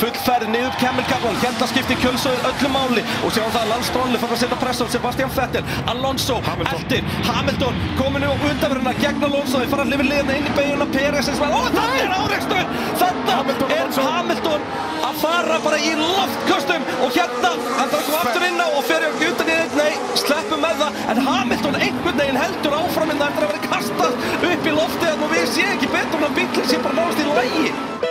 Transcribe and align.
fullferð 0.00 0.50
niður 0.52 0.74
Kemil 0.80 1.04
Kaplan, 1.10 1.36
hérna 1.42 1.68
skiptir 1.70 1.98
kjölsöður 2.02 2.48
öllu 2.50 2.70
máli. 2.72 3.04
Og 3.24 3.34
sjáum 3.34 3.52
það 3.54 3.62
að 3.62 3.70
landstrónli 3.72 4.20
fyrir 4.22 4.36
að 4.36 4.42
setja 4.42 4.58
press 4.60 4.82
á 4.82 4.86
Sebastian 4.94 5.32
Vettel, 5.36 5.64
Alonso, 5.92 6.40
Hamilton. 6.46 6.82
eftir, 6.82 7.04
Hamilton 7.28 7.80
kominu 8.00 8.32
og 8.32 8.44
undanverðina 8.50 8.94
gegn 9.00 9.28
Alonso, 9.28 9.60
þeir 9.62 9.72
fara 9.72 9.86
að 9.86 9.92
lifa 9.94 10.08
liðina 10.10 10.36
inn 10.40 10.50
í 10.50 10.56
beiguna 10.56 10.88
eins 11.16 11.28
og 11.30 11.64
þetta 11.66 11.84
er 12.00 12.12
áreikstur, 12.16 12.64
þetta 13.00 13.36
Hamilton, 13.38 13.70
er 13.70 13.80
Alonso. 13.80 14.06
Hamilton 14.10 14.66
að 15.06 15.20
fara 15.22 15.58
bara 15.64 15.78
í 15.80 15.92
loftköstum 16.00 16.88
og 17.04 17.14
hérna, 17.16 17.52
hann 17.78 17.92
þarf 17.92 18.00
að 18.00 18.08
koma 18.08 18.22
aftur 18.22 18.46
inn 18.48 18.60
á 18.60 18.68
og 18.68 18.82
fer 18.88 19.06
ekki 19.08 19.30
utan 19.32 19.52
í 19.52 19.56
einn, 19.56 19.76
nei, 19.80 19.92
sleppum 20.22 20.64
með 20.64 20.82
það. 20.82 21.00
En 21.12 21.22
Hamilton 21.28 21.78
einhvern 21.80 22.20
veginn 22.22 22.40
heldur 22.42 22.78
áfram 22.80 23.14
inn 23.14 23.28
eftir 23.28 23.46
að 23.46 23.54
vera 23.54 23.70
kastað 23.70 24.18
upp 24.50 24.66
í 24.72 24.76
loftið 24.80 25.24
og 25.28 25.32
við 25.36 25.48
sé 25.54 25.70
ekki 25.76 25.94
betur 25.94 26.20
en 26.20 26.28
að 26.30 26.36
bílinn 26.40 26.68
sé 26.72 26.82
bara 26.84 27.00
náðast 27.00 27.24
í 27.24 27.30
lægi 27.32 28.05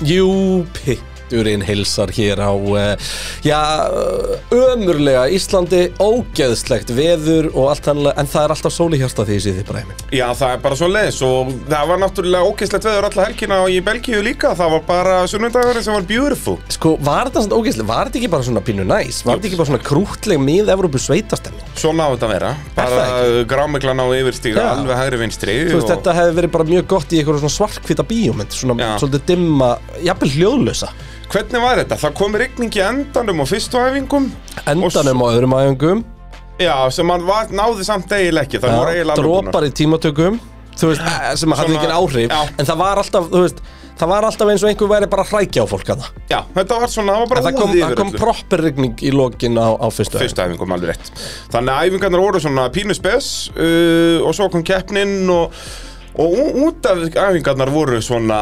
Jú, 0.00 0.66
pitturinn 1.26 1.62
hilsar 1.66 2.10
hér 2.14 2.38
á, 2.38 2.54
uh, 2.54 2.94
já, 3.42 3.58
ömurlega 4.54 5.26
Íslandi, 5.34 5.90
ógeðslegt 5.98 6.92
veður 6.94 7.50
og 7.54 7.72
allt 7.72 7.88
hannlega, 7.90 8.14
en 8.20 8.30
það 8.30 8.44
er 8.44 8.54
alltaf 8.54 8.74
sóli 8.74 9.00
hérsta 9.00 9.26
því 9.26 9.38
þið 9.46 9.62
bara 9.66 9.82
heiminn. 9.82 10.04
Já, 10.14 10.26
það 10.38 10.54
er 10.54 10.62
bara 10.62 10.78
svo 10.78 10.88
leiðis 10.90 11.20
og 11.26 11.50
það 11.66 11.90
var 11.90 12.00
náttúrulega 12.04 12.50
ógeðslegt 12.50 12.86
veður 12.86 13.08
alla 13.10 13.26
helgina 13.26 13.58
og 13.64 13.74
í 13.74 13.80
Belgíu 13.86 14.22
líka, 14.22 14.52
það 14.58 14.76
var 14.76 14.84
bara 14.86 15.16
sunnundagurinn 15.30 15.86
sem 15.86 15.96
var 15.96 16.06
beautiful. 16.06 16.56
Sko, 16.76 16.94
var 17.02 17.30
þetta 17.30 17.44
svona 17.46 17.60
ógeðslega, 17.60 17.88
var 17.90 18.10
þetta 18.10 18.22
ekki 18.22 18.32
bara 18.36 18.48
svona 18.50 18.64
pínu 18.66 18.86
næs? 18.86 19.22
Var 19.26 19.40
þetta 19.40 19.50
ekki 19.50 19.60
bara 19.62 19.70
svona 19.72 19.84
krútleg 19.90 20.42
mið 20.46 20.72
Evrópu 20.76 21.02
sveitastemning? 21.02 21.74
Svona 21.74 22.06
á 22.06 22.08
þetta 22.14 22.30
vera, 22.30 22.52
bara 22.76 23.02
það 23.02 23.42
grámiklan 23.50 24.02
á 24.02 24.06
yfirstíga, 24.14 24.62
Já. 24.62 24.70
alveg 24.76 25.00
hægri 25.02 25.22
vinstri 25.24 25.58
Þú 25.66 25.80
veist, 25.80 25.90
þetta 25.90 26.16
hefði 26.20 26.38
verið 26.40 26.54
bara 26.54 26.68
mjög 26.68 26.88
gott 26.90 27.12
í 27.12 27.20
eitthvað 27.20 27.42
svona 27.42 27.56
svartkvita 27.56 28.06
bíómynd, 28.06 28.56
svona 28.56 28.90
svolítið 29.00 29.26
dimma, 29.32 29.70
jafnvel 30.04 30.32
hljóðlösa. 30.36 30.90
Hvernig 31.32 31.62
var 31.62 31.80
þetta? 31.82 31.96
Það 32.00 32.12
kom 32.20 32.36
rigning 32.38 32.76
í 32.78 32.82
endanum 32.86 33.40
á 33.42 33.46
fyrstu 33.50 33.80
æfingum 33.82 34.28
Endanum 34.66 35.24
á 35.24 35.26
öðrum 35.32 35.56
æfingum, 35.58 36.04
Já, 36.56 36.72
sem 36.94 37.10
hann 37.12 37.24
var, 37.28 37.50
náði 37.52 37.84
samt 37.84 38.12
eiginlega 38.16 38.46
ekki, 38.46 38.60
það 38.62 38.76
voru 38.78 38.92
eiginlega 38.94 39.16
drópar 39.20 39.66
í 39.66 39.72
tímatökum, 39.76 40.38
þú 40.72 40.88
veist, 40.92 41.02
eh, 41.04 41.34
sem 41.36 41.52
hafði 41.52 41.74
ekki 41.76 41.90
áhrif, 41.92 42.30
Já. 42.32 42.38
en 42.56 42.68
það 42.70 42.78
var 42.80 43.00
alltaf, 43.02 43.26
þú 43.34 43.42
veist, 43.42 43.58
það 44.00 44.08
var 44.14 44.26
alltaf 44.30 44.52
eins 44.54 44.64
og 44.64 44.70
einhver 44.70 44.88
væri 44.94 45.08
bara 45.12 45.26
að 45.26 45.34
hrækja 45.34 45.66
á 45.66 45.66
fólk 45.68 45.90
að 45.92 46.00
það. 46.06 46.22
Já, 46.32 46.38
þetta 46.56 46.78
var 46.80 46.94
svona, 46.94 47.12
það 47.12 47.20
var 47.20 47.26
En 47.26 47.32
bara 47.34 47.44
það 47.44 47.58
kom, 47.60 47.68
úði 47.74 47.82
það 47.82 47.90
yfir 47.90 48.00
kom 48.00 48.08
öllu. 48.14 48.22
proper 48.24 48.64
rigning 48.64 48.96
í 49.04 49.12
lokin 49.12 49.60
á, 49.60 49.68
á 49.76 49.86
fyrstu 49.92 50.22
Fyrstu 50.22 50.44
æfingum 50.46 50.72
alveg 50.78 50.94
rétt 50.94 51.12
Þannig 51.52 51.74
að 51.76 51.90
æfingarnar 51.90 52.24
voru 52.24 52.40
svona 52.46 52.66
pínu 52.72 52.96
spes 52.96 53.28
uh, 53.52 54.24
og 54.24 54.32
svo 54.36 54.48
kom 54.52 54.64
keppnin 54.64 55.28
og, 55.28 55.52
og 56.16 56.56
út 56.64 56.86
af 56.88 57.02
æfingarnar 57.12 57.70
voru 57.72 57.98
svona 58.04 58.38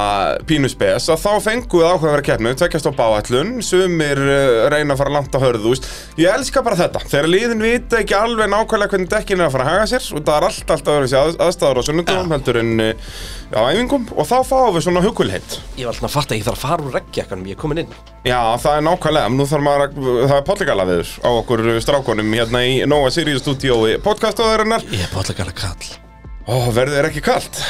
pínu 0.46 0.68
spes 0.70 1.08
að 1.10 1.22
þá 1.24 1.30
fengu 1.42 1.80
við 1.80 1.88
áhuga 1.88 2.08
að 2.08 2.14
vera 2.14 2.26
keppni 2.28 2.52
tvekjast 2.58 2.86
á 2.86 2.92
báallun, 2.94 3.50
sumir 3.66 4.20
uh, 4.20 4.66
reyna 4.70 4.94
að 4.94 5.00
fara 5.02 5.14
langt 5.16 5.34
á 5.34 5.42
hörðu, 5.42 5.72
veist 5.72 5.88
Ég 6.20 6.30
elska 6.30 6.62
bara 6.62 6.78
þetta, 6.78 7.02
þegar 7.10 7.30
liðin 7.32 7.64
vita 7.64 8.00
ekki 8.02 8.16
alveg 8.18 8.50
nákvæmlega 8.52 8.94
hvernig 8.94 9.10
dekkin 9.10 9.42
er 9.42 9.48
að 9.48 9.56
fara 9.56 9.66
að 9.66 9.72
haga 9.72 9.88
sér 9.90 10.06
og 10.14 10.22
það 10.22 10.36
er 10.36 10.46
allt, 10.48 10.74
allt 10.76 10.90
að 10.90 10.98
vera 10.98 11.08
þessi 11.08 11.42
aðstæður 11.48 11.80
á 11.80 11.86
sunnundum 11.88 12.36
heldur 12.36 12.60
en 12.62 12.72
uh, 12.84 13.10
á 13.54 13.60
æfingum 13.72 14.06
og 14.14 14.30
þá 14.30 14.36
fáum 14.46 14.70
við 14.76 14.86
svona 14.86 15.04
hugulheit 15.04 15.58
Ég 15.74 15.88
var 15.88 15.94
alltaf 15.94 16.08
að 16.10 16.14
fatta 16.14 16.34
að 16.36 16.40
ég 16.40 16.46
þarf 16.46 16.60
að 16.60 16.68
fara 16.68 16.86
úr 16.86 16.96
reggjakkanum, 17.00 17.48
ég 17.50 17.56
er 17.56 17.60
komin 17.64 17.82
inn. 17.82 17.98
Já, 18.24 18.38
það 18.62 18.78
er 18.78 18.86
nákvæmlega, 18.86 19.34
nú 19.34 19.48
þarf 19.50 19.66
maður 19.66 19.86
að, 19.88 20.00
það 20.14 20.36
er 20.38 20.46
polligala 20.52 20.88
viður 20.92 21.12
á 21.26 21.30
okkur 21.32 21.66
strákonum 21.84 22.38
hérna 22.38 22.64
í 22.68 22.78
Nóa 22.88 23.10
Sirius 23.14 23.42
stúdíói 23.44 23.98
podcastöðurinnar 24.04 24.86
Ég 24.94 25.06
er 25.08 25.18
alltaf 25.18 25.54
kall. 25.58 26.13
Ó, 26.44 26.56
verður 26.74 26.98
þér 26.98 27.08
ekki 27.08 27.22
kalt? 27.24 27.60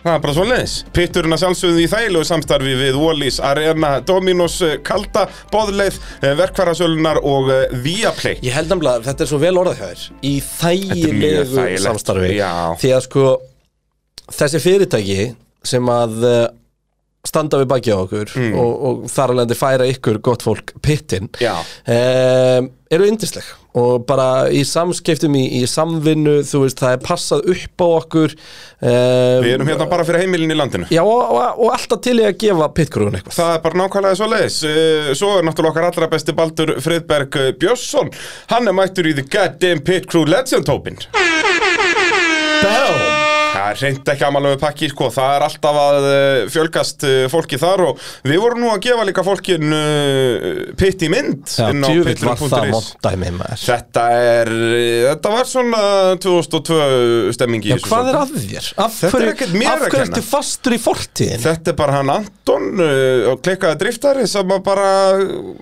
Það 0.00 0.14
er 0.14 0.22
bara 0.24 0.32
svo 0.36 0.44
leiðis. 0.48 0.74
Pitturinn 0.96 1.36
að 1.36 1.42
sjálfsögðu 1.42 1.80
í 1.82 1.88
þægilegu 1.92 2.28
samstarfi 2.28 2.76
við 2.78 2.96
Wallis 3.00 3.36
Arena, 3.44 3.90
Dominos, 4.04 4.56
eh, 4.64 4.78
Kalda, 4.84 5.26
Bóðleið, 5.52 5.98
verkvarasölunar 6.40 7.20
og 7.20 7.50
eh, 7.52 7.74
Viaplay. 7.84 8.38
Ég 8.44 8.56
held 8.56 8.72
nefnilega 8.72 9.02
að 9.02 9.10
þetta 9.10 9.26
er 9.26 9.30
svo 9.32 9.40
vel 9.42 9.52
orðað 9.60 9.80
hjá 9.80 9.90
þér 9.90 10.06
Í 10.24 10.34
þægilegu 10.46 11.66
samstarfi 11.84 12.32
já. 12.38 12.52
Því 12.80 12.94
að 12.96 13.06
sko 13.08 13.26
Þessi 14.30 14.60
fyrirtæki 14.62 15.22
sem 15.66 15.88
að 15.90 16.20
standa 17.26 17.58
við 17.60 17.68
baki 17.74 17.92
á 17.92 17.98
okkur 18.00 18.30
Mm. 18.36 18.54
og, 18.58 18.70
og 18.88 19.00
þar 19.12 19.34
alveg 19.34 19.58
færa 19.58 19.86
ykkur 19.92 20.20
gott 20.24 20.42
fólk 20.46 20.72
pittin 20.82 21.28
Já. 21.42 21.52
um, 21.84 22.70
eru 22.90 23.06
yndisleg 23.10 23.44
og 23.78 24.02
bara 24.08 24.48
í 24.50 24.64
samskiptum 24.66 25.36
í, 25.38 25.42
í 25.60 25.66
samvinnu, 25.70 26.40
þú 26.42 26.62
veist, 26.64 26.80
það 26.82 26.94
er 26.96 27.02
passað 27.06 27.44
upp 27.52 27.84
á 27.84 27.88
okkur 28.00 28.32
um, 28.34 29.44
Við 29.44 29.52
erum 29.52 29.68
hérna 29.70 29.86
bara 29.92 30.06
fyrir 30.08 30.24
heimilin 30.24 30.50
í 30.50 30.56
landinu. 30.58 30.88
Já, 30.90 31.04
og, 31.04 31.20
og, 31.36 31.60
og 31.66 31.76
alltaf 31.76 32.00
til 32.02 32.16
í 32.18 32.24
að 32.26 32.34
gefa 32.42 32.66
pitkrúin 32.74 33.14
eitthvað 33.20 33.36
Það 33.38 33.52
er 33.54 33.62
bara 33.68 33.80
nákvæmlega 33.84 34.18
svo 34.18 34.30
leiðis. 34.32 34.58
Eh, 34.66 35.12
Svo 35.20 35.30
er 35.38 35.46
náttúrulega 35.46 35.70
okkar 35.76 35.86
allra 35.92 36.10
besti 36.16 36.34
baldur 36.40 36.74
Friðberg 36.82 37.38
eh, 37.44 37.52
Björnsson. 37.62 38.10
Hann 38.50 38.66
er 38.72 38.74
mættur 38.80 39.06
í 39.06 39.14
The 39.20 39.28
Goddamn 39.30 39.84
Pit 39.86 40.10
Crew 40.10 40.26
Legend 40.26 40.72
Open. 40.74 40.98
Bell 42.64 43.09
Það 43.70 43.76
er 43.76 43.84
reynd 43.86 44.08
ekki 44.10 44.24
amalegu 44.26 44.58
pakki, 44.58 44.88
sko, 44.90 45.08
það 45.14 45.32
er 45.36 45.44
alltaf 45.46 45.76
að 45.78 46.06
uh, 46.08 46.38
fjölgast 46.50 47.04
uh, 47.06 47.18
fólki 47.30 47.58
þar 47.60 47.82
og 47.86 48.06
við 48.26 48.40
vorum 48.42 48.64
nú 48.64 48.70
að 48.72 48.80
gefa 48.88 49.04
líka 49.06 49.24
fólkin 49.26 49.74
uh, 49.76 50.46
pitt 50.80 51.04
í 51.06 51.10
mynd 51.12 51.52
Já, 51.54 51.68
inn 51.70 51.86
á 51.86 51.88
djúvill 51.90 52.24
var 52.26 52.40
það 52.42 52.72
montæmi 52.74 53.32
maður 53.36 53.62
Þetta 53.62 54.06
er, 54.18 54.50
þetta 55.10 55.34
var 55.36 55.50
svona 55.52 55.82
2002 56.24 56.80
stemmingi 57.36 57.70
Já, 57.70 57.76
hvað 57.84 58.10
er 58.10 58.20
að 58.20 58.34
þér? 58.40 58.70
Af 58.86 58.98
er 59.06 59.14
hverju, 59.20 60.00
ertu 60.00 60.24
fastur 60.26 60.74
í 60.74 60.80
fortíðin? 60.82 61.44
Þetta 61.44 61.74
er 61.74 61.78
bara 61.78 62.00
hann 62.00 62.14
Anton 62.16 62.68
og 62.80 63.44
klikkaði 63.44 63.78
driftari 63.84 64.26
sem 64.30 64.56
bara 64.66 64.90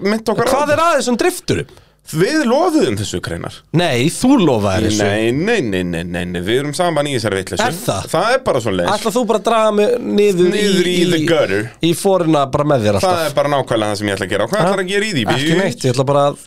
mynd 0.00 0.32
okkar 0.32 0.54
Hvað 0.54 0.74
er 0.76 0.84
aðeins 0.86 1.12
um 1.12 1.20
drifturum? 1.20 1.76
Við 2.08 2.44
lofuðum 2.48 2.96
þessu 2.96 3.18
kreinar 3.24 3.56
Nei, 3.76 4.06
þú 4.12 4.38
lofaðir 4.40 4.86
þessu. 4.88 5.04
Nei, 5.04 5.32
nei, 5.36 5.60
nei, 5.60 5.82
nei, 5.84 6.04
nei, 6.08 6.22
nei, 6.30 6.40
við 6.44 6.62
erum 6.62 6.74
saman 6.76 7.08
í 7.10 7.14
þessari 7.18 7.42
vitleysu. 7.42 7.66
Er 7.66 7.76
það? 7.76 8.06
Það 8.14 8.28
er 8.32 8.44
bara 8.46 8.62
svona 8.64 8.78
leis 8.80 8.92
Ætla 8.94 9.12
þú 9.18 9.24
bara 9.28 9.42
draga 9.48 9.72
mig 9.76 9.96
niður, 10.00 10.52
Niður 10.54 10.88
í 10.88 10.98
the 11.12 11.20
gutter. 11.28 11.66
Í 11.84 11.90
fórina 11.98 12.44
bara 12.52 12.68
með 12.72 12.86
þér 12.86 13.00
alltaf? 13.00 13.18
Það 13.18 13.26
er 13.26 13.34
bara 13.40 13.52
nákvæmlega 13.52 13.92
það 13.92 14.00
sem 14.00 14.08
ég 14.08 14.16
ætla 14.16 14.28
að 14.28 14.32
gera. 14.32 14.46
Og 14.46 14.54
hvað 14.54 14.64
ætlar 14.64 14.84
að 14.84 14.92
gera 14.94 15.08
í 15.08 15.12
því? 15.16 15.26
Ekki 15.34 15.58
neitt, 15.58 15.84
ég 15.84 15.96
ætla 15.96 16.06
bara 16.08 16.28
að 16.30 16.46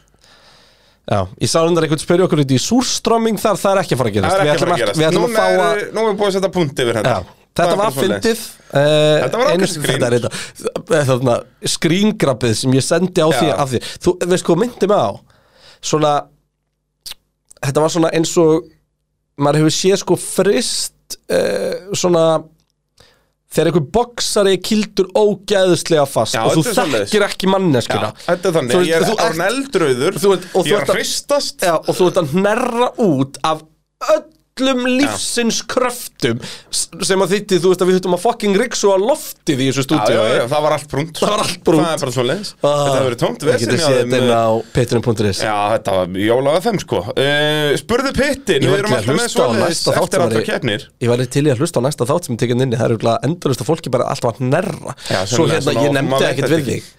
Já, 1.12 1.20
ég 1.42 1.50
sá 1.50 1.58
undar 1.66 1.84
einhvern 1.84 2.00
spyrja 2.00 2.26
okkur 2.28 2.44
út 2.44 2.52
í 2.54 2.58
súrströmming 2.62 3.40
þar, 3.42 3.58
það 3.60 3.74
er 3.74 3.80
ekki 3.82 3.96
að 3.96 4.02
fara 4.02 4.12
að 4.12 4.18
gerast. 4.18 4.32
Það 4.32 4.42
er 4.42 4.46
Við 4.46 4.52
ekki 4.52 4.62
að 4.62 4.62
fara 4.62 4.72
að 4.72 4.82
ætlum 4.82 4.86
gerast. 4.86 5.00
Við 5.02 5.08
ætlum 5.10 5.24
Núna 5.26 5.42
að 5.42 5.42
fá 5.42 5.52
er, 5.52 5.64
að 5.66 5.96
nú 5.98 6.04
er 6.08 6.18
búið 6.22 6.30
að 6.30 6.36
setja 6.38 6.52
punkt 6.56 6.82
yfir 6.86 7.00
þetta. 7.00 7.16
Já, 7.18 7.34
þetta 7.60 7.80
var 7.82 7.96
fyndið 7.98 8.44
uh, 8.72 8.84
Þetta 9.26 9.42
var 9.42 9.66
sem 9.68 9.84
grín. 9.84 10.06
þetta 10.06 10.08
er 10.08 10.16
þetta 10.22 11.02
Þarna, 11.10 11.36
skríngrafið 11.74 12.56
sem 12.62 12.78
ég 12.78 12.86
sendi 12.86 13.26
á 13.26 13.28
Já. 13.28 13.40
því 13.42 13.50
af 13.58 13.74
því 13.74 13.82
Þú 14.06 14.14
veist 14.32 14.48
hvað 14.48 14.62
myndi 14.62 14.92
mig 14.92 15.02
á 15.04 15.12
Svona 15.82 16.14
Þetta 17.62 17.84
var 17.84 17.94
svona 17.94 18.12
eins 18.18 18.32
og 18.42 18.66
Maður 19.42 19.64
hefur 19.64 19.76
séð 19.76 20.00
sko 20.04 20.18
frist 20.22 21.18
uh, 21.32 21.92
Svona 21.98 22.26
Þegar 23.52 23.68
einhver 23.68 23.88
boksari 23.98 24.54
kildur 24.64 25.10
ógæðslega 25.18 26.06
fast 26.08 26.38
Já, 26.38 26.46
og 26.48 26.54
þú 26.56 26.62
þekkir 26.72 27.26
ekki 27.26 27.50
manneskuna 27.52 28.12
Já, 28.14 28.22
þetta 28.30 28.48
er 28.48 28.56
þannig, 28.58 28.76
Þú 28.78 28.84
ég 28.88 28.94
er 28.96 29.08
ert- 29.10 29.42
eldröður 29.48 30.20
og 30.20 30.22
þú 30.22 30.36
er 30.62 30.78
ert 30.78 30.94
að 30.94 31.00
hristast. 31.02 31.66
Og 31.82 31.98
þú 31.98 32.08
ert 32.08 32.22
að 32.22 32.30
hnerra 32.38 32.88
út 33.04 33.42
af 33.44 33.66
öllum 34.62 34.86
lífsins 35.00 35.62
kröftum 35.70 36.40
sem 36.72 37.22
að 37.24 37.34
þýtti, 37.36 37.60
þú 37.62 37.72
veist 37.72 37.82
að 37.84 37.90
við 37.90 37.96
þurftum 37.98 38.16
að 38.18 38.24
fucking 38.26 38.56
riksu 38.62 38.88
á 38.94 38.98
loftið 39.02 39.58
í 39.62 39.68
þessu 39.70 39.82
Já, 39.82 39.88
stúdíu 39.88 40.16
já, 40.16 40.24
já, 40.38 40.44
það 40.52 40.62
var 40.66 40.76
allt 40.78 40.90
brúnt 40.92 41.16
Það 41.22 41.32
var 41.34 41.44
allt 41.46 41.62
brúnt. 41.68 41.86
Það 41.86 41.94
er 41.94 42.02
bara 42.04 42.16
svo 42.16 42.26
leiðis 42.28 42.52
Þetta 42.62 42.96
hefur 42.96 43.08
verið 43.08 43.22
tómt 43.22 43.46
Við 43.48 43.52
getum 43.64 43.82
séð 43.82 43.98
þetta 43.98 44.18
inn 44.22 44.28
eh, 44.28 44.36
á 44.38 44.50
patreon.is 44.76 45.40
Já, 45.42 45.56
þetta 45.76 45.96
var 45.98 46.08
jóla 46.26 46.50
af 46.58 46.68
þeim 46.68 46.80
sko. 46.84 46.98
Uh, 47.12 47.70
Spurðu 47.82 48.12
pittin, 48.18 48.62
Ég 48.62 48.68
við 48.68 48.74
var 48.74 48.80
erum 48.84 48.92
að 48.92 48.98
alltaf 49.02 49.16
með 49.18 49.28
á 49.32 49.50
næsta 49.62 49.96
þátt 49.96 50.04
eftir 50.06 50.26
allra 50.26 50.44
keppnir. 50.52 50.82
Ég 51.02 51.14
væri 51.14 51.26
til 51.32 51.46
í 51.46 51.50
að 51.54 51.64
hlusta 51.64 51.78
á 51.82 51.86
næsta 51.88 52.10
þátt 52.10 52.24
sem 52.28 52.36
er 52.36 52.42
tekinn 52.44 52.66
inni 52.66 52.80
Það 52.82 52.88
eru 52.92 53.16
endurlust 53.30 53.64
að 53.64 53.72
fólki 53.72 53.94
bara 53.94 54.10
alltaf 54.12 54.36
að 54.36 54.44
hnerra. 54.46 54.92
Já, 55.10 55.20
Svo 55.32 55.44
hérna, 55.50 55.72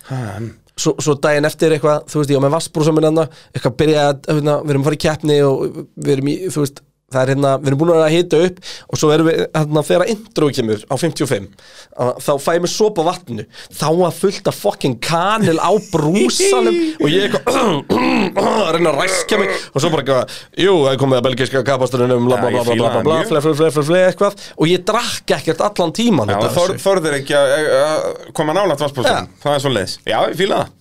ég 0.03 0.51
Svo, 0.73 0.95
svo 1.05 1.13
daginn 1.21 1.45
eftir 1.45 1.75
eitthvað, 1.75 2.07
þú 2.09 2.23
veist, 2.23 2.31
ég 2.33 2.39
var 2.39 2.47
með 2.47 2.55
vassbrúsa 2.55 2.93
minn 2.97 3.05
hérna, 3.05 3.27
eitthvað 3.53 3.75
byrja 3.83 4.05
að, 4.09 4.23
hérna, 4.31 4.55
við 4.63 4.73
erum 4.73 4.83
að 4.83 4.87
fara 4.89 4.97
í 4.97 5.01
keppni 5.05 5.37
og 5.45 5.65
við 5.77 6.13
erum 6.15 6.31
í, 6.33 6.37
þú 6.49 6.63
veist, 6.65 6.81
það 7.13 7.23
er 7.23 7.33
hérna, 7.35 7.53
við 7.61 7.71
erum 7.73 7.83
búin 7.83 7.93
að 7.97 8.15
hita 8.17 8.41
upp 8.49 8.61
og 8.89 9.01
svo 9.01 9.13
erum 9.15 9.31
við, 9.31 9.43
hérna, 9.57 9.85
þegar 9.89 10.13
intro 10.15 10.51
kemur 10.57 10.85
á 10.89 10.95
55, 10.99 11.49
að, 11.93 12.13
þá 12.27 12.33
fæ 12.45 12.51
ég 12.57 12.65
mér 12.65 12.73
sopa 12.73 13.07
vatnu, 13.07 13.47
þá 13.81 13.89
að 13.93 14.19
fullt 14.21 14.51
af 14.53 14.61
fucking 14.63 14.99
kanil 15.03 15.59
á 15.61 15.73
brúsanum 15.93 16.79
og 16.99 17.09
ég 17.13 17.29
eitthvað, 17.29 17.61
að 18.43 18.73
reyna 18.77 18.95
að 18.95 19.01
ræskja 19.03 19.41
mig 19.43 19.53
og 19.53 19.79
svo 19.83 19.93
bara 19.93 20.05
eitthvað, 20.05 20.37
jú, 20.65 20.77
það 20.83 20.93
er 20.93 21.01
komið 21.05 21.21
að 21.21 21.27
belgiska 21.29 21.65
kapasturinn 21.67 22.29
bla 22.29 22.41
bla 22.43 22.53
bla 22.53 22.77
bla 22.77 23.03
bla 23.07 23.21
fle, 23.29 23.43
fle, 23.45 23.55
fle, 23.59 23.87
fle, 23.87 24.03
eitthvað. 24.09 24.47
Og 24.59 24.71
ég 24.71 24.85
drakk 24.89 25.35
ekkert 25.39 25.63
allan 25.65 25.95
tíman 25.97 26.33
Já, 26.33 26.39
þor, 26.55 26.77
þorðir 26.83 27.19
ekki 27.21 27.37
að 27.39 27.53
að 27.83 28.07
koma 28.37 28.55
Já. 28.57 29.19
Það 29.43 29.57
er 29.57 29.65
svo 29.65 29.73
leiðis 29.73 29.99
Já, 30.07 30.19
ég 30.29 30.39
fíla 30.39 30.63
það. 30.63 30.79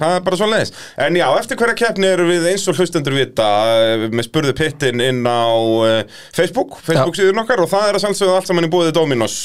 Það 0.00 0.16
er 0.16 0.24
bara 0.26 0.38
svo 0.40 0.48
leiðis 0.50 0.72
En 1.00 1.16
já, 1.18 1.26
eftir 1.38 1.58
hverja 1.60 1.76
keppni 1.78 2.08
erum 2.10 2.30
við 2.30 2.48
eins 2.50 2.66
og 2.70 2.78
hlustendur 2.78 3.16
vita 3.16 3.48
eh, 3.80 4.06
með 4.12 4.26
spurðu 4.26 4.54
pittin 4.58 5.02
inn 5.04 5.22
á 5.26 5.48
uh, 5.50 6.20
Facebook, 6.36 6.78
Facebook 6.84 7.18
síðun 7.18 7.42
okkar 7.42 7.62
og 7.64 7.70
það 7.70 7.86
er 7.88 7.98
að 7.98 8.04
sjálfsögðu 8.04 8.36
allt 8.36 8.50
saman 8.50 8.66
í 8.66 8.70
búið 8.72 8.92
Dominos. 8.96 9.36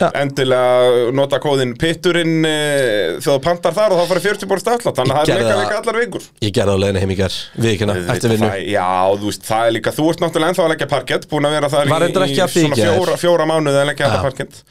Já. 0.00 0.08
endilega 0.18 1.12
nota 1.14 1.40
kóðin 1.42 1.74
pitturinn 1.80 2.44
uh, 2.44 3.20
þegar 3.20 3.38
þú 3.38 3.38
pantar 3.44 3.76
þar 3.76 3.94
og 3.94 4.02
þá 4.02 4.12
farið 4.12 4.28
40 4.30 4.50
bór 4.50 4.62
stafla 4.62 4.94
þannig 4.96 5.14
að 5.14 5.30
það 5.30 5.34
er 5.34 5.48
það. 5.48 5.62
vika 5.62 5.80
allar 5.80 6.00
vikur. 6.02 6.28
Ég 6.44 6.54
gerði 6.58 6.76
á 6.76 6.78
leiðinu 6.84 7.04
heim 7.04 7.14
í 7.14 7.18
ger 7.20 7.38
Vikina, 7.64 7.96
eftir 8.00 8.14
Þetta 8.14 8.32
vinnu 8.34 8.52
Já, 8.74 8.90
þú 9.14 9.30
veist, 9.30 9.48
það 9.48 9.70
er 9.70 9.74
líka, 9.78 9.94
þú 9.94 10.10
ert 10.12 10.24
náttúrulega 10.24 10.54
ennþá 10.54 10.64
að 10.64 10.72
leggja 10.74 10.90
parkett, 10.90 11.26
búin 11.30 11.48
að 11.48 11.58
vera 11.58 11.72
Var 11.74 12.06
í, 12.08 12.30
í 12.34 12.46
svona 12.54 12.78
fjóra, 12.80 13.18
fjóra 13.20 13.48
mánuði 13.48 13.82
að 13.82 13.90
leggja 13.92 14.10
þetta 14.10 14.24
parkett 14.28 14.62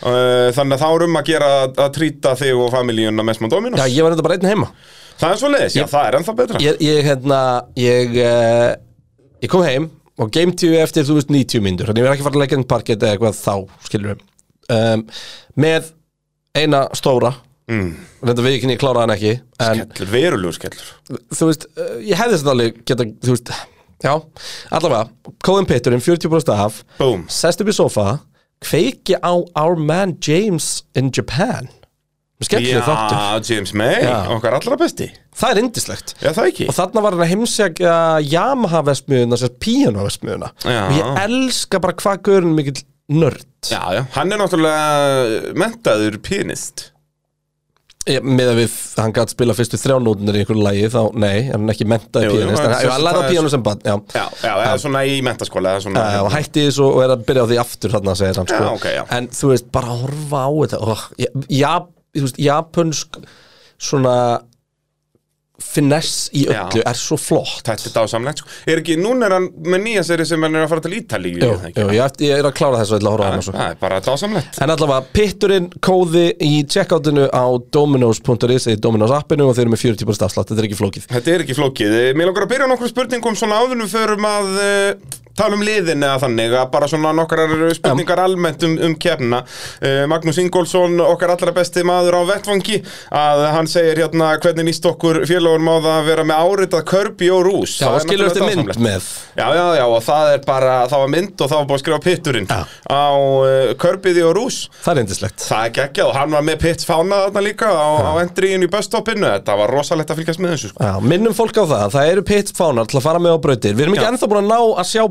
Þannig 0.00 0.76
að 0.76 0.80
þá 0.80 0.88
er 0.88 1.04
um 1.04 1.18
að 1.20 1.26
gera 1.28 1.48
að, 1.60 1.72
að 1.84 1.90
trýta 1.98 2.32
þig 2.40 2.62
og 2.64 2.70
familíuna 2.72 3.24
með 3.26 3.36
smá 3.36 3.48
Dominos. 3.52 3.80
Já 3.82 3.96
ég 3.98 4.06
var 4.06 4.14
enda 4.16 4.24
bara 4.24 4.38
einn 4.38 4.48
heima. 4.48 4.70
Það 5.20 5.34
er 5.34 5.40
svo 5.42 5.50
leiðis, 5.52 5.76
já, 5.76 5.84
það 5.90 6.06
er 6.06 6.16
ennþá 6.18 6.34
betra. 6.38 6.60
Ég, 6.64 6.78
ég 6.80 7.02
hérna, 7.04 7.40
ég 7.76 8.14
uh, 8.24 8.70
Ég 9.40 9.52
kom 9.52 9.64
heim 9.64 9.90
og 10.20 10.32
game 10.32 10.52
tíu 10.56 10.76
eftir, 10.80 11.04
þú 11.08 11.16
veist, 11.16 11.30
90 11.32 11.64
myndur 11.64 11.88
Þannig 11.88 12.02
ég 12.02 12.06
verð 12.06 12.16
ekki 12.16 12.24
að 12.24 12.28
fara 12.28 12.38
að 12.38 12.42
leggja 12.42 12.58
inn 12.58 12.66
parkett 12.68 13.04
eða 13.04 13.16
eitthvað 13.16 13.38
þá, 13.38 13.76
skilur 13.86 14.10
við 14.10 14.24
um, 14.76 15.04
Með 15.64 15.92
eina 16.60 16.80
stóra. 16.98 17.34
Mm. 17.70 17.92
Reynda 18.24 18.44
við 18.44 18.56
ekki, 18.56 18.72
ég 18.74 18.80
kláraði 18.80 19.04
hann 19.04 19.14
ekki 19.14 19.34
Skellur, 19.60 20.10
verulegur 20.10 20.56
skellur. 20.56 20.88
Þú 21.36 21.50
veist, 21.52 21.68
uh, 21.76 21.92
ég 22.02 22.20
hefði 22.20 22.40
þetta 22.40 22.54
alveg 22.56 22.80
geta, 22.88 23.06
þú 23.22 23.36
veist, 23.36 23.52
já, 24.02 24.12
allavega 24.80 25.36
Kóðin 25.46 25.68
Pitturinn, 25.70 26.04
40% 26.04 26.52
af 26.56 26.80
Boom 26.98 27.28
Sest 27.32 27.62
upp 27.62 27.70
í 27.70 27.76
sofa 27.76 28.06
Kveiki 28.64 29.16
á 29.20 29.32
Our 29.56 29.76
Man 29.76 30.16
James 30.20 30.82
in 30.94 31.10
Japan. 31.16 31.68
Skemmtileg 32.40 32.84
þáttur 32.86 33.16
Já, 33.20 33.40
James 33.50 33.72
May, 33.76 33.98
Já. 34.00 34.14
okkar 34.32 34.54
allra 34.56 34.76
besti. 34.80 35.10
Það 35.36 35.50
er 35.52 35.58
indislegt 35.60 36.14
Já, 36.22 36.30
það 36.32 36.46
ekki. 36.48 36.68
Og 36.70 36.76
þarna 36.76 37.02
var 37.04 37.16
hann 37.16 37.24
að 37.26 37.32
heimsækja 37.34 37.96
Yamaha 38.24 38.80
vestmiðuna, 38.88 39.38
sér 39.40 39.52
piano 39.60 40.06
vestmiðuna 40.06 40.48
Já. 40.64 40.78
Og 40.86 40.94
ég 40.96 41.20
elska 41.26 41.80
bara 41.84 41.98
hvað 42.00 42.22
görun 42.30 42.56
mikill 42.56 42.80
nörd. 43.12 43.44
Já, 43.68 43.82
já, 43.92 44.02
hann 44.16 44.32
er 44.32 44.40
náttúrulega 44.40 45.52
mentaður 45.60 46.16
pianist 46.24 46.86
Með 48.08 48.48
að 48.48 48.58
við, 48.62 48.74
hann 48.96 49.12
gætt 49.12 49.32
spila 49.34 49.52
fyrstu 49.52 49.76
þrjánútinir 49.76 50.38
í 50.38 50.40
einhverju 50.40 50.62
lagi 50.64 50.86
Þá, 50.88 51.00
nei, 51.20 51.50
hann 51.50 51.66
er 51.66 51.74
ekki 51.74 51.86
mentaði 51.90 52.30
Jú, 52.30 52.38
jú, 52.38 52.46
pianist 52.46 52.62
hann 52.62 52.72
En 52.72 52.78
er 52.80 52.92
hann 52.94 53.04
það 53.04 53.18
á 53.18 53.20
er 53.20 53.34
piano 53.34 53.50
sem 53.52 53.64
bann, 53.66 53.82
já 53.84 53.92
Já, 54.16 54.22
já, 54.40 54.52
eða 54.54 54.78
svona 54.80 55.02
í 55.04 55.18
mentaskóla 55.26 55.74
svona, 55.84 56.04
Uh, 56.10 56.22
og 56.24 56.32
hætti 56.32 56.64
þessu 56.64 56.86
og 56.86 57.02
er 57.04 57.12
að 57.12 57.26
byrja 57.28 57.44
á 57.44 57.48
því 57.50 57.58
aftur 57.60 57.92
þarna 57.92 58.14
segir 58.16 58.40
hann 58.40 58.48
sko. 58.48 58.62
Já, 58.64 58.70
ok, 58.72 58.86
já. 58.94 59.02
en 59.18 59.28
þú 59.36 59.50
veist, 59.52 59.68
bara 59.76 59.98
horfa 60.00 60.40
á 60.40 60.50
þetta 60.62 60.80
oh, 60.80 61.04
ja, 61.52 61.74
þú 62.16 62.24
veist, 62.24 62.40
japansk 62.40 63.20
svona 63.90 64.14
finess 65.60 66.28
í 66.34 66.46
öllu 66.48 66.80
Já. 66.80 66.86
er 66.90 66.98
svo 66.98 67.16
flott. 67.20 67.60
Þetta 67.66 67.88
er 67.90 67.94
dásamlegt, 67.94 68.42
sko. 68.42 68.48
Er 68.70 68.80
ekki, 68.82 68.96
núna 69.00 69.28
er 69.28 69.34
hann 69.36 69.48
með 69.64 69.82
nýja 69.84 70.04
seri 70.08 70.26
sem 70.26 70.42
hann 70.42 70.56
er 70.58 70.64
að 70.66 70.72
fara 70.72 70.84
til 70.86 70.94
Ítalíu 70.98 71.36
Jú, 71.40 71.50
jú, 71.76 71.86
ég, 71.94 72.00
ætti- 72.04 72.28
ég 72.30 72.38
er 72.40 72.48
að 72.48 72.56
klára 72.58 72.80
þessu 72.80 72.96
og 72.96 73.00
ætla 73.00 73.10
að 73.10 73.16
horfa 73.16 73.26
á 73.26 73.30
hann 73.30 73.42
og 73.42 73.46
svo. 73.46 73.54
Það 73.58 73.70
er 73.70 73.80
bara 73.84 74.00
dásamlegt. 74.08 74.60
En 74.64 74.74
allavega, 74.74 75.06
pitturinn 75.12 75.70
kóði 75.80 76.26
í 76.40 76.52
checkoutinu 76.66 77.28
á 77.30 77.44
dominos.is 77.70 78.66
eða 78.72 78.80
Dominos 78.80 79.10
appinu 79.14 79.48
og 79.48 79.54
þeir 79.56 79.66
eru 79.68 79.74
með 79.76 79.84
40% 79.84 80.26
afslátt, 80.26 80.50
þetta 80.50 80.62
er 80.64 80.68
ekki 80.70 80.80
flókið. 80.80 81.08
Þetta 81.10 81.34
er 81.34 81.44
ekki 81.44 81.58
flókið. 81.58 81.96
Eh, 82.00 82.12
Mér 82.16 82.30
langar 82.30 82.46
að 82.46 82.52
byrja 82.54 82.70
nokkru 82.70 82.88
spurningum. 82.90 83.36
Svona 83.36 83.60
við 83.70 83.86
förum 83.92 84.24
að 84.26 84.48
uh, 84.60 85.20
tala 85.38 85.56
um 85.56 85.62
liðin 85.64 86.02
eða 86.04 86.18
þannig 86.24 86.54
að 86.58 86.70
bara 86.72 86.88
svona 86.90 87.12
nokkrar 87.16 87.52
spurningar 87.76 88.22
almennt 88.24 88.64
um, 88.66 88.76
um 88.88 88.94
kefna. 89.00 89.42
Uh, 89.80 90.04
Magnús 90.10 90.38
Ingólfsson, 90.42 90.98
okkar 91.04 91.34
allra 91.34 91.52
besti 91.56 91.84
maður 91.86 92.18
á 92.20 92.22
vettvangi, 92.28 92.80
að 93.14 93.44
hann 93.54 93.68
segir 93.70 94.02
hérna 94.04 94.32
hvernig 94.42 94.64
nýst 94.70 94.86
okkur 94.90 95.22
félagur 95.28 95.62
má 95.64 95.72
það 95.78 95.94
að 95.94 96.08
vera 96.10 96.24
með 96.28 96.36
áritað 96.44 96.84
körbi 96.90 97.30
og 97.34 97.42
rús. 97.46 97.76
Já, 97.80 97.88
og 97.90 98.00
skilur 98.04 98.28
náttúrulega 98.30 98.50
mynd 98.50 98.70
dásamlegt. 98.70 98.82
með 98.84 99.02
Já, 99.40 99.46
já, 99.56 99.64
já, 99.78 99.84
og 99.86 100.02
það 100.04 100.24
er 100.34 100.40
bara, 100.46 100.74
það 100.90 101.04
var 101.04 101.10
mynd 101.14 101.34
og 101.40 101.46
það 101.50 101.58
var 101.58 101.66
búið 101.70 101.78
að 101.78 101.82
skrifa 101.84 102.00
pitturinn 102.04 102.48
Já. 102.50 102.60
á 102.90 103.12
uh, 103.14 103.74
körbiði 103.80 104.22
og 104.26 104.32
rús. 104.36 104.58
Það 104.84 104.92
er 104.92 105.00
indislegt 105.04 105.38
Það 105.46 105.62
er 105.64 105.72
geggjað 105.78 106.10
og 106.10 106.14
hann 106.18 106.34
var 106.34 106.44
með 106.46 106.56
pitts 106.64 106.84
fána 106.88 107.16
þarna 107.26 107.42
líka 107.46 107.66
á, 107.70 107.88
á 108.10 108.12
endriðin 108.20 108.66
í 108.66 108.70
busstoppinu. 108.70 109.28
Þetta 109.30 109.52
var 109.60 109.68
rosalegt 109.72 110.10
að 110.12 110.20
fylgjast 110.20 110.42
með 110.42 110.50
þessu, 110.56 110.68
sko. 110.72 110.78
Já, 110.84 110.92
minnum 111.12 111.34
fólk 111.36 111.56
á 111.56 111.64
það, 111.64 111.86
það 111.94 112.04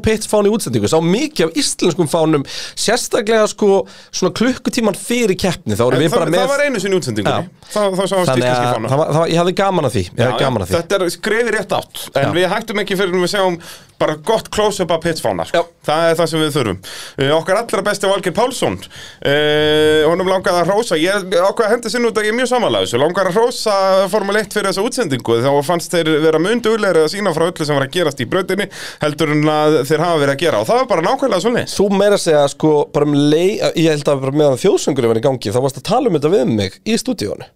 eru 0.10 0.20
pits 0.20 0.30
fánar 0.30 0.50
til 0.50 0.66
að 0.66 0.68
fara 0.70 0.74
með 0.74 0.88
á 0.90 0.90
brautir, 0.90 0.90
við 0.90 0.90
erum 0.90 0.90
ekki 0.90 0.90
Já. 0.90 0.90
ennþá 0.90 0.90
búin 0.90 0.90
að 0.90 0.90
ná 0.90 0.90
að 0.90 0.90
sjá 0.90 0.90
pits 0.90 0.90
fán 0.90 0.90
í 0.90 0.90
útsendingu, 0.90 0.90
sá 0.90 1.00
mikið 1.00 1.46
af 1.46 1.60
íslenskum 1.60 2.10
fánum 2.10 2.46
sérstaklega 2.76 3.48
sko 3.48 3.70
svona 4.12 4.34
klukkutíman 4.34 4.98
fyrir 4.98 5.38
keppni, 5.40 5.76
þá 5.76 5.86
erum 5.86 6.04
við 6.04 6.10
það, 6.10 6.20
bara 6.20 6.34
með 6.34 6.40
það 6.40 6.54
var 6.54 6.66
einu 6.66 6.84
sinni 6.84 6.96
í 6.96 7.02
útsendingunni 7.02 7.60
Þá, 7.70 7.82
sáum 8.08 8.26
stíklinski 8.26 8.56
að 8.56 8.74
fána 8.74 8.90
það 8.90 9.12
það 9.14 9.28
ég 9.30 9.40
hafði 9.40 9.58
gaman 9.60 9.88
að 9.88 9.96
því 9.96 10.04
ég 10.08 10.24
hafði 10.26 10.42
gaman 10.42 10.64
að 10.64 10.72
því 10.72 10.80
Þetta 10.80 10.98
er 10.98 11.14
skriði 11.14 11.54
rétt 11.54 11.76
átt 11.78 12.02
En 12.18 12.26
Já. 12.26 12.34
við 12.34 12.50
hættum 12.54 12.82
ekki 12.84 12.98
fyrir 12.98 13.14
en 13.14 13.24
við 13.24 13.32
sjáum 13.36 13.58
bara 14.00 14.16
gott 14.16 14.48
close-up 14.50 14.92
af 14.96 15.02
pitsfána 15.04 15.44
sko. 15.46 15.60
Já. 15.60 15.66
Það 15.90 16.06
er 16.08 16.18
það 16.20 16.30
sem 16.32 16.42
við 16.42 16.54
þurfum 16.56 16.78
uh, 16.80 17.32
Okkar 17.36 17.60
allra 17.60 17.84
besti 17.84 18.10
Valgir 18.10 18.34
Pálsson 18.36 18.78
uh, 18.80 20.08
Honum 20.08 20.32
langaði 20.32 20.62
að 20.62 20.72
hrósa 20.72 21.00
Ég 21.00 21.28
ákveða 21.36 21.68
að 21.68 21.74
henda 21.76 21.92
sinni 21.92 22.10
út 22.10 22.20
að 22.22 22.30
ég 22.30 22.34
er 22.34 22.38
mjög 22.40 22.52
samanlega 22.54 22.88
þessu 22.88 23.02
Langaði 23.04 23.34
að 23.34 23.40
hrósa 23.40 23.76
Formule 24.14 24.44
1 24.46 24.56
fyrir 24.56 24.70
þessa 24.72 24.86
útsendingu 24.88 25.40
Þá 25.44 25.50
fannst 25.68 25.96
þeir 25.96 26.12
vera 26.24 26.42
mun 26.42 26.64
duglegri 26.64 27.04
að 27.04 27.12
sína 27.16 27.36
frá 27.36 27.48
öllu 27.50 27.68
sem 27.68 27.76
var 27.76 27.88
að 27.90 27.96
gerast 27.98 28.24
í 28.24 28.30
brautinni 28.30 28.70
Heldur 29.04 29.36
en 29.36 29.52
að 29.52 29.80
þeir 29.90 29.99
hafa 30.04 30.20
verið 30.24 30.34
að 30.36 30.42
gera 30.44 30.60
Og 30.64 30.68
það 30.70 30.82
var 30.82 30.90
bara 30.90 31.06
nákvæmlega 31.06 31.44
svona 31.46 31.64
Þú 31.70 31.88
meira 31.94 32.18
að 32.18 32.26
segja 32.26 32.44
sko 32.54 32.74
bara 32.94 33.08
um 33.10 33.16
lei, 33.32 33.60
ég 33.60 33.88
held 33.94 34.12
að 34.12 34.26
bara 34.26 34.42
meðan 34.42 34.60
þjóðsöngur 34.64 35.10
var 35.12 35.22
í 35.22 35.24
gangi, 35.26 35.54
þá 35.56 35.64
varst 35.66 35.80
að 35.82 35.88
tala 35.92 36.12
um 36.12 36.20
þetta 36.20 36.34
við 36.36 36.54
mig 36.60 36.78
í 36.86 36.98
stúdíónu 37.00 37.50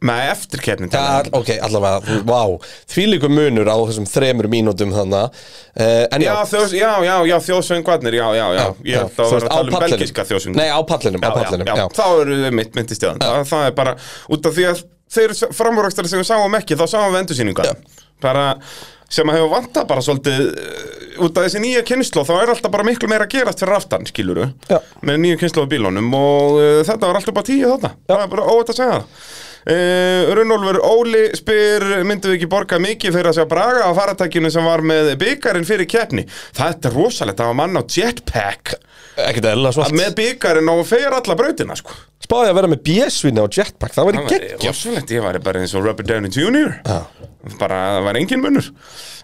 Með 0.00 0.30
eftirkeppnin 0.30 0.92
Ja, 0.94 1.18
ok, 1.36 1.50
allavega, 1.60 2.20
vá, 2.24 2.70
því 2.88 3.02
líku 3.10 3.28
munur 3.28 3.68
á 3.68 3.76
þessum 3.90 4.06
þremur 4.08 4.48
mínútum 4.48 4.94
þannig 4.94 5.42
En 5.76 6.24
já, 6.24 6.30
Já, 6.30 6.38
þjós, 6.54 6.72
já, 6.72 6.88
já, 7.04 7.16
já, 7.28 7.34
þjóðsöngvarnir, 7.50 8.16
já, 8.16 8.24
já, 8.38 8.46
já, 8.56 8.62
ég 8.88 9.02
held 9.02 9.10
að 9.12 9.20
veist, 9.20 9.34
vera 9.34 9.50
að 9.50 9.52
tala 9.58 9.74
um 9.74 9.84
belgiska 9.84 10.24
þjóðsöng 10.30 10.56
Nei, 10.56 10.70
á 10.72 10.80
pallinum, 10.88 11.20
á 11.20 11.30
pallinum, 11.36 11.68
já, 11.68 11.84
þá 11.98 12.06
eru 12.22 12.38
við 12.46 12.56
mitt 12.62 12.80
myndist 12.80 13.04
í 13.04 13.10
það 13.10 13.44
það 13.52 13.66
er 13.66 13.76
bara, 13.76 13.94
út 14.32 14.48
af 14.48 14.56
því 14.56 14.66
að 14.70 14.82
þeir 15.10 15.34
framúrækstari 15.58 16.10
sem 16.10 16.22
við 16.22 16.28
sáum 16.30 16.56
ekki, 16.58 16.78
þá 16.78 16.86
sáum 16.86 17.12
við 17.12 17.20
endursýninga 17.24 17.66
Já. 17.66 17.74
bara 18.22 18.46
sem 19.10 19.30
að 19.30 19.40
hefur 19.40 19.52
vantað 19.56 19.88
bara 19.90 20.04
svolítið 20.06 20.48
uh, 20.48 21.20
út 21.26 21.36
af 21.36 21.46
þessi 21.46 21.62
nýja 21.64 21.82
kynslu 21.86 22.24
þá 22.26 22.32
er 22.38 22.54
alltaf 22.54 22.72
bara 22.72 22.86
miklu 22.86 23.10
meira 23.10 23.26
að 23.26 23.34
gerast 23.34 23.62
fyrir 23.62 23.76
aftan, 23.76 24.06
skiluru 24.08 24.48
Já. 24.70 24.78
með 25.06 25.22
nýju 25.24 25.40
kynslu 25.42 25.66
á 25.66 25.72
bílunum. 25.72 26.10
Og 26.16 26.58
uh, 26.60 26.80
þetta 26.86 27.10
var 27.10 27.20
alltaf 27.20 27.36
bara 27.36 27.48
tíu 27.50 27.70
þarna. 27.74 27.94
Það 28.10 28.24
er 28.24 28.34
bara 28.34 28.50
óvægt 28.54 28.74
að 28.74 28.80
segja 28.80 28.98
það. 28.98 29.30
Uh, 29.60 30.30
Runnólfur 30.38 30.78
Óli 30.88 31.24
spyr 31.36 31.84
myndum 32.08 32.32
við 32.32 32.38
ekki 32.38 32.48
borga 32.48 32.78
mikið 32.80 33.12
fyrir 33.18 33.28
að 33.28 33.36
sjá 33.36 33.48
Braga 33.50 33.90
á 33.90 33.92
faratækjunu 33.98 34.48
sem 34.54 34.64
var 34.64 34.80
með 34.80 35.10
byggarinn 35.20 35.68
fyrir 35.68 35.90
keppni? 35.90 36.24
Það 36.56 36.86
er 36.88 36.96
rosalegt, 36.96 37.42
það 37.42 37.50
var 37.50 37.58
mann 37.60 37.76
á 37.76 37.82
jetpack 37.84 38.78
ekkert 39.18 39.50
eðla 39.52 39.72
svart. 39.74 39.96
Með 39.96 40.14
byggarinn 40.20 40.70
og 40.72 40.84
fer 40.88 41.16
alla 41.16 41.36
brautina 41.38 41.76
sko. 41.78 41.94
Spáði 42.20 42.52
að 42.52 42.58
vera 42.60 42.70
með 42.70 42.82
bjösvinni 42.86 43.42
á 43.42 43.46
jetpack, 43.48 43.94
það 43.94 44.06
Það 44.06 44.08
væri 44.10 44.24
geggjum 44.30 44.68
rosalegt, 44.70 45.12
ég 45.16 45.24
væri 45.24 45.42
bara 45.44 45.62
eins 45.64 45.74
og 45.74 45.86
Robert 45.86 46.08
Downey 46.08 46.30
Jr. 46.30 46.74
Já. 46.84 46.98
bara, 47.58 47.78
það 47.96 48.06
var 48.06 48.18
engin 48.20 48.42
munur. 48.44 48.66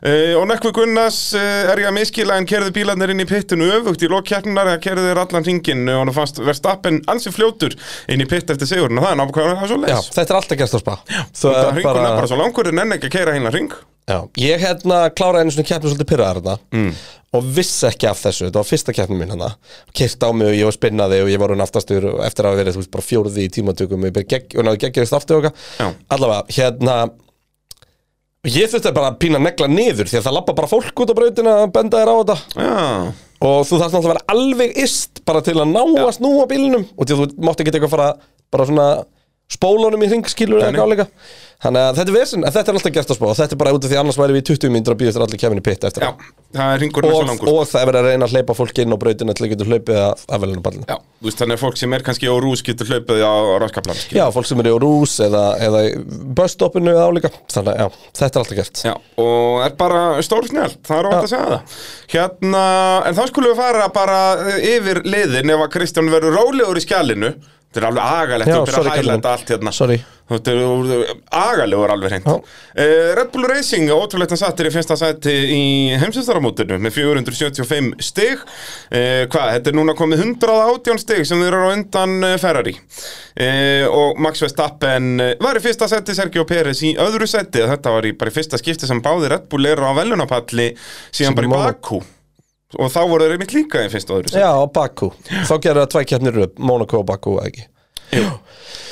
Uh, 0.00 0.32
og 0.40 0.46
Nökkvi 0.50 0.72
Gunnars 0.76 1.18
uh, 1.36 1.70
er 1.70 1.82
ég 1.82 1.90
að 1.90 1.96
miskila 1.98 2.38
en 2.40 2.48
kerði 2.48 2.72
bílarnir 2.76 3.12
inn 3.12 3.20
í 3.22 3.28
pittinu 3.28 3.68
öfugt 3.78 4.04
í 4.04 4.10
lokkeppninar 4.12 4.72
eða 4.72 4.82
kerði 4.84 5.06
þeir 5.10 5.20
allan 5.22 5.46
ringin 5.46 5.84
og 5.92 6.02
hann 6.02 6.14
fannst 6.16 6.40
verðstappen 6.40 7.02
ansi 7.12 7.32
fljótur 7.34 7.76
inn 8.12 8.24
í 8.24 8.28
pitt 8.28 8.52
eftir 8.52 8.70
sigurinn 8.72 9.00
og 9.00 9.06
það 9.06 9.14
er 9.14 9.36
það 9.36 9.52
er 9.52 9.72
svo 9.72 9.80
Já, 9.80 9.84
leis 9.84 10.10
þetta 10.16 10.26
er 10.32 10.40
alltaf 10.40 10.60
gerst 10.62 10.76
á 10.76 10.80
spa. 10.80 10.96
Það 11.06 11.60
Það 11.60 11.68
er 11.68 11.86
bara, 11.90 12.08
bara 12.16 12.32
svo 12.32 12.40
langur 12.40 12.72
en 12.72 12.82
enn 12.84 12.96
ekki 12.96 13.10
að 13.10 13.16
keira 13.18 13.36
hérna 13.36 13.54
ring 13.54 13.76
já, 14.06 14.18
Ég 14.38 14.62
hérna 14.62 14.98
kláraði 15.10 15.46
einu 15.46 15.54
svona 15.56 15.68
keppni 15.70 15.90
svolítið 15.92 16.10
pyrraðar 16.12 16.40
þarna 16.42 16.58
Mm. 16.72 16.92
og 17.36 17.44
vissi 17.56 17.86
ekki 17.88 18.08
af 18.08 18.22
þessu, 18.22 18.46
þetta 18.46 18.62
var 18.62 18.68
fyrsta 18.70 18.94
keppni 18.96 19.18
mín 19.18 19.34
hana 19.34 19.50
Kirt 19.92 20.22
á 20.25 20.30
mig 20.32 20.48
og 20.48 20.54
ég 20.56 20.64
var 20.68 20.76
spinnaði 20.78 21.22
og 21.25 21.28
ég 21.32 21.38
var 21.42 21.52
hún 21.54 21.64
aftastur 21.66 22.06
og 22.14 22.25
eftir 22.25 22.46
að 22.46 22.52
hafa 22.54 22.60
verið, 22.62 22.76
þú 22.76 22.82
veist, 22.84 22.94
bara 22.94 23.08
fjóruði 23.10 23.44
í 23.46 23.52
tímatökum 23.56 24.06
og 24.06 24.10
ég 24.22 24.28
gegg, 24.30 24.56
og 24.56 24.64
náðu 24.64 24.82
geggjast 24.86 25.16
aftur 25.18 25.40
og 25.40 25.48
eitthvað. 25.50 25.94
Allavega, 26.08 26.46
hérna 26.56 26.98
Ég 28.46 28.70
þurfti 28.70 28.92
bara 28.94 29.08
að 29.10 29.16
pína 29.25 29.40
negla 29.42 29.66
niður 29.66 30.06
því 30.06 30.20
að 30.20 30.26
það 30.28 30.34
lappa 30.36 30.54
bara 30.54 30.68
fólk 30.70 31.00
út 31.02 31.10
á 31.10 31.18
brautina 31.18 31.54
að 31.64 31.72
benda 31.75 31.98
þér 31.98 32.10
á 32.14 32.16
þetta. 32.20 32.36
Já, 32.54 33.14
og 33.42 33.56
þú 33.66 33.80
þarfst 33.80 33.96
náttúrulega 33.96 34.06
að 34.06 34.12
vera 34.12 34.36
alveg 34.36 34.76
ist 34.84 35.22
bara 35.26 35.42
til 35.42 35.56
að 35.58 35.72
ná 35.72 35.80
að 35.82 36.12
snúa 36.14 36.46
bílnum 36.46 36.84
og 36.94 37.08
því 37.08 37.16
að 37.16 37.22
þú 37.25 37.46
mátt 37.48 37.62
ekki 37.64 37.75
spólunum 39.52 40.02
í 40.02 40.08
hringskilur 40.10 40.58
eða 40.58 40.70
Nei, 40.70 40.72
nei. 40.72 40.80
eitthvað 40.80 40.94
líka. 40.94 41.44
Þannig 41.56 41.80
að 41.86 41.96
þetta 41.96 42.12
er 42.12 42.16
vesinn, 42.18 42.42
en 42.44 42.52
þetta 42.52 42.68
er 42.68 42.76
alltaf 42.76 42.92
gert 42.92 43.10
að 43.12 43.16
spá. 43.16 43.26
Og 43.30 43.36
þetta 43.38 43.54
er 43.54 43.58
bara 43.62 43.70
út 43.72 43.84
af 43.86 43.90
því 43.90 43.96
annars 43.96 44.18
væri 44.20 44.34
við 44.36 44.42
í 44.42 44.46
20 44.50 44.72
mínútur 44.74 44.92
að 44.92 44.98
býðast 45.00 45.20
allir 45.24 45.40
kemur 45.40 45.60
í 45.60 45.62
pitt 45.64 45.86
eftir 45.88 46.04
já, 46.04 46.10
það. 46.52 46.66
er 46.66 46.82
er 46.84 46.90
svo 47.06 47.20
og, 47.22 47.46
og 47.54 47.70
það 47.70 47.80
er 47.80 47.88
verið 47.88 48.00
að 48.00 48.08
reyna 48.10 48.28
að 48.28 48.34
hleypa 48.36 48.56
fólk 48.58 48.80
inn 48.82 48.92
á 48.92 48.96
brautinu 49.00 49.36
til 49.38 49.46
að 49.46 49.52
geta 49.54 49.68
hlaupið 49.70 50.00
að 50.02 50.26
afvelinu 50.36 50.64
ballinu 50.66 50.84
Já, 50.90 50.98
þú 51.00 51.28
veist, 51.30 51.40
þannig 51.40 51.56
að 51.56 51.62
fólk 51.64 51.80
sem 51.80 51.96
er 51.96 52.04
kannski 52.10 52.28
á 52.28 52.34
rús 52.44 52.64
getur 52.66 52.92
hlaupið 52.92 53.24
á 53.24 53.34
raskaplan 53.64 54.02
Já, 54.12 54.22
fólk 54.36 54.50
sem 54.50 54.62
eru 54.66 54.76
á 54.76 54.78
rús 54.84 55.16
eða, 55.24 55.44
eða 55.64 55.82
busstoppinu 56.36 56.92
eða 56.92 57.08
álíka. 57.08 57.32
Þannig 57.56 57.72
að 57.72 57.80
já, 57.80 58.06
þetta 58.20 58.28
er 58.28 58.44
alltaf 58.44 58.60
gert. 58.60 58.84
Já, 58.84 58.94
og 59.24 59.64
er 59.64 59.76
bara 59.80 60.04
stór 60.28 60.50
snjált, 60.52 60.78
það 60.84 61.00
er 61.00 61.08
óvægt 61.08 61.24
að 61.24 61.32
segja 61.32 61.50
það. 61.54 61.76
Hérna, 62.12 62.64
en 63.08 63.16
þá 63.16 63.24
skulum 63.32 63.54
við 63.54 63.60
fara 63.64 63.90
bara 63.96 64.22
yfir 64.60 65.02
liðin. 65.08 65.56
Ef 65.56 65.64
að 65.64 65.72
Kristján 65.78 66.12
verður 66.12 66.36
rólegur 66.36 66.80
í 66.80 66.84
skjálinu 66.84 67.32
Þetta 67.76 67.85
er 67.85 67.90
alveg 67.90 68.12
agalegt 68.16 68.49
Þú 68.49 68.61
byrjar 68.64 68.87
að 68.88 68.95
hæla 68.97 69.14
þetta 69.16 69.33
allt 69.37 69.50
hérna. 69.52 69.73
Sorry. 69.76 69.97
Þetta 70.26 70.52
er 70.52 71.11
agalegur 71.38 71.92
alveg 71.92 72.14
hreint. 72.14 72.30
Uh, 72.33 73.11
Red 73.18 73.28
Bull 73.35 73.45
Racing, 73.50 73.90
ótrúlegt 73.92 74.33
að 74.33 74.40
sattir 74.40 74.71
í 74.71 74.73
fyrsta 74.75 74.97
sæti 74.99 75.35
í 75.52 75.61
heimsvistaramótinu 76.00 76.80
með 76.83 76.97
475 76.97 77.92
stig. 78.09 78.40
Uh, 78.88 79.26
Hvað, 79.30 79.52
þetta 79.59 79.71
er 79.71 79.78
núna 79.78 79.97
komið 79.99 80.25
118 80.25 81.04
stig 81.04 81.28
sem 81.28 81.45
þeir 81.45 81.52
eru 81.52 81.68
á 81.68 81.75
undan 81.76 82.16
Ferrari. 82.42 82.75
Uh, 83.37 83.85
og 83.92 84.25
Max 84.25 84.42
Verstappen 84.47 85.12
var 85.45 85.61
í 85.61 85.64
fyrsta 85.68 85.90
sæti 85.92 86.16
Sergio 86.16 86.49
Pérez 86.49 86.80
í 86.88 86.97
öðru 86.97 87.28
sæti. 87.28 87.66
Þetta 87.68 87.95
var 87.99 88.09
í 88.09 88.16
bara 88.16 88.33
í 88.33 88.38
fyrsta 88.40 88.59
skipti 88.62 88.88
sem 88.88 89.04
báði 89.04 89.35
Red 89.37 89.50
Bull 89.52 89.68
eru 89.68 89.85
á 89.85 89.92
velunapalli 90.00 90.73
síðan 91.12 91.37
bara 91.37 91.52
í 91.52 91.54
Monaco. 91.59 92.02
Og 92.75 92.90
þá 92.90 93.00
voru 93.06 93.26
þeir 93.26 93.37
einmitt 93.37 93.54
líka 93.54 93.85
í 93.87 93.90
fyrsta 93.92 94.12
og 94.12 94.20
öðru 94.20 94.32
sæti. 94.32 94.42
Já, 94.42 94.50
og 94.58 94.73
Baku. 94.75 95.12
Þá 95.30 95.54
gerðu 95.62 95.82
það 95.85 95.90
tvæ 95.92 96.04
keppnir 96.11 96.38
upp, 96.46 96.56
Monaco 96.58 96.99
og 97.00 97.06
Baku 97.06 97.37
eða 97.38 97.50
ekki? 97.52 97.66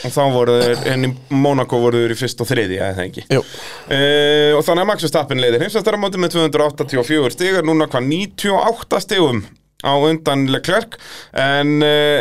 Og 0.04 0.12
þá 0.12 0.22
voru 0.34 0.54
þeir, 0.60 0.80
en 0.92 1.06
í 1.06 1.10
Monaco 1.32 1.80
voru 1.82 2.04
þeir 2.04 2.14
í 2.14 2.18
fyrst 2.18 2.42
og 2.44 2.48
þriði, 2.50 2.78
eða 2.82 3.04
ekki? 3.06 3.26
Jú. 3.34 3.42
Uh, 3.88 4.52
og 4.58 4.62
þannig 4.66 4.84
að 4.84 4.88
Max 4.90 5.06
Verstappen 5.06 5.42
leiðir 5.42 5.64
heimsvæstaramóti 5.64 6.22
með 6.22 6.36
284 6.36 7.34
stigar, 7.34 7.66
núna 7.66 7.88
hvað 7.90 8.08
98 8.10 9.02
stigum 9.06 9.42
á 9.82 9.92
undan 9.96 10.46
Leclerc. 10.52 10.98
En 11.40 11.76
uh, 11.82 12.20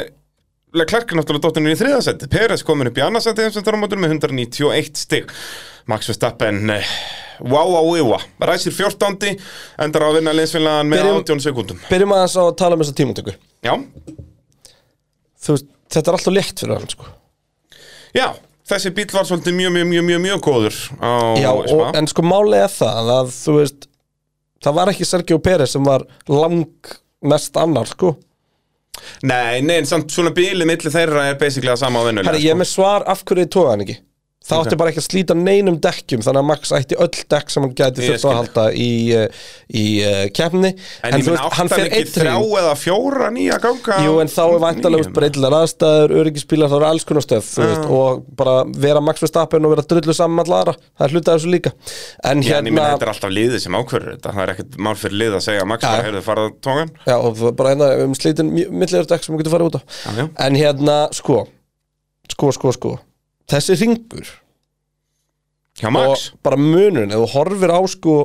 Leclerc 0.74 1.12
er 1.12 1.20
náttúrulega 1.20 1.46
dóttinur 1.48 1.76
í 1.76 1.78
þriðasetti 1.78 2.30
Peres 2.34 2.66
komin 2.66 2.90
upp 2.90 2.98
í 2.98 3.06
annarsætti 3.06 3.46
heimsvæstaramóti 3.46 4.00
með 4.00 4.18
191 4.18 5.04
stig. 5.04 5.30
Max 5.92 6.08
Verstappen 6.10 6.72
wow 7.44 7.74
wow, 8.08 8.24
ræsir 8.40 8.72
14. 8.76 9.36
endar 9.84 10.06
á 10.06 10.08
að 10.10 10.18
vinna 10.20 10.36
liðsfélagan 10.38 10.90
með 10.92 11.04
Byrjum- 11.04 11.20
18 11.24 11.44
sekundum 11.48 11.82
Byrjum 11.90 12.16
aðeins 12.16 12.38
á 12.40 12.44
að 12.46 12.56
tala 12.62 12.78
um 12.78 12.84
þessa 12.84 12.98
tímatöku. 13.00 13.36
Já, 13.64 13.74
Þú 15.44 15.58
þetta 15.92 16.08
er 16.08 16.18
alltaf 16.18 16.34
létt 16.34 16.60
fyrir 16.64 16.78
hann 16.80 16.90
sko. 16.90 17.08
já, 18.16 18.28
þessi 18.70 18.94
bíl 18.96 19.10
var 19.12 19.26
svolítið 19.28 19.58
mjög, 19.60 19.74
mjög, 19.78 19.88
mjög, 19.92 20.06
mjög, 20.10 20.22
mjög 20.28 20.44
góður 20.46 20.78
á 21.04 21.12
Já, 21.42 21.52
og, 21.52 21.96
en 21.96 22.08
sko 22.08 22.24
er 22.56 22.70
það 22.72 23.12
að 23.20 23.34
þú 23.38 23.58
veist 23.60 23.90
Það 24.64 24.78
var 24.78 24.92
ekki 24.94 25.08
Sergio 25.08 25.40
Pérez 25.44 25.74
sem 25.76 25.84
var 25.84 26.06
lang 26.32 26.62
mest 27.28 27.58
annar 27.60 27.90
sko. 27.90 28.14
Nei, 29.28 29.60
nei, 29.66 29.80
en 29.82 29.88
samt 29.90 30.14
svona 30.14 30.32
bíli 30.36 30.64
milli 30.68 30.92
þeirra 30.94 31.26
er 31.32 31.38
basically 31.42 31.72
að 31.74 31.82
sama 31.82 32.00
á 32.00 32.08
vinnulega 32.08 32.32
Herri, 32.32 32.46
ég 32.46 32.54
er 32.54 32.60
með 32.62 32.70
svar 32.70 33.04
af 33.10 33.24
hverju 33.28 33.48
tóða 33.52 33.74
hann 33.74 33.84
ekki 33.84 33.96
Það 34.44 34.62
átti 34.64 34.78
bara 34.80 34.92
ekki 34.92 35.00
að 35.00 35.06
slíta 35.08 35.36
neinum 35.40 35.78
dekkjum 35.80 36.24
Þannig 36.26 36.42
að 36.42 36.48
Max 36.50 36.72
ætti 36.76 36.98
öll 37.00 37.10
dekk 37.32 37.52
sem 37.54 37.64
hann 37.64 37.76
gæti 37.80 38.04
þurft 38.04 38.26
að 38.28 38.34
halda 38.40 38.66
í, 38.76 38.90
uh, 39.16 39.44
í 39.72 39.84
uh, 40.04 40.24
keppni. 40.36 40.72
En 41.08 41.16
ég 41.16 41.30
meina 41.30 41.46
áttan 41.48 41.72
ekki 41.86 42.02
þrjá 42.12 42.34
eða 42.60 42.74
fjóra 42.80 43.30
nýja 43.32 43.60
ganga 43.64 44.00
Jú, 44.04 44.18
en 44.20 44.32
þá 44.34 44.42
er 44.44 44.60
væntalega 44.66 45.14
breytilegar 45.16 45.56
aðstæður, 45.62 46.16
öryggispílar, 46.20 46.72
það 46.74 46.80
eru 46.82 46.90
alls 46.90 47.08
konar 47.08 47.26
stöð 47.26 47.48
þú 47.54 47.70
veist, 47.70 47.88
og 48.00 48.26
bara 48.42 48.58
vera 48.84 49.04
Max 49.04 49.24
Verstappen 49.24 49.64
og 49.70 49.74
vera 49.78 49.86
drullu 49.94 50.18
saman 50.18 50.44
allara, 50.44 50.76
það 50.92 51.08
er 51.08 51.16
hluta 51.16 51.32
af 51.38 51.40
þessu 51.40 51.54
líka. 51.54 51.74
En 52.28 52.44
Já, 52.44 52.58
en 52.60 52.68
ég 52.68 52.76
meina 52.76 52.90
hérna, 52.90 52.98
þetta 52.98 53.08
er 53.08 53.14
alltaf 53.14 53.34
liðið 53.38 53.64
sem 53.64 53.80
ákverður 53.80 54.18
þetta 54.18 54.34
Það 54.34 54.44
er 54.44 54.54
ekkert 54.58 54.78
mál 54.84 54.96
fyrir 55.00 55.20
lið 55.24 55.40
að 55.40 55.46
segja 55.48 55.70
Max 55.72 55.84
Ja. 55.84 55.94
bara 55.94 56.08
heyrðu 56.10 56.26
farað 56.28 56.52
tógan 56.64 56.92
já, 57.08 57.16
og 57.16 57.42
er 57.48 57.56
bara 57.60 57.74
hérna 57.74 57.90
um 58.04 58.14
slítin 58.18 58.52
milliður 58.52 59.08
dekk 59.10 59.26
sem 59.26 59.36
við 59.36 59.44
getum 59.44 59.56
farið 59.56 59.72
út 59.72 59.80
á. 59.80 59.82
Já. 60.20 60.26
En 60.48 60.60
hérna, 60.60 61.00
sko, 61.16 61.44
sko, 62.34 62.52
sko, 62.56 62.76
sko 62.76 62.94
Þessi 63.52 63.78
ringur 63.82 64.28
Max? 65.92 66.30
Og 66.32 66.44
bara 66.46 66.60
munurinn, 66.60 67.12
ef 67.12 67.24
þú 67.24 67.30
horfir 67.34 67.74
á 67.74 67.82
sko 67.90 68.18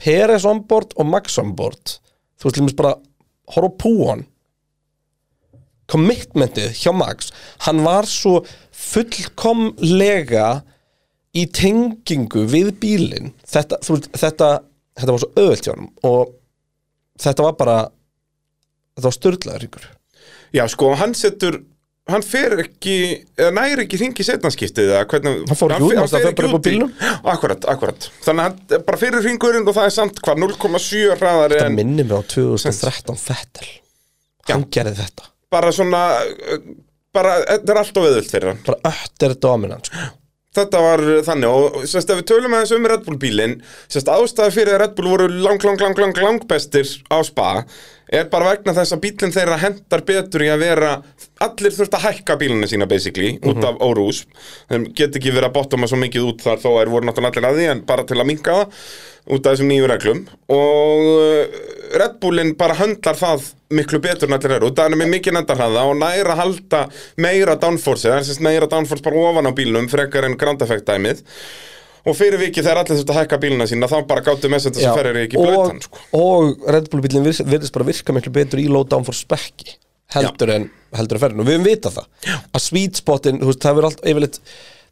Peres 0.00 0.46
on 0.48 0.64
board 0.66 0.94
og 0.98 1.06
Max 1.06 1.38
on 1.38 1.52
board 1.56 1.98
þú 2.40 2.48
veist, 2.48 2.58
límist 2.58 2.78
bara 2.78 2.96
horfa 3.54 3.70
á 3.70 3.78
púan 3.80 4.24
commitmentið 5.90 6.72
hjá 6.80 6.94
Max 6.96 7.30
hann 7.66 7.84
var 7.84 8.08
svo 8.08 8.40
fullkomlega 8.74 10.48
í 11.34 11.44
tengingu 11.50 12.44
við 12.46 12.70
bílinn. 12.78 13.32
Þetta, 13.42 13.80
þetta, 14.14 14.48
þetta 14.94 15.10
var 15.10 15.22
svo 15.22 15.30
öðvöld 15.34 15.66
hjá 15.66 15.72
hann 15.74 15.90
og 16.06 16.34
þetta 17.20 17.46
var 17.46 17.56
bara 17.58 17.76
þetta 18.94 19.08
var 19.08 19.16
störðlaður 19.18 19.68
ykkur 19.68 19.90
Já, 20.54 20.64
sko, 20.70 20.92
hann 20.98 21.16
setur 21.18 21.60
Hann 22.12 22.20
fer 22.20 22.52
ekki, 22.60 22.94
eða 23.40 23.52
næri 23.56 23.84
ekki 23.86 23.96
hringi 23.96 24.24
setnanskiptið 24.28 24.90
eða 24.92 25.04
hvernig 25.08 25.38
Hann 25.48 25.56
fór 25.56 25.72
ekki 25.72 25.86
fer- 25.88 26.00
manstu, 26.02 26.18
hann 26.20 26.36
fer 26.36 26.48
á 26.52 26.56
út 26.58 26.66
í-. 26.68 27.12
Akkurat, 27.32 27.64
akkurat. 27.72 28.08
Þannig 28.26 28.42
að 28.44 28.50
hann 28.74 28.82
bara 28.90 29.00
fyrir 29.00 29.24
hringurinn 29.24 29.64
og 29.70 29.76
það 29.78 29.88
er 29.88 29.94
samt 29.96 30.20
hvað 30.26 30.42
0,7 30.44 31.14
hraðar 31.16 31.54
þetta 31.56 31.70
minnir 31.72 32.04
mig 32.10 32.18
á 32.20 32.22
2013 32.34 33.16
Fettel. 33.22 33.70
Hann 34.50 34.66
gerði 34.76 34.98
þetta. 35.00 35.30
Bara 35.54 35.70
svona 35.72 36.02
uh, 36.28 36.58
bara, 37.16 37.38
þetta 37.54 37.72
er 37.72 37.80
alltaf 37.86 38.04
veðult 38.04 38.34
fyrir 38.36 38.50
hann. 38.52 38.60
Bara 38.68 38.92
ötter 38.92 39.36
dominant 39.48 39.88
sko. 39.88 40.04
Þetta 40.54 40.82
var 40.84 41.02
þannig 41.26 41.50
og 41.50 41.88
sérst 41.90 42.12
ef 42.12 42.20
við 42.20 42.28
tölum 42.30 42.54
aðeins 42.54 42.74
um 42.76 42.86
Red 42.90 43.02
Bull 43.06 43.18
bílinn 43.20 43.56
sérst 43.90 44.10
ástæði 44.12 44.54
fyrir 44.54 44.76
að 44.76 44.82
Red 44.84 44.94
Bull 44.98 45.10
voru 45.10 45.28
lang, 45.32 45.58
lang, 45.66 45.80
lang, 45.82 45.98
lang, 45.98 46.20
lang 46.22 46.46
bestir 46.50 46.86
á 47.10 47.18
spa 47.26 47.48
er 48.14 48.28
bara 48.30 48.52
vegna 48.52 48.74
þess 48.76 48.94
að 48.94 49.02
bílinn 49.02 49.34
þeirra 49.34 49.58
hendar 49.62 50.04
betur 50.06 50.44
í 50.44 50.50
að 50.52 50.62
vera 50.62 50.92
allir 51.42 51.74
þurft 51.74 51.96
að 51.98 52.06
hækka 52.06 52.36
bílunni 52.38 52.68
sína 52.70 52.86
basically 52.90 53.34
út 53.42 53.64
af 53.66 53.80
órús. 53.82 54.22
Þeim 54.70 54.86
get 54.94 55.16
ekki 55.18 55.32
verið 55.34 55.48
að 55.50 55.56
botoma 55.56 55.88
svo 55.90 55.98
mikið 56.02 56.28
út 56.28 56.44
þar 56.44 56.62
þó 56.62 56.70
er 56.82 56.92
voru 56.92 57.08
náttúrulega 57.08 57.40
allir 57.40 57.50
að 57.50 57.58
því 57.58 57.66
en 57.72 57.82
bara 57.88 58.06
til 58.06 58.20
að 58.20 58.30
minka 58.30 58.58
það 58.60 58.86
út 59.24 59.46
af 59.46 59.54
þessum 59.54 59.70
nýju 59.70 59.88
reglum 59.88 60.24
og 60.52 61.06
uh, 61.08 61.60
Red 61.94 62.16
Bullinn 62.22 62.54
bara 62.58 62.74
höndlar 62.76 63.16
það 63.18 63.44
miklu 63.74 64.00
betur 64.02 64.28
en 64.28 64.36
allir 64.36 64.56
eru. 64.56 64.70
Og 64.70 64.74
það 64.76 64.90
er 64.90 64.98
með 64.98 65.12
mikið 65.12 65.36
nendarhraða 65.36 65.84
og 65.90 65.94
næra 66.00 66.34
að 66.34 66.40
halda 66.40 66.80
meira 67.22 67.54
downforce 67.60 68.08
það 68.08 68.18
er 68.18 68.26
sérst 68.28 68.42
meira 68.44 68.68
downforce 68.70 69.04
bara 69.04 69.22
ofan 69.30 69.50
á 69.50 69.52
bílnum 69.54 69.86
frekar 69.92 70.26
en 70.28 70.36
ground 70.40 70.64
effect 70.66 70.88
dæmið. 70.88 71.22
Og 72.04 72.18
fyrir 72.18 72.36
vikið 72.42 72.66
þegar 72.66 72.82
allir 72.82 72.98
þurft 72.98 73.14
að 73.14 73.20
hækka 73.22 73.38
bíluna 73.40 73.68
sína 73.70 73.88
þá 73.88 73.96
bara 74.10 74.24
gáttu 74.26 74.50
með 74.52 74.66
þetta 74.66 74.82
Já, 74.82 74.88
sem 74.90 74.98
ferri 74.98 75.22
ekki 75.24 75.38
og, 75.40 75.46
blötan 75.48 75.80
sko. 75.86 76.02
og 76.18 76.66
Red 76.74 76.90
Bull 76.92 77.04
bílinn 77.06 77.24
virðist 77.30 77.72
bara 77.76 77.88
virka 77.88 78.16
miklu 78.16 78.34
betur 78.34 78.60
í 78.60 78.66
low 78.68 78.84
down 78.84 79.06
for 79.06 79.16
spekki 79.16 79.78
heldur 80.12 80.52
en 80.52 80.68
heldur 80.94 81.18
en 81.18 81.24
ferðin. 81.24 81.40
Og 81.40 81.48
við 81.48 81.56
höfum 81.56 81.68
vitað 81.70 81.96
það. 81.98 82.08
Já. 82.26 82.36
að 82.44 82.64
sweet 82.66 83.00
spotin, 83.00 83.40
þú 83.40 83.50
veist, 83.50 83.62
það 83.64 83.78
verður 83.78 83.88
allt 83.90 84.04
yfirleitt 84.04 84.40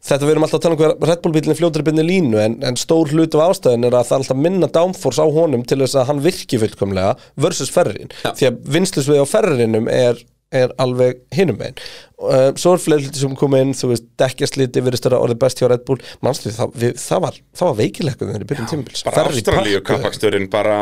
þetta 0.03 0.27
við 0.27 0.33
erum 0.33 0.45
alltaf 0.47 0.59
að 0.59 0.65
tala 0.65 0.75
um 0.75 0.81
hver 0.81 1.09
Red 1.09 1.23
Bull 1.23 1.33
bílinn 1.35 1.57
fljótur 1.57 1.85
byrni 1.87 2.03
línu 2.05 2.41
en, 2.43 2.59
en 2.67 2.77
stór 2.79 3.11
hlut 3.13 3.37
af 3.37 3.53
ástæðin 3.53 3.87
er 3.87 3.95
að 3.95 4.09
það 4.09 4.17
er 4.17 4.23
alltaf 4.23 4.41
minna 4.45 4.69
downforce 4.75 5.23
á 5.23 5.27
honum 5.37 5.63
til 5.67 5.79
þess 5.83 5.97
að 5.99 6.07
hann 6.11 6.21
virki 6.25 6.59
fullkomlega 6.61 7.15
versus 7.45 7.71
ferrin 7.73 8.11
því 8.25 8.49
að 8.49 8.61
vinslusvið 8.75 9.23
á 9.23 9.27
ferrinum 9.29 9.89
er, 9.91 10.19
er 10.53 10.73
alveg 10.83 11.21
hinum 11.35 11.59
megin. 11.61 11.79
Uh, 12.23 12.49
svo 12.59 12.75
er 12.75 12.83
fleiri 12.83 13.07
hluti 13.07 13.21
sem 13.23 13.37
kom 13.39 13.55
inn 13.57 13.75
þú 13.77 13.93
veist, 13.93 14.09
dekkjasliti 14.19 14.83
virðist 14.83 15.07
vera 15.07 15.21
orðið 15.23 15.39
best 15.43 15.63
hjá 15.63 15.69
Red 15.71 15.85
Bull. 15.87 15.99
Mannstu, 16.25 16.51
það, 16.55 16.75
við, 16.83 16.97
það 17.03 17.23
var, 17.27 17.39
það 17.59 17.71
var 17.71 17.77
veikilegt 17.79 18.23
þegar 18.23 18.43
við 18.43 18.49
byrjum 18.51 18.71
tímbils 18.73 19.05
bara 19.07 19.27
Ástralíu 19.31 19.83
kappaksturinn 19.87 20.49
bara 20.51 20.79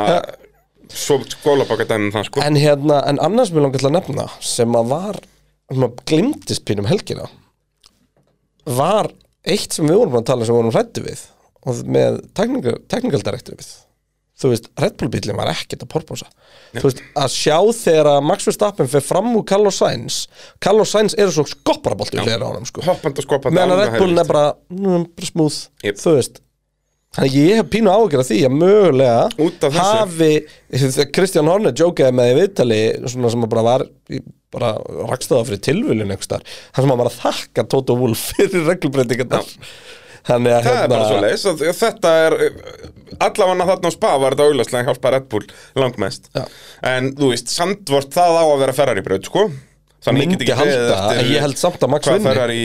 svo 0.92 1.22
skólabaka 1.30 1.86
dæmum 1.88 2.12
það 2.12 2.26
sko. 2.28 2.42
En 2.44 2.58
hérna, 2.60 2.98
en 3.08 3.22
annars 3.24 3.54
mér 3.54 3.68
langar 3.68 3.80
til 3.80 3.88
að 3.92 3.96
nefna 4.00 4.26
sem 4.44 4.76
að 4.76 4.90
var, 4.92 5.22
glimtist 6.10 6.66
pínum 6.68 6.90
helgina 6.90 7.30
var 8.66 9.12
eitt 9.48 9.74
sem 9.78 9.88
við 9.88 10.02
vorum 10.02 10.20
að 10.20 10.28
tala 10.32 10.46
sem 10.46 10.54
við 10.54 10.62
vorum 10.62 10.76
hrættu 10.76 11.06
við 11.06 11.24
og 11.62 11.80
með 11.86 12.20
teknikaldirektur 12.36 13.58
við. 13.60 13.72
Þú 14.42 14.50
veist, 14.50 14.68
Red 14.82 14.96
Bull 14.98 15.12
bílinn 15.14 15.38
var 15.38 15.52
ekkert 15.52 15.84
að 15.86 15.90
porposa. 15.92 16.28
Þú 16.74 16.88
veist, 16.88 17.02
að 17.22 17.34
sjá 17.36 17.58
þegar 17.78 18.08
að 18.16 18.24
Max 18.26 18.48
Verstappen 18.50 18.90
fer 18.90 19.04
fram 19.06 19.28
úr 19.38 19.44
Carlos 19.46 19.78
Sainz 19.78 20.24
Carlos 20.64 20.94
Sainz 20.96 21.14
eru 21.20 21.34
svo 21.36 21.46
skopparabolti 21.50 22.18
sko. 22.70 22.82
Meðan 23.54 23.76
Red 23.78 23.98
Bullin 24.00 24.24
er 24.24 24.30
bara, 24.32 24.46
mm, 24.74 25.06
bara 25.18 25.30
smúð 25.30 25.60
Jep. 25.86 26.00
þú 26.02 26.16
veist 26.18 26.42
Þannig 27.12 27.34
að 27.34 27.40
ég 27.42 27.58
hef 27.60 27.72
pínu 27.74 27.92
áhyggjur 27.92 28.22
af 28.24 28.28
því 28.30 28.38
að 28.48 28.54
mögulega 28.56 29.72
hafi, 29.76 30.30
Kristján 31.12 31.50
Horner 31.52 31.74
jókaði 31.76 32.16
með 32.16 32.30
í 32.32 32.38
viðtali 32.38 32.78
svona 33.04 33.32
sem 33.34 33.44
að 33.44 33.52
bara 33.52 33.64
var 33.68 33.84
bara 34.52 34.70
rakstöða 35.10 35.48
fyrir 35.50 35.62
tilvölin 35.64 36.14
þar, 36.24 36.46
hann 36.76 36.86
sem 36.86 36.94
að 36.94 37.02
bara 37.04 37.14
þakka 37.16 37.66
Toto 37.72 37.98
Wolff 38.00 38.32
fyrir 38.38 38.64
reglubreitingarnar 38.68 39.52
þannig 40.28 40.56
að 40.56 40.70
Það 40.70 40.80
er 40.80 40.92
bara 40.94 41.10
svo 41.10 41.18
hérna 41.18 41.34
leis 41.34 41.78
Þetta 41.82 42.14
er 42.24 42.38
allavega 43.28 43.68
þarna 43.74 43.92
á 43.92 43.98
spa 43.98 44.14
var 44.22 44.38
þetta 44.38 44.48
auðvitað 44.48 44.88
hjálpa 44.88 45.14
Red 45.16 45.28
Bull 45.32 45.44
langmest. 45.84 46.32
Já. 46.36 46.44
En 46.94 47.12
þú 47.18 47.34
veist, 47.34 47.52
sandvort 47.52 48.16
það 48.16 48.40
á 48.40 48.44
að 48.46 48.58
vera 48.64 48.76
Ferrari 48.78 49.04
braut 49.06 49.28
sko. 49.28 49.46
Þannig 50.02 50.32
myndi 50.32 50.48
halda, 50.58 51.00
en 51.14 51.28
ég 51.30 51.44
held 51.44 51.60
samt 51.60 51.84
að 51.84 51.92
Max 51.94 52.10
vinni. 52.10 52.26
Ferrari, 52.26 52.62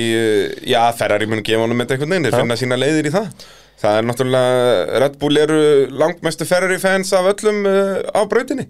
já 0.70 0.80
Ferrari 0.96 1.28
mun 1.28 1.42
gefa 1.44 1.66
honum 1.66 1.82
veginn, 1.82 2.24
þeir 2.24 2.38
finna 2.38 2.56
sína 2.56 2.78
leiðir 2.80 3.10
í 3.10 3.12
það 3.12 3.48
Það 3.76 3.98
er 3.98 4.06
náttúrulega, 4.08 5.00
Red 5.02 5.18
Bull 5.20 5.40
eru 5.42 5.58
langmestu 5.92 6.46
Ferrari 6.48 6.78
fans 6.80 7.12
af 7.16 7.28
öllum 7.34 7.66
uh, 7.68 8.00
á 8.16 8.20
brautinni 8.28 8.68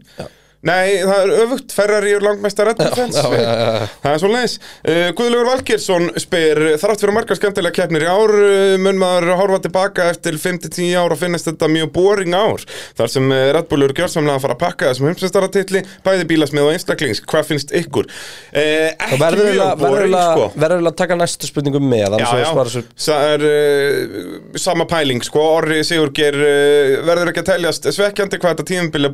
Nei, 0.66 0.96
það 1.04 1.20
er 1.22 1.30
öfugt, 1.44 1.72
Ferrari 1.76 2.12
er 2.16 2.24
langmestar 2.24 2.66
Red 2.66 2.78
Bull 2.80 2.94
fans. 2.96 3.16
já, 3.20 3.26
já, 3.36 3.42
já, 3.44 3.66
já. 3.76 3.88
Það 4.02 4.14
er 4.16 4.20
svo 4.22 4.30
leiðis 4.32 4.54
uh, 4.56 5.10
Guðlaugur 5.18 5.48
Valgeirsson 5.50 6.06
spyr 6.22 6.60
Þrátt 6.80 7.02
fyrir 7.04 7.14
margar 7.14 7.38
skemmtilega 7.38 7.76
keppnir 7.76 8.06
í 8.06 8.08
ár 8.10 8.32
uh, 8.34 8.72
mun 8.82 8.98
maður 8.98 9.28
horfa 9.38 9.58
tilbaka 9.66 10.06
eftir 10.10 10.38
5-10 10.42 10.96
ár 10.98 11.14
og 11.14 11.20
finnast 11.20 11.46
þetta 11.50 11.68
mjög 11.70 11.92
boring 11.94 12.34
ár? 12.34 12.64
Þar 12.98 13.12
sem 13.12 13.28
uh, 13.30 13.42
Red 13.54 13.68
Bull 13.70 13.84
eru 13.86 13.96
gjörsamlega 14.00 14.40
að 14.40 14.46
fara 14.46 14.56
að 14.56 14.62
pakka 14.64 14.88
þessum 14.90 15.08
heimsveistaratitli 15.10 15.84
bæði 16.08 16.26
bílasmið 16.32 16.66
og 16.66 16.72
einstaklings. 16.74 17.22
Hvað 17.30 17.46
finnst 17.52 17.76
ykkur? 17.82 18.08
Uh, 18.08 18.56
Það 18.56 19.06
ekki 19.06 19.20
verður 19.22 19.50
mjög 19.52 19.84
boring 19.84 20.16
sko. 20.16 20.48
verður 20.56 20.76
eiginlega 20.80 20.94
að 20.94 20.98
taka 21.04 21.20
næstu 21.20 21.50
spurningu 21.52 21.82
með 21.84 22.02
Já, 22.02 22.08
annars 22.10 22.34
já, 22.42 22.50
svara 22.50 22.74
svo- 22.74 22.84
það 23.06 23.28
er 23.36 23.46
uh, 23.52 24.58
sama 24.66 24.88
pæling, 24.90 25.22
sko, 25.26 25.46
Orri 25.60 25.82
Sigurgeir 25.86 26.40
uh, 26.40 26.96
verður 27.06 27.30
ekki 27.34 27.44
að 27.44 27.50
teljast 27.52 27.86
svekkjandi 27.94 28.40
hvað 28.42 28.56
þetta 28.56 28.68
tímabili 28.72 29.12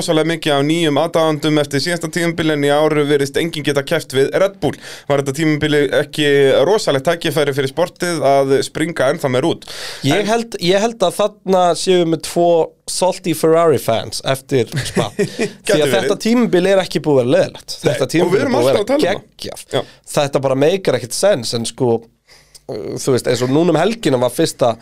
rosalega 0.00 0.32
mikið 0.32 0.54
af 0.56 0.66
nýjum 0.66 0.98
aðdáðandum 1.04 1.60
eftir 1.62 1.84
síðasta 1.84 2.10
tímabili 2.12 2.56
en 2.56 2.66
í 2.66 2.72
áru 2.72 3.04
verist 3.08 3.38
enginn 3.40 3.66
geta 3.66 3.84
keft 3.86 4.14
við 4.16 4.32
Red 4.40 4.58
Bull. 4.62 4.74
Var 5.08 5.22
þetta 5.22 5.36
tímabili 5.36 5.82
ekki 6.00 6.28
rosalegt 6.66 7.06
tækifæri 7.08 7.54
fyrir 7.56 7.70
sportið 7.70 8.22
að 8.26 8.54
springa 8.66 9.10
ennþá 9.12 9.32
meir 9.32 9.48
út? 9.50 9.66
Ég 10.06 10.28
held, 10.28 10.56
ég 10.64 10.82
held 10.82 11.02
að 11.04 11.18
þarna 11.20 11.64
séum 11.78 12.00
við 12.00 12.12
með 12.14 12.22
tvo 12.30 12.50
salty 12.90 13.34
Ferrari 13.38 13.80
fans 13.82 14.22
eftir 14.26 14.70
spa. 14.88 15.10
Því 15.68 15.76
að 15.76 15.92
þetta 15.94 16.16
tímabil 16.24 16.64
er 16.72 16.80
ekki 16.82 17.02
búið 17.04 17.20
að 17.22 17.34
leðilegt 17.36 17.76
Þetta 17.84 18.08
tímabil 18.14 18.40
er 18.40 18.50
búið 18.50 18.70
að 18.72 18.94
um 18.96 19.04
Já. 19.44 19.82
Þetta 20.16 20.42
bara 20.42 20.58
meikar 20.58 20.98
ekkert 20.98 21.14
sens 21.14 21.54
en 21.54 21.68
sko 21.68 21.92
uh, 22.00 22.96
þú 22.98 23.14
veist, 23.14 23.30
eins 23.30 23.44
og 23.46 23.52
núna 23.52 23.74
um 23.74 23.78
helgina 23.78 24.18
var 24.20 24.34
fyrsta 24.34 24.74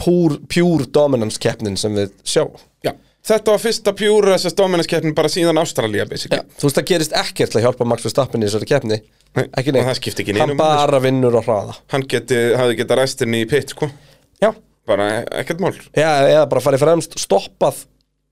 púr, 0.00 0.40
pure 0.50 0.88
dominance 0.90 1.40
keppnin 1.40 1.78
sem 1.80 1.94
við 1.96 2.12
sjáum. 2.26 2.58
Já. 2.84 2.92
Þetta 3.24 3.54
var 3.54 3.60
fyrsta 3.62 3.92
pjúra 3.96 4.34
þessast 4.34 4.58
dominance-keppnin 4.58 5.14
bara 5.16 5.30
síðan 5.32 5.56
Ástralía, 5.62 6.04
basically. 6.08 6.42
Já, 6.42 6.58
þú 6.60 6.68
veist 6.68 6.78
það 6.78 6.88
gerist 6.90 7.14
ekkert 7.16 7.54
til 7.54 7.60
að 7.60 7.64
hjálpa 7.64 7.86
Max 7.88 8.04
Verstappen 8.04 8.44
í 8.44 8.48
þessari 8.50 8.68
keppni. 8.68 8.98
Nei, 9.34 9.46
ekki 9.48 9.72
og 9.72 9.76
neitt, 9.78 9.86
það 9.88 9.96
skipti 9.98 10.24
ekki 10.24 10.34
hann 10.36 10.50
neinu 10.52 10.58
máli, 10.58 10.76
bara 10.82 11.00
vinnur 11.02 11.38
á 11.40 11.42
hraða 11.42 11.76
Hann 11.94 12.04
geti, 12.12 12.36
hafði 12.60 12.76
geta 12.82 12.98
ræstinni 13.00 13.40
í 13.42 13.48
pitt, 13.48 13.72
sko. 13.72 13.88
Já, 14.44 14.50
bara 14.86 15.08
ekkert 15.40 15.64
mál. 15.64 15.72
Já, 15.96 16.10
eða 16.28 16.44
bara 16.52 16.62
farið 16.66 16.84
fremst, 16.84 17.16
stoppað 17.24 17.80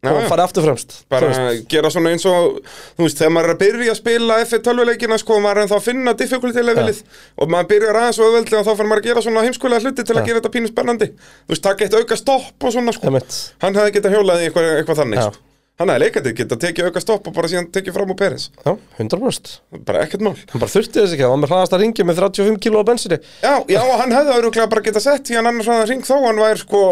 og 0.03 0.17
já. 0.25 0.29
farið 0.33 0.43
aftur 0.43 0.65
fremst 0.67 0.95
bara 1.13 1.29
veist. 1.31 1.67
gera 1.71 1.91
svona 1.95 2.11
eins 2.11 2.25
og 2.27 2.57
þú 2.97 3.05
veist, 3.05 3.21
þegar 3.21 3.35
maður 3.37 3.49
er 3.49 3.55
að 3.55 3.61
byrja 3.61 3.93
að 3.93 4.01
spila 4.01 4.39
F1 4.43 4.65
tölvuleikina 4.67 5.19
sko, 5.23 5.39
maður 5.45 5.61
er 5.61 5.67
ennþá 5.67 5.79
að 5.79 5.87
finna 5.87 6.15
difficulty 6.19 6.65
levelið. 6.67 7.05
Og 7.39 7.53
maður 7.55 7.71
byrjar 7.71 8.01
aðeins 8.01 8.19
og 8.19 8.27
auðveldlega 8.27 8.65
og 8.65 8.67
þá 8.67 8.73
fyrir 8.81 8.91
maður 8.91 9.05
að 9.05 9.09
gera 9.13 9.25
svona 9.29 9.47
heimskulega 9.47 9.87
hluti 9.87 10.09
til 10.09 10.17
að 10.19 10.27
gera 10.27 10.41
þetta 10.41 10.53
pínu 10.57 10.73
spennandi. 10.73 11.11
Þú 11.47 11.55
veist, 11.55 11.63
taka 11.69 11.87
eitt 11.87 11.97
auka 12.01 12.19
stopp 12.19 12.67
og 12.67 12.75
svona 12.75 12.97
sko. 12.97 13.15
Hann 13.63 13.79
hefði 13.79 13.97
getað 14.01 14.19
hjólað 14.19 14.43
í 14.43 14.51
eitthvað, 14.51 14.71
eitthvað 14.81 15.03
þannig 15.05 15.23
sko. 15.29 15.52
Hann 15.83 15.93
hefði 15.93 16.05
leikandi 16.07 16.33
getað 16.41 16.61
tekið 16.65 16.89
auka 16.89 17.03
stopp 17.05 17.29
og 17.31 17.35
bara 17.37 17.51
síðan 17.53 17.69
tekið 17.75 17.97
fram 17.99 18.13
úr 18.15 18.19
Peris 18.23 18.49
Já, 18.65 18.73
100% 18.99 19.53
bara 19.89 20.03
ekkert 20.07 20.25
mál. 20.27 20.35
Hann 20.53 20.63
bara 20.63 20.73
þurfti 20.73 21.01
þess 21.03 21.15
ekki, 21.17 21.27
hann 21.27 21.35
var 21.37 21.43
með 21.45 21.53
hraðast 21.55 21.77
að 21.77 21.83
ringja 21.85 22.07
með 22.09 22.21
35 22.23 22.59
kg 22.67 22.81
á 22.81 22.85
bensinu 22.93 23.19
Já, 23.43 23.55
já, 23.75 23.81
hann 24.03 24.17
hefði 24.17 24.35
auðvitað 24.39 24.71
bara 24.75 24.87
getað 24.89 25.07
sett 25.09 25.33
í 25.33 25.39
hann 25.39 25.51
annars 25.53 25.71
hann 25.73 25.87
ring 25.91 26.07
þó 26.07 26.15
hann 26.27 26.43
væri 26.43 26.63
sko 26.65 26.83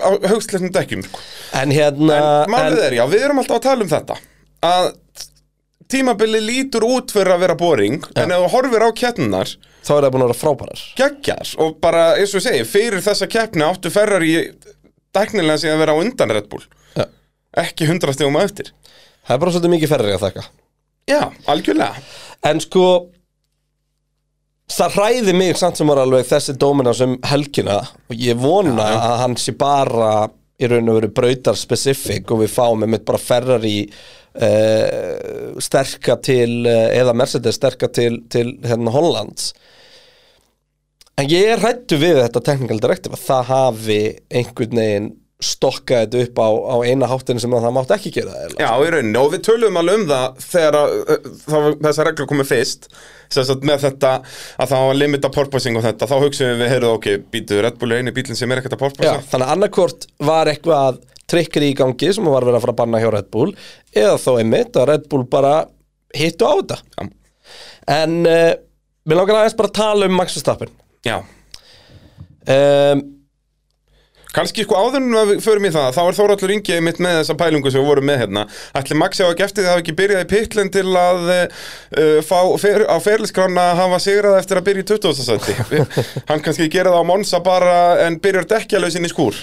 á 0.00 0.08
högstleitnum 0.30 0.72
dekkjum 0.76 1.04
sko. 1.08 1.22
En 1.60 1.72
hérna 1.74 2.20
En 2.46 2.54
málið 2.54 2.78
en, 2.78 2.86
er, 2.90 2.98
já, 3.00 3.04
við 3.10 3.26
erum 3.28 3.42
alltaf 3.42 3.58
að 3.60 3.66
tala 3.70 3.86
um 3.86 3.92
þetta 3.96 4.20
að 4.70 4.90
tímabili 5.90 6.38
lítur 6.44 6.84
út 6.86 7.10
fyrir 7.10 7.32
að 7.34 7.40
vera 7.46 7.56
boring 7.58 8.04
en 8.14 8.30
ef 8.30 8.44
þú 8.44 8.50
horfir 8.52 8.84
á 8.86 8.90
keppnunar 8.94 9.50
Þá 9.80 9.90
er 9.96 10.04
það 10.04 10.10
búin 10.12 10.22
að 10.22 10.28
vera 10.28 10.38
frábærar. 10.38 10.80
geggjar 10.98 11.50
og 11.64 11.78
bara, 11.80 12.02
eins 12.20 12.34
og 12.36 12.42
ég 12.42 12.44
segi, 12.44 12.66
ekki 17.58 17.88
hundra 17.90 18.14
stegum 18.14 18.38
að 18.38 18.50
eftir. 18.50 18.74
Það 19.26 19.34
er 19.34 19.40
bara 19.42 19.54
svolítið 19.54 19.74
mikið 19.76 19.92
ferri 19.94 20.12
að 20.14 20.26
þakka. 20.26 20.44
Já, 21.10 21.22
algjörlega. 21.50 22.04
En 22.50 22.62
sko 22.62 22.84
Það 24.70 24.92
hræði 24.94 25.32
mig 25.34 25.56
samt 25.58 25.80
sem 25.80 25.88
var 25.90 25.98
alveg 25.98 26.28
þessi 26.28 26.54
dómina 26.54 26.92
sem 26.94 27.16
helgina. 27.26 27.80
Og 28.06 28.20
ég 28.22 28.38
vona 28.38 28.86
að 29.00 29.16
hann 29.24 29.34
sé 29.40 29.54
bara 29.58 30.28
í 30.60 30.68
raun 30.70 30.92
og 30.92 31.00
veru 31.00 31.10
brautar 31.16 31.58
specific 31.58 32.30
og 32.30 32.44
við 32.44 32.52
fáum 32.54 32.84
einmitt 32.84 33.06
bara 33.08 33.18
ferrar 33.18 33.64
í 33.66 33.78
uh, 33.88 35.56
sterka 35.62 36.18
til 36.22 36.68
uh, 36.68 36.86
eða 36.94 37.16
Mercedes 37.18 37.58
sterka 37.58 37.90
til, 37.90 38.20
til 38.30 38.52
hérna 38.62 38.94
Hollands. 38.94 39.50
En 41.18 41.26
ég 41.28 41.50
er 41.50 41.60
hrættu 41.60 41.98
við 42.00 42.20
þetta 42.22 42.44
technical 42.44 42.78
directive 42.80 43.18
að 43.18 43.26
það 43.26 43.50
hafi 43.50 44.00
einhvern 44.30 44.82
veginn 44.84 45.10
stokkað 45.44 46.02
þetta 46.04 46.24
upp 46.26 46.40
á, 46.44 46.48
á 46.48 46.76
eina 46.84 47.08
háttinu 47.10 47.40
sem 47.42 47.54
að 47.56 47.64
það 47.66 47.76
mátt 47.76 47.94
ekki 47.96 48.12
gera 48.14 48.34
eða. 48.44 48.58
Já, 48.60 48.70
í 48.84 48.90
rauninni, 48.94 49.20
og 49.20 49.30
við 49.34 49.44
töluðum 49.46 49.80
alveg 49.80 50.00
um 50.00 50.06
það 50.10 50.42
þegar 50.44 50.78
að, 50.80 50.94
uh, 51.00 51.70
þessar 51.86 52.10
reglur 52.10 52.30
komið 52.30 52.50
fyrst 52.50 52.90
sem 53.30 53.46
sagt 53.46 53.66
með 53.66 53.84
þetta 53.86 54.12
að 54.60 54.72
það 54.72 54.86
var 54.88 54.98
limita 54.98 55.30
porpoising 55.32 55.78
og 55.78 55.84
þetta, 55.86 56.08
þá 56.10 56.16
hugsaðum 56.24 56.60
við, 56.64 56.72
heyrðu, 56.74 56.90
ok, 56.98 57.08
býtu 57.32 57.60
Red 57.62 57.78
Bull 57.80 57.94
einu 57.94 58.14
bílinn 58.16 58.38
sem 58.38 58.50
er 58.50 58.60
ekkert 58.60 58.74
að 58.74 58.80
Já, 58.80 58.84
porpoisa 58.86 59.14
þannig 59.30 59.46
að 59.46 59.54
annarkvort 59.54 60.06
var 60.30 60.50
eitthvað 60.50 60.98
trikkri 61.30 61.70
í 61.70 61.76
gangi 61.78 62.10
sem 62.16 62.26
var 62.26 62.42
verið 62.42 62.58
að 62.58 62.64
fara 62.66 62.74
að 62.74 62.80
banna 62.82 63.02
hjá 63.02 63.10
Red 63.14 63.30
Bull 63.30 63.52
eða 63.94 64.16
þó 64.18 64.30
einmitt 64.40 64.80
að 64.80 64.88
Red 64.90 65.06
Bull 65.12 65.22
bara 65.30 65.54
hittu 66.16 66.48
á 66.48 66.52
þetta 66.58 66.80
Já. 66.82 67.06
En 68.00 68.18
uh, 68.26 68.52
við 69.06 69.20
langar 69.20 69.40
aðeins 69.40 69.58
bara 69.62 69.70
að 69.70 69.78
tala 69.78 70.10
um 70.10 70.18
Max 70.18 70.34
Verstappen 70.38 70.74
Já, 71.06 71.20
um, 72.50 73.06
Kanski 74.30 74.62
sko 74.62 74.78
áður 74.78 75.00
en 75.00 75.14
við 75.32 75.40
förum 75.42 75.64
í 75.66 75.72
það, 75.74 75.88
þá 75.96 76.00
er 76.04 76.16
Þóraldur 76.18 76.52
Ingi 76.54 76.76
mitt 76.86 77.00
með 77.02 77.16
þessa 77.18 77.34
pælingu 77.40 77.70
sem 77.72 77.82
við 77.82 77.88
vorum 77.90 78.06
með 78.06 78.20
hérna. 78.22 78.44
Ætli 78.78 78.98
Maxi 78.98 79.24
á 79.26 79.28
að 79.28 79.38
gefti 79.40 79.64
það 79.64 79.72
hafi 79.72 79.82
ekki 79.82 79.94
byrjað 79.98 80.22
í 80.22 80.28
pitlinn 80.30 80.70
til 80.74 80.84
að 81.00 81.30
uh, 81.34 82.18
fá 82.26 82.36
fer, 82.62 82.84
á 82.86 82.96
ferliskrána 83.02 83.64
að 83.72 83.80
hafa 83.82 83.98
sigrað 84.04 84.38
eftir 84.38 84.60
að 84.60 84.68
byrja 84.68 84.84
í 84.84 84.90
20. 84.92 85.24
sæti. 85.26 85.56
Hann 86.30 86.44
kannski 86.44 86.68
gera 86.70 86.94
það 86.94 87.02
á 87.02 87.10
Monsa 87.10 87.42
bara 87.42 87.80
en 88.04 88.20
byrjar 88.22 88.46
dekkjalausinn 88.54 89.10
í 89.10 89.10
skúr. 89.10 89.42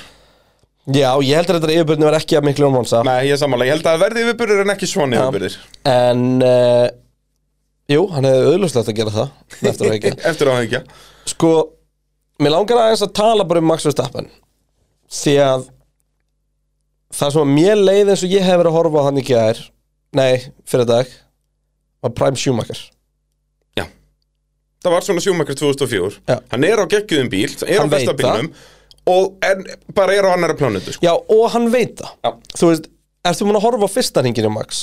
Já, 0.87 1.11
ég 1.19 1.35
heldur 1.35 1.57
að 1.57 1.65
þetta 1.65 1.75
yfirbjörni 1.81 2.07
var 2.07 2.15
ekki 2.21 2.39
að 2.39 2.45
miklu 2.47 2.69
um 2.69 2.77
Monsa 2.77 3.01
Nei, 3.03 3.25
ég 3.27 3.35
er 3.35 3.39
sammála, 3.41 3.65
ég 3.67 3.75
held 3.75 3.89
að 3.91 4.05
verði 4.05 4.23
yfirbyrður 4.23 4.63
en 4.63 4.71
ekki 4.71 4.87
svona 4.87 5.19
yfirbyrður. 5.19 5.57
En 5.91 6.21
uh, 6.39 6.87
Jú, 7.91 8.05
hann 8.11 8.27
hefði 8.27 8.53
auðlustlega 8.53 8.93
að 8.93 8.97
gera 9.01 9.15
það 9.17 9.67
Eftir 9.67 9.89
að 9.89 9.97
ekki 9.97 10.15
á 10.15 10.31
það 10.39 10.61
ekki. 10.61 10.81
Sko, 11.33 11.51
mér 12.39 12.55
langar 12.55 12.85
aðeins 12.85 13.03
að 13.03 13.13
tala 13.19 13.45
bara 13.47 13.59
um 13.59 13.67
Max 13.67 13.83
Verstappen 13.87 14.31
Því 15.07 15.35
að 15.43 15.67
Það 17.17 17.31
sem 17.33 17.41
að 17.41 17.51
mér 17.55 17.79
leið 17.79 18.09
eins 18.11 18.23
og 18.27 18.33
ég 18.35 18.43
hef 18.43 18.57
verið 18.59 18.69
að 18.73 18.77
horfa 18.77 18.99
á 19.01 19.05
hann 19.07 19.19
í 19.21 19.25
gær 19.25 19.61
Nei, 20.17 20.33
fyrir 20.67 20.87
dag 20.89 21.11
Var 22.03 22.13
Prime 22.17 22.39
Schumacher 22.39 22.81
Já. 23.79 23.85
Það 24.83 24.93
var 24.93 25.05
svona 25.05 25.23
sjúmakar 25.23 25.57
2004. 25.57 26.19
Já. 26.29 26.35
Hann 26.51 26.65
er 26.67 26.81
á 26.83 26.85
geggjuðum 26.91 27.29
bíl, 27.31 27.47
er 27.65 27.79
Hann 27.81 27.89
á 27.89 27.95
veit 27.95 28.11
bílnum 28.19 28.51
og 29.07 29.37
en, 29.47 29.61
bara 29.95 30.15
er 30.17 30.25
á 30.27 30.35
annara 30.35 30.51
plánutu, 30.59 30.91
sko. 30.91 31.05
Já, 31.05 31.13
og 31.15 31.45
hann 31.53 31.69
veit 31.71 32.01
það 32.01 32.09
Já. 32.27 32.31
Þú 32.59 32.69
veist, 32.73 32.89
ertu 33.31 33.47
múin 33.47 33.59
að 33.59 33.63
horfa 33.69 33.87
á 33.87 33.95
fyrsta 33.95 34.23
hringin 34.25 34.49
á 34.51 34.51
Max 34.51 34.81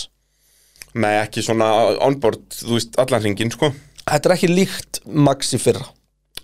Nei, 0.94 1.12
ekki 1.20 1.42
svona 1.44 1.68
onboard, 2.06 2.40
þú 2.56 2.78
veist, 2.78 2.96
allan 3.02 3.20
hringin, 3.24 3.52
sko. 3.52 3.68
Þetta 4.06 4.30
er 4.30 4.34
ekki 4.38 4.48
líkt 4.52 5.02
Max 5.04 5.52
í 5.52 5.60
fyrra 5.60 5.84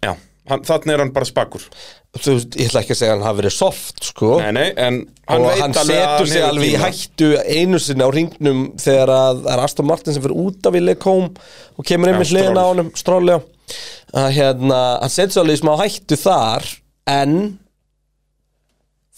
Já, 0.05 0.13
hann, 0.51 0.65
þannig 0.67 0.95
er 0.95 1.03
hann 1.05 1.13
bara 1.17 1.29
spakur 1.29 1.65
Þú 2.11 2.33
ég 2.59 2.67
ætla 2.67 2.81
ekki 2.83 2.95
að 2.97 2.99
segja 2.99 3.13
að 3.13 3.17
hann 3.21 3.27
hafi 3.29 3.39
verið 3.39 3.55
soft, 3.55 4.01
sko 4.11 4.31
Nei, 4.43 4.51
nei, 4.57 4.67
en 4.75 4.97
hann 5.31 5.45
og 5.45 5.47
veit 5.47 5.61
hann 5.63 5.77
alveg 5.79 6.01
að 6.03 6.11
setur 6.11 6.31
sig 6.33 6.41
hefur 6.41 6.49
alveg 6.51 6.67
í 6.67 6.73
tíma. 6.75 6.89
hættu 6.89 7.29
einu 7.61 7.81
sinni 7.85 8.07
á 8.07 8.11
ringnum 8.17 8.61
þegar 8.83 9.13
að 9.15 9.41
það 9.45 9.55
er 9.55 9.65
Aston 9.65 9.91
Martin 9.91 10.17
sem 10.17 10.25
fyrir 10.27 10.43
út 10.43 10.67
af 10.67 10.75
Ville 10.75 10.97
Kóm 11.07 11.31
og 11.79 11.87
kemur 11.87 12.11
inn 12.11 12.19
með 12.19 12.33
hliðina 12.35 12.51
á 12.51 12.67
Stroll. 12.67 12.71
honum 12.75 12.93
strólega 12.99 13.41
að 14.21 14.31
hérna, 14.41 14.81
hann 15.05 15.15
setur 15.15 15.37
sig 15.37 15.43
alveg 15.45 15.61
í 15.61 15.63
smá 15.63 15.73
hættu 15.85 16.19
þar 16.19 16.71
en 17.15 17.37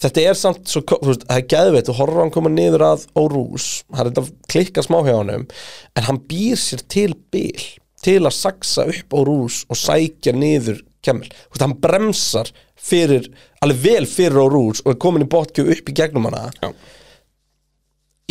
þetta 0.03 0.25
er 0.29 0.37
samt 0.37 0.67
svo, 0.69 0.83
þú 0.85 1.09
veist, 1.13 1.25
það 1.29 1.39
er 1.39 1.47
geðveitt 1.53 1.89
og 1.93 1.97
horfður 2.01 2.21
hann 2.25 2.33
koma 2.35 2.51
niður 2.53 2.85
að 2.91 3.05
Órús 3.17 3.67
hann 3.93 4.05
er 4.05 4.11
þetta 4.11 4.23
að 4.25 4.31
klikka 4.53 4.83
smá 4.85 4.99
hjá 5.05 5.15
honum 5.15 5.45
en 5.97 6.07
hann 6.09 6.19
býr 6.29 6.59
sér 6.59 6.83
til 6.91 7.13
bil 7.33 7.63
til 8.03 8.19
að 8.27 8.35
saksa 8.35 8.85
upp 8.91 9.15
Órús 9.15 9.61
og 9.71 9.79
sækja 9.79 10.35
niður 10.35 10.81
kemmil, 11.05 11.29
þú 11.29 11.55
veist, 11.55 11.63
hann 11.65 11.77
bremsar 11.83 12.51
fyrir, 12.89 13.29
alveg 13.63 13.81
vel 13.83 14.09
fyrir 14.09 14.41
Órús 14.43 14.83
og 14.83 14.93
er 14.93 14.99
komin 15.05 15.25
í 15.25 15.29
botgjöf 15.29 15.71
upp 15.77 15.89
í 15.89 15.97
gegnum 16.01 16.29
hana. 16.29 16.49
Já. 16.61 16.71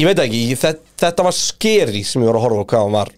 ég 0.03 0.09
veit 0.09 0.23
ekki, 0.25 0.45
þetta, 0.59 0.95
þetta 1.07 1.27
var 1.29 1.37
skeri 1.37 2.05
sem 2.07 2.25
ég 2.25 2.33
var 2.33 2.41
að 2.41 2.47
horfa 2.49 2.65
á 2.65 2.71
hvað 2.73 2.87
hann 2.87 2.97
var. 3.01 3.13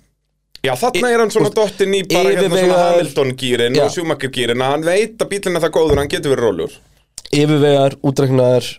Já, 0.64 0.72
þarna 0.80 1.10
er 1.12 1.20
hann 1.20 1.32
svona 1.32 1.52
dottin 1.52 1.92
í 1.92 2.00
bara 2.08 2.30
hérna 2.32 2.56
svona 2.56 2.78
Hamilton-gýrin 2.86 3.74
og 3.84 3.90
Schumacher-gýrin 3.92 4.62
að 4.64 4.70
hann 4.72 4.86
veit 4.86 5.20
að 5.20 5.30
bílinn 5.34 5.58
er 5.58 5.64
það 5.66 5.74
góður, 5.76 6.00
hann 6.00 6.12
getur 6.12 6.32
verið 6.32 6.46
rólur 6.48 6.78
yfirvegar, 7.34 7.98
útreknaðar 8.04 8.70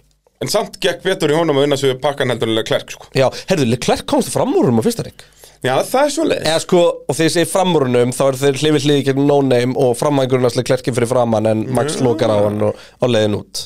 En 0.44 0.50
samt 0.52 0.76
gekk 0.84 1.00
betur 1.06 1.32
í 1.32 1.36
honum 1.38 1.56
að 1.58 1.64
vinna 1.64 1.78
svo 1.80 1.94
pakkan 2.04 2.34
heldur 2.34 2.50
Leclerc, 2.52 2.90
sko. 2.92 3.08
Já, 3.16 3.30
herðu, 3.50 3.70
Leclerc 3.72 4.04
komst 4.10 4.34
fram 4.34 4.52
úr 4.60 4.68
um 4.68 4.82
á 4.82 4.86
fyrsta 4.86 5.06
ring 5.08 5.22
Já, 5.66 5.74
það 5.90 6.02
er 6.02 6.14
svo 6.14 6.26
leið 6.30 6.44
eða 6.46 6.62
sko, 6.62 6.82
og 7.06 7.18
þegar 7.18 7.28
ég 7.30 7.36
segi 7.36 7.50
framúrunum 7.52 8.14
þá 8.16 8.24
er 8.28 8.40
þeir 8.42 8.60
hlifið 8.62 8.88
hliði 8.88 9.06
gegn 9.10 9.26
no 9.30 9.38
name 9.46 9.78
og 9.82 9.96
framængurinn 10.00 10.50
að 10.50 10.60
Leclerc 10.60 10.90
fyrir 10.92 11.10
framann 11.10 11.50
en 11.50 11.64
Max 11.76 11.98
lokar 12.06 12.34
á 12.34 12.38
hann 12.46 12.62
og 12.70 12.78
á 13.02 13.06
leiðin 13.10 13.40
út. 13.40 13.64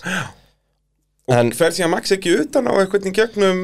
En 1.30 1.52
Fer 1.58 1.76
síðan 1.76 1.94
Max 1.94 2.16
ekki 2.16 2.38
utan 2.40 2.70
á 2.72 2.74
eitthvað 2.80 3.10
í 3.12 3.14
gegnum 3.20 3.60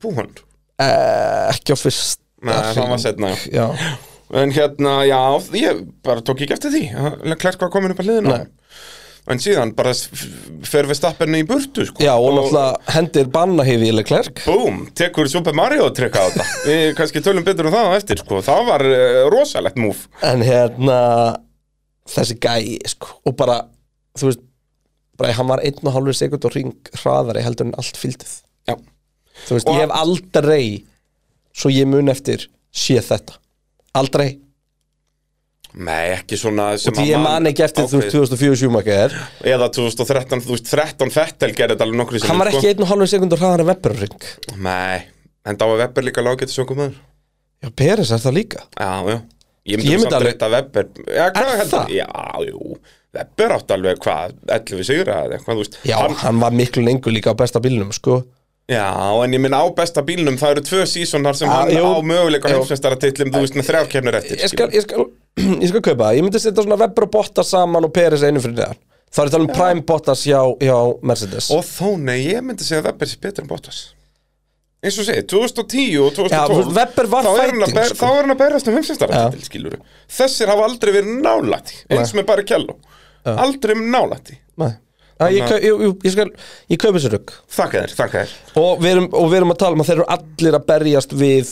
búhund 0.00 0.40
uh, 0.80 1.50
ekki 1.50 1.74
á 1.74 1.78
fyrst 1.80 2.22
Nei, 2.40 2.54
það 2.72 2.86
var 2.88 3.00
seinna, 3.02 3.30
já. 3.52 3.66
En 4.40 4.52
hérna, 4.54 4.94
já, 5.04 5.18
ég 5.60 5.82
bara 6.06 6.22
tók 6.24 6.38
ekki 6.40 6.54
eftir 6.56 6.72
því. 6.72 6.86
Klerk 7.36 7.60
var 7.60 7.68
komin 7.74 7.92
upp 7.92 8.00
að 8.00 8.08
liðinu 8.08 8.32
Nei. 8.32 8.46
En 9.30 9.38
síðan 9.42 9.70
bara 9.78 9.92
fer 10.66 10.88
við 10.90 10.98
stappinu 10.98 11.38
í 11.40 11.46
burtu 11.46 11.84
sko. 11.88 12.02
já, 12.02 12.12
og 12.18 12.32
náttúrulega 12.36 12.94
hendir 12.96 13.28
bannahýði 13.34 13.90
í 13.90 13.94
Leclerc. 13.94 14.42
Búm, 14.46 14.80
tekur 14.98 15.30
Super 15.30 15.54
Mario 15.56 15.86
trykka 15.94 16.22
á 16.22 16.26
þetta. 16.30 16.46
Við 16.68 16.84
kannski 16.98 17.22
tölum 17.24 17.46
betur 17.46 17.68
um 17.70 17.74
það 17.76 17.90
á 17.90 17.98
eftir 18.00 18.20
sko. 18.22 18.40
Það 18.46 18.66
var 18.70 18.84
uh, 18.90 19.22
rosalegt 19.32 19.78
múf 19.80 20.06
en 20.26 20.42
hérna 20.46 20.98
þessi 22.10 22.36
gæi, 22.42 22.78
sko, 22.90 23.14
og 23.28 23.36
bara 23.38 23.60
þú 24.18 24.30
veist, 24.32 24.42
bara 25.20 25.34
hann 25.36 25.50
var 25.52 25.62
einn 25.62 25.78
og 25.86 25.94
hálfur 25.94 26.16
sekund 26.16 26.46
og 26.48 26.54
ring 26.56 26.72
hraðari 26.98 27.44
heldur 27.46 27.68
en 27.70 27.76
allt 27.78 27.98
fylgdið. 28.00 28.32
Já, 28.66 28.74
þú 29.46 29.56
veist, 29.58 29.68
Og- 29.70 29.76
ég 29.78 29.84
hef 29.86 29.94
aldrei 30.00 30.64
svo 31.54 31.70
ég 31.70 31.86
mun 31.90 32.10
eftir 32.10 32.48
séð 32.74 33.06
þetta. 33.12 33.36
Aldrei, 34.00 34.32
nei, 35.74 36.12
ekki 36.16 36.38
svona 36.40 36.72
sem 36.80 36.90
og 36.92 36.98
því 36.98 37.06
ég 37.12 37.22
man 37.22 37.46
ekki 37.50 37.62
eftir 37.66 37.86
þú 37.90 38.00
veist, 38.00 38.10
ákveðið. 38.10 38.36
2004 38.36 38.60
sjúmakar 38.62 39.14
Eða 39.46 39.68
2013, 39.76 40.42
þú 40.46 40.54
veist, 40.56 40.70
13 40.72 41.12
Fettel 41.14 41.50
gerði 41.54 41.76
þetta 41.76 41.86
alveg 41.86 42.00
nokkru 42.00 42.22
hann 42.26 42.40
var 42.42 42.50
ekki 42.52 42.70
einn 42.72 42.82
og 42.86 42.90
hálfur 42.90 43.10
sekund 43.12 43.36
og 43.36 43.42
hraðari 43.42 43.66
Webber 43.70 43.94
ring 44.00 44.26
Nei, 44.66 45.02
en 45.46 45.60
þá 45.60 45.66
var 45.70 45.82
Webber 45.84 46.06
líka 46.08 46.24
lágætt 46.26 46.54
söngum 46.54 46.80
maður. 46.82 46.96
Já, 47.60 47.68
Peres 47.76 48.10
er 48.16 48.22
það 48.22 48.34
líka. 48.38 48.64
Já, 48.80 48.90
já. 49.12 49.18
Ég 49.68 49.82
myndi 49.82 49.98
samt 50.00 50.24
reyta 50.24 50.48
Webber. 50.48 50.86
Já, 51.04 51.26
hvað 51.36 51.50
Er 51.60 51.68
það? 51.68 51.90
Já, 51.92 52.08
jú. 52.48 52.76
Webber 53.14 53.52
átti 53.58 53.74
alveg 53.76 53.98
hvað, 54.00 54.34
11 54.56 54.86
sigra 54.88 55.16
eða 55.26 55.36
eitthvað, 55.36 55.58
þú 55.58 55.64
veist. 55.66 55.76
Já, 55.84 55.96
hann, 56.00 56.14
hann 56.22 56.40
var 56.40 56.54
miklu 56.56 56.84
lengur 56.86 57.12
líka 57.12 57.34
á 57.34 57.36
besta 57.36 57.60
bílnum, 57.60 57.90
sko. 57.92 58.22
Já, 58.70 58.86
en 59.24 59.34
ég 59.34 59.42
minna 59.42 59.60
á 59.60 59.66
besta 59.74 60.02
bílnum 60.06 60.36
Það 60.38 60.52
eru 60.54 60.62
tvö 60.68 60.84
sísonar 60.86 61.34
sem 61.34 61.48
Já, 61.50 61.56
hann 61.56 61.72
jú. 61.74 61.84
á 61.90 61.98
möguleika 62.06 62.52
heimsveistara 62.52 62.94
titlum 63.02 63.32
Þú 63.34 63.40
veist, 63.42 63.56
með 63.58 63.66
þrjár 63.66 63.88
kemnir 63.90 64.18
eftir 64.20 64.38
ég 64.44 64.52
skal, 64.52 64.68
ég 64.70 64.84
skal, 64.84 65.08
ég 65.38 65.68
skal 65.70 65.82
kaupa 65.84 66.08
það. 66.08 66.16
Ég 66.18 66.26
myndi 66.26 66.42
setja 66.42 66.64
svona 66.64 66.78
Webber 66.80 67.06
og 67.06 67.12
Bottas 67.14 67.52
saman 67.54 67.86
og 67.86 67.94
Peres 67.94 68.24
einu 68.26 68.42
fyrir 68.42 68.58
neðan. 68.58 68.80
Þá 69.10 69.22
er 69.24 69.32
tala 69.34 69.46
um 69.46 69.54
Prime 69.54 69.82
Bottas 69.86 70.26
hjá, 70.26 70.40
hjá 70.62 70.76
Mercedes. 71.06 71.48
Og 71.54 71.64
þó, 71.66 71.96
nei, 71.98 72.20
ég 72.28 72.44
myndi 72.46 72.66
segja 72.66 72.82
að 72.84 72.92
Webber 72.92 73.10
sé 73.10 73.18
betur 73.22 73.46
en 73.46 73.50
Bottas. 73.50 73.80
Eins 74.80 74.96
og 74.96 75.04
segir, 75.04 75.26
2010 75.28 75.96
og 76.00 76.14
2012 76.16 76.32
Já, 76.32 76.42
þú 76.48 76.60
veist, 76.60 76.76
Webber 76.78 77.08
var 77.12 77.26
þá 77.26 77.32
er 77.34 77.50
hann 77.50 77.64
að 77.66 77.74
ber- 77.76 77.90
sko. 77.90 78.12
að 78.22 78.38
berast 78.40 78.70
um 78.70 78.76
heimsveistara 78.78 79.18
Já. 79.18 79.24
titil, 79.28 79.48
skiluru 79.50 79.80
Þessir 80.18 80.52
hafa 80.54 80.68
aldrei 80.70 80.92
verið 80.94 81.18
nálætti 81.26 81.82
eins 81.92 82.14
með 82.16 82.26
bara 82.30 82.44
kello. 82.48 82.78
Aldrei 83.28 83.74
um 83.76 83.82
nálætti 83.92 84.38
ég, 85.28 85.50
ég, 85.52 85.64
ég, 85.68 85.96
ég, 86.06 86.12
skal, 86.14 86.30
ég 86.72 86.80
kaupi 86.80 86.96
þessu 86.96 87.10
rugg. 87.12 87.32
Þakka 87.52 87.82
þér, 87.82 87.92
og 89.20 89.26
við 89.28 89.36
erum 89.42 89.52
að 89.52 89.58
tala 89.60 89.76
um 89.76 89.82
að 89.84 89.90
þeir 89.90 89.98
eru 89.98 90.06
allir 90.16 90.56
að 90.56 90.64
berjast 90.70 91.12
við 91.12 91.50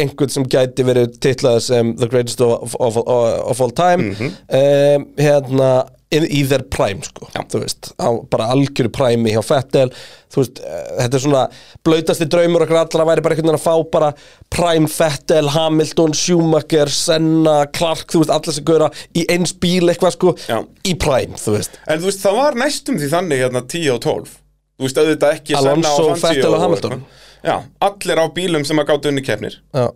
einhvern 0.00 0.32
sem 0.32 0.46
gæti 0.48 0.84
verið 0.86 1.16
titlað 1.22 1.60
sem 1.64 1.94
the 2.00 2.08
greatest 2.10 2.40
of, 2.44 2.76
of, 2.78 3.00
of, 3.00 3.60
all 3.60 3.72
time 3.74 4.12
um, 4.14 5.08
hérna 5.18 5.70
í, 6.10 6.40
þeir 6.48 6.64
prime 6.72 7.04
sko 7.06 7.28
þú 7.30 7.60
veist, 7.62 7.92
á, 8.02 8.10
bara 8.30 8.48
algjöru 8.54 8.90
prime 8.92 9.30
hjá 9.30 9.42
Fettel. 9.46 9.92
Veist, 10.34 10.60
eh, 10.62 10.90
þetta 11.00 11.16
er 11.16 11.22
svona 11.24 11.44
blautasti 11.86 12.26
draumur 12.30 12.64
okkar 12.64 12.80
allra 12.84 13.06
væri 13.08 13.24
bara 13.24 13.34
einhvern 13.36 13.50
veginn 13.50 13.60
að 13.60 13.64
fá 13.64 13.90
bara 13.94 14.10
prime 14.50 14.90
Fettel, 14.90 15.50
Hamilton, 15.54 16.14
Schumacher 16.14 16.90
Senna, 16.94 17.64
Clark, 17.74 18.08
þú 18.10 18.24
veist, 18.24 18.34
allir 18.34 18.58
sem 18.58 18.66
gauðra 18.66 18.90
í 19.14 19.26
eins 19.30 19.54
bíl 19.54 19.90
eitthvað 19.90 20.16
sko 20.16 20.34
Já. 20.46 20.60
í 20.86 20.94
prime, 20.98 21.38
þú 21.38 21.56
veist. 21.58 21.80
En 21.86 22.02
þú 22.02 22.10
veist, 22.10 22.22
það 22.26 22.38
var 22.42 22.62
næstum 22.64 23.00
því 23.00 23.10
þannig 23.14 23.44
hérna 23.44 23.66
10 23.66 23.90
og 23.96 24.06
12 24.06 24.39
Þú 24.80 24.86
veist, 24.86 25.00
auðvitað 25.02 25.34
ekki 25.36 25.56
Alonso, 25.58 26.04
Senna 26.16 26.48
og 26.48 26.62
Hamilton. 26.62 27.02
Já, 27.44 27.56
allir 27.84 28.20
á 28.20 28.26
bílum 28.32 28.64
sem 28.64 28.80
að 28.80 28.86
gátu 28.88 29.10
unni 29.10 29.22
kefnir 29.24 29.58
Já, 29.76 29.90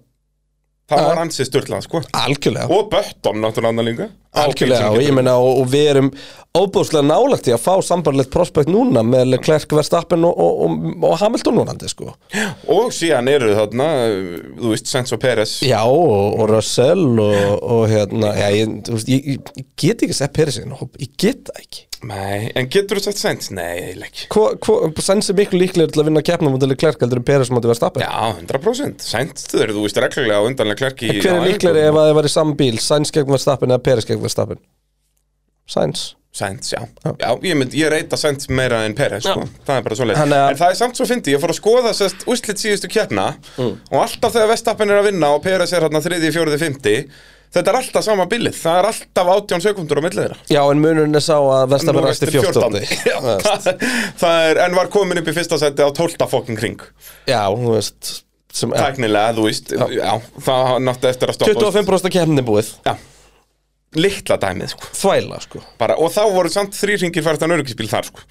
Það 0.92 1.06
var 1.08 1.20
ansið 1.22 1.48
störtlað, 1.48 1.86
sko. 1.86 2.02
Algjörlega. 2.20 2.68
Og 2.68 2.90
Böttom, 2.92 3.40
náttúrulega 3.40 3.86
líka 3.86 4.08
Algjörlega 4.34 4.90
og 4.94 5.02
ég 5.02 5.14
meina 5.14 5.36
og, 5.38 5.60
og 5.62 5.70
við 5.70 5.92
erum 5.94 6.10
óbúðslega 6.54 7.02
nálagt 7.06 7.48
í 7.50 7.54
að 7.54 7.62
fá 7.64 7.72
sambarlegt 7.82 8.30
prospekt 8.30 8.70
núna 8.70 9.02
með 9.06 9.32
Leclerc, 9.32 9.72
Verstappen 9.74 10.26
og, 10.26 10.36
og, 10.38 10.60
og, 10.66 10.84
og 11.08 11.16
Hamilton 11.18 11.58
núnandi 11.58 11.90
sko. 11.90 12.12
Og 12.70 12.92
síðan 12.94 13.30
eru 13.32 13.54
þarna, 13.58 13.88
þú 14.60 14.74
veist, 14.74 14.90
Sainz 14.90 15.14
og 15.16 15.22
Perez. 15.24 15.56
Já 15.66 15.80
og, 15.82 16.38
og 16.38 16.52
Russell 16.52 17.18
og, 17.24 17.40
og 17.58 17.88
hérna, 17.90 18.30
já 18.38 18.46
ég, 18.54 18.78
ég, 18.86 19.32
ég, 19.34 19.50
ég 19.58 19.66
get 19.82 20.06
ekki 20.06 20.14
sett 20.14 20.36
Peres 20.36 20.60
í 20.60 20.62
þennan 20.62 20.78
hóp, 20.78 20.94
ég 21.02 21.18
get 21.18 21.50
það 21.50 21.60
ekki. 21.64 21.88
Nei, 22.04 22.50
en 22.58 22.66
getur 22.68 22.98
þú 22.98 23.06
sett 23.06 23.20
Sainz? 23.20 23.46
Nei, 23.54 23.78
eiginlega 23.80 24.10
ekki. 24.12 25.02
Sainz 25.04 25.30
er 25.32 25.38
miklu 25.38 25.60
líklegir 25.62 25.92
til 25.94 26.02
að 26.02 26.10
vinna 26.10 26.22
keppna 26.26 26.50
mútið 26.52 26.74
Leclerc 26.74 27.00
heldur 27.00 27.20
en 27.22 27.26
Peres 27.26 27.50
mútið 27.54 27.72
Verstappen. 27.72 28.04
Já, 28.04 28.34
100% 28.36 29.04
Sainz, 29.06 29.46
þú 29.48 29.84
veist, 29.86 30.00
reglulega 30.04 30.42
á 30.42 30.44
undanlega 30.44 30.80
klerki 30.82 31.10
Hver 31.16 31.38
er 31.38 31.46
líklegri 31.48 31.86
ef 31.86 31.96
að 31.96 32.10
þið 32.10 32.18
var 32.18 32.28
í 32.28 32.32
saman 32.34 32.58
bíl 32.60 32.80
Sainz 32.82 33.14
gegn 33.14 33.32
Verstappen 33.32 33.72
eða 33.72 33.84
Peres 33.88 34.08
gegn 34.08 34.20
Verstappen. 34.24 34.60
Sainz. 35.70 36.12
Sainz, 36.34 36.72
já, 36.74 36.80
já, 37.22 37.28
ég, 37.46 37.54
mynd, 37.54 37.70
ég 37.78 37.86
reyta 37.92 38.16
Sainz 38.18 38.48
meira 38.50 38.80
en 38.88 38.94
Perez, 38.98 39.22
sko, 39.22 39.44
það 39.68 39.76
er 39.78 39.84
bara 39.86 39.94
svo 40.00 40.06
leið 40.10 40.16
Hann 40.18 40.32
er- 40.34 40.48
En 40.50 40.56
það 40.58 40.72
er 40.72 40.78
samt 40.80 40.98
svo 40.98 41.06
fyndi, 41.06 41.30
ég 41.30 41.38
fór 41.38 41.52
að 41.54 41.60
skoða 41.60 41.92
sérst 41.94 42.24
úrslit 42.26 42.58
síðustu 42.58 42.90
kjarna 42.90 43.28
Mm. 43.54 43.76
Og 43.92 44.00
alltaf 44.02 44.34
þegar 44.34 44.50
Vestapen 44.50 44.90
er 44.90 44.98
að 44.98 45.06
vinna 45.12 45.30
og 45.36 45.44
Perez 45.44 45.70
er 45.72 45.86
hérna 45.86 46.02
þriði, 46.02 46.32
fjóriði, 46.34 46.58
fymti 46.64 46.96
Þetta 47.54 47.70
er 47.70 47.78
alltaf 47.78 48.02
sama 48.02 48.26
bílið, 48.26 48.56
það 48.58 48.78
er 48.80 48.88
alltaf 48.90 49.30
18 49.30 49.62
sekundur 49.62 50.00
á 50.02 50.02
millið 50.02 50.24
þeirra. 50.24 50.38
Já 50.50 50.62
en 50.72 50.80
munurinn 50.82 51.14
er 51.14 51.22
sá 51.22 51.36
að 51.38 51.68
Verstappen 51.70 52.02
Nú 52.02 52.08
ræsti 52.08 52.26
14 52.34 52.82
Já, 53.06 53.18
það, 54.18 54.50
er, 54.50 54.58
en 54.66 54.74
var 54.74 54.90
komin 54.90 55.22
upp 55.22 55.30
í 55.30 55.36
fyrsta 55.38 55.60
seti 55.62 55.86
á 55.86 55.90
12 55.94 56.26
fokking 56.34 56.58
kring 56.58 56.82
Já, 57.30 57.46
þú 57.54 57.76
veist 57.78 58.24
Tæknilega, 58.54 59.32
þú 59.38 59.46
veist, 59.46 59.70
já, 59.70 60.12
það 60.46 60.76
nátti 60.82 61.08
eftir 61.14 61.30
að 61.30 61.38
stoppa. 61.38 61.62
25% 61.62 62.06
af 62.06 62.12
keppnin 62.14 62.38
er 62.42 62.46
búið. 62.46 62.68
Já, 62.86 62.92
litla 63.98 64.36
dæmið, 64.42 64.72
sko. 64.74 64.90
Þvæla 65.00 65.40
sko. 65.44 65.62
Bara, 65.80 65.96
Og 66.00 66.12
þá 66.14 66.22
voru 66.34 66.50
samt 66.52 66.76
þrý 66.78 66.96
ringir 67.02 67.24
fært 67.26 67.42
að 67.44 67.54
öryggisbíl 67.58 67.88
þar, 67.90 68.08
sko. 68.10 68.24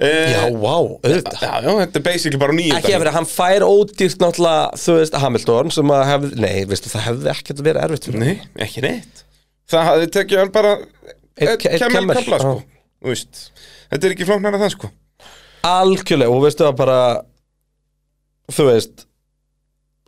Eh, 0.00 0.30
Já, 0.32 0.42
vá, 0.56 0.74
auðvitað. 0.80 1.40
Já, 1.44 1.50
já, 1.60 1.70
þetta 1.82 1.98
er 2.00 2.04
basically 2.06 2.38
bara 2.40 2.54
nýju 2.56 2.72
Ekki 2.78 2.94
að 2.96 3.02
vera, 3.02 3.10
hann 3.18 3.26
fær 3.28 3.64
ódýrt 3.66 4.22
náttúrulega, 4.22 4.62
þú 4.80 4.94
veist, 4.96 5.16
Hamilton 5.20 5.72
sem 5.76 5.92
að 5.92 6.04
hefði, 6.08 6.30
nei, 6.40 6.54
veistu, 6.70 6.88
það 6.92 7.04
hefði 7.08 7.28
ekkert 7.34 7.60
verið 7.66 7.84
erfitt 7.84 8.08
fyrir. 8.08 8.22
Nei, 8.22 8.46
ekki 8.64 8.84
neitt. 8.86 9.24
Það 9.70 9.84
hafði 9.90 10.08
tekið 10.16 10.40
hann 10.40 10.54
bara 10.54 10.72
Eitt 11.40 11.50
einn 11.50 11.60
kemur 11.82 11.92
kemmel, 11.98 12.16
kapla, 12.16 12.38
sko. 12.40 12.54
já. 12.56 12.80
Þú 13.00 13.12
veist, 13.12 13.42
Þetta 13.90 14.06
er 14.08 14.14
ekki 14.16 14.28
flóknara 14.30 14.62
það, 14.62 14.72
sko. 14.78 14.90
Algjörlega, 15.68 16.32
og 16.32 16.42
veistu 16.46 16.64
það 16.64 16.76
bara, 16.80 16.98
þú 18.56 18.66
veist, 18.70 19.04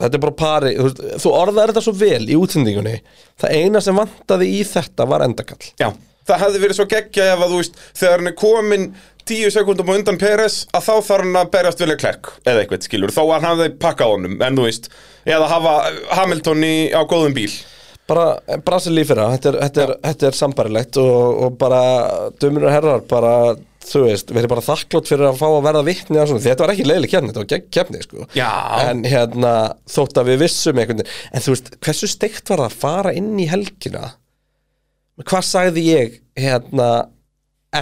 þetta 0.00 0.18
er 0.18 0.24
bara 0.24 0.38
pari, 0.38 0.72
þú, 0.78 0.86
veist, 0.88 1.02
þú 1.24 1.34
orðaðir 1.40 1.72
þetta 1.72 1.84
svo 1.88 1.94
vel 2.00 2.24
í 2.24 2.38
útsendingunni, 2.38 2.96
það 3.42 3.58
eina 3.60 3.82
sem 3.84 3.98
vantaði 3.98 4.48
í 4.56 4.62
þetta 4.66 5.06
var 5.10 5.26
endakall. 5.26 5.60
Já, 5.80 5.90
það 6.28 6.44
hefði 6.46 6.62
verið 6.64 6.78
svo 6.80 6.88
geggja 6.90 7.28
ef 7.32 7.42
að 7.42 7.52
þú 7.52 7.60
veist 7.62 7.80
Þegar 7.98 8.20
hann 8.20 8.30
er 8.30 8.36
komin 8.38 8.88
tíu 9.28 9.50
sekundum 9.54 9.92
undan 9.94 10.18
Peres 10.18 10.64
að 10.74 10.86
þá 10.88 10.94
þarf 11.06 11.26
hann 11.26 11.38
að 11.38 11.50
berjast 11.54 11.82
vilja 11.82 11.98
klerk 12.00 12.32
eða 12.42 12.62
eitthvað 12.62 12.86
skilur, 12.88 13.12
þó 13.14 13.22
að 13.22 13.34
hann 13.36 13.48
hafði 13.50 13.68
pakkað 13.82 14.14
honum 14.16 14.40
en 14.42 14.58
þú 14.58 14.66
veist, 14.66 14.88
eða 15.28 15.50
hafa 15.52 15.74
Hamilton 16.18 16.66
í, 16.66 16.74
á 16.90 17.00
góðum 17.06 17.36
bíl 17.36 17.52
Bara 18.10 18.58
Brasilí 18.66 19.04
fyrra, 19.06 19.28
þetta 19.36 19.52
er, 19.52 19.58
þetta 19.62 19.82
er, 19.84 19.92
þetta 20.08 20.26
er 20.26 20.36
sambarilegt 20.36 20.98
og, 21.00 21.44
og 21.46 21.58
bara, 21.60 21.82
dömur 22.42 22.66
og 22.66 22.74
herrar, 22.74 23.04
bara, 23.08 23.34
þú 23.86 24.04
veist, 24.06 24.32
verið 24.32 24.52
bara 24.52 24.64
þakklátt 24.64 25.10
fyrir 25.10 25.28
að 25.28 25.40
fá 25.40 25.46
að 25.48 25.66
verða 25.66 25.84
vitni 25.86 26.20
á 26.20 26.24
svona, 26.24 26.44
þetta 26.44 26.64
var 26.64 26.72
ekki 26.74 26.86
leiðileg 26.88 27.12
kefni, 27.12 27.32
þetta 27.32 27.42
var 27.42 27.66
kefni, 27.76 28.02
sko. 28.06 28.26
Já. 28.38 28.50
En 28.86 29.04
hérna, 29.08 29.52
þótt 29.90 30.22
að 30.22 30.32
við 30.32 30.42
vissum 30.46 30.80
einhvern 30.82 31.02
veginn, 31.02 31.20
en 31.32 31.44
þú 31.44 31.54
veist, 31.56 31.70
hversu 31.82 32.10
steikt 32.10 32.52
var 32.52 32.64
það 32.64 32.70
að 32.70 32.80
fara 32.84 33.14
inn 33.18 33.34
í 33.42 33.48
helgina? 33.50 34.14
Hvað 35.22 35.46
sagði 35.50 35.86
ég, 35.90 36.18
hérna, 36.38 36.90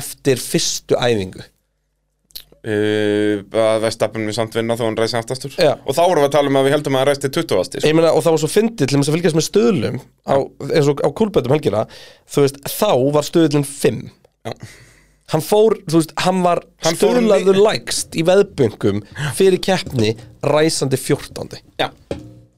eftir 0.00 0.42
fyrstu 0.42 0.98
æfingu? 0.98 1.46
uh, 2.66 3.40
að 3.40 3.84
Vestapen 3.86 4.26
við 4.28 4.36
samt 4.36 4.56
vinna 4.56 4.76
þó 4.78 4.86
hann 4.88 4.98
ræsi 4.98 5.18
aftastur 5.20 5.54
Já. 5.56 5.72
og 5.78 5.96
þá 5.96 6.02
vorum 6.02 6.24
við 6.24 6.28
að 6.28 6.36
tala 6.36 6.52
um 6.52 6.60
að 6.60 6.68
við 6.68 6.76
heldum 6.76 6.96
að 6.96 7.02
hann 7.02 7.10
ræsti 7.10 7.32
20 7.38 7.62
asti 7.62 7.94
meina, 7.94 8.12
og 8.12 8.24
það 8.24 8.36
var 8.36 8.42
svo 8.42 8.52
fyndið 8.52 8.90
til 8.90 8.98
þess 8.98 9.10
að 9.10 9.16
fylgjast 9.16 9.38
með 9.38 9.46
stöðlum 9.48 9.98
á, 10.28 10.36
eins 10.68 10.92
og 10.92 11.02
á 11.04 11.08
kúlbötum 11.20 11.56
helgina 11.56 11.86
þú 12.28 12.46
veist, 12.46 12.60
þá 12.68 12.92
var 13.16 13.28
stöðlun 13.28 13.66
5 13.68 14.02
Já. 14.50 14.54
Hann 15.32 15.44
fór, 15.44 15.78
þú 15.86 16.00
veist, 16.00 16.16
hann 16.24 16.42
var 16.46 16.64
stöðlaður 16.84 17.60
lægst 17.64 18.18
í 18.18 18.24
veðböngum 18.26 19.04
fyrir 19.38 19.60
keppni 19.62 20.16
ræsandi 20.46 20.98
14. 21.00 21.60
Já. 21.80 21.90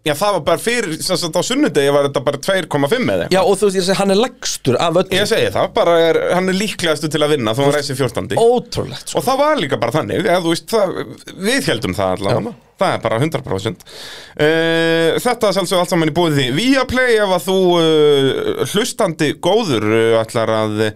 Já, 0.02 0.16
það 0.18 0.32
var 0.35 0.40
bara 0.48 0.58
fyrir, 0.58 0.94
sem 0.98 1.18
sagt 1.18 1.37
á 1.38 1.42
sunnudegi 1.46 1.90
var 1.94 2.08
þetta 2.08 2.20
bara 2.26 2.38
2,5 2.42 2.64
eða 2.66 2.96
eitthvað. 2.96 3.35
Já, 3.37 3.38
og 3.38 3.58
þú 3.61 3.68
veist, 3.68 3.76
ég 3.78 3.85
segi, 3.87 3.98
hann 4.00 4.11
er 4.11 4.18
lægstur 4.18 4.78
af 4.82 4.96
öllum 4.98 5.14
Ég 5.14 5.28
segi 5.30 5.52
það, 5.54 5.68
bara 5.76 5.94
er, 6.02 6.18
hann 6.35 6.50
er 6.50 6.56
líklegastu 6.58 7.11
til 7.12 7.20
að 7.22 7.37
vinna 7.37 7.54
þó 7.54 7.61
hann 7.62 7.76
ræsi 7.76 7.94
14. 7.94 8.32
Ótrúlegt, 8.42 9.12
sko. 9.12 9.20
Og 9.20 9.26
það 9.28 9.38
var 9.44 9.62
líka 9.62 9.78
bara 9.78 9.94
þannig, 9.94 10.24
eða, 10.26 10.40
þú 10.42 10.56
veist, 10.56 10.66
það, 10.74 10.98
við 11.46 11.70
heldum 11.70 11.94
það 12.00 12.16
allavega, 12.16 12.54
það 12.82 12.96
er 12.96 13.04
bara 13.06 13.20
100%. 13.22 13.87
Uh, 14.35 15.20
þetta 15.22 15.52
er 15.52 15.58
sjálfsög 15.61 15.85
allt 15.85 15.94
saman 15.94 16.11
í 16.11 16.16
búið 16.18 16.40
því. 16.40 16.48
Viaplay 16.58 17.20
ef 17.22 17.37
að 17.38 17.46
þú 17.46 17.58
uh, 17.78 18.64
hlustandi 18.72 19.35
góður 19.38 19.87
uh, 19.87 20.18
ætlar 20.24 20.56
að 20.64 20.88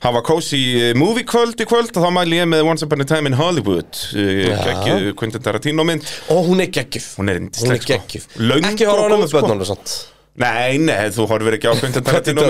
hafa 0.00 0.22
cozy 0.24 0.60
movie 0.96 1.26
kvöld 1.28 1.60
í 1.60 1.66
kvöld 1.68 1.90
og 1.92 2.04
þá 2.06 2.12
mæli 2.16 2.38
ég 2.40 2.46
með 2.48 2.62
Once 2.70 2.86
Upon 2.86 3.04
a 3.04 3.08
Time 3.08 3.28
in 3.32 3.36
Hollywood 3.36 3.98
Já. 4.16 4.54
ekki 4.72 5.12
Quentin 5.20 5.42
Tarantino 5.44 5.84
mynd 5.84 6.06
Og 6.32 6.46
hún 6.48 6.62
er 6.64 6.70
geggjuð 6.72 7.10
Hún 7.18 7.28
er 7.34 7.42
yndisleg, 7.42 7.84
sko. 7.84 7.98
Ekki 8.70 8.88
og 8.88 8.94
horfa 8.94 9.04
hana 9.10 9.20
með 9.20 9.28
sko. 9.34 9.42
börnunum 9.44 9.68
sant 9.68 9.98
Nei, 10.40 10.78
nei, 10.80 11.10
þú 11.12 11.24
horfir 11.28 11.56
ekki 11.58 11.68
á 11.68 11.74
Quentin 11.82 12.04
Tarantino 12.06 12.46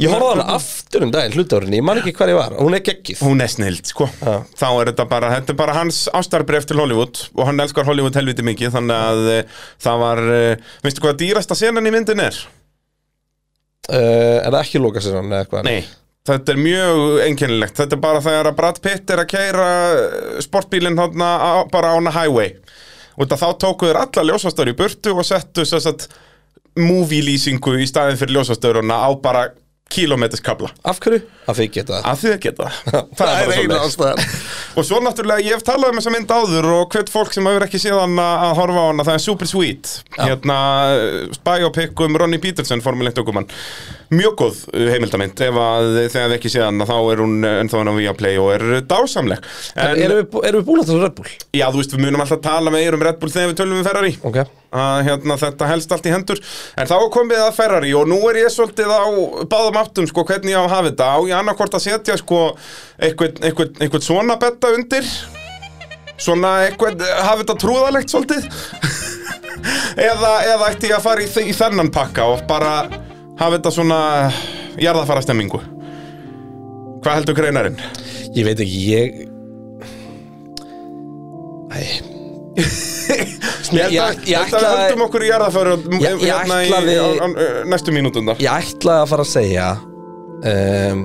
Ég 0.00 0.08
horfði 0.08 0.28
hana 0.30 0.46
aftur 0.54 1.04
um 1.04 1.12
daginn 1.12 1.34
hlutárinni 1.36 1.80
Ég 1.82 1.84
man 1.84 2.00
ekki 2.00 2.14
hver 2.16 2.32
ég 2.32 2.38
var 2.38 2.54
Hún 2.56 2.78
er 2.78 2.84
geggjuð 2.86 3.20
Hún 3.26 3.44
er 3.44 3.50
snild, 3.52 3.84
sko 3.90 4.06
Já. 4.22 4.38
Þá 4.62 4.66
er 4.70 4.92
þetta 4.94 5.08
bara, 5.10 5.32
þetta 5.36 5.52
er 5.52 5.58
bara 5.60 5.76
hans 5.82 6.00
ástarbref 6.16 6.64
til 6.70 6.80
Hollywood 6.80 7.26
og 7.34 7.44
hann 7.50 7.60
elskar 7.66 7.84
Hollywood 7.90 8.16
helviti 8.16 8.46
mikið 8.46 8.72
þannig 8.78 9.04
að 9.10 9.24
uh, 9.34 9.58
það 9.84 10.00
var 10.06 10.24
uh, 10.32 10.70
veistu 10.86 11.04
hvað 11.04 11.18
dýrasta 11.26 11.58
senan 11.60 11.90
í 11.90 11.92
myndin 11.92 12.24
er? 12.24 12.40
uh, 13.90 14.38
Er 14.46 14.52
það 14.54 14.62
ekki 14.62 14.80
loka 14.86 15.02
sér 15.04 15.18
hann 15.20 15.32
eða 15.34 15.44
eitthvað? 15.44 15.68
Nei 15.68 15.82
Þetta 16.28 16.54
er 16.54 16.60
mjög 16.62 17.02
einkennilegt. 17.26 17.76
Þetta 17.80 17.96
er 17.98 18.02
bara 18.04 18.22
þegar 18.24 18.50
að 18.52 18.56
Brad 18.60 18.80
Pitt 18.84 19.10
er 19.14 19.22
að 19.24 19.30
keira 19.32 19.68
sportbílinn 20.44 20.98
þarna 21.00 21.28
á- 21.40 21.68
bara 21.72 21.92
á 21.92 21.98
hana 21.98 22.12
highway. 22.14 22.54
Og 23.18 23.24
þetta 23.26 23.40
þá 23.42 23.48
tóku 23.64 23.88
þeir 23.88 24.02
alla 24.04 24.26
ljósastöður 24.30 24.72
í 24.74 24.76
burtu 24.78 25.14
og 25.16 25.24
settu 25.26 25.64
movie 26.78 27.24
lýsingu 27.26 27.72
í 27.82 27.86
staðin 27.90 28.18
fyrir 28.20 28.36
ljósastöðurna 28.38 28.94
á 29.02 29.10
bara 29.18 29.48
kílómeterskabla 29.88 30.68
Af 30.84 30.98
hverju? 31.00 31.22
Af 31.48 31.56
því 31.56 31.64
geta 31.72 31.94
það. 31.96 32.02
Að 32.10 32.18
því 32.20 32.32
geta 32.44 32.66
það. 32.68 32.98
Það 33.16 33.30
er 33.40 33.52
eina 33.56 33.78
ástæðan. 33.86 34.18
Og 34.76 34.84
svo 34.84 34.98
náttúrulega 35.00 35.46
ég 35.46 35.56
hef 35.56 35.64
talað 35.64 35.94
um 35.94 35.98
þessa 35.98 36.12
mynd 36.12 36.34
áður 36.36 36.68
og 36.74 36.90
hvert 36.92 37.08
fólk 37.10 37.32
sem 37.32 37.48
hefur 37.48 37.64
ekki 37.64 37.80
séð 37.80 37.96
hana 38.02 38.26
að 38.50 38.52
horfa 38.60 38.82
á 38.84 38.88
hana. 38.90 39.06
Það 39.08 39.16
er 39.16 39.24
super 39.24 39.48
sweet. 39.48 39.94
Hérna 40.20 40.58
biopic 41.48 42.04
um 42.04 42.20
Ronnie 42.20 42.42
Peterson 42.44 42.84
Formule 42.84 43.10
1 43.14 43.22
okumann 43.24 43.48
mjög 44.14 44.36
góð 44.40 44.60
uh, 44.72 44.84
heimildamind 44.92 45.40
ef 45.44 45.58
að 45.62 45.88
þegar 46.12 46.30
við 46.30 46.36
ekki 46.38 46.52
séð 46.52 46.64
hana 46.68 46.86
þá 46.88 46.94
er 46.98 47.22
hún 47.22 47.34
uh, 47.42 47.56
ennþá 47.62 47.80
hann 47.80 47.90
á 47.92 47.94
Viaplay 47.98 48.38
og 48.40 48.52
er 48.54 48.64
dásamleg. 48.88 49.48
En 49.74 50.00
erum 50.04 50.20
við, 50.22 50.38
erum 50.48 50.62
við 50.62 50.68
búin 50.68 50.82
að 50.82 50.88
tala 50.88 50.98
um 50.98 51.04
Red 51.04 51.16
Bull? 51.18 51.34
já 51.58 51.66
þú 51.66 51.82
veist 51.82 51.96
við 51.96 52.04
munum 52.04 52.24
alltaf 52.24 52.40
tala 52.44 52.72
með 52.74 52.94
um 52.96 53.04
Red 53.08 53.18
Bull 53.20 53.32
þegar 53.34 53.50
við 53.52 53.58
tölum 53.60 53.80
við 53.80 53.90
Ferrari. 53.90 54.12
Ok. 54.30 54.38
Að 54.78 55.02
hérna, 55.06 55.38
þetta 55.40 55.68
helst 55.70 55.92
allt 55.96 56.06
í 56.08 56.12
hendur. 56.12 56.40
En 56.76 56.88
þá 56.88 56.94
er 56.98 57.10
komið 57.14 57.42
að 57.44 57.54
Ferrari 57.56 57.92
og 57.96 58.08
nú 58.10 58.18
er 58.28 58.42
ég 58.42 58.52
svolítið 58.52 58.92
á 58.92 59.04
báðum 59.48 59.80
áttum 59.80 60.08
sko, 60.10 60.24
hvernig 60.28 60.52
ég 60.52 60.60
á 60.60 60.64
að 60.66 60.74
hafa 60.74 60.90
þetta. 60.90 61.08
Á 61.08 61.18
ég 61.24 61.38
annarkvort 61.38 61.78
að 61.78 61.84
setja 61.86 62.18
sko, 62.20 62.40
eitthvað, 63.00 64.00
svona 64.04 64.36
betta 64.40 64.72
undir? 64.76 65.08
Svona 66.18 66.52
eitthvað 66.66 67.04
hafa 67.16 67.42
þetta 67.44 67.58
trúðalegt 67.64 68.12
svolítið? 68.12 68.48
Eða, 70.08 70.32
eða 70.46 70.68
ætti 70.70 70.92
ég 70.92 70.98
að 70.98 71.06
fara 71.08 71.24
í, 71.24 71.28
í 71.50 71.54
þennan 71.56 71.88
pakka 71.94 72.28
og 72.30 72.44
bara 72.46 72.74
hafa 73.38 73.54
þetta 73.56 73.72
svona 73.74 73.98
jarðafara 74.82 75.22
stemmingu 75.24 75.60
hvað 77.02 77.14
heldur 77.20 77.36
greinarinn? 77.38 77.78
Ég 78.36 78.44
veit 78.48 78.60
ekki, 78.64 78.80
ég 78.92 79.24
Æ. 81.68 81.82
Ég, 83.68 83.92
ég- 83.92 84.22
ég 84.26 84.38
ætla 84.40 84.60
höldum 84.72 85.02
okkur 85.06 85.22
í 85.26 85.28
jarðafara 85.28 85.74
hérna 85.76 86.56
í, 86.64 86.70
ætlaði- 86.70 86.96
á, 86.98 87.06
á, 87.22 87.26
næstu 87.68 87.92
mínútundar 87.94 88.40
Ég 88.42 88.48
ætlaði 88.50 89.02
að 89.04 89.10
fara 89.12 89.26
að 89.26 89.30
segja 89.34 89.66
um, 90.48 91.02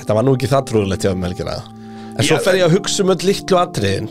Þetta 0.00 0.14
var 0.16 0.24
nú 0.28 0.36
ekki 0.36 0.48
það 0.52 0.64
trúðulegt 0.70 1.02
hjá 1.06 1.10
helgina. 1.16 1.56
En 2.16 2.24
svo 2.24 2.36
fer 2.44 2.58
ég 2.60 2.66
að 2.68 2.74
hugsa 2.76 3.02
um 3.02 3.10
öll 3.14 3.24
litlu 3.26 3.56
atriðin 3.58 4.06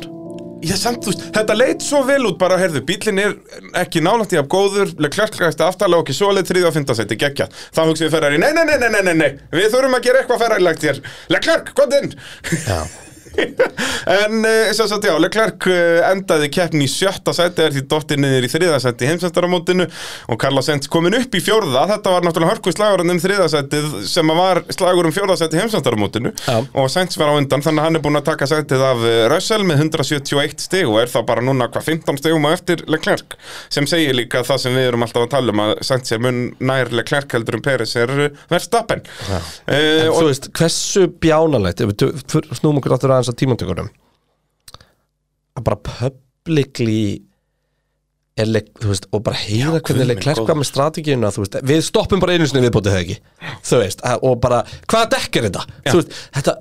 Já, 0.65 0.75
samt, 0.79 1.03
þú 1.05 1.13
veist, 1.13 1.25
þetta 1.35 1.57
leit 1.57 1.85
svo 1.85 2.01
vel 2.07 2.21
út 2.29 2.37
bara, 2.41 2.59
heyrðu, 2.61 2.81
bílinn 2.87 3.21
er 3.21 3.35
ekki 3.83 4.03
nálægt 4.03 4.35
í 4.35 4.41
af 4.41 4.49
góður, 4.51 4.93
klerklægast 5.13 5.61
aftalega 5.61 6.01
og 6.01 6.07
ekki 6.07 6.17
svoleið 6.17 6.51
þriði 6.51 6.69
og 6.69 6.77
fyndasetti, 6.79 7.19
geggja. 7.21 7.49
Þá 7.75 7.81
hugsaði 7.85 8.13
Ferrari, 8.15 8.41
nei, 8.41 8.51
nei, 8.57 8.65
nei, 8.67 8.77
nei, 8.81 8.91
nei, 8.97 9.01
nei, 9.09 9.17
nei, 9.21 9.31
við 9.53 9.71
þurfum 9.73 9.99
að 9.99 10.07
gera 10.09 10.23
eitthvað 10.23 10.45
ferrarilegt 10.45 10.87
hér. 10.89 11.03
Leclerc, 11.35 11.75
hvað 11.77 11.99
inn? 12.01 12.15
Já 12.65 12.79
en, 13.37 14.39
uh, 14.45 14.71
sem 14.75 14.87
sagt, 14.87 15.05
já, 15.07 15.13
Leclerc 15.21 15.67
uh, 15.69 16.01
endaði 16.09 16.49
keppni 16.53 16.85
í 16.87 16.91
sjötta 16.91 17.33
seti, 17.35 17.63
er 17.65 17.75
því 17.75 17.83
dottir 17.91 18.19
niður 18.21 18.47
í 18.47 18.51
þriða 18.51 18.79
seti 18.83 19.09
heimsæstaramótinu 19.09 19.87
og 20.31 20.39
Carlos 20.41 20.69
Sainz 20.69 20.89
komin 20.91 21.17
upp 21.17 21.35
í 21.35 21.41
fjórða, 21.43 21.85
þetta 21.93 22.13
var 22.15 22.25
náttúrulega 22.25 22.55
hörku 22.55 22.73
slagurinn 22.75 23.15
um 23.15 23.21
þriða 23.21 23.47
setið 23.53 23.97
sem 24.09 24.33
að 24.33 24.41
var 24.41 24.61
slagur 24.75 25.09
um 25.09 25.15
fjórða 25.15 25.37
seti 25.41 25.59
heimsæstaramótinu 25.61 26.33
Já. 26.45 26.57
og 26.63 26.89
Sainz 26.93 27.19
var 27.19 27.33
á 27.33 27.37
undan, 27.39 27.63
þannig 27.65 27.83
að 27.83 27.89
hann 27.89 27.99
er 27.99 28.05
búin 28.05 28.19
að 28.21 28.27
taka 28.31 28.49
setið 28.51 28.85
af 28.89 29.03
uh, 29.05 29.19
Russell 29.33 29.67
með 29.67 29.85
171 29.87 30.65
stig 30.65 30.89
og 30.89 30.99
er 31.03 31.11
þá 31.11 31.19
bara 31.27 31.45
núna 31.45 31.69
hvað 31.71 31.89
15 31.91 32.21
stigum 32.21 32.47
á 32.47 32.55
eftir 32.55 32.85
Leclerc 32.91 33.37
sem 33.73 33.87
segir 33.89 34.15
líka 34.17 34.43
það 34.47 34.63
sem 34.65 34.77
við 34.77 34.89
erum 34.91 35.05
alltaf 35.05 35.25
að 35.25 35.33
tala 35.35 35.55
um 35.55 35.63
að 35.65 35.73
Sainz 35.85 36.13
er 36.15 36.23
mun 36.23 36.41
nær 36.63 36.91
Leclerc 36.95 37.35
heldur 37.35 37.59
um 37.59 37.65
Peres 37.65 37.95
er 37.99 38.11
uh, 38.15 38.29
Verstappen. 38.51 39.03
Uh, 39.65 39.75
Aðeins 43.25 43.33
að 43.33 43.39
tímantökunum 43.41 43.93
Að 45.55 45.65
bara 45.65 45.81
publicly 45.89 46.99
leik, 48.43 48.73
þú 48.81 48.89
veist, 48.91 49.05
og 49.15 49.21
bara 49.23 49.37
heyra 49.39 49.79
hvernig 49.79 50.09
leik 50.09 50.23
klærkvað 50.25 50.57
með 50.59 50.67
strategíuna 50.67 51.29
við 51.63 51.85
stoppum 51.87 52.19
bara 52.19 52.35
einu 52.35 52.47
sinni 52.49 52.65
viðbótið 52.65 52.91
það 52.91 53.03
ekki? 53.05 53.15
Þú 53.63 53.79
veist, 53.79 54.03
og 54.27 54.35
bara, 54.43 54.57
hvaða 54.91 55.07
dekk 55.13 55.39
er 55.39 55.47
þetta? 55.47 55.63
Þú 55.85 55.95
veist, 56.01 56.17
þetta, 56.35 56.55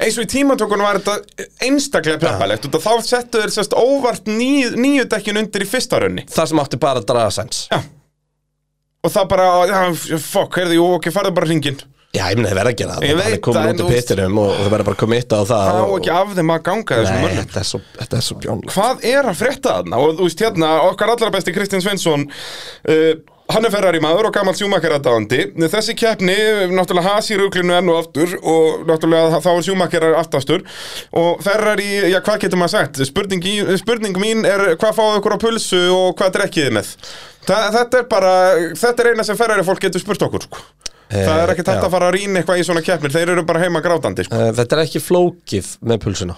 eins 0.00 0.16
og 0.18 0.24
í 0.24 0.30
tímatökunum 0.32 0.86
var 0.88 1.00
þetta 1.02 1.48
einstaklega 1.68 2.22
peppalegt 2.22 2.68
og 2.70 2.82
þá 2.82 2.92
settu 3.06 3.42
þeir 3.42 3.52
sérst 3.54 3.76
óvart 3.76 4.30
níu, 4.30 4.72
níu 4.80 5.04
dekkin 5.04 5.42
undir 5.42 5.66
í 5.66 5.68
fyrsta 5.68 6.00
raunni 6.02 6.24
það 6.30 6.50
sem 6.50 6.62
átti 6.64 6.80
bara 6.82 7.02
að 7.02 7.08
draga 7.12 7.34
sens 7.36 7.66
Já. 7.68 7.82
og 9.04 9.14
það 9.14 9.28
bara, 9.34 9.50
já, 9.70 9.78
fokk, 10.24 10.60
heyrðu, 10.62 10.78
jú, 10.80 10.88
ok, 10.96 11.10
farðu 11.14 11.34
bara 11.36 11.50
hringin 11.50 11.78
Já, 12.14 12.24
ég 12.30 12.38
meina 12.38 12.50
það 12.52 12.58
verða 12.60 12.72
að 12.74 12.78
gera 12.78 12.94
það. 12.94 13.04
Hann 13.10 13.34
er 13.34 13.40
komin 13.42 13.60
það, 13.60 13.74
út 13.74 13.90
veist- 13.90 14.08
pittinum 14.10 14.38
og, 14.44 14.50
það 14.60 14.72
verður 14.74 14.88
bara 14.88 14.96
að 14.96 15.02
komitta 15.04 15.34
á 15.34 15.42
það 15.50 15.66
það 15.66 15.82
á 15.82 15.86
ekki 15.98 16.14
af 16.14 16.34
þeim 16.38 16.54
að 16.54 16.64
ganga 16.70 16.98
þessum 17.00 17.14
Nei, 17.18 17.24
mönnum. 17.24 17.44
þetta 17.44 17.60
er 17.64 17.68
svo, 17.70 17.80
þetta 17.98 18.16
er 18.20 18.26
svo 18.28 18.36
bjánalegt 18.44 18.74
hvað 18.78 19.06
er 19.10 19.30
að 19.32 19.38
frétta 19.42 19.76
þarna? 19.78 20.02
Og 20.04 20.18
þú 20.18 20.28
veist 20.28 20.44
hérna, 20.46 20.72
okkar 20.92 21.14
allra 21.14 21.30
besti 21.34 21.54
Kristinn 21.56 21.82
Svensson 21.82 22.26
uh, 22.30 23.14
hann 23.52 23.66
er 23.68 23.74
Ferrari 23.74 24.00
maður 24.00 24.28
og 24.30 24.32
gammal 24.38 24.54
sjúmakar 24.56 24.94
aðdáðandi 24.96 25.40
þessi 25.74 25.96
keppni, 25.98 26.36
náttúrulega 26.72 27.16
has 27.16 27.26
í 27.34 27.36
ruglinu 27.36 27.74
enn 27.76 27.90
og 27.92 27.98
aftur 28.04 28.32
og 28.40 28.86
náttúrulega 28.88 29.42
þá 29.44 29.50
er 29.52 29.66
sjúmakar 29.66 30.06
aftastur. 30.22 30.64
Og 31.12 31.42
Ferrari, 31.44 31.90
já 32.14 32.20
hvað 32.24 32.40
getur 32.46 32.62
maður 32.62 32.76
sagt? 32.78 33.02
Spurning, 33.10 33.44
í, 33.44 33.58
spurning 33.82 34.16
mín 34.22 34.46
er 34.48 34.76
hvað 34.80 34.96
fáðu 34.96 35.20
ykkur 35.20 35.36
á 35.36 35.38
pulsu 35.44 35.82
og 35.92 36.14
hvað 36.16 36.32
drekkið 36.38 36.70
þið 36.70 36.76
með? 36.78 36.94
Þa, 37.44 37.58
þetta 37.76 38.00
er 38.00 38.08
bara, 38.14 38.32
þetta 38.80 39.04
er 39.04 39.12
eina 39.12 39.28
sem 39.28 39.36
Ferrari 39.36 39.66
fólk 39.66 39.84
getur 39.84 40.00
spurt 40.00 40.24
okkur 40.24 40.46
sko. 40.48 40.64
Það 41.14 41.42
er 41.42 41.52
ekkert 41.54 41.70
hægt 41.72 41.80
já. 41.80 41.86
að 41.86 41.94
fara 41.96 42.08
að 42.10 42.16
rýna 42.18 42.40
eitthvað 42.40 42.60
í 42.60 42.66
svona 42.68 42.82
keppnir 42.86 43.14
þeir 43.14 43.32
eru 43.36 43.46
bara 43.48 43.62
heima 43.62 43.84
grátandi 43.84 44.26
sko. 44.26 44.40
Uh, 44.40 44.50
Þetta 44.58 44.76
er 44.78 44.82
ekki 44.86 45.02
flókið 45.04 45.70
með 45.86 46.02
pulsuna 46.06 46.36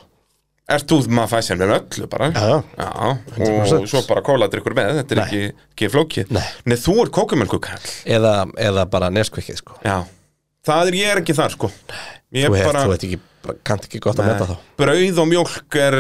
Ert 0.67 0.91
þú 0.91 0.97
maður 1.15 1.31
fæsir 1.31 1.59
með 1.61 1.73
öllu 1.77 2.09
bara? 2.11 2.27
Já. 2.35 2.55
og 2.83 3.37
100%. 3.37 3.85
svo 3.87 4.01
bara 4.09 4.23
kóladrykkur 4.27 4.75
með, 4.75 4.97
þetta 4.99 5.15
er 5.15 5.21
Nei. 5.21 5.27
ekki, 5.27 5.67
ekki 5.77 5.91
flókið. 5.93 6.33
Nei. 6.35 6.43
Nei, 6.67 6.75
þú 6.83 6.95
er 7.05 7.13
kókumölkukall. 7.15 7.93
eða, 8.17 8.33
eða 8.59 8.85
bara 8.91 9.13
neskvikið 9.15 9.61
sko. 9.61 9.77
Já. 9.87 10.01
Það 10.67 10.91
er, 10.91 10.99
ég 10.99 11.13
er 11.13 11.21
ekki 11.23 11.37
þar, 11.39 11.55
sko. 11.55 11.71
Ég 12.35 12.49
Þú 12.51 12.57
er 12.57 12.59
hef, 12.59 12.67
bara, 12.67 12.83
þú 12.83 12.95
veit 12.97 13.07
ekki, 13.07 13.21
kannt 13.71 13.87
ekki 13.87 14.01
gott 14.03 14.19
að 14.19 14.33
meta 14.33 14.49
þá 14.51 14.57
brauð 14.83 15.21
og 15.23 15.29
mjólk 15.31 15.79
er, 15.79 15.97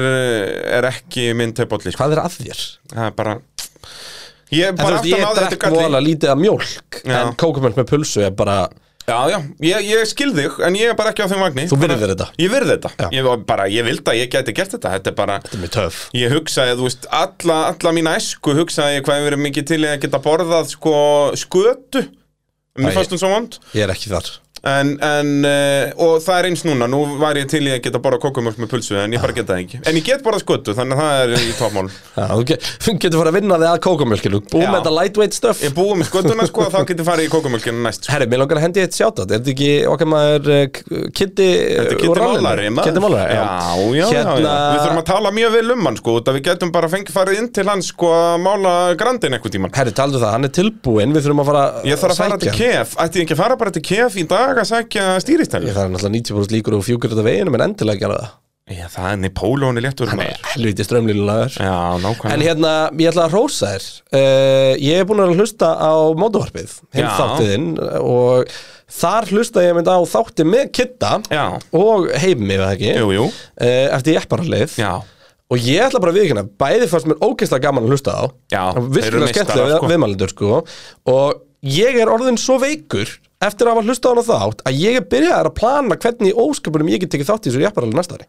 er 0.80 0.88
ekki 0.90 1.28
minn 1.38 1.54
teipolli, 1.54 1.94
sko. 1.94 2.02
Hvað 2.02 2.16
er 2.16 2.22
að 2.24 2.38
þér? 2.40 2.64
Það 2.90 3.04
er 3.06 3.14
bara, 3.22 3.36
ég 4.54 4.80
veist, 4.80 5.06
ég 5.10 5.28
drekk 5.38 5.68
vola 5.74 6.02
lítið 6.02 6.32
af 6.34 6.42
mjólk 6.42 7.00
Já. 7.02 7.20
En 7.22 7.32
kókumöld 7.38 7.78
með 7.78 7.88
pulsu 7.92 8.26
er 8.26 8.34
bara 8.36 8.66
Já, 9.06 9.20
já, 9.30 9.36
ég, 9.62 9.84
ég 9.86 10.08
skil 10.10 10.32
þig, 10.34 10.56
en 10.66 10.74
ég 10.74 10.90
er 10.90 10.96
bara 10.98 11.12
ekki 11.12 11.22
á 11.22 11.30
þeim 11.30 11.42
vagni. 11.44 11.68
Þú 11.70 11.76
virðir 11.78 12.10
þetta? 12.10 12.24
Ég 12.42 12.50
virði 12.50 12.74
þetta. 12.74 13.10
Ég 13.14 13.28
bara, 13.46 13.68
ég 13.70 13.86
vildi 13.86 14.10
að 14.10 14.16
ég 14.18 14.32
gæti 14.32 14.54
gert 14.56 14.72
þetta. 14.74 14.90
Þetta 14.96 15.12
er 15.12 15.14
bara, 15.20 15.36
Þetta 15.44 15.54
er 15.54 15.62
mjög 15.62 15.72
töf 15.76 16.00
Ég 16.18 16.34
hugsaði, 16.34 16.72
þú 16.80 16.88
veist, 16.88 17.06
alla, 17.14 17.58
alla 17.70 17.92
mína 17.94 18.16
æsku 18.18 18.56
hugsaði 18.58 19.04
hvað 19.06 19.20
ég 19.20 19.28
verið 19.28 19.42
mikið 19.44 19.68
til 19.70 19.78
að 19.86 19.94
geta 20.02 20.22
borðað 20.26 20.72
sko 20.74 20.96
skötu 21.38 22.02
Mér 22.82 22.98
fannst 22.98 23.14
hún 23.14 23.22
svo 23.22 23.30
vond 23.30 23.60
Ég 23.78 23.86
er 23.86 23.94
ekki 23.94 24.10
þar 24.10 24.32
en, 24.64 24.92
en, 25.04 25.28
uh, 25.44 26.04
Og 26.06 26.16
það 26.24 26.38
er 26.40 26.46
eins 26.50 26.62
núna, 26.66 26.86
nú 26.90 27.00
var 27.20 27.36
ég 27.38 27.48
til 27.50 27.60
í 27.66 27.72
að 27.74 27.82
geta 27.84 28.00
borðað 28.02 28.22
kókumjólk 28.26 28.60
með 28.62 28.70
pulsu 28.72 28.96
En 29.02 29.12
ég 29.14 29.20
bara 29.22 29.34
geta 29.36 29.52
það 29.54 29.62
ekki. 29.64 29.80
En 29.86 29.98
ég 29.98 30.04
get 30.06 30.22
borðað 30.24 30.42
skötu, 30.44 30.74
þannig 30.78 30.96
að 30.96 31.02
það 31.02 31.34
er 31.36 31.44
í 31.46 31.54
toppmál 31.58 31.86
Já, 32.16 32.26
Þú 32.32 32.44
get- 32.50 32.66
getur 33.06 33.20
fara 33.20 33.32
að 33.32 33.36
vinna 33.40 33.58
þig 33.60 33.68
að 33.70 33.80
kókumjölkinu 33.86 34.40
Búið 34.50 34.66
með 34.66 34.78
þetta 34.80 34.92
lightweight 34.96 35.34
stuff. 35.36 35.60
Ég 35.66 35.74
búið 35.76 35.94
með 36.00 36.10
skötuna 36.10 36.46
sko, 36.50 36.66
þá 36.74 36.78
getur 36.90 37.08
farið 37.10 37.28
í 37.28 37.32
kókumjólkinu 37.36 37.84
næst 37.86 38.00
sko. 38.06 38.12
Herri, 38.14 38.28
mér 38.32 38.42
langar 38.42 38.60
að 38.60 38.66
hendi 38.66 38.84
eitt 38.86 38.96
sjátt 38.96 39.22
Er 39.22 39.28
þetta 39.34 39.52
ekki 39.54 39.70
okkar 39.92 40.10
maður 40.12 40.50
uh, 40.56 40.64
Kitty 41.16 41.48
Þetta 41.56 41.84
er 41.84 42.00
Kitty 42.00 42.20
Málari. 42.26 42.66
Kitty 42.80 43.00
Málari, 43.04 43.36
já, 43.36 43.42
já, 43.42 43.44
já, 43.96 44.06
Hérna- 44.16 44.36
já, 44.40 44.54
Við 44.72 44.80
þurfum 44.86 45.02
að 45.02 45.08
tala 45.12 45.34
mjög 45.36 45.50
vel 45.56 45.70
um 45.76 45.82
hann 45.90 46.00
sko 46.00 46.16
Við 46.36 46.42
getum 46.48 46.72
bara 46.74 46.88
fengið 46.90 47.14
farið 47.16 47.40
inn 47.42 47.50
til 47.54 47.66
hans 47.68 47.92
sko 47.92 48.08
að 48.16 48.36
mála 48.44 48.72
grandin 48.98 49.36
eitthvað 49.36 49.54
tíman 49.56 49.74
Herri, 49.76 49.92
taldu 49.96 50.18
það, 50.20 50.32
hann 50.36 50.46
er 50.48 50.52
tilbúinn. 50.56 51.12
Við 51.16 51.22
þurfum 51.26 51.42
að 51.42 51.48
fara 51.50 51.64
Ég 54.56 54.64
þarf 54.64 54.72
að 54.72 54.72
fara 54.72 54.86
til 54.86 54.96
sækja 54.96 55.04
hann. 55.04 55.16
kef 55.16 55.26
Ætti 55.26 55.32
ég 55.32 55.40
ekki 55.40 55.52
að 55.52 55.52
fara 55.52 55.52
bara 55.52 55.52
til 55.52 55.52
kef 55.52 55.52
í 55.52 55.52
dag 55.52 55.52
að 55.52 55.52
sækja 55.52 55.60
stýristæli? 55.60 55.68
Ég 55.68 55.76
þarf 55.76 55.90
náttúrulega 55.92 56.16
90% 56.16 56.56
líkur 56.56 56.76
og 56.76 56.84
fjúkur 56.86 57.12
þetta 57.12 57.26
veginum 57.26 57.54
En 57.54 57.64
endilega 57.70 57.98
gera 58.00 58.18
það 58.20 58.34
Já, 58.66 58.88
það 58.90 59.12
er 59.12 59.18
Nepólóni 59.22 59.82
léttur 59.84 60.08
Hann 60.10 60.20
er 60.24 60.40
helviti 60.42 60.82
nákvæmlega 62.02 62.32
En 62.34 62.42
hérna, 62.42 62.70
ég 62.98 63.10
ætla 63.12 63.26
að 63.28 63.36
rósa 63.36 63.68
þér 63.76 63.84
uh, 64.18 64.72
Ég 64.82 64.96
er 64.98 65.06
búin 65.06 65.22
að 65.22 65.34
hlusta 65.36 65.68
á 65.78 65.94
mótovarpið 66.18 66.72
Hinn 66.96 67.06
Já. 67.06 67.12
þáttiðinn 67.14 67.68
Og 68.00 68.50
þar 68.90 69.28
hlusta 69.30 69.62
ég 69.62 69.76
mynd 69.76 69.86
á 69.86 69.98
þátti 70.02 70.46
með 70.50 70.72
Kitta 70.74 71.12
Já. 71.30 71.44
Og 71.78 72.08
heimi, 72.18 72.56
veða 72.58 72.72
ekki 72.74 72.90
Jú, 72.90 73.12
jú, 73.14 73.28
uh, 73.30 73.86
Eftir 73.94 74.18
jepparalið 74.18 74.74
já 74.82 74.98
Og 75.46 75.62
ég 75.62 75.78
ætla 75.86 76.00
bara 76.02 76.10
að 76.10 76.18
viðkynna 76.18 76.42
Bæði 76.58 76.88
fannst 76.90 77.06
mér 77.06 77.22
ógeðslega 77.22 77.68
gaman 77.68 77.86
að 77.86 77.94
hlusta 77.94 78.16
á 78.18 78.24
Já, 78.50 78.62
Það 78.74 78.90
þeir 78.98 79.06
eru 79.12 79.28
skemmtilega 79.30 79.78
sko. 79.78 79.90
viðmælendur 79.94 80.34
sko 80.34 80.64
Og 81.14 81.38
ég 81.62 82.00
er 82.02 82.10
orðin 82.10 82.34
svo 82.34 82.58
veikur 82.58 83.14
Eftir 83.44 83.68
að 83.68 83.76
hafa 83.76 83.84
hlusta 83.84 84.12
á 84.16 84.22
þátt 84.24 84.62
Að 84.64 84.78
ég 84.80 84.96
er 84.96 85.04
byrjaðar 85.10 85.50
að 85.50 85.56
plana 85.58 85.98
hvernig 86.00 86.38
ósköpunum 86.40 86.88
Ég 86.92 87.02
get 87.02 87.12
tekið 87.12 87.28
þátt 87.28 87.46
í 87.46 87.50
þessu 87.50 87.64
jepparalið 87.66 87.98
næsta 87.98 88.16
ári. 88.16 88.28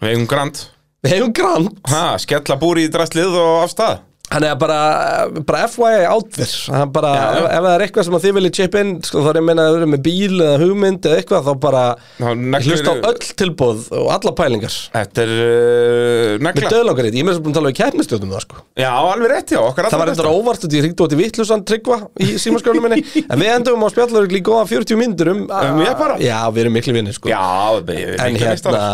Við 0.00 0.12
eigum 0.12 0.28
grand. 0.30 0.62
Við 1.04 1.12
hefum 1.12 1.34
grant 1.36 1.90
Ha, 1.92 2.04
skella 2.22 2.56
búri 2.60 2.86
í 2.86 2.92
drastlið 2.92 3.36
og 3.36 3.64
af 3.66 3.72
stað 3.74 3.98
Þannig 4.26 4.50
að 4.50 4.56
bara, 4.58 4.76
bara 5.46 5.66
FYI 5.70 6.06
átver 6.10 6.48
Það 6.50 6.88
bara, 6.96 7.10
Já, 7.14 7.20
já. 7.22 7.36
ef, 7.36 7.44
ef 7.46 7.60
það 7.66 7.68
er 7.72 7.84
eitthvað 7.84 8.06
sem 8.06 8.16
þið 8.24 8.32
viljið 8.36 8.54
chip 8.58 8.76
in 8.80 8.88
sko, 9.06 9.20
þá 9.22 9.28
er 9.30 9.36
ég 9.38 9.42
að 9.42 9.46
meina 9.46 9.62
að 9.62 9.68
þau 9.68 9.76
eru 9.78 9.88
með 9.92 10.02
bíl 10.06 10.40
eða 10.46 10.56
hugmynd 10.62 11.06
eða 11.06 11.20
eitthvað, 11.20 11.46
þá 11.46 11.52
bara 11.62 11.82
ég 12.26 12.66
hlusta 12.66 12.90
á 12.90 12.96
öll 13.06 13.30
tilbúð 13.42 13.84
og 14.00 14.10
alla 14.16 14.32
pælingar. 14.40 14.78
Þetta 14.96 15.24
er 15.26 15.32
uh, 15.36 16.34
Með 16.42 16.58
negla 16.58 16.72
döðlangar 16.74 17.08
ég 17.08 17.14
er 17.14 17.28
með 17.28 17.32
þess 17.36 17.40
að 17.40 17.46
búin 17.46 17.54
að 17.54 17.60
tala 17.60 17.70
við 17.70 17.78
keppnistjóðum 17.80 18.34
það 18.34 18.44
sko. 18.48 18.62
Já, 18.82 18.90
alveg 18.98 19.32
rétt, 19.36 19.54
já, 19.54 19.60
okkar 19.62 19.90
Það 19.94 20.02
var 20.02 20.12
eitthvað 20.12 20.40
óvart 20.40 20.68
ég 20.74 20.86
ringdi 20.88 21.06
út 21.06 21.14
í 21.16 21.20
vittlusan 21.22 21.66
tryggva 21.70 22.00
í 22.18 22.30
símaskjörnum 22.42 22.88
minni. 22.88 23.02
En 23.30 23.40
við 23.40 23.54
endum 23.54 23.86
á 23.86 23.88
spjallar 23.94 24.26
í 24.26 24.42
góða 24.42 24.66
40 24.74 24.98
myndur 25.00 25.32
um 25.36 25.46
Um 25.46 25.82
jeppara? 25.86 26.18
Já, 26.22 26.38
við 26.50 26.66
erum 26.66 26.76
miklu 26.80 26.98
vinni 26.98 27.14
sko. 27.14 27.30
Já, 27.30 27.46
við 27.86 28.16
En 28.26 28.38
hérna 28.42 28.86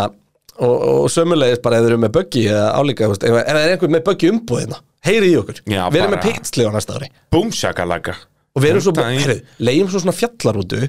Og, 0.63 0.75
og 1.03 1.07
sömulegis 1.11 1.63
bara 1.65 1.79
ef 1.81 1.87
þeir 1.87 1.95
eru 1.95 2.01
með 2.03 2.11
buggy 2.13 2.43
eða 2.53 2.67
álíka, 2.77 3.07
ef 3.09 3.23
það 3.25 3.39
er 3.49 3.71
einhver 3.73 3.91
með 3.91 4.03
buggy 4.05 4.29
umbúðina 4.31 4.77
heyri 5.07 5.33
í 5.33 5.39
okkur, 5.41 5.63
Já, 5.67 5.83
við 5.91 6.01
erum 6.03 6.13
með 6.15 6.21
bara- 6.21 6.29
pitslið 6.33 6.69
á 6.69 6.73
næsta 6.77 6.97
ári. 6.99 7.09
Búmsjakalaga 7.33 8.15
og 8.53 8.61
við 8.63 8.69
erum 8.71 8.83
svo, 8.85 8.93
Þetta 8.93 9.13
í- 9.13 9.21
heyrðu, 9.23 9.37
leiðum 9.69 9.91
svo 9.93 10.01
svona 10.03 10.17
fjallarútu 10.19 10.81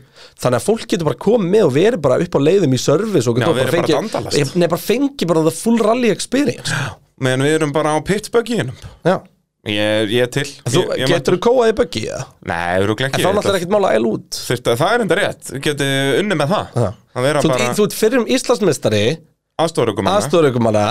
þannig 0.43 0.57
að 0.59 0.65
fólk 0.67 0.87
getur 0.91 1.07
bara 1.07 1.19
komið 1.23 1.63
og 1.67 1.73
verið 1.77 2.01
bara 2.03 2.17
upp 2.19 2.35
á 2.35 2.39
leiðum 2.43 2.73
í 2.75 2.79
service 2.79 3.27
og 3.31 3.37
Já, 3.37 3.45
getur 3.45 3.59
verið 3.61 3.77
bara 3.77 3.93
dandalast. 3.93 4.37
fengi, 4.37 4.55
nei, 4.59 4.67
bara 4.67 4.81
fengi 4.83 5.27
bara 5.27 5.43
the 5.43 5.51
full 5.51 5.77
rally 5.79 6.09
experience. 6.11 6.73
Meðan 7.21 7.45
við 7.47 7.55
erum 7.59 7.71
bara 7.71 7.95
á 7.95 7.99
pittsbugginum 8.03 8.75
Já, 9.05 9.21
Ég, 9.63 10.09
ég 10.11 10.21
er 10.23 10.27
til. 10.27 10.43
Þú 10.43 10.81
ég, 10.91 10.97
ég 10.99 11.07
getur 11.07 11.37
þú 11.37 11.39
kóað 11.39 11.69
í 11.71 11.75
buggy 11.77 12.01
eða? 12.11 12.25
Nei, 12.43 12.81
erum 12.83 12.97
En 12.99 13.05
ekki 13.07 13.21
þá 13.23 13.29
náttúrulega 13.31 13.59
ekkert 13.61 13.71
mála 13.71 13.91
æla 13.95 14.09
út. 14.11 14.27
Þurft 14.35 14.65
að 14.67 14.81
það 14.81 14.91
er 14.97 15.03
enda 15.05 15.15
rétt. 15.15 15.51
Geti 15.63 15.87
unni 16.19 16.35
með 16.35 16.49
það. 16.51 16.73
Já. 16.75 16.89
Þú, 17.15 17.47
bara 17.47 17.69
þú 17.77 17.85
ert 17.87 17.95
fyrir 17.95 18.19
um 18.19 18.25
Íslandsmeistari 18.27 19.03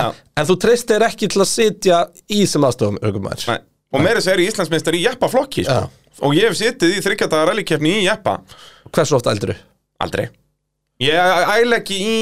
Já. 0.06 0.22
en 0.38 0.48
þú 0.48 0.56
treystir 0.62 1.02
ekki 1.02 1.28
til 1.32 1.42
að 1.42 1.50
sitja 1.50 2.02
í 2.30 2.44
sem 2.46 2.62
aðstofaraukumann 2.68 3.68
Og 3.92 4.00
meira 4.00 4.22
sér 4.24 4.40
í 4.40 4.46
Íslandsmeistar 4.48 4.96
í 4.96 5.02
Jeppa-flokki 5.04 5.66
sko. 5.66 5.90
Og 6.24 6.36
ég 6.36 6.48
hef 6.48 6.56
sitið 6.56 6.94
í 6.96 7.02
þryggjata 7.04 7.42
rallykefni 7.48 7.98
í 7.98 8.04
Jeppa. 8.06 8.38
Hversu 8.92 9.18
oft 9.18 9.28
eldur 9.28 9.52
Aldrei. 10.02 10.28
Ég 11.02 11.18
æla 11.18 11.80
ekki 11.80 11.98
í 11.98 12.14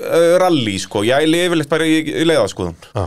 uh, 0.00 0.34
rally 0.42 0.78
sko. 0.82 1.04
Ég 1.06 1.22
æla 1.26 1.44
yfirleitt 1.46 1.70
bara 1.70 1.86
í, 1.86 2.00
í 2.02 2.24
leiðaskoðun. 2.26 2.74
Já. 2.94 3.04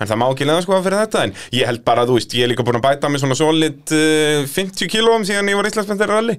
En 0.00 0.08
það 0.08 0.20
má 0.20 0.26
ekki 0.30 0.48
leiðaskoða 0.48 0.84
fyrir 0.86 1.02
þetta 1.02 1.22
En 1.26 1.32
ég 1.52 1.68
held 1.68 1.82
bara, 1.84 2.06
þú 2.08 2.16
veist, 2.16 2.34
ég 2.36 2.46
er 2.46 2.52
líka 2.52 2.64
búin 2.64 2.78
að 2.80 2.86
bæta 2.86 3.10
með 3.12 3.24
svona 3.24 3.38
solid 3.38 3.94
uh, 3.96 4.44
50 4.48 4.90
kílóum 4.92 5.24
síðan 5.28 5.50
ég 5.52 5.60
var 5.60 5.70
Íslandsmeistar 5.70 6.12
í 6.12 6.16
rally. 6.18 6.36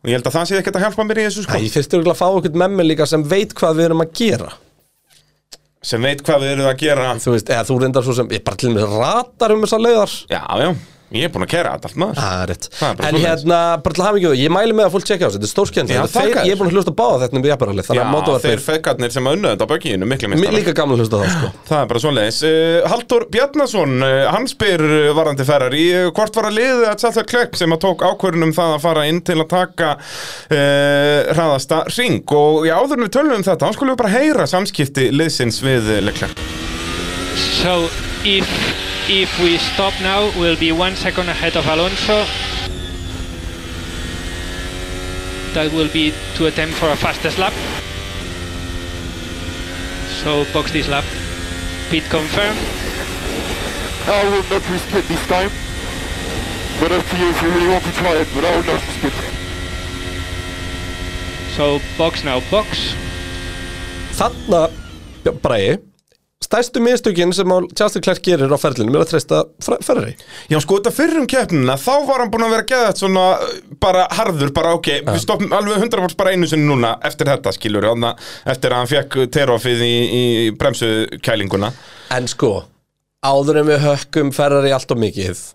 Og 0.00 0.10
ég 0.10 0.18
held 0.18 0.30
að 0.30 0.36
það 0.38 0.48
sé 0.48 0.58
ekkert 0.58 0.80
að 0.80 0.86
hjálpa 0.86 1.06
mér 1.06 1.22
í 1.22 1.28
þessu 1.28 1.46
sko. 1.46 1.60
Ég 1.60 1.74
fyrst 1.74 1.94
eru 1.98 2.10
að 2.10 2.20
fá 2.22 2.26
okkur 2.30 2.58
með 2.64 2.76
mig 2.78 2.90
líka 2.90 3.06
sem 3.10 3.26
veit 3.28 3.54
hvað 3.58 3.78
við 3.78 3.90
erum 3.90 4.04
að 4.06 4.14
gera 4.22 4.50
Sem 5.80 6.02
veit 6.04 6.20
hvað 6.20 6.42
við 6.44 6.50
erum 6.54 6.66
að 6.68 6.80
gera. 6.82 7.12
Þú 7.16 7.34
veist, 7.34 7.50
eða 7.54 7.66
þú 7.68 7.76
reyndar 7.80 8.04
svo 8.04 8.16
sem, 8.18 8.32
ég 8.36 8.42
bara 8.44 8.58
til 8.60 8.68
og 8.68 8.74
með 8.76 8.96
ratar 9.00 9.54
um 9.54 9.62
þessar 9.64 9.84
leiðar. 9.86 10.16
Já, 10.28 10.42
já, 10.60 10.68
ég 11.10 11.26
er 11.26 11.32
búin 11.34 11.44
að 11.46 11.50
kera 11.50 11.74
þetta 11.74 11.88
allt 11.90 11.98
maður. 12.00 12.20
Það 12.20 12.42
er 12.44 12.50
rétt. 12.50 12.66
Það 12.78 12.90
er 12.90 13.08
En 13.10 13.16
hérna, 13.24 13.58
bara 13.82 13.94
til 13.96 14.02
að 14.02 14.06
hafa 14.06 14.20
ekki 14.20 14.28
það, 14.30 14.36
ég 14.40 14.52
mæli 14.54 14.76
með 14.78 14.84
að 14.86 14.92
fólk 14.94 15.06
tjekka 15.08 15.24
á 15.24 15.28
þessu, 15.30 15.38
þetta 15.40 15.48
er 15.48 15.52
stórskjönd 15.54 15.90
Já, 15.90 16.00
þakka 16.06 16.30
þér. 16.30 16.46
Ég 16.46 16.52
er 16.54 16.58
búin 16.60 16.70
að 16.70 16.74
hlusta 16.76 16.92
á 16.94 17.00
báða 17.00 17.16
þetta 17.24 17.36
um 17.40 17.44
jafnaralið 17.50 17.84
Þannig 17.90 18.00
að 18.00 18.00
Já, 18.00 18.04
þeir 18.04 18.14
mótavarpið, 18.14 18.60
fekarnir 18.66 19.10
sem 19.14 19.26
að 19.26 19.36
unnu 19.36 19.48
þetta 19.50 19.64
á 19.66 19.70
bögginu, 19.70 20.04
miklu 20.10 20.30
mér 20.30 20.38
minnst 20.40 20.56
líka 20.60 20.74
gaman 20.78 20.94
að 20.94 21.00
hlusta 21.02 21.16
á 21.16 21.20
það 21.20 21.32
sko. 21.34 21.48
Það 21.70 21.80
er 21.80 21.86
bara 21.90 22.02
svoleiðis. 22.04 22.40
Uh, 22.46 22.88
Haldur 22.92 23.22
Bjarnason, 23.34 23.94
uh, 24.06 24.08
hann 24.30 24.46
spyr 24.50 24.80
uh, 24.86 25.10
varandi 25.18 25.44
ferrar 25.48 25.74
í 25.74 25.86
hvort 26.14 26.38
var 26.38 26.46
að 26.50 26.58
liða 26.60 26.92
að 26.92 26.98
Charles 27.02 27.18
Leclerc 27.20 27.58
sem 27.58 27.74
að 27.74 27.82
tók 27.86 28.04
ákvörðunum 28.06 28.54
það 28.56 28.76
að 28.76 28.84
fara 28.86 29.06
inn 29.10 29.20
til 29.26 29.38
að 29.40 29.48
taka 29.50 29.88
uh, 29.98 31.18
hraðasta 31.34 31.82
ring 31.96 32.22
og 32.36 32.68
já, 32.68 32.76
áður 32.78 33.04
við 33.04 33.12
tölum 33.18 33.36
um 33.40 33.46
þetta, 33.46 33.70
þá 39.10 39.18
skulum 39.18 39.18
við 39.18 39.18
bara 39.18 39.18
heyra 39.18 39.18
samskipti 39.18 39.18
liðsins 39.18 39.18
við 39.18 39.18
Leclerc 39.18 39.18
So 39.18 39.18
if 39.18 39.28
if 39.28 39.40
we 39.40 39.58
stop 39.58 39.94
now, 40.00 40.30
we'll 40.38 40.56
be 40.56 40.72
one 40.72 40.94
second 40.94 41.28
ahead 41.28 41.56
of 41.56 41.66
Alonso. 41.66 42.24
That 45.54 45.72
will 45.72 45.88
be 45.88 46.12
to 46.36 46.46
attempt 46.46 46.76
for 46.76 46.88
a 46.88 46.96
fastest 46.96 47.38
lap. 47.38 47.52
So 50.22 50.44
box 50.52 50.72
this 50.72 50.88
lap. 50.88 51.04
Pit 51.90 52.04
confirmed. 52.10 52.58
I 54.06 54.24
will 54.30 54.46
not 54.46 54.70
risk 54.70 54.94
it 54.94 55.04
this 55.08 55.26
time. 55.26 55.50
But 56.78 56.92
up 56.92 57.04
to 57.06 57.16
you 57.18 57.30
if 57.30 57.42
you 57.42 57.48
really 57.48 57.68
want 57.68 57.84
to 57.84 57.92
try 57.92 58.14
it, 58.14 58.28
but 58.34 58.44
I 58.44 58.56
will 58.56 58.64
not 58.64 58.80
risk 58.86 59.04
it. 59.04 59.14
So 61.56 61.80
box 61.98 62.24
now, 62.24 62.40
box. 62.50 62.94
Þarna, 64.14 64.70
Bræði 65.24 65.89
Stærstu 66.50 66.80
mistökin 66.82 67.30
sem 67.30 67.52
Charles 67.78 67.94
Leclerc 67.94 68.24
gerir 68.26 68.50
á 68.50 68.58
ferlinum 68.58 68.96
er 68.98 69.04
að 69.04 69.12
treysta 69.12 69.44
ferri 69.62 70.16
Já, 70.50 70.56
sko, 70.58 70.80
þetta 70.80 70.90
fyrrum 70.96 71.28
keppnina, 71.30 71.76
þá 71.78 72.08
var 72.08 72.24
hann 72.24 72.32
búin 72.32 72.42
að 72.48 72.54
vera 72.56 72.66
geðað 72.72 73.02
svona, 73.04 73.26
uh, 73.38 73.52
bara 73.78 74.08
harður, 74.18 74.50
bara 74.56 74.72
ok, 74.74 74.90
við 75.06 75.20
stoppum 75.22 75.54
alveg 75.54 75.78
100% 75.84 76.18
bara 76.18 76.32
einu 76.34 76.48
sinni 76.50 76.66
núna 76.66 76.96
eftir 77.06 77.30
þetta, 77.30 77.54
skilur, 77.54 77.86
eftir 77.86 78.74
að 78.74 78.80
hann 78.80 78.90
fekk 78.90 79.18
terofið 79.30 79.86
í, 79.86 79.94
í 80.10 80.24
bremsukælinguna. 80.58 81.70
En 82.18 82.26
sko, 82.34 82.50
áður 83.22 83.62
en 83.62 83.70
við 83.70 83.82
hökkum 83.86 84.34
Ferrari 84.34 84.74
allt 84.74 84.90
og 84.90 85.02
mikið 85.06 85.46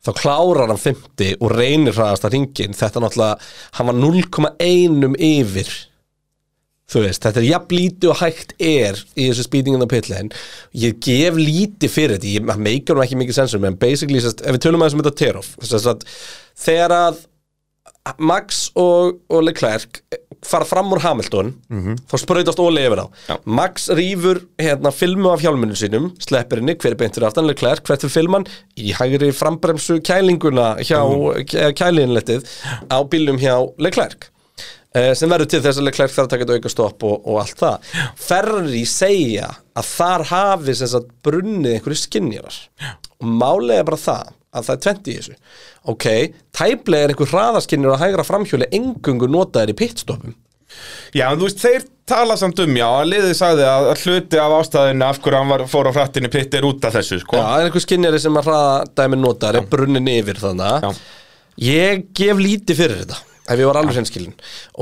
þá 0.00 0.10
klárar 0.16 0.70
hann 0.72 0.80
50 0.80 1.36
og 1.44 1.52
reynir 1.52 1.92
hraðast 1.92 2.24
að 2.24 2.38
ringin 2.38 2.76
þetta 2.76 3.04
náttúrulega, 3.04 3.52
hann 3.76 3.92
var 3.92 4.00
0,1 4.00 5.20
yfir 5.28 5.76
þú 6.90 7.04
veist, 7.04 7.22
þetta 7.24 7.42
er 7.42 7.48
jafn 7.48 7.76
lítið 7.76 8.12
og 8.12 8.20
hægt 8.20 8.54
er 8.58 9.00
í 9.14 9.28
þessu 9.30 9.46
speedingin 9.46 9.86
á 9.86 9.88
pitlegin 9.90 10.32
ég 10.82 10.98
gef 11.04 11.38
lítið 11.38 11.94
fyrir 11.94 12.18
þetta. 12.18 12.34
Ég 12.36 12.62
meikar 12.66 12.98
nú 12.98 13.04
ekki 13.04 13.18
mikið 13.20 13.40
sensum 13.42 13.66
en 13.68 13.78
basically, 13.80 14.22
sest, 14.22 14.42
ef 14.42 14.56
við 14.56 14.64
tölum 14.66 14.82
að 14.82 14.90
þessum 14.90 15.04
þetta 15.04 15.18
Terof 15.24 15.52
að 15.90 16.06
þegar 16.60 16.96
að 16.96 17.26
Max 18.18 18.70
og, 18.80 19.20
og 19.28 19.42
Leclerc 19.44 20.00
fara 20.46 20.64
fram 20.64 20.88
úr 20.94 21.02
Hamilton 21.04 21.52
þá 22.08 22.14
sprautast 22.22 22.62
Óli 22.62 22.86
yfir 22.88 23.02
á 23.04 23.06
Já. 23.28 23.34
Max 23.44 23.90
rýfur 23.92 24.40
hérna 24.60 24.92
filmu 24.94 25.28
af 25.34 25.44
hjálminu 25.44 25.76
sínum 25.76 26.08
sleppir 26.22 26.62
henni, 26.62 26.78
hver 26.80 26.94
er 26.94 27.00
beint 27.00 27.18
fyrir 27.18 27.28
aftan? 27.28 27.48
Leclerc 27.48 27.84
hvert 27.84 28.06
er 28.06 28.12
filman? 28.12 28.48
Í 28.80 28.94
hægri 28.96 29.30
frambremsu 29.36 30.00
kælinguna 30.06 30.72
hjá 30.80 31.02
mm. 31.04 31.76
kælinlettið 31.76 32.48
á 32.88 32.98
bílum 33.04 33.40
hjá 33.42 33.54
Leclerc 33.78 34.30
sem 34.90 35.30
verður 35.30 35.50
til 35.52 35.62
þess 35.62 35.78
að 35.78 35.86
Leclerc 35.86 36.14
þarf 36.14 36.26
að 36.26 36.32
taka 36.32 36.46
þetta 36.46 36.58
auka 36.58 36.72
stopp 36.72 37.04
og, 37.06 37.16
og 37.30 37.40
allt 37.44 37.60
það. 37.60 37.92
Ferrari 38.18 38.82
segja 38.90 39.46
að 39.78 39.90
þar 39.92 40.26
hafi 40.32 40.76
sagt 40.80 41.12
brunnið 41.26 41.76
einhverju 41.76 42.00
skinjarar 42.00 42.60
og 43.20 43.70
er 43.70 43.86
bara 43.86 44.00
það 44.00 44.36
að 44.50 44.66
það 44.66 44.74
er 44.74 44.82
20 44.86 45.10
í 45.12 45.16
þessu. 45.20 45.36
Ok, 45.90 46.06
tæplega 46.56 47.06
er 47.06 47.12
einhver 47.14 47.30
hraðaskinjar 47.30 47.94
að 47.94 48.02
hægra 48.04 48.26
framhjóli 48.26 48.70
engungu 48.80 49.30
notaðir 49.30 49.74
í 49.74 49.78
pitstoppum. 49.78 50.34
Já, 51.14 51.28
þú 51.34 51.46
veist, 51.46 51.62
þeir 51.62 51.86
tala 52.10 52.36
samt 52.38 52.60
um, 52.62 52.74
já, 52.78 52.88
liðið 53.06 53.32
sagði 53.38 53.64
að 53.66 53.88
hluti 54.04 54.42
af 54.42 54.56
ástæðinu 54.58 55.06
af 55.06 55.22
hverju 55.22 55.38
hann 55.38 55.50
var, 55.50 55.64
fór 55.70 55.90
á 55.90 55.92
frættinni 55.94 56.30
pitt 56.30 56.54
er 56.58 56.66
út 56.66 56.86
af 56.86 56.94
þessu, 56.98 57.18
sko. 57.22 57.38
Já, 57.38 57.46
það 57.46 57.62
er 57.62 57.70
einhver 57.70 57.86
skinjari 57.86 58.22
sem 58.22 58.38
að 58.38 58.50
hraðadæmi 58.50 59.18
notaðir 59.18 59.62
er 59.62 59.70
brunnin 59.70 60.12
yfir 60.12 60.42
þannig 60.42 61.02
ég 61.60 62.06
gef 62.16 62.42
lítið 62.42 62.78
fyrir 62.82 63.02
þetta 63.02 63.18
ef 63.50 63.58
ég 63.60 63.66
var 63.70 63.80
alveg 63.80 63.96
hreinskilin 63.98 64.34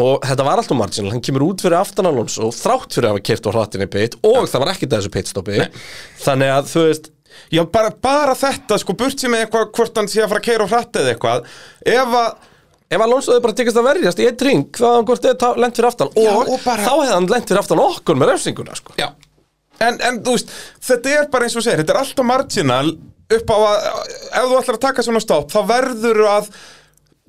og 0.05 0.25
þetta 0.29 0.47
var 0.47 0.61
alltaf 0.63 0.79
marginal, 0.79 1.13
hann 1.15 1.25
kemur 1.25 1.47
út 1.49 1.65
fyrir 1.65 1.79
aftan 1.81 2.09
Alonso 2.11 2.51
þrátt 2.55 2.95
fyrir 2.99 3.09
að 3.09 3.15
hafa 3.17 3.27
kert 3.31 3.49
á 3.49 3.51
hraðtinni 3.55 3.89
pit 3.93 4.19
og 4.23 4.45
það 4.51 4.65
var 4.65 4.73
ekkert 4.75 4.93
að 4.93 5.01
þessu 5.03 5.15
pitstoppi. 5.17 5.63
Þannig 6.27 6.53
að 6.59 6.69
þú 6.75 6.85
veist 6.89 7.15
Já, 7.55 7.61
bara, 7.71 7.93
bara 8.03 8.33
þetta, 8.35 8.77
sko, 8.83 8.95
burt 8.99 9.21
sem 9.23 9.35
eitthvað, 9.37 9.69
hvort 9.77 9.99
hann 10.01 10.09
sé 10.11 10.23
að 10.25 10.33
fara 10.33 10.41
að 10.43 10.47
keira 10.49 10.65
á 10.67 10.73
frætti 10.73 10.99
eða 11.03 11.13
eitthvað, 11.15 11.51
ef 11.87 12.17
að, 12.19 12.47
Ef 12.89 13.03
Alonso 13.05 13.35
hefði 13.35 13.45
bara 13.45 13.57
tekist 13.59 13.77
að 13.79 13.85
verjast 13.85 14.21
í 14.23 14.27
eitt 14.31 14.43
ring 14.47 14.63
þá 14.73 14.81
hefði 14.87 14.95
hann 14.97 15.07
hvort 15.11 15.27
eða 15.29 15.49
lent 15.61 15.77
fyrir 15.77 15.89
aftan. 15.91 16.11
Já, 16.17 16.31
og, 16.33 16.49
og 16.55 16.63
bara- 16.65 16.87
þá 16.87 16.93
hefði 16.95 17.11
hann 17.13 17.27
lent 17.35 17.51
fyrir 17.51 17.61
aftan 17.61 17.83
okkur 17.85 18.17
með 18.17 18.31
refsinguna 18.33 18.77
sko. 18.79 18.95
já, 18.97 19.09
en, 19.85 19.99
en 20.09 20.21
þú 20.25 20.37
veist, 20.39 20.55
þetta 20.89 21.13
er 21.19 21.29
bara 21.35 21.45
eins 21.45 21.57
og 21.57 21.61
þú 21.61 21.67
segir, 21.67 21.83
þetta 21.83 21.95
er 21.95 22.01
alltaf 22.01 22.29
marginal 22.31 22.89
upp 23.39 23.53
á 23.53 23.57
að, 23.59 23.77
ef 24.41 24.49
þú 24.49 24.57
ætlar 24.63 24.79
að 24.79 24.85
taka 24.87 25.05
svona 25.05 25.21
stopp, 25.21 25.53
þá 25.53 25.61
verður 25.69 26.23
að 26.33 26.49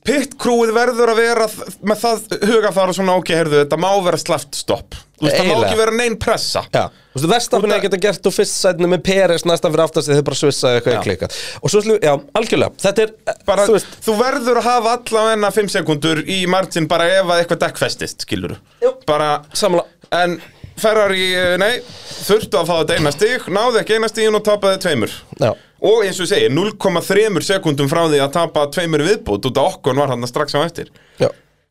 pitkrúið 0.10 0.72
verður 0.76 1.12
að 1.14 1.22
vera 1.22 1.46
með 1.92 2.02
það 2.04 2.34
hugafara 2.50 2.96
svona 2.98 3.16
ok, 3.20 3.32
heyrðu, 3.38 3.62
þetta 3.64 3.80
má 3.82 3.90
vera 4.06 4.20
slaft 4.22 4.58
stopp. 4.58 4.98
Þú 5.20 5.28
veist, 5.28 5.36
það 5.36 5.50
má 5.50 5.64
ekki 5.68 5.80
vera 5.80 5.94
neinn 6.00 6.16
pressa. 6.22 6.62
Já, 6.72 6.84
þú 7.16 7.30
veist, 7.32 7.54
er 7.54 7.74
af- 7.76 7.82
geta 7.84 7.98
gert 8.06 8.28
úr 8.30 8.36
fyrst 8.36 8.60
sætinu 8.60 8.88
með 8.94 9.02
Peres 9.10 9.44
næstan 9.48 9.74
fyrir 9.74 9.84
aftast 9.84 10.12
þau 10.14 10.22
bara 10.30 10.40
svissaði 10.40 10.80
eitthvað 10.80 10.96
í 10.96 11.02
klika 11.08 11.30
og 11.60 11.74
svo 11.74 11.82
slú, 11.84 11.98
já, 12.00 12.14
algjörlega, 12.40 12.72
þetta 12.80 13.04
er 13.04 13.12
bara, 13.50 13.66
þú 13.68 13.74
þú, 13.74 13.80
veist, 13.80 14.12
verður 14.22 14.62
að 14.62 14.70
hafa 14.70 14.94
allavega 15.00 15.52
5 15.60 15.74
sekundur 15.76 16.24
í 16.24 16.40
margin 16.48 16.88
bara 16.88 17.10
ef 17.18 17.26
að 17.28 17.44
eitthvað 17.44 17.62
dekk 17.66 17.82
festist, 17.84 18.24
skilur 18.24 18.56
Jú. 18.80 18.94
bara, 19.10 19.42
samla 19.52 19.84
en 20.22 20.40
Ferrari, 20.80 21.26
eh, 21.36 21.58
nei, 21.60 21.82
þurftu 22.24 22.56
að 22.62 22.70
fá 22.70 22.76
þetta 22.80 22.96
eina 23.00 23.12
stig, 23.12 23.48
náði 23.52 23.82
ekki 23.82 23.98
eina 23.98 24.08
stigin 24.08 24.38
og 24.40 24.46
tapaði 24.48 24.80
tveimur. 24.86 25.12
Já, 25.42 25.52
og 25.80 26.06
eins 26.06 26.20
og 26.20 26.28
ég 26.28 26.32
segi, 26.34 26.50
0,3 26.54 27.46
sekundum 27.50 27.92
frá 27.92 28.04
því 28.08 28.22
að 28.24 28.34
tapa 28.36 28.66
tveimur 28.74 29.06
viðbútt 29.08 29.50
út 29.50 29.62
af 29.62 29.76
okkon 29.76 30.02
var 30.02 30.14
hann 30.14 30.28
strax 30.30 30.58
á 30.58 30.64
eftir. 30.64 30.92
Já. 31.22 31.30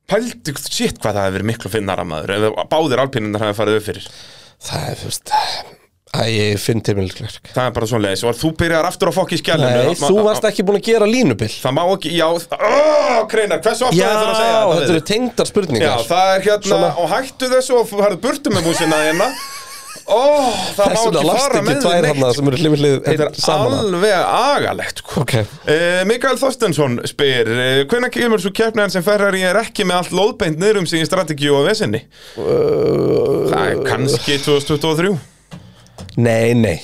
Pældi, 0.08 0.54
shit 0.72 0.96
hvað 1.02 1.18
það 1.18 1.24
hefði 1.26 1.36
verið 1.38 1.50
miklu 1.50 1.72
finnara 1.72 2.04
maður 2.08 2.36
ef 2.38 2.62
báðir 2.70 3.02
alpinindar 3.02 3.44
hefði 3.44 3.58
farið 3.58 3.80
upp 3.80 3.88
fyrir. 3.90 4.06
Það 4.68 4.86
er, 4.88 5.02
veist 5.04 5.34
Æ, 6.08 6.22
ég 6.32 6.54
finn 6.56 6.80
til 6.80 6.94
mig 6.96 7.10
líklega 7.10 7.52
Það 7.52 7.66
er 7.66 7.72
bara 7.76 7.86
svo 7.90 7.98
leiðis 8.00 8.22
og 8.24 8.36
þú 8.38 8.50
byrjar 8.56 8.86
aftur 8.88 9.10
að 9.10 9.16
fokka 9.18 9.36
í 9.36 9.40
skjælinu 9.42 9.82
Nei, 9.90 9.98
þú 10.00 10.22
varst 10.24 10.46
ekki 10.48 10.64
búin 10.64 10.78
að 10.78 10.86
gera 10.86 11.08
línubil. 11.08 11.50
Það 11.52 11.74
má 11.76 11.82
ekki, 11.84 12.12
já, 12.16 12.24
oh, 12.32 13.18
kreinar, 13.28 13.60
hversu 13.66 13.84
ofta 13.90 13.98
Já, 13.98 14.08
þið 14.08 14.16
þurfa 14.16 14.32
að 14.32 14.40
segja 14.40 14.54
þetta 14.56 14.78
þetta 14.78 14.94
eru 14.94 15.04
tengdar 15.10 15.44
Já, 15.44 15.50
spurningar 15.52 16.06
það 16.08 16.32
er 16.32 16.46
hérna, 16.46 16.70
Svona. 16.70 16.88
og 16.96 17.12
hættu 17.12 17.50
þessu 17.52 17.76
og 17.76 17.84
Ó, 20.08 20.20
það 20.72 20.92
má 20.94 21.00
ekki 21.04 21.24
fara 21.28 21.62
með 21.66 21.82
hann 21.84 22.48
neitt 22.48 23.06
Þetta 23.08 23.28
er 23.28 23.64
alveg 23.68 24.14
agalegt 24.38 25.02
sko. 25.02 25.22
Ok. 25.22 25.34
uh, 25.38 26.02
Mikael 26.08 26.38
Þorstensson 26.40 26.98
spyr 27.10 27.50
uh, 27.52 27.80
Hvenær 27.90 28.12
kemur 28.14 28.42
svo 28.42 28.52
keppnæðan 28.56 28.94
sem 28.96 29.04
Ferrari 29.06 29.42
er 29.44 29.60
ekki 29.60 29.84
með 29.88 30.00
allt 30.02 30.14
lóðbeint 30.16 30.60
niður 30.62 30.82
um 30.82 30.88
sig 30.88 31.04
í 31.04 31.08
strategíu 31.08 31.58
og 31.60 31.66
vesenni? 31.68 32.04
Uh, 32.40 33.48
Það 33.52 33.64
er 33.74 33.82
kannski 33.88 34.38
2023 34.46 35.12
Nei, 36.18 36.54
nei. 36.58 36.78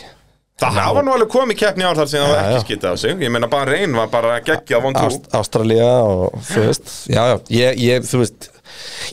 Það 0.61 0.77
hafa 0.79 1.01
nú 1.03 1.15
alveg 1.17 1.31
komið 1.33 1.59
keppni 1.65 1.83
ár 1.87 1.97
þar 1.99 2.11
sem 2.11 2.23
það 2.23 2.31
var 2.31 2.45
ekki 2.45 2.61
skitað 2.69 2.93
á 2.95 2.97
sig. 3.03 3.23
Ég 3.25 3.33
meina 3.35 3.49
bara 3.51 3.73
reyn 3.75 3.97
var 3.99 4.11
bara 4.13 4.37
geggjað 4.47 4.85
von 4.85 4.95
trú 4.95 5.09
Ástralía 5.41 5.89
og 6.07 6.37
þú 6.47 6.67
veist 6.69 6.93
Já, 7.11 7.23
já, 7.33 7.37
ég, 7.57 7.81
ég, 7.83 8.07
þú 8.07 8.21
veist 8.23 8.51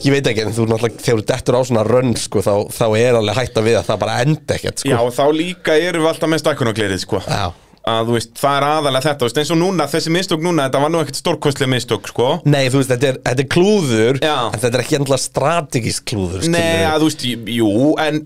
Ég 0.02 0.14
veit 0.16 0.28
ekki, 0.32 0.46
en 0.48 0.56
þú 0.56 0.68
náttúrulega 0.72 1.04
þegar 1.06 1.20
þú 1.20 1.26
dettur 1.32 1.58
á 1.58 1.62
svona 1.68 1.84
rönn 1.88 2.16
sko, 2.18 2.42
þá, 2.46 2.54
þá 2.74 2.86
er 2.98 3.18
alveg 3.20 3.38
hægt 3.42 3.60
að 3.60 3.68
við 3.70 3.78
að 3.82 3.90
það 3.92 4.00
bara 4.06 4.16
enda 4.26 4.56
ekkert 4.58 4.82
sko. 4.82 4.90
Já, 4.94 4.98
og 5.06 5.12
þá 5.18 5.26
líka 5.38 5.76
erum 5.78 6.06
við 6.06 6.12
alltaf 6.14 6.32
með 6.32 6.42
stakkunarglerið 6.46 7.04
sko. 7.06 7.22
Já. 7.28 7.44
að 7.92 8.10
þú 8.12 8.16
veist, 8.18 8.34
það 8.38 8.58
er 8.60 8.66
aðalega 8.68 9.06
þetta 9.08 9.26
veist, 9.28 9.38
eins 9.42 9.52
og 9.56 9.58
núna, 9.58 9.88
þessi 9.90 10.12
mistök 10.14 10.44
núna, 10.46 10.68
þetta 10.68 10.82
var 10.84 10.92
nú 10.94 11.00
ekkert 11.02 11.18
stórkostlega 11.18 11.72
mistök, 11.72 12.12
sko 12.12 12.28
Nei, 12.46 12.68
þú 12.70 12.82
veist, 12.82 12.92
þetta 12.92 13.08
er, 13.10 13.18
þetta 13.26 13.42
er 13.42 13.50
klúður 13.56 14.20
Já. 14.22 14.36
En 14.52 14.62
þetta 14.62 14.78
er 14.78 14.84
ekki 14.84 15.00
endla 15.00 15.18
strategísk 15.18 16.06
klúður 16.12 16.46
Nei, 16.54 16.84
að 16.86 17.02
þú 17.02 17.10
veist, 17.10 17.26
jú, 17.56 17.72
en 18.06 18.22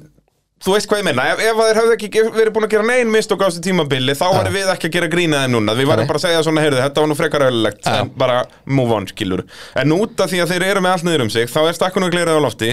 þú 0.64 0.72
veist 0.76 0.88
hvað 0.90 1.02
ég 1.02 1.06
meina, 1.10 1.26
ef, 1.34 1.42
ef 1.44 1.58
þeir 1.60 1.80
hefðu 1.80 1.96
ekki 1.98 2.22
verið 2.36 2.54
búin 2.56 2.66
að 2.68 2.72
gera 2.76 2.86
neinn 2.88 3.12
mistök 3.12 3.44
á 3.44 3.48
þessu 3.50 3.64
tímabili 3.66 4.16
þá 4.18 4.24
varum 4.32 4.56
við 4.56 4.70
ekki 4.72 4.88
að 4.90 4.96
gera 4.96 5.10
grína 5.12 5.42
þeim 5.44 5.52
núna. 5.58 5.76
Við 5.78 5.90
varum 5.92 6.08
bara 6.10 6.22
að 6.22 6.26
segja 6.30 6.46
svona, 6.48 6.64
heyrðu, 6.64 6.80
þetta 6.86 7.04
var 7.04 7.12
nú 7.12 7.18
frekar 7.20 7.46
öllulegt 7.50 7.84
Já. 7.86 7.98
en 8.00 8.10
bara 8.24 8.38
move 8.66 8.96
on, 8.96 9.06
skilur. 9.12 9.44
En 9.76 9.92
út 9.98 10.24
af 10.24 10.32
því 10.32 10.42
að 10.46 10.54
þeir 10.56 10.68
eru 10.72 10.82
með 10.86 10.96
allt 10.96 11.08
niður 11.10 11.26
um 11.28 11.34
sig 11.36 11.52
þá 11.52 11.60
er 11.68 11.78
stakkunarglerið 11.78 12.40
á 12.40 12.46
lofti. 12.48 12.72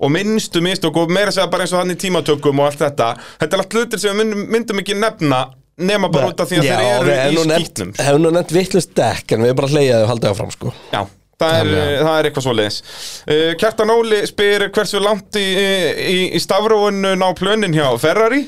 Og 0.00 0.08
minnstu 0.14 0.62
mistök 0.64 0.96
og 0.96 1.12
meira 1.12 1.30
segja 1.34 1.50
bara 1.52 1.66
eins 1.68 1.74
og 1.76 1.82
hann 1.82 1.92
í 1.92 1.98
tímatökum 2.00 2.62
og 2.64 2.70
allt 2.70 2.80
þetta 2.80 3.10
þetta 3.42 3.52
er 3.58 3.62
allt 3.66 3.74
hlutir 3.76 4.00
sem 4.00 4.16
við 4.24 4.30
myndum, 4.48 4.80
ekki 4.80 4.96
nefna 4.96 5.42
nema 5.80 6.08
bara 6.12 6.30
út 6.32 6.40
af 6.40 6.48
því 6.48 6.62
að 6.62 6.68
Já, 6.70 6.76
þeir 6.80 7.04
við 7.04 7.18
eru 7.20 7.30
í 7.30 7.36
nú 7.36 7.44
nefnt- 7.50 7.68
skýtnum 7.68 7.90
Hefum 8.00 8.24
nú 8.24 8.30
nefnt 8.32 8.54
vittlust 8.56 8.94
dekk 8.96 9.34
En 9.36 9.44
við 9.44 9.52
bara 9.60 9.68
hleyjaði 9.74 10.06
og 10.06 10.10
haldið 10.14 10.30
áfram 10.32 10.50
sko. 10.56 10.72
Já, 10.92 11.02
það 11.40 11.56
er, 11.58 11.70
að- 11.72 11.94
það 12.04 12.12
er 12.20 12.28
eitthvað 12.30 12.46
svoleiðis. 12.46 12.78
Uh, 13.24 13.50
Kjartan 13.60 13.92
Óli 13.94 14.20
spyr 14.28 14.66
hversu 14.76 15.02
langt 15.02 15.40
í, 15.40 15.46
í, 15.56 16.18
í 16.36 16.42
stafróinu 16.44 17.14
ná 17.18 17.26
plönin 17.38 17.74
hjá 17.76 17.86
Ferrari? 18.02 18.42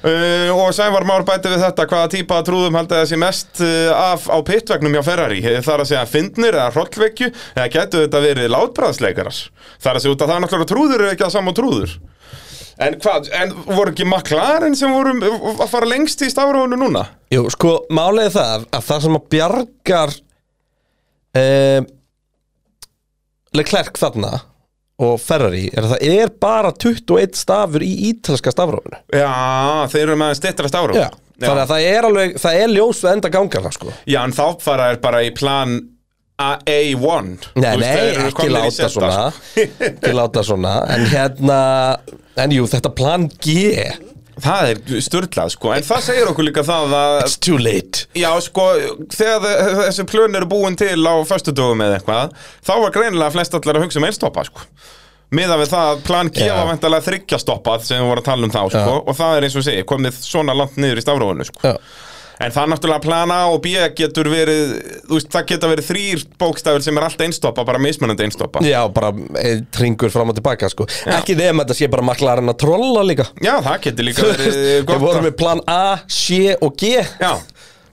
Uh, 0.00 0.48
og 0.56 0.70
Sævar 0.72 1.04
Már 1.04 1.26
bæti 1.28 1.50
við 1.52 1.60
þetta 1.66 1.84
hvaða 1.90 2.12
típa 2.16 2.38
að 2.40 2.46
trúðum 2.48 2.78
haldið 2.80 3.02
þessi 3.02 3.18
mest 3.20 3.60
uh, 3.60 3.90
af 4.14 4.24
á 4.32 4.36
pitvegnum 4.48 4.96
hjá 4.96 5.04
Ferrari? 5.10 5.42
Það 5.44 5.74
er 5.74 5.84
að 5.84 5.90
segja 5.92 6.06
fyndnir 6.08 6.56
eða 6.56 6.70
hrollvekju 6.76 7.28
eða 7.52 7.66
getur 7.76 8.06
þetta 8.06 8.22
verið 8.24 8.48
látbræðsleikarar 8.54 9.42
það 9.76 9.90
er 9.92 9.98
að 9.98 10.04
segja 10.06 10.14
út 10.16 10.24
að 10.24 10.30
það 10.32 10.36
er 10.38 10.42
náttúrulega 10.46 10.70
trúður 10.72 11.04
er 11.04 11.12
ekki 11.14 11.26
að 11.28 11.34
sama 11.36 11.54
trúður. 11.56 11.92
En 12.80 12.94
hvað, 12.96 13.26
en 13.36 13.50
voru 13.68 13.92
ekki 13.92 14.06
McLaren 14.08 14.76
sem 14.78 14.92
voru 14.94 15.12
að 15.52 15.66
fara 15.68 15.88
lengst 15.90 16.22
í 16.24 16.30
stafróinu 16.32 16.78
núna? 16.80 17.02
Jú, 17.28 17.42
sko, 17.52 17.74
er 17.92 18.32
það 18.32 18.64
að 18.72 18.86
það 18.88 19.02
sem 19.04 19.18
að 19.18 19.26
bjargar 19.34 20.14
um, 21.36 21.90
Leclerc 23.56 23.98
þarna 23.98 24.32
og 25.00 25.14
Ferrari 25.22 25.64
er 25.72 25.86
að 25.86 25.94
það 25.94 26.02
er 26.20 26.32
bara 26.42 26.70
21 26.76 27.38
stafur 27.40 27.82
í 27.86 27.90
ítalska 28.10 28.52
stafrófinu? 28.52 28.98
Já, 29.16 29.30
þeir 29.90 30.02
eru 30.04 30.18
með 30.20 30.34
stittra 30.38 30.68
stafróinu 30.70 31.00
Já, 31.00 31.08
þannig 31.40 31.62
að 31.64 31.70
það 31.72 31.86
er 31.94 32.08
alveg, 32.10 32.34
það 32.42 32.58
er 32.64 32.74
ljós 32.74 33.00
við 33.06 33.14
enda 33.14 33.30
gangana 33.32 33.72
sko. 33.72 33.94
Já, 34.04 34.20
en 34.26 34.36
þá 34.36 34.44
fara 34.60 34.90
er 34.92 35.00
bara 35.02 35.22
í 35.24 35.32
plan 35.36 35.78
A- 36.40 36.60
A1 36.68 37.32
Nei, 37.60 37.74
nei, 37.80 38.12
ekki 38.28 38.46
láta 38.52 38.86
svona. 38.92 39.26
sko. 39.34 39.64
Ekki 39.88 40.12
láta 40.16 40.44
svona. 40.46 40.74
En 40.94 41.02
hérna, 41.10 41.58
en 42.40 42.54
jú, 42.56 42.64
þetta 42.70 42.92
plan 42.96 43.26
G 43.44 43.56
Það 44.44 44.68
er 44.70 45.00
störtlað, 45.06 45.50
sko. 45.54 45.72
En 45.76 45.82
það 45.86 46.04
segir 46.06 46.30
okkur 46.30 46.46
líka 46.48 46.64
það 46.66 46.94
að 47.00 47.16
It's 47.24 47.36
too 47.46 47.58
late. 47.60 48.06
Já, 48.18 48.30
sko, 48.46 48.66
þegar 49.12 49.44
þe- 49.44 49.74
þessi 49.84 50.06
plön 50.10 50.36
eru 50.40 50.48
búin 50.50 50.76
til 50.80 50.96
á 51.06 51.14
föstudögum 51.28 51.84
eða 51.86 51.98
eitthvað 52.00 52.32
Þá 52.66 52.72
var 52.84 52.90
greinilega 52.96 53.34
flest 53.36 53.54
allar 53.58 53.80
að 53.80 53.86
hugsa 53.86 54.00
um 54.02 54.08
einstoppa, 54.10 54.44
sko. 54.48 54.66
Miða 55.30 55.60
við 55.60 55.68
það 55.70 55.88
að 55.92 56.00
plan 56.08 56.28
G 56.34 56.46
var 56.50 56.66
væntalega 56.72 57.06
þryggja 57.06 57.38
stoppað 57.38 57.84
sem 57.86 58.00
við 58.00 58.08
vorum 58.10 58.22
að 58.24 58.30
tala 58.32 58.48
um 58.48 58.50
þá, 58.50 58.62
sko 58.72 58.80
Já. 58.90 59.02
Og 59.06 59.14
það 59.20 59.36
er 59.36 59.44
eins 59.46 59.56
og 59.60 59.62
segi, 59.68 59.84
komið 59.86 60.16
svona 60.26 60.56
langt 60.58 60.74
niður 60.80 60.98
í 60.98 61.04
stafróinu, 61.04 61.46
sko. 61.46 61.60
Já. 61.62 61.76
En 62.40 62.52
það 62.54 62.62
er 62.62 62.70
náttúrulega 62.72 63.04
plan 63.04 63.32
A 63.34 63.38
og 63.52 63.58
B 63.64 63.74
getur 63.98 64.30
verið, 64.32 64.70
þú 65.10 65.18
veist, 65.18 65.28
það 65.34 65.46
geta 65.50 65.68
verið 65.68 65.88
þrýr 65.90 66.22
bókstafir 66.40 66.84
sem 66.86 66.96
er 66.96 67.04
alltaf 67.04 67.26
einstoppa, 67.26 67.64
bara 67.68 67.80
mismunandi 67.84 68.24
einstoppa. 68.24 68.62
Já, 68.64 68.80
bara 68.96 69.10
tringur 69.76 70.08
fram 70.14 70.32
og 70.32 70.38
tilbaka 70.38 70.70
sko. 70.72 70.86
Ekki 71.18 71.36
nefn 71.36 71.60
að 71.60 71.66
þetta 71.66 71.76
sé 71.82 71.88
bara 71.92 72.06
maklarinn 72.08 72.48
að 72.52 72.58
trolla 72.64 73.02
líka. 73.04 73.26
Já, 73.44 73.58
það 73.66 73.80
getur 73.88 74.08
líka 74.08 74.28
verið 74.30 74.60
gott 74.88 74.94
Við 74.96 75.04
vorum 75.04 75.26
með 75.28 75.34
plan 75.42 75.60
A, 75.68 75.80
C 76.08 76.54
og 76.64 76.76
G. 76.80 76.94
Já, 77.20 77.32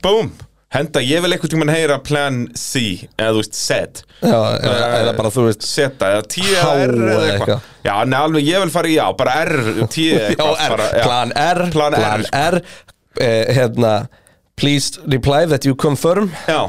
boom 0.06 0.32
Henda, 0.76 1.00
ég 1.00 1.22
vil 1.24 1.32
einhvern 1.32 1.52
tímann 1.54 1.70
heyra 1.72 1.96
plan 2.04 2.42
C 2.60 2.82
Eða 3.16 3.30
þú 3.38 3.40
veist, 3.40 3.56
Z. 3.56 4.02
Já, 4.20 4.36
eða, 4.60 4.88
eða 4.98 5.14
bara 5.16 5.30
þú 5.32 5.46
veist 5.46 5.64
Z, 5.64 5.86
eða 6.04 6.26
T 6.28 6.44
eða 6.44 6.74
R 6.84 6.92
eða 6.92 7.06
eitthvað. 7.08 7.30
eitthvað. 7.38 7.70
Já, 7.88 7.94
nei, 8.12 8.18
alveg, 8.20 8.48
ég 8.52 8.64
vil 8.66 8.74
fara 8.74 8.92
í 8.92 8.98
já, 8.98 9.06
bara 9.20 9.36
R, 9.46 9.54
T 9.88 10.08
Já, 10.12 10.18
eitthvað 10.28 10.64
R, 10.66 10.74
bara, 10.76 10.88
já. 10.92 11.06
plan 11.08 11.32
R, 11.44 11.62
Plan 11.72 11.98
R. 12.02 12.26
R 12.42 12.60
eh, 13.24 13.54
Hérna 13.60 13.94
Please 14.58 14.98
reply 15.06 15.46
that 15.46 15.66
you 15.68 15.76
confirm 15.78 16.32
Já, 16.50 16.64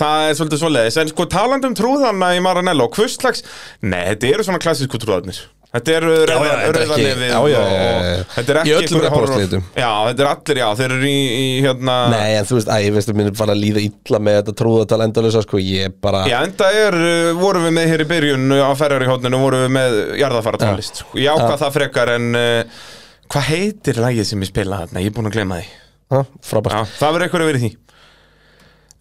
það 0.00 0.28
er 0.30 0.38
svolítið 0.38 0.62
svoleiðis 0.62 0.96
En 1.02 1.10
sko, 1.10 1.26
talandi 1.28 1.68
um 1.68 1.74
trúðana 1.76 2.30
í 2.32 2.40
Maranello 2.44 2.86
Hvers 2.94 3.18
slags, 3.18 3.44
nei, 3.84 4.00
þetta 4.14 4.30
eru 4.32 4.46
svona 4.46 4.62
klassísku 4.64 5.00
trúðarnir 5.02 5.42
Þetta 5.74 5.94
eru 5.98 6.10
já, 6.14 6.20
þetta 6.22 6.38
er 6.54 6.60
ekki- 6.62 6.78
rauðanefið 6.78 7.24
já, 7.26 7.38
já, 7.50 7.58
já, 7.58 7.80
já. 7.82 8.42
Er 8.44 8.58
Í 8.70 8.74
öllum 8.78 9.00
reportslitum. 9.02 9.64
Já, 9.74 9.88
þetta 10.06 10.22
er 10.24 10.28
allir, 10.30 10.60
já, 10.62 10.66
þeir 10.78 10.94
eru 10.94 11.08
í, 11.10 11.18
í 11.34 11.48
hérna 11.66 11.96
Nei, 12.14 12.28
en 12.38 12.46
þú 12.46 12.58
veist, 12.60 12.70
æ, 12.70 12.76
ég 12.86 12.94
veist 12.94 13.10
að 13.10 13.18
mér 13.18 13.32
fara 13.42 13.56
að 13.56 13.62
líða 13.64 13.82
illa 13.82 14.20
með 14.22 14.38
þetta 14.38 14.56
trúðatal 14.62 15.00
endalösa, 15.08 15.42
sko, 15.42 15.58
ég 15.58 15.96
bara 16.06 16.22
Já, 16.30 16.38
enda 16.46 16.70
er, 16.78 16.96
uh, 17.02 17.30
vorum 17.42 17.66
við 17.66 17.74
með 17.80 17.90
hér 17.90 18.04
í 18.06 18.10
byrjun 18.14 18.54
uh, 18.54 18.62
á 18.70 18.72
Ferrari 18.78 19.10
hótninu, 19.10 19.42
vorum 19.42 19.66
við 19.66 19.74
með 19.80 20.00
jarðafara 20.22 20.62
tónlist 20.62 21.02
sko. 21.02 21.18
Ég 21.18 21.34
ákvað 21.34 21.64
það 21.66 21.76
frekar 21.80 22.14
en 22.14 22.30
uh, 22.38 22.84
hvað 23.34 23.50
heitir 23.50 23.98
lagið 24.06 24.30
sem 24.30 24.46
ég 24.46 24.54
spila 24.54 24.84
þarna? 24.84 25.02
Ég 25.02 25.10
er 25.10 25.18
búinn 25.18 25.32
að 25.34 25.40
glema 25.42 25.58
því 25.58 25.72
frábært. 26.10 26.74
Já, 26.76 26.98
það 27.00 27.16
verður 27.16 27.26
eitthvað 27.28 27.46
að 27.46 27.50
vera 27.52 27.62
í 27.62 27.64
því. 27.68 27.72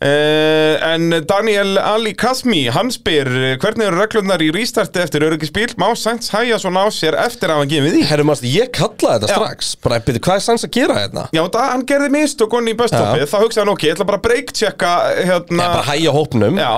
Uh, 0.04 0.82
en 0.84 1.14
Daniel 1.24 1.78
Ali 1.80 2.12
Kasmi 2.20 2.66
hann 2.76 2.90
spyr 2.92 3.30
hvernig 3.62 3.86
eru 3.88 4.02
reglurnar 4.02 4.42
í 4.44 4.50
restarti 4.52 5.00
eftir 5.00 5.24
öryggisbíl? 5.24 5.70
Má 5.80 5.86
Sainz 5.96 6.28
hæja 6.34 6.58
svona 6.60 6.82
á 6.84 6.92
sér 6.92 7.16
eftir 7.22 7.54
að 7.54 7.62
hann 7.62 7.72
gefið 7.72 7.96
því 7.96 8.02
Herru, 8.10 8.26
mást, 8.28 8.44
ég 8.44 8.68
kallaði 8.76 9.22
þetta 9.22 9.30
Já. 9.32 9.38
strax. 9.38 9.70
Bara, 9.86 10.02
byrju, 10.04 10.24
hvað 10.28 10.42
er 10.42 10.44
sans 10.44 10.68
að 10.68 10.74
gera 10.76 10.98
hérna? 10.98 11.24
Já, 11.32 11.44
það, 11.56 11.70
hann 11.70 11.86
gerði 11.94 12.12
mistök 12.18 12.58
onni 12.60 12.74
í 12.76 12.80
busstoppið 12.82 13.24
Já. 13.24 13.30
þá 13.32 13.38
hugsaði 13.46 13.64
hann 13.64 13.74
ok, 13.78 13.86
ég 13.88 13.96
ætla 13.96 14.10
bara 14.12 14.20
að 14.20 14.26
break-checka 14.28 14.92
hérna, 15.22 15.62
Ég 15.70 15.78
bara 15.78 15.88
hæja 15.94 16.18
hópnum. 16.18 16.60
Já, 16.60 16.74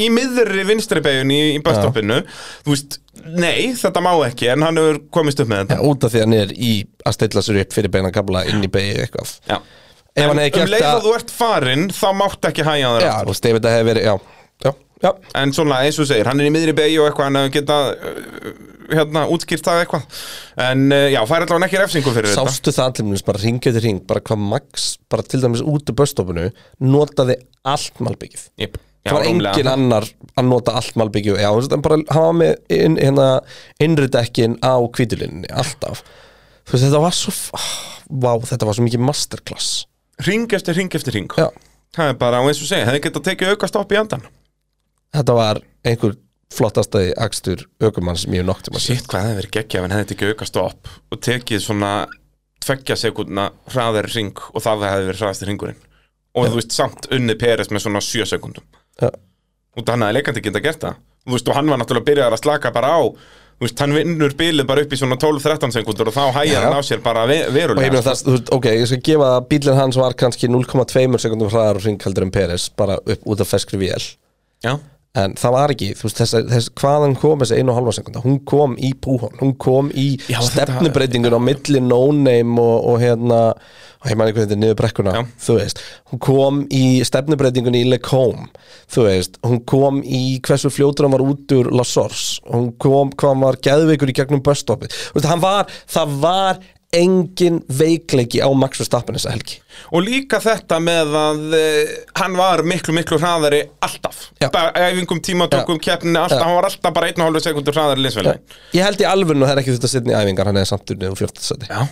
í 0.00 0.08
miðri 0.16 0.66
vinstri 0.72 1.04
begun 1.04 1.36
í, 1.36 1.40
í 1.58 1.62
busstoppinu 1.66 2.22
Þú 2.64 2.72
veist, 2.78 3.00
nei, 3.26 3.70
þetta 3.78 4.02
má 4.04 4.10
ekki 4.26 4.48
En 4.52 4.62
hann 4.66 4.80
hefur 4.80 4.98
komist 5.14 5.40
upp 5.42 5.50
með 5.50 5.62
þetta. 5.64 5.78
Já, 5.78 5.86
út 5.90 6.04
af 6.06 6.12
því 6.14 6.20
að 6.20 6.26
hann 6.26 6.36
er 6.40 6.54
í 6.56 6.72
að 7.06 7.16
stilla 7.16 7.44
sér 7.46 7.60
upp 7.64 7.76
fyrir 7.76 7.92
beina 7.94 8.10
kabla 8.14 8.44
inn 8.50 8.64
í 8.66 8.70
beigið 8.72 9.04
eitthvað. 9.04 9.32
Já. 9.50 9.58
Ef 10.10 10.24
En 10.24 10.32
um 10.34 10.40
leið 10.42 10.56
það- 10.82 10.90
að 10.90 11.04
þú 11.04 11.14
ert 11.14 11.30
farinn 11.30 11.84
Þá 11.94 12.08
mátt 12.18 12.48
ekki 12.50 12.64
hæja 12.66 12.88
þér 12.96 13.04
Já, 13.06 13.12
þú 13.22 13.30
veist, 13.30 13.46
ef 13.46 13.56
þetta 13.60 13.74
hefði 13.76 13.86
verið, 13.90 14.02
já, 14.08 14.14
já, 14.64 14.72
já. 15.04 15.10
En 15.38 15.52
svona, 15.54 15.78
eins 15.84 15.98
og 16.00 16.04
þú 16.04 16.08
segir, 16.10 16.26
hann 16.26 16.40
er 16.40 16.48
í 16.50 16.50
miðri 16.50 16.74
beigju 16.74 17.04
og 17.04 17.10
eitthvað 17.10 17.28
Hann 17.28 17.38
hefur 17.38 17.54
geta, 17.54 17.78
uh, 17.94 18.50
hérna, 18.90 19.22
útskýrt 19.30 19.62
það 19.68 19.84
eitthvað. 19.84 20.18
En 20.66 20.84
uh, 20.90 21.06
já, 21.14 21.20
fær 21.30 21.46
allavega 21.46 21.68
ekki 21.70 21.78
refsingu 21.84 22.14
fyrir 22.16 22.32
þetta. 22.32 22.42
Sástu 22.50 22.74
það 22.74 22.90
allir 22.90 23.08
minnst 23.12 23.28
bara 23.30 23.38
ringið 23.44 23.78
til 23.78 23.84
ring 23.86 24.02
bara 24.10 24.20
hvað 24.26 24.42
Max, 24.50 24.90
bara 25.08 25.22
til 25.22 25.40
dæmis 25.44 25.62
út 25.62 25.86
úr 25.94 25.98
böstofunu 26.02 26.48
notaði 26.82 27.38
allt 27.70 28.02
malbyggið. 28.02 28.48
Jep. 28.58 28.80
Það 29.10 29.18
var 29.18 29.28
engin 29.28 29.70
annar 29.70 30.08
að 30.38 30.48
nota 30.48 30.78
allt 30.78 30.96
malbyggju. 31.00 31.36
En 31.42 31.84
bara 31.84 32.00
hafa 32.14 32.32
með 32.36 32.56
inn, 32.74 32.98
hérna, 33.00 33.28
innridekkin 33.82 34.58
á 34.62 34.78
kvítulinni 34.94 35.50
alltaf. 35.50 36.04
Veist, 36.70 36.86
þetta 36.86 37.02
var 37.02 37.14
svo 37.16 37.34
ah, 37.58 37.70
vá, 38.08 38.32
þetta 38.46 38.68
var 38.68 38.78
svo 38.78 38.86
mikið 38.86 39.02
masterclass. 39.02 39.70
Ring 40.26 40.52
eftir 40.54 40.76
ring 40.76 40.92
eftir 40.94 41.16
ring 41.16 41.32
já, 41.34 41.48
Það 41.96 42.12
er 42.12 42.20
bara, 42.20 42.42
eins 42.44 42.60
og 42.62 42.68
segja, 42.68 42.86
hefði 42.86 43.00
getað 43.08 43.24
tekið 43.30 43.54
auka 43.54 43.68
stopp 43.70 43.94
í 43.94 43.98
andan 43.98 44.26
þetta 45.16 45.36
var 45.36 45.60
einhver 45.86 46.16
flottastæði 46.54 47.12
akstur 47.22 47.66
ökumann 47.82 48.18
sem 48.18 48.34
ég 48.34 48.42
hef 48.42 48.48
nokt 48.48 48.70
að 48.70 48.80
sé 48.82 48.96
Sitt 48.96 49.10
hvað 49.10 49.28
hefði 49.28 49.38
verið 49.40 49.54
geggja 49.56 49.78
ef 49.78 49.86
hann 49.86 49.94
hefði 49.94 50.10
tekið 50.12 50.32
auka 50.32 50.48
stopp 50.48 50.90
og 50.90 51.22
tekið 51.26 51.62
svona 51.64 51.92
tveggja 52.60 52.96
sekundna 52.98 53.46
hraðari 53.70 54.12
ring 54.14 54.42
og 54.50 54.64
það 54.64 54.86
hefði 54.88 55.08
verið 55.08 55.22
hraðasti 55.22 55.48
ringurinn 55.48 55.80
og 56.34 56.46
þú 56.46 56.58
veist 56.58 56.76
samt 56.76 57.08
unnið 57.14 57.40
Peres 57.40 57.70
með 57.70 57.84
svona 57.86 58.02
7 58.04 58.28
sekundum 58.32 58.66
Já. 59.00 59.10
og 59.76 59.92
hann 59.92 60.02
hefði 60.06 60.18
leikandi 60.18 60.44
geta 60.44 60.64
gert 60.64 60.82
það. 60.84 60.98
Þú 61.26 61.36
veist 61.36 61.48
og 61.50 61.56
hann 61.58 61.70
var 61.70 61.80
náttúrulega 61.80 62.08
byrjað 62.10 62.34
að 62.36 62.42
slaka 62.42 62.72
bara 62.74 62.96
á 62.96 63.00
þú 63.60 63.66
veist 63.66 63.80
hann 63.84 63.92
vinnur 63.92 64.32
bilið 64.40 64.64
bara 64.70 64.82
upp 64.86 64.92
í 64.96 64.96
svona 64.96 65.18
12-13 65.20 65.74
sekundur 65.74 66.08
og 66.08 66.14
þá 66.16 66.22
hægir 66.38 66.62
hann 66.64 66.78
á 66.80 66.84
sér 66.84 67.02
bara 67.04 67.26
og 67.26 67.32
verulega 67.52 67.82
meina 67.82 68.00
það, 68.06 68.22
þú 68.24 68.32
veist, 68.32 68.52
ok, 68.56 68.68
ég 68.72 68.88
skal 68.88 69.00
gefa 69.10 69.26
að 69.34 69.48
bílinn 69.50 69.76
hans 69.76 69.98
var 70.00 70.16
kannski 70.22 70.48
0,2 70.48 71.20
sekundum 71.20 71.50
hraðar 71.52 71.76
og 71.76 71.84
hring 71.84 72.00
heldur 72.00 72.24
en 72.24 72.32
Peres 72.32 72.70
bara 72.72 72.96
upp 73.04 73.28
út 73.28 73.42
af 73.44 73.52
feskri 73.52 73.82
vél. 73.82 74.06
Já, 74.64 74.78
en 75.18 75.32
það 75.34 75.54
var 75.56 75.72
ekki, 75.74 75.86
þú 75.98 76.06
veist, 76.06 76.18
þess, 76.20 76.34
þess, 76.52 76.70
hvaðan 76.78 77.16
kom 77.18 77.40
þessi 77.42 77.56
einu 77.58 77.72
og 77.72 77.78
halva 77.80 77.94
sekunda, 77.96 78.22
hún 78.22 78.36
kom 78.46 78.76
í 78.78 78.92
púhón 78.94 79.34
hún 79.40 79.56
kom 79.58 79.88
í 79.90 80.12
stefnubreitingun 80.22 81.34
á 81.34 81.40
milli 81.42 81.82
no-name 81.82 82.62
og, 82.62 82.86
og 82.92 83.00
hérna, 83.02 83.40
ég 84.06 84.18
man 84.18 84.30
ekki 84.30 84.38
hvað 84.38 84.46
þetta 84.46 84.56
er 84.56 84.62
niður 84.62 84.78
brekkuna, 84.78 85.14
Já. 85.18 85.24
þú 85.46 85.56
veist. 85.58 85.82
Hún 86.12 86.22
kom 86.22 86.60
í 86.70 86.84
stefnubreitingun 87.06 87.78
í 87.80 87.84
Lecombe 87.90 88.46
þú 88.90 89.06
veist, 89.08 89.40
hún 89.46 89.62
kom 89.66 89.98
í 90.06 90.22
hversu 90.46 90.70
fljótur 90.70 91.08
hann 91.08 91.16
var 91.18 91.26
út 91.26 91.56
úr 91.58 91.72
La 91.74 91.86
Source 91.86 92.38
hún 92.46 92.70
kom, 92.78 93.10
hvað 93.10 93.34
hann 93.34 93.46
var 93.48 93.58
geðveikur 93.66 94.14
í 94.14 94.18
gegnum 94.20 94.44
busstoppið, 94.46 94.94
þú 94.94 95.18
veist, 95.18 95.30
hann 95.32 95.42
var 95.42 95.74
það 95.90 96.20
var 96.22 96.62
engin 96.90 97.60
veikleiki 97.70 98.40
á 98.42 98.50
Max 98.56 98.80
Verstappen 98.80 99.14
þessa 99.14 99.30
helgi. 99.30 99.60
Og 99.94 100.02
líka 100.02 100.40
þetta 100.42 100.80
með 100.82 101.12
að 101.20 101.42
uh, 101.54 101.92
hann 102.18 102.38
var 102.38 102.62
miklu 102.66 102.94
miklu 102.96 103.18
hraðari 103.22 103.60
alltaf. 103.86 104.24
Æfingum 104.42 105.20
tímatökum 105.22 105.78
keppninni 105.82 106.18
alltaf, 106.18 106.40
Já. 106.40 106.46
hann 106.48 106.56
var 106.58 106.66
alltaf 106.66 106.94
bara 106.96 107.10
1,5 107.12 107.44
sekundur 107.44 107.76
hraðari 107.76 108.02
linsvelin 108.02 108.40
ég 108.74 108.86
held 108.86 109.02
í 109.02 109.06
alvörinu 109.06 109.46
að 109.46 109.52
það 109.52 109.54
er 109.54 109.62
ekki 109.62 109.76
þetta 109.76 110.10
í 110.10 110.16
æfingar 110.18 110.50
hann 110.50 110.58
er 110.58 110.70
samt 110.70 110.94
unnið 110.94 111.12
úr 111.14 111.20
fjórtasæti 111.20 111.70
Já, 111.70 111.84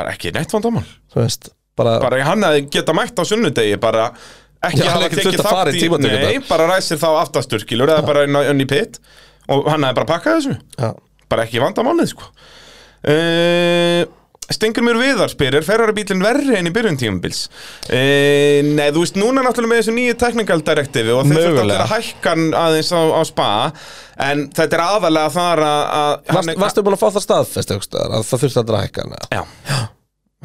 bara 0.00 0.14
ekki 0.16 0.32
neitt 0.36 0.56
vandamál. 0.56 0.86
Þú 1.12 1.20
veist, 1.20 1.52
bara, 1.76 1.98
bara 2.00 2.22
hann 2.24 2.48
hefði 2.48 2.64
geta 2.72 2.96
mætt 2.96 3.20
á 3.20 3.24
sunnudegi 3.28 3.76
bara 3.82 4.08
ekki 4.62 4.80
hann 4.86 4.94
hafa 4.94 5.10
hefði 5.10 5.26
tekið 5.26 5.44
þátt 5.44 5.76
í 5.76 5.92
nei, 6.08 6.40
bara 6.48 6.70
ræsir 6.72 7.00
þá 7.02 7.10
aftastur 7.20 7.60
skilur 7.64 7.92
eða 7.92 8.06
bara 8.08 8.24
inn, 8.24 8.64
í 8.64 8.68
pitt 8.70 9.00
og 9.52 9.68
hann 9.68 9.84
hefði 9.84 10.00
bara 10.00 10.10
pakkað 10.14 10.40
þessu. 10.40 10.58
Já. 10.78 10.90
Bara 11.32 11.46
ekki 11.48 11.60
vandamálið 11.62 12.12
sko. 12.14 12.32
Uh, 13.02 14.04
Stengur 14.52 14.84
mér 14.86 14.98
viðar 15.00 15.30
spyr 15.32 15.56
er 15.60 15.64
Ferrari 15.66 15.94
bílinn 15.96 16.22
verri 16.24 16.56
enn 16.58 16.68
í 16.68 16.72
byrjun 16.74 16.98
tímabils 17.00 17.44
uh, 17.88 18.58
Nei, 18.66 18.88
þú 18.92 19.04
veist, 19.04 19.16
núna 19.20 19.44
náttúrulega 19.46 19.70
með 19.72 19.80
þessu 19.82 19.94
nýju 19.96 20.16
technical 20.20 20.60
directive 20.66 21.14
og 21.16 21.24
þeir 21.30 21.38
þurft 21.38 21.56
Mögulega. 21.56 21.86
að 21.86 21.94
hækka 21.96 22.34
aðeins 22.62 22.92
á, 22.92 23.00
á 23.16 23.22
spa 23.28 23.48
en 24.28 24.44
þetta 24.52 24.78
er 24.78 24.84
aðalega 24.84 25.32
þar 25.38 25.64
að, 25.66 25.80
að 26.02 26.36
Varst, 26.36 26.54
Varstu 26.66 26.84
búin 26.86 26.96
að 26.98 27.02
fá 27.02 27.08
það 27.16 27.26
staðfest 27.26 27.74
að 27.74 28.16
það 28.28 28.44
þurfti 28.44 28.62
að 28.64 28.74
hækka 28.82 29.06
hana 29.06 29.22
Já, 29.32 29.42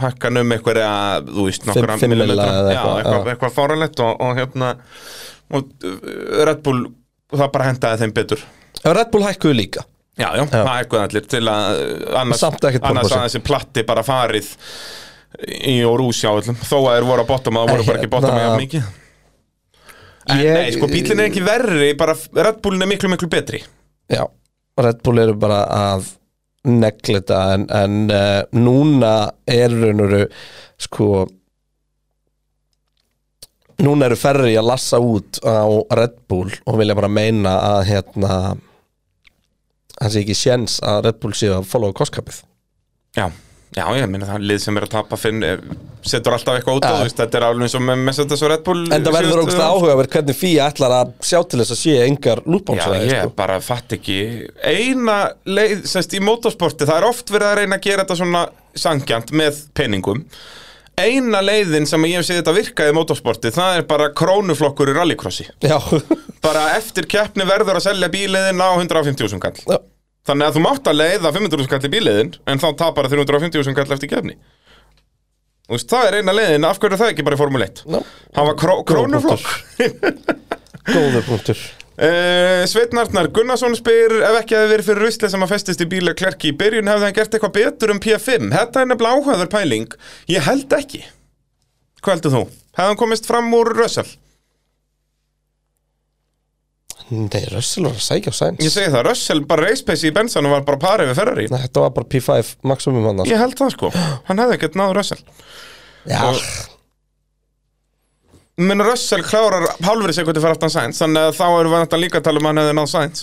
hækkan 0.08 0.42
um 0.44 0.56
eitthvað 0.56 0.82
að, 0.86 1.32
þú 1.34 1.48
veist, 1.50 1.68
nokkra 1.68 1.98
fimm 2.02 2.14
millimetra. 2.14 2.46
milla 2.46 2.62
eða 2.62 2.72
Já, 2.72 2.78
eitthvað, 2.78 2.98
eitthvað, 3.02 3.20
já. 3.28 3.32
eitthvað 3.34 3.56
fáranlegt 3.58 4.04
og, 4.06 4.16
og 4.28 4.40
hérna 4.42 4.72
og 5.58 5.70
uh, 5.90 6.42
Red 6.48 6.64
Bull, 6.66 6.82
það 7.34 7.54
bara 7.58 7.70
hendaði 7.72 8.02
þeim 8.06 8.16
betur 8.22 8.44
Red 8.88 9.10
Bull 9.14 9.26
hækkuðu 9.26 9.58
líka 9.58 9.86
Já, 10.18 10.28
já, 10.34 10.44
það 10.50 10.70
hækkuði 10.72 11.04
allir 11.04 11.26
til 11.30 11.44
að 11.52 11.82
uh, 11.82 12.22
annars, 12.22 12.44
annars 12.82 13.12
að 13.14 13.26
þessi 13.28 13.42
platti 13.46 13.84
bara 13.86 14.04
farið 14.06 14.48
í 15.70 15.76
og 15.86 15.98
rúsi 16.02 16.26
á 16.26 16.34
öllum. 16.34 16.58
Þó 16.66 16.78
að 16.80 16.88
þeir 16.96 17.08
voru 17.12 17.24
að 17.26 17.30
bottom 17.30 17.60
að 17.60 17.68
það 17.68 17.74
voru 17.76 17.88
bara 17.92 18.02
ekki 18.02 18.12
bottom 18.16 18.40
að 18.42 18.56
mikið. 18.64 18.88
En 20.28 20.42
Ég- 20.44 20.58
nei, 20.58 20.72
sko, 20.76 20.90
bílinn 20.92 21.22
er 21.22 21.30
ekki 21.30 21.44
verri, 21.46 21.92
bara 22.00 22.16
Red 22.36 22.58
Bullin 22.66 22.84
er 22.84 22.90
miklu, 22.90 23.12
miklu 23.14 23.30
betri. 23.32 23.62
Já, 24.12 24.24
Red 24.82 25.04
Bull 25.06 25.22
eru 25.24 25.38
bara 25.40 25.62
að 25.72 26.10
neglita 26.68 27.38
en, 27.54 27.68
en 27.72 28.00
uh, 28.12 28.42
núna 28.58 29.14
er 29.48 29.72
raunuru 29.72 30.26
sko 30.82 31.28
núna 33.86 34.08
eru 34.10 34.18
ferri 34.20 34.56
að 34.58 34.68
lassa 34.72 35.00
út 35.00 35.40
á 35.46 35.64
Red 35.96 36.18
Bull 36.30 36.50
og 36.66 36.80
vilja 36.82 36.96
bara 36.98 37.10
meina 37.12 37.54
að 37.78 37.84
hérna 37.92 38.32
það 39.98 40.14
sé 40.14 40.24
ekki 40.24 40.38
séns 40.38 40.78
að 40.86 41.04
Red 41.08 41.20
Bull 41.24 41.36
séu 41.38 41.58
að 41.58 41.68
followa 41.72 41.96
kostkapið 41.98 42.42
Já, 43.18 43.26
já, 43.74 43.84
ég 43.98 44.10
minna 44.12 44.28
það 44.30 44.44
lið 44.52 44.60
sem 44.62 44.78
er 44.78 44.86
að 44.86 44.92
tapa 44.94 45.18
finn 45.20 45.42
eh, 45.46 45.62
setur 46.06 46.36
alltaf 46.38 46.60
eitthvað 46.60 46.78
út 46.80 46.86
Já. 46.86 46.92
og 46.94 47.02
veist, 47.06 47.18
þetta 47.18 47.40
er 47.40 47.46
alveg 47.48 47.66
eins 47.68 47.76
og 47.80 47.84
með 47.88 48.04
Mercedes 48.08 48.44
og 48.46 48.52
Red 48.54 48.64
Bull 48.68 48.84
en 48.86 49.08
það 49.08 49.18
verður 49.18 49.42
ógst 49.44 49.64
áhugaverð 49.64 50.14
hvernig 50.14 50.38
FIA 50.38 50.68
ætlar 50.72 50.96
að 51.00 51.16
sjá 51.32 51.40
til 51.50 51.62
þess 51.64 51.74
að 51.76 51.82
sé 51.82 51.96
engar 52.06 52.44
Já, 52.44 52.48
lútbámsæði 52.54 53.02
ég 53.10 53.24
sko. 53.26 53.34
bara 53.42 53.58
fatt 53.66 53.98
ekki 53.98 54.20
Eina 54.62 55.18
leið, 55.50 55.84
semst 55.90 56.14
í 56.14 56.22
motorsporti 56.24 56.88
Það 56.88 57.02
er 57.02 57.10
oft 57.10 57.34
verið 57.34 57.50
að 57.50 57.60
reyna 57.64 57.82
að 57.82 57.90
gera 57.90 58.06
þetta 58.06 58.20
svona 58.22 58.46
sangjant 58.78 59.34
með 59.34 59.62
peningum 59.78 60.24
Eina 60.98 61.44
leiðin 61.46 61.86
sem 61.86 62.06
ég 62.10 62.18
hef 62.18 62.26
séð 62.26 62.40
þetta 62.40 62.54
virka 62.56 62.86
í 62.90 62.94
motorsporti 62.98 63.52
Það 63.54 63.76
er 63.78 63.84
bara 63.90 64.08
krónuflokkur 64.18 64.90
í 64.90 64.96
rallycrossi. 64.98 65.46
Já, 65.62 65.78
Bara 66.46 66.72
eftir 66.78 67.06
keppni 67.10 67.46
verður 67.46 67.78
að 67.78 67.86
selja 67.90 68.10
bíliðin 68.14 68.62
á 68.64 68.70
150.000 68.80 69.42
kall. 69.44 69.60
Já. 69.62 69.78
Þannig 70.28 70.50
að 70.50 70.58
þú 70.58 70.64
mátt 70.66 70.90
að 70.90 70.98
leiða 71.00 71.34
500.000 71.38 71.72
kall 71.72 71.86
í 71.88 71.92
bíliðin 71.94 72.32
En 72.50 72.60
þá 72.64 72.68
tapar 72.82 73.08
það 73.08 73.24
350.000 73.30 73.78
kall 73.78 73.94
eftir 73.98 74.12
keppni. 74.16 74.38
Þú 75.68 75.76
veist, 75.76 75.90
það 75.92 76.08
er 76.10 76.18
eina 76.22 76.34
leiðin. 76.36 76.66
Af 76.68 76.80
hverju 76.82 76.96
er 76.96 77.02
það 77.04 77.14
ekki 77.14 77.28
bara 77.28 77.38
í 77.38 77.42
Formule 77.42 77.68
1? 77.68 77.84
Já. 77.92 78.00
Hann 78.38 78.50
var 78.50 78.58
kró 78.60 78.78
krónuflokk 78.88 79.48
góður 80.88 81.26
punktur 81.28 81.60
Uh, 81.98 82.62
Sveinn 82.70 83.00
Arnar 83.02 83.32
Gunnarsson 83.34 83.74
spyr 83.74 84.20
ef 84.22 84.36
ekki 84.44 84.54
hefði 84.54 84.70
verið 84.76 84.90
fyrir 84.92 85.02
rusli 85.08 85.30
sem 85.34 85.42
að 85.42 85.54
festist 85.56 85.82
í 85.82 85.88
bíla 85.90 86.14
klerki 86.18 86.52
í 86.52 86.58
byrjun 86.60 86.92
hefði 86.92 87.08
hann 87.08 87.16
gert 87.18 87.34
eitthvað 87.34 87.56
betur 87.56 87.94
um 87.96 88.02
P5 88.04 88.52
Þetta 88.54 88.84
er 88.84 88.92
nefnilega 88.92 89.18
áhugaður 89.18 89.50
pæling. 89.56 89.96
Ég 90.30 90.46
held 90.46 90.78
ekki. 90.78 91.02
Hvað 92.06 92.14
heldur 92.20 92.36
þú? 92.36 92.44
Hefði 92.78 92.92
hann 92.92 93.02
komist 93.02 93.30
fram 93.30 93.50
úr 93.58 93.74
Russell? 93.80 94.12
Nei, 97.08 97.44
Russell 97.54 97.88
var 97.88 97.96
að 97.96 98.30
á 98.30 98.34
Sainz. 98.36 98.62
Ég 98.62 98.74
segi 98.74 98.92
það, 98.92 99.06
Russell 99.08 99.44
bara 99.48 99.70
racepace 99.70 100.06
í 100.10 100.14
bensanum 100.14 100.52
var 100.52 100.66
bara 100.68 100.82
parið 100.82 101.14
við 101.14 101.22
Ferrari. 101.22 101.46
Nei, 101.54 101.62
Þetta 101.64 101.86
var 101.86 101.94
bara 101.96 102.10
P5 102.14 102.56
maximum 102.68 103.06
hann 103.08 103.26
Ég 103.30 103.40
held 103.40 103.56
það 103.58 103.74
sko, 103.78 103.92
hann 104.28 104.42
hefði 104.44 104.58
ekkert 104.60 104.76
náður 104.78 105.00
Russell. 105.00 105.22
Já, 106.08 106.20
Men 108.58 108.82
Russell 108.82 109.22
klárar 109.28 109.68
hálfri 109.86 110.14
sekundi 110.18 110.42
fyrir 110.42 110.56
aftan 110.58 110.72
Sainz 110.74 110.98
Þannig 111.04 111.28
að 111.28 111.36
þá 111.38 111.46
erum 111.60 111.74
við 111.76 111.82
náttúrulega 111.84 112.04
líka 112.08 112.18
að 112.22 112.26
tala 112.26 112.40
um 112.42 112.48
að 112.48 112.54
hann 112.54 112.62
hefði 112.64 112.78
náð 112.80 112.88
Sainz. 112.94 113.20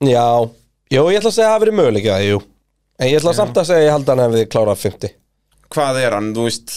Já, 0.00 0.26
jú, 0.94 1.02
ég 1.12 1.20
ætla 1.20 1.28
að 1.28 1.36
segja 1.36 1.44
að 1.44 1.50
það 1.50 1.54
hafi 1.54 1.64
verið 1.66 1.76
möguleika, 1.80 2.14
jú. 2.24 2.38
En 3.00 3.08
ég 3.10 3.18
ætla 3.20 3.34
samt 3.36 3.58
að 3.60 3.66
segja 3.68 3.80
að 3.82 3.86
ég 3.86 3.94
held 3.96 4.08
að 4.08 4.14
hann 4.14 4.24
hefði 4.30 4.44
klárað 4.54 4.78
50 4.86 5.12
Hvað 5.74 5.98
er 6.06 6.16
hann, 6.16 6.30
þú 6.36 6.46
veist 6.48 6.72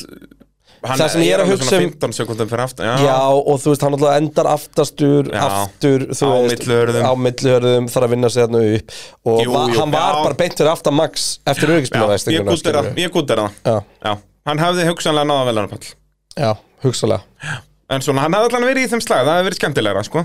hann 0.84 0.99
Það 0.99 1.09
sem 1.13 1.21
ég 1.23 1.31
er 1.31 1.39
að 1.39 1.45
alveg 1.47 1.55
hugsa 1.55 1.69
svona 1.69 1.86
um- 1.88 1.93
15 1.93 2.15
sekundum 2.17 2.49
fyrir 2.51 2.63
aftan 2.65 2.89
Já, 3.05 3.15
og 3.31 3.61
þú 3.63 3.71
veist, 3.71 3.86
hann 3.88 3.95
alltaf 3.95 4.17
endar 4.19 4.49
aftastur, 4.51 5.31
Já. 5.31 5.43
aftur 5.47 6.05
þú 6.11 6.27
Á 6.27 6.36
veist, 6.43 6.59
milluhörðum. 6.67 7.07
Á 7.07 7.11
milluhörðum, 7.23 7.88
þarf 7.95 8.07
að 8.09 8.13
vinna 8.17 8.29
sig 8.36 8.43
þarna 8.43 8.63
upp. 8.75 8.91
Og 9.23 9.39
Jú, 9.45 9.51
va- 9.55 9.63
jú, 9.71 9.79
hann 9.79 9.91
var 9.95 10.11
já. 10.19 10.23
bara 10.27 10.39
beint 10.43 10.57
fyrir 10.59 10.71
aftan 10.75 10.93
Max 10.99 11.39
eftir 11.47 11.63
Já, 11.63 11.71
ég 11.71 11.75
öryggisbílavæstinguna 11.79 12.51
gúttir 12.51 12.75
það, 12.75 12.91
ég 12.99 13.15
gúttir 13.15 13.39
það 13.39 13.51
Já, 13.71 13.77
Já, 14.03 14.17
hann 14.51 14.59
hefði 14.67 14.88
hugsanlega 14.91 15.31
náða 15.31 15.47
velarnapall 15.53 15.93
já, 16.38 16.51
hugsalega 16.86 17.61
En 17.93 18.03
svona, 18.03 18.23
hann 18.23 18.36
hefði 18.36 18.49
allan 18.49 18.69
verið 18.69 18.88
í 18.88 18.89
þeim 18.93 19.01
slag, 19.03 19.25
það 19.27 19.36
hefði 19.38 19.47
verið 19.49 19.59
skemmtilegra, 19.59 20.03
sko. 20.07 20.23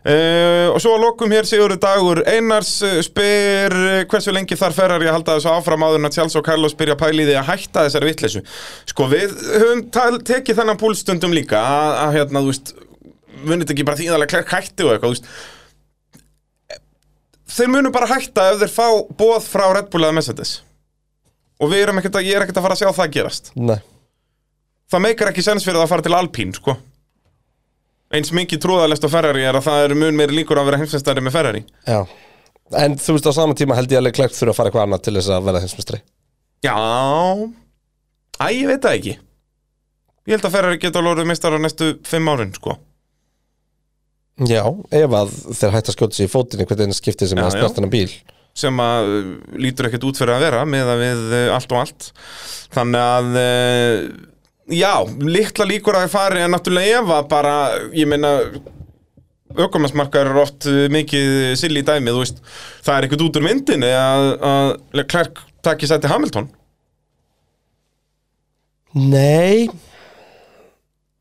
Uh, 0.00 0.66
Og 0.72 0.78
svo 0.80 0.94
að 0.96 1.02
lokum 1.04 1.32
hér 1.34 1.46
Sigurður 1.48 1.78
Dagur 1.82 2.20
Einars 2.28 2.70
uh, 2.86 2.96
spyr 3.04 3.74
uh, 3.76 3.96
hversu 4.08 4.32
lengi 4.32 4.56
þarf 4.58 4.78
Ferrari 4.80 5.08
að 5.10 5.18
halda 5.18 5.36
þessu 5.36 5.50
áfram 5.52 5.84
áður 5.84 6.00
en 6.00 6.08
að 6.08 6.16
Charles 6.16 6.36
og 6.40 6.46
Carlos 6.46 6.76
byrja 6.78 6.96
að 6.96 7.02
pæla 7.02 7.20
í 7.20 7.26
því 7.28 7.36
að 7.36 7.50
hætta 7.50 7.84
þessari 7.84 8.08
vitleysu? 8.08 8.42
Sko, 8.88 9.08
við 9.12 9.36
höfum 9.60 9.84
tekið 10.24 10.60
þennan 10.62 10.80
púlstundum 10.80 11.36
líka 11.36 11.60
að, 11.60 11.92
að 12.06 12.16
hérna, 12.16 12.42
þú 12.42 12.54
veist 12.54 12.74
munið 13.44 13.74
ekki 13.76 13.86
bara 13.90 14.00
þýðalega 14.00 14.32
klær 14.32 14.50
hætti 14.54 14.88
og 14.88 14.94
eitthvað, 14.94 15.06
þú 15.06 15.14
veist. 15.18 15.30
Þeir 17.50 17.72
munu 17.76 17.92
bara 17.92 18.10
hætta 18.10 18.50
ef 18.54 18.60
þeir 18.64 18.72
fá 18.72 18.88
bóð 19.20 19.52
frá 19.52 19.68
Red 19.76 19.92
Bull 19.92 20.06
eða 20.06 20.16
Mercedes. 20.16 20.58
Og 21.60 21.74
við 21.74 21.84
erum 21.84 22.00
ekkert 22.00 22.16
að, 22.22 22.28
ég 22.30 22.40
er 22.40 22.46
ekkert 22.46 22.60
að 22.62 22.70
fara 22.70 22.78
að 22.78 22.84
sjá 22.86 22.92
það 23.02 23.16
gerast. 23.18 23.52
Nei 23.58 23.80
það 24.90 25.04
meikar 25.06 25.30
ekki 25.32 25.44
sens 25.46 25.64
fyrir 25.66 25.78
það 25.80 25.86
að 25.86 25.92
fara 25.94 26.06
til 26.06 26.16
Alpín 26.18 26.54
sko. 26.56 26.76
eins 28.10 28.32
mikið 28.34 28.62
trúðalest 28.64 29.04
á 29.06 29.10
Ferrari 29.12 29.44
er 29.46 29.54
að 29.60 29.66
það 29.68 29.84
eru 29.86 29.98
mun 30.00 30.16
meiri 30.18 30.34
líkur 30.40 30.58
að 30.58 30.70
vera 30.70 30.80
heimsveistari 30.80 31.22
með 31.22 31.36
Ferrari. 31.36 31.64
Já. 31.86 32.00
En 32.80 32.94
þú 32.98 33.14
veist, 33.16 33.26
á 33.30 33.32
sama 33.34 33.54
tíma 33.58 33.74
held 33.78 33.90
ég 33.90 33.98
alveg 33.98 34.14
klækt 34.18 34.34
þurfa 34.38 34.52
að 34.54 34.58
fara 34.58 34.70
eitthvað 34.70 34.86
annað 34.88 35.02
til 35.06 35.14
þess 35.18 35.30
að 35.34 35.46
verða 35.48 35.62
hinsmestri 35.64 36.00
já. 36.60 36.74
Æ, 38.40 38.46
ég 38.56 38.66
veit 38.70 38.82
það 38.84 38.96
ekki. 38.98 39.14
Ég 40.28 40.34
held 40.36 40.46
að 40.48 40.54
Ferrari 40.54 40.78
geta 40.82 41.00
alveg 41.00 41.14
orðið 41.16 41.28
meistar 41.30 41.56
á 41.56 41.58
næstu 41.60 41.88
fimm 42.08 42.28
árin 42.30 42.52
sko. 42.56 42.76
Já, 44.48 44.62
ef 44.96 45.14
að 45.18 45.32
þeir 45.58 45.74
hætta 45.74 45.92
að 45.92 45.96
skjóta 45.96 46.16
sig 46.16 46.28
í 46.28 46.32
fótinni 46.32 46.64
hvernig 46.68 46.92
það 46.94 46.98
skiptir 47.00 47.28
sem 47.30 47.40
Já, 47.40 47.44
að 47.44 47.56
já. 47.56 47.60
snertina 47.60 47.90
bíl. 47.92 48.12
Sem 48.60 48.80
að 48.82 49.10
uh, 49.16 49.26
lítur 49.60 49.88
ekkert 49.90 50.06
út 50.08 50.20
fyrir 50.20 50.34
að 50.36 50.44
vera 50.46 50.62
með 50.68 50.92
að 50.94 51.02
við 51.04 51.20
uh, 51.36 51.42
allt 51.56 51.74
og 51.74 51.80
allt. 51.82 52.08
Þannig 52.72 53.04
að 53.04 53.28
uh, 53.40 54.06
já, 54.74 54.92
litla 55.22 55.66
líkur 55.68 55.96
að 55.98 56.06
það 56.06 56.14
fari 56.14 56.44
en 56.44 56.54
náttúrulega 56.54 57.00
ef 57.00 57.12
að 57.16 57.28
bara 57.30 57.54
ég 57.96 58.08
meina 58.10 58.32
aukumarsmarkar 59.58 60.30
er 60.30 60.40
oft 60.42 60.68
uh, 60.70 60.86
mikið 60.92 61.56
sill 61.58 61.74
í 61.78 61.84
dæmi, 61.86 62.12
þú 62.14 62.22
veist. 62.22 62.40
Það 62.86 62.96
er 62.96 63.08
ekkert 63.08 63.24
út 63.26 63.38
úr 63.40 63.46
myndinni 63.46 63.90
að, 63.96 64.26
að 64.50 64.72
Leclerc 65.00 65.42
takki 65.66 65.90
sæti 65.90 66.10
Hamilton. 66.10 66.48
Nei. 68.94 69.68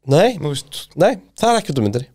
Nei, 0.10 0.40
nei, 0.42 1.12
það 1.38 1.52
er 1.52 1.60
ekki 1.60 1.74
út 1.74 1.82
um 1.82 1.86
myndinni. 1.90 2.10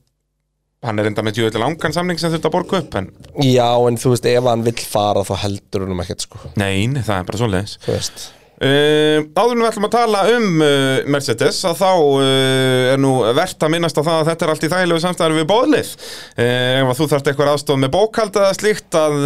Hann 0.85 1.01
er 1.01 1.09
enda 1.09 1.23
með 1.25 1.39
djúðlega 1.39 1.63
langan 1.63 1.95
samning 1.97 2.19
sem 2.21 2.33
þurft 2.33 2.47
að 2.51 2.53
borga 2.53 2.79
upp 2.83 2.97
en 2.99 3.07
Já, 3.41 3.71
en 3.89 3.97
þú 3.97 4.11
veist, 4.13 4.27
ef 4.29 4.49
hann 4.51 4.65
vill 4.67 4.83
fara 4.85 5.23
þá 5.25 5.35
heldur 5.47 5.87
hann 5.87 5.95
um 5.95 6.03
ekkert 6.05 6.27
sko. 6.27 6.41
Nein, 6.61 6.99
það 7.01 7.17
er 7.17 7.29
bara 7.31 7.41
svoleiðis. 7.41 7.79
Þú 7.87 7.95
veist 7.95 8.27
Uh, 8.55 9.25
áður 9.35 9.57
en 9.57 9.63
við 9.65 9.67
ætlum 9.67 9.87
að 9.89 9.93
tala 9.97 10.19
um 10.31 10.45
uh, 10.63 11.01
Mercedes 11.11 11.57
að 11.67 11.81
þá 11.81 11.89
uh, 11.91 12.93
er 12.93 13.01
nú 13.03 13.09
verðt 13.35 13.65
að 13.67 13.73
minnast 13.75 13.99
á 13.99 14.07
það 14.07 14.19
að 14.21 14.29
þetta 14.29 14.45
er 14.47 14.53
allt 14.53 14.67
í 14.67 14.69
þægilegu 14.71 15.03
samstæður 15.03 15.35
við 15.41 15.47
bóðlið 15.51 15.89
uh, 15.91 16.45
ef 16.45 16.91
að 16.93 17.01
þú 17.01 17.09
þarft 17.11 17.31
eitthvað 17.33 17.51
aðstof 17.51 17.81
með 17.83 17.91
bókald 17.97 18.39
eða 18.39 18.53
slíkt 18.55 18.99
að 19.01 19.17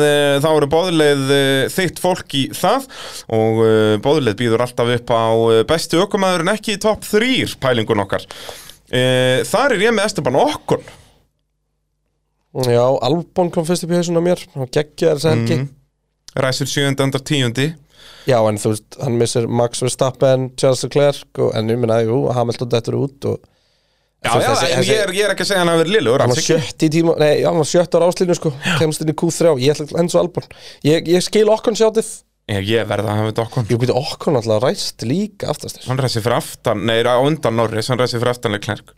þá 0.41 0.49
eru 0.55 0.69
bóðlið 0.73 1.27
þitt 1.77 2.01
fólk 2.01 2.37
í 2.41 2.45
það 2.57 2.87
og 3.37 3.61
bóðlið 4.07 4.39
býður 4.41 4.65
alltaf 4.65 4.93
upp 4.97 5.13
á 5.13 5.25
bestu 5.75 6.01
ökumæður 6.07 6.47
en 6.47 6.53
ekki 6.55 6.79
í 6.79 6.81
topp 6.87 7.05
3 7.11 7.59
pælingun 7.61 8.01
okkar 8.07 8.25
þar 9.53 9.75
er 9.77 9.85
ég 9.85 9.93
með 9.93 10.09
Esteban 10.09 10.39
Okkon 10.41 10.89
Já, 12.65 12.81
Albon 13.05 13.53
kom 13.53 13.67
fyrst 13.69 13.85
upp 13.85 13.93
í 13.93 13.99
hausuna 14.01 14.23
mér 14.25 14.41
og 14.57 14.73
geggja 14.73 15.13
þess 15.19 15.29
helgi 15.29 15.59
Mhm. 15.61 15.69
ræsir 16.39 16.67
7. 16.71 16.97
andar 17.05 17.21
10. 17.21 17.75
Já, 18.29 18.39
en 18.49 18.59
þú 18.61 18.73
veist, 18.75 18.99
hann 19.03 19.19
missir 19.21 19.47
Max 19.49 19.81
Verstappen, 19.85 20.51
Charles 20.61 20.83
Leclerc 20.85 21.39
og, 21.41 21.55
en 21.57 21.71
ég 21.73 21.79
minna, 21.81 22.01
jú, 22.05 22.27
Hamilton 22.37 22.69
dettur 22.75 22.99
út 23.05 23.25
og 23.31 23.39
Já, 24.19 24.33
já, 24.35 24.49
þessi- 24.51 24.71
en 24.73 24.79
þessi- 24.83 24.91
ég 24.91 25.01
er, 25.05 25.11
ég 25.15 25.25
er 25.29 25.33
ekki 25.35 25.45
að 25.45 25.51
segja 25.53 25.59
hann 25.63 25.69
að 25.71 25.77
vera 25.85 25.93
liður 25.95 26.21
hann 26.25 26.33
var 26.35 26.41
sjött 26.43 26.83
í 26.83 26.89
tíma, 26.91 27.13
nei, 27.23 27.43
hann 27.47 27.57
var 27.61 27.69
sjött 27.71 27.93
á 27.95 27.99
ráslínu 28.03 28.35
sko, 28.35 28.51
kemst 28.81 29.01
inn 29.05 29.13
í 29.13 29.15
Q3, 29.15 29.53
ég 29.63 29.77
ætla 29.79 30.01
enn 30.03 30.09
svo 30.11 30.19
Albon. 30.25 30.49
Ég, 30.83 31.07
ég 31.07 31.23
skil 31.23 31.47
okkon 31.55 31.79
sjátið 31.79 32.09
Ég, 32.49 32.65
ég 32.67 32.87
verða 32.89 33.13
að 33.13 33.19
hafa 33.21 33.29
þetta 33.31 33.45
Okkon 33.45 33.67
ég 33.69 33.79
byrja 33.79 33.95
okkon 34.01 34.37
alltaf 34.41 34.63
ræst 34.65 35.03
líka 35.05 35.51
aftastir 35.53 35.85
Hann 35.87 35.99
ræsir 36.01 36.23
fyrir 36.25 36.39
aftan, 36.41 36.81
nei, 36.89 37.03
á 37.05 37.15
undan 37.21 37.55
Norris, 37.61 37.89
hann 37.93 37.99
ræsir 38.01 38.19
fyrir 38.23 38.33
aftan 38.33 38.53
Leclerc. 38.57 38.91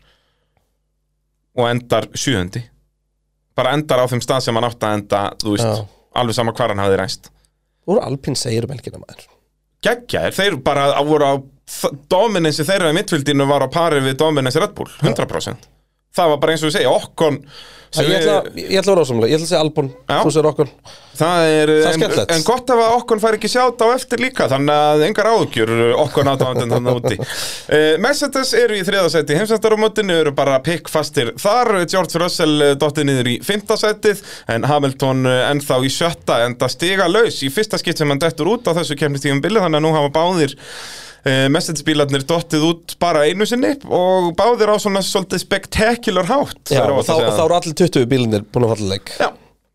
Og 1.59 1.67
endar 1.69 2.07
sjöundi. 2.15 2.63
Bara 3.59 3.73
endar 3.75 3.99
á 4.01 4.07
þeim 4.09 4.23
stað 4.23 4.45
sem 4.47 4.55
hann 4.57 4.69
átti 4.71 4.87
að 4.87 4.95
enda 5.01 5.23
þú 5.43 5.57
veist, 5.57 5.67
Já. 5.67 5.87
alveg 6.23 6.35
sama 6.39 6.53
hvar 6.57 6.73
hann 6.73 6.79
hafði 6.85 7.01
ræst 7.03 7.29
Voru 7.89 8.03
Alpín 8.05 8.37
segir 8.39 8.67
um 8.67 8.75
helgina 8.75 9.01
maður? 9.01 9.27
Geggjaðir, 9.85 10.37
þeir 10.37 10.57
bara 10.65 10.91
voru 11.07 11.29
á 11.31 11.35
dominansi 12.11 12.67
þeirra 12.69 12.91
í 12.93 12.97
mittfildinu 12.99 13.47
var 13.49 13.65
á 13.65 13.69
pari 13.73 14.03
við 14.05 14.19
dominansi 14.21 14.61
Red 14.61 14.75
Bull, 14.77 14.91
100% 15.01 15.69
það 16.17 16.33
var 16.35 16.41
bara 16.43 16.57
eins 16.57 16.65
og 16.65 16.71
við 16.71 16.79
segja, 16.79 16.97
okkon 16.97 17.45
Ég 17.91 18.13
ætla, 18.21 18.35
ég 18.55 18.77
ætla 18.79 18.93
að 18.93 18.95
vera 18.95 19.03
ásamlega, 19.03 19.29
ég 19.33 19.41
ætla 19.41 19.47
að 19.47 19.51
segja 19.51 19.61
Albon 19.65 19.89
þú 20.07 20.31
segir 20.31 20.47
okkon 20.47 20.69
Það 21.21 21.47
er, 21.51 21.71
Það 21.83 21.89
er 22.07 22.13
en, 22.15 22.21
en 22.37 22.45
gott 22.47 22.71
ef 22.71 22.83
að 22.85 22.93
okkon 23.01 23.23
fær 23.25 23.37
ekki 23.37 23.51
sjátt 23.51 23.83
á 23.83 23.87
eftir 23.91 24.23
líka 24.23 24.47
þannig 24.53 24.85
að 24.85 25.03
engar 25.09 25.29
áhugjur 25.33 25.73
okkon 26.05 26.31
aðdáðan 26.31 26.75
þannig 26.77 27.01
úti. 27.01 27.19
Uh, 27.19 27.99
Mercedes 28.05 28.55
eru 28.57 28.79
í 28.79 28.85
þriðasæti 28.87 29.41
heimsættarumotinu 29.41 30.21
eru 30.23 30.35
bara 30.39 30.61
pikk 30.63 30.89
fastir 30.93 31.35
þar. 31.43 31.73
George 31.91 32.23
Russell 32.23 32.55
eh, 32.63 32.73
dottið 32.79 33.11
niður 33.11 33.33
í 33.35 33.37
fymtasætið 33.45 34.23
en 34.55 34.71
Hamilton 34.71 35.27
eh, 35.27 35.45
ennþá 35.51 35.83
í 35.83 35.93
sjötta 35.93 36.41
enda 36.47 36.71
stiga 36.71 37.11
laus 37.11 37.43
í 37.43 37.51
fyrsta 37.53 37.81
skipt 37.83 38.01
sem 38.01 38.15
hann 38.15 38.23
dettur 38.23 38.55
út 38.55 38.71
á 38.71 38.73
þessu 38.79 38.97
kemnistíðum 39.03 39.43
bili 39.43 39.61
þannig 39.61 39.83
að 39.83 39.89
nú 39.89 39.95
hafa 39.99 40.15
báðir 40.15 40.55
uh, 41.27 41.47
Mercedes 41.53 41.85
bílarnir 41.87 42.25
dottið 42.29 42.67
út 42.71 42.97
bara 43.03 43.27
einu 43.29 43.49
sinni 43.49 43.75
og 43.87 44.33
báðir 44.39 44.73
á 44.73 44.77
svona 44.83 45.03
svolítið 45.05 45.45
spektakular 45.45 46.29
hátt 46.31 46.75
Já, 46.75 46.85
og 46.87 47.05
þá, 47.07 47.15
þá 47.29 47.45
eru 47.45 47.59
allir 47.61 47.79
20 47.83 48.11
bílinir 48.11 48.45
búin 48.51 48.69
að 48.69 48.75
falla 48.75 48.91
leik 48.95 49.15
Já, 49.21 49.31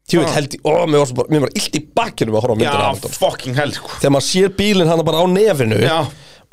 Tjóðið 0.05 0.35
held 0.35 0.53
í, 0.53 0.57
ó, 0.61 0.73
mér 0.85 1.01
var, 1.01 1.13
bara, 1.17 1.47
illt 1.57 1.77
í 1.79 1.81
bakkinu 1.97 2.35
að 2.35 2.43
horfa 2.43 2.53
á 2.53 2.57
myndina 2.59 2.73
af 2.75 2.81
já 2.83 2.89
Hamilton 2.91 3.15
fucking 3.17 3.55
hell 3.57 3.71
sko. 3.73 3.93
Þegar 3.97 4.13
maður 4.13 4.27
sér 4.27 4.51
bílinn 4.59 4.91
hann 4.91 5.01
bara 5.07 5.21
á 5.21 5.25
nefinu 5.31 5.79
Já. 5.81 5.97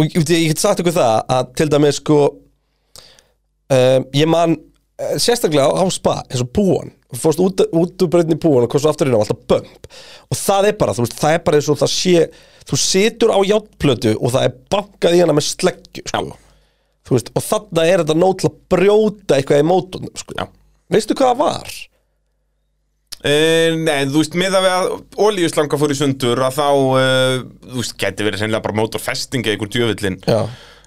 Og 0.00 0.06
ég, 0.08 0.22
ég 0.32 0.46
get 0.54 0.62
sagt 0.62 0.80
ykkur 0.80 0.96
það 0.96 1.16
að 1.36 1.50
til 1.60 1.66
dæmis 1.74 1.98
sko 2.00 2.20
um, 2.32 4.06
Ég 4.16 4.30
man 4.32 4.56
eh, 4.56 4.71
sérstaklega 5.22 5.68
á, 5.68 5.82
á 5.82 5.86
spa 5.92 6.20
eins 6.28 6.42
og 6.44 6.50
búan 6.54 6.92
fórst 7.12 7.42
út, 7.44 7.60
út 7.76 8.04
úr 8.04 8.10
breytni 8.12 8.38
búan 8.40 8.64
og 8.64 8.72
komst 8.72 8.86
svo 8.86 8.92
aftur 8.92 9.10
inn 9.10 9.16
á 9.16 9.20
alltaf 9.20 9.42
bömp 9.50 9.90
Og 10.32 10.38
það 10.38 10.70
er 10.70 10.76
bara, 10.80 10.94
þú 10.96 11.04
veist, 11.04 11.18
það 11.20 11.36
er 11.36 11.44
bara 11.44 11.58
eins 11.60 11.68
og 11.68 11.80
það 11.82 11.92
sé 11.92 12.24
Þú 12.68 12.78
situr 12.78 13.32
á 13.34 13.38
játplötu 13.44 14.14
og 14.16 14.34
það 14.34 14.48
er 14.48 14.58
bankað 14.72 15.16
í 15.16 15.22
hana 15.22 15.34
með 15.36 15.48
sleggju 15.48 16.04
sko. 16.06 16.36
Þú 17.02 17.16
veist, 17.16 17.30
og 17.34 17.44
þarna 17.44 17.86
er 17.90 18.02
þetta 18.04 18.18
nót 18.18 18.38
til 18.38 18.48
að 18.48 18.58
brjóta 18.70 19.38
eitthvað 19.38 19.62
í 19.64 19.66
mótunum 19.66 20.12
sko. 20.20 20.46
Veistu 20.92 21.16
hvað 21.18 21.32
það 21.32 21.40
var? 21.40 21.72
Uh, 23.22 23.78
nei, 23.78 24.06
þú 24.10 24.22
veist, 24.22 24.36
miða 24.38 24.62
við 24.62 24.72
að 24.76 24.88
olíuslanga 25.26 25.78
fór 25.78 25.94
í 25.94 25.98
sundur 25.98 26.42
að 26.42 26.56
þá, 26.58 26.68
uh, 26.70 27.34
þú 27.68 27.78
veist, 27.78 27.96
geti 28.02 28.26
verið 28.26 28.42
sennilega 28.42 28.64
bara 28.64 28.78
mótorfesting 28.80 29.46
eða 29.46 29.58
ykkur 29.58 29.70
djöfullin 29.74 30.18
Já. 30.26 30.40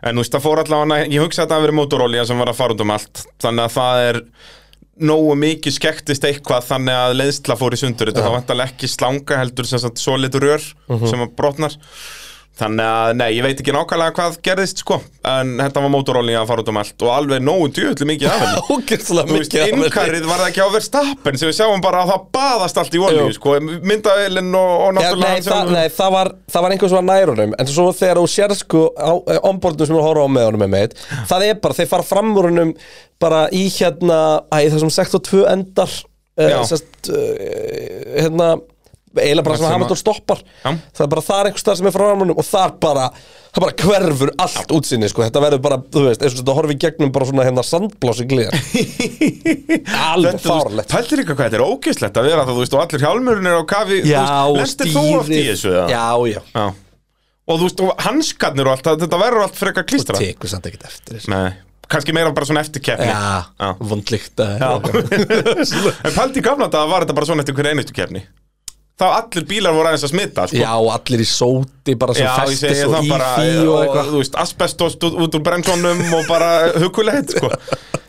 En 0.06 0.14
þú 0.14 0.22
veist, 0.24 0.36
það 0.36 0.45
fór 0.45 0.62
allavega, 0.64 1.08
ég 1.12 1.24
hugsa 1.24 1.45
að 1.45 1.56
það 1.56 1.66
verið 1.66 1.80
mótorolía 1.80 2.26
sem 2.28 2.41
var 2.41 2.51
að 2.51 2.60
fara 2.60 2.76
út 2.76 2.84
um 2.86 2.93
allt. 2.95 3.24
Þannig 3.41 3.66
að 3.66 3.76
það 3.76 4.03
er 4.10 4.22
nógu 5.10 5.34
mikið 5.41 5.76
skektist 5.76 6.28
eitthvað 6.28 6.68
þannig 6.70 6.99
að 6.99 7.16
leiðsla 7.20 7.58
fór 7.60 7.76
í 7.76 7.80
sundur. 7.82 8.12
Þetta 8.12 8.28
var 8.28 8.38
vantarlega 8.38 8.72
ekki 8.72 8.91
slanga 8.91 9.39
heldur 9.41 9.68
sem 9.68 9.82
sagt 9.84 9.99
solid 9.99 10.38
rör 10.39 10.64
sem 10.64 11.26
að 11.26 11.34
brotnar 11.36 11.76
þannig 12.56 12.88
að, 12.88 13.10
nei, 13.20 13.28
ég 13.36 13.43
veit 13.43 13.60
ekki 13.60 13.74
nákvæmlega 13.76 14.14
hvað 14.16 14.36
gerðist, 14.47 14.80
sko, 14.84 14.97
en 15.28 15.49
þetta 15.60 15.82
var 15.84 15.91
mótorolía 15.91 16.39
að 16.39 16.51
fara 16.51 16.64
út 16.64 16.70
um 16.72 16.78
allt 16.80 17.03
og 17.03 17.10
alveg 17.12 17.41
nógu 17.43 17.66
djöfulli 17.76 18.08
mikið 18.14 18.30
af 18.32 18.43
henni 18.45 18.62
Þú 18.70 18.78
veist, 18.86 19.32
mikið 19.34 19.60
af 19.60 19.72
henni. 19.72 19.88
innkarið 19.89 20.28
var 20.30 20.39
það 20.39 20.51
ekki 20.53 20.64
á 20.64 20.70
verðstappen 20.76 21.39
sem 21.41 21.51
við 21.51 21.58
sjáum 21.58 21.84
bara 21.84 22.03
að 22.06 22.14
það 22.14 22.24
baðast 22.38 22.80
allt 22.80 22.95
í 22.95 23.01
olíu, 23.03 23.26
Jú. 23.26 23.36
sko, 23.36 23.56
myndavelin 23.91 24.56
og, 24.62 24.72
og 24.86 24.95
náttúrulega 24.95 25.36
nei, 25.36 25.45
það, 25.49 25.74
nei 25.76 25.89
það, 25.97 26.14
var, 26.16 26.32
það 26.56 26.66
var 26.68 26.76
einhver 26.78 26.93
sem 26.93 26.99
var 27.01 27.08
nær 27.10 27.34
honum 27.34 27.56
En 27.60 27.72
svo 27.72 27.88
þegar 27.99 28.22
þú 28.22 28.28
sér 28.36 28.56
sko 28.60 28.84
á 28.95 29.12
ombordum 29.49 29.89
sem 29.89 29.97
þú 29.97 30.06
horfa 30.06 30.24
á 30.24 30.30
með 30.38 30.47
honum 30.49 30.64
með 30.66 30.72
meit 30.78 30.95
Það 31.28 31.47
er 31.49 31.60
bara, 31.66 31.78
þeir 31.82 31.91
fara 31.91 32.08
fram 32.08 32.32
úr 32.39 32.49
honum 32.53 32.72
bara 33.22 33.45
í 33.56 33.66
hérna 33.76 34.22
Æ, 34.47 34.70
þessum 34.72 34.93
62 34.95 35.43
endar 35.51 35.91
uh, 36.39 36.64
sest, 36.72 37.12
uh, 37.12 38.16
Hérna 38.16 38.53
eiginlega 39.22 39.45
bara 39.47 39.57
sem 39.57 39.66
sem 39.66 39.74
Hamilton 39.76 39.97
að- 39.97 40.01
stoppar. 40.03 40.43
Það 40.66 41.03
er 41.05 41.11
bara 41.16 41.26
þar 41.30 41.49
einhver 41.49 41.63
stað 41.63 41.80
sem 41.82 41.89
er 41.89 41.95
frá 41.95 42.05
honum 42.11 42.34
Og 42.36 42.45
þar 42.45 42.74
bara, 42.86 43.05
það 43.55 43.66
bara 43.66 43.76
hverfur 43.86 44.32
allt 44.45 44.74
útsinni 44.78 45.09
sko. 45.11 45.24
Þetta 45.26 45.43
verður 45.45 45.61
bara, 45.66 45.78
þú 45.95 46.05
veist, 46.09 46.22
eins 46.26 46.36
og 46.36 46.41
þetta 46.43 46.55
horfi 46.59 46.76
í 46.78 46.80
gegnum 46.86 47.11
bara 47.16 47.26
svona 47.30 47.45
hérna 47.47 47.66
sandblási 47.66 48.28
glýjar 48.32 48.55
Alveg 50.11 50.39
fárlegt 50.43 50.91
Pæltir 50.95 51.22
líka 51.22 51.36
hvað 51.36 51.49
þetta 51.49 51.59
er 51.59 51.66
ógeðslegt 51.66 52.18
að 52.22 52.30
vera 52.30 52.45
það, 52.47 52.53
þú 52.55 52.63
veist, 52.63 52.76
og 52.78 52.84
allir 52.86 53.05
hjálmurinn 53.05 53.51
er 53.51 53.59
á 53.59 53.63
kafi 53.70 54.01
Já, 54.05 54.26
og 54.49 54.57
eða? 55.76 55.86
Já, 55.91 56.07
já. 56.36 56.41
Já. 56.55 56.66
Og 57.45 57.59
þú 57.61 57.68
veist, 57.68 57.84
og 57.86 57.99
hanskarnir 58.01 58.66
og 58.70 58.74
allt, 58.74 58.88
þetta 59.05 59.20
verður 59.22 59.45
allt 59.45 59.59
frekar 59.59 59.86
klístra 59.86 60.18
Tekur 60.18 60.49
samt 60.49 60.66
ekkert 60.70 60.88
eftir 60.89 61.20
þessu. 61.20 61.30
Nei, 61.30 61.51
kannski 61.93 62.16
meira 62.18 62.32
bara 62.34 62.47
svona 62.49 62.63
eftirkeppni. 62.66 63.05
Já, 63.05 63.68
vondlíkt. 63.86 64.41
En 66.09 66.16
pælti 66.16 66.41
í 66.41 66.45
gamla 66.45 66.66
þetta 66.72 66.82
var 66.89 67.05
þetta 67.05 67.18
bara 67.20 67.30
svona 67.30 67.45
eftir 67.45 67.57
hverja 67.59 67.76
einustu 67.76 67.93
keppni 67.97 68.24
Þá 68.96 69.06
allir 69.10 69.43
bílar 69.50 69.74
voru 69.76 69.89
aðeins 69.89 70.06
að 70.08 70.12
smita, 70.14 70.43
sko. 70.48 70.56
Já, 70.56 70.72
allir 70.72 71.20
í 71.20 71.26
sóti 71.28 71.96
bara 72.00 72.14
sem 72.16 72.30
festis 72.32 72.84
og 72.88 72.93
í 73.04 73.10
því 73.12 73.66
og 73.68 73.82
eitthvað 73.82 74.12
þú 74.14 74.22
veist, 74.22 74.38
asbestos 74.39 74.96
út, 74.96 75.18
út 75.26 75.36
úr 75.36 75.43
brennslónum 75.43 76.00
og 76.16 76.30
bara 76.30 76.52
hugulegt, 76.84 77.36
sko. 77.36 77.50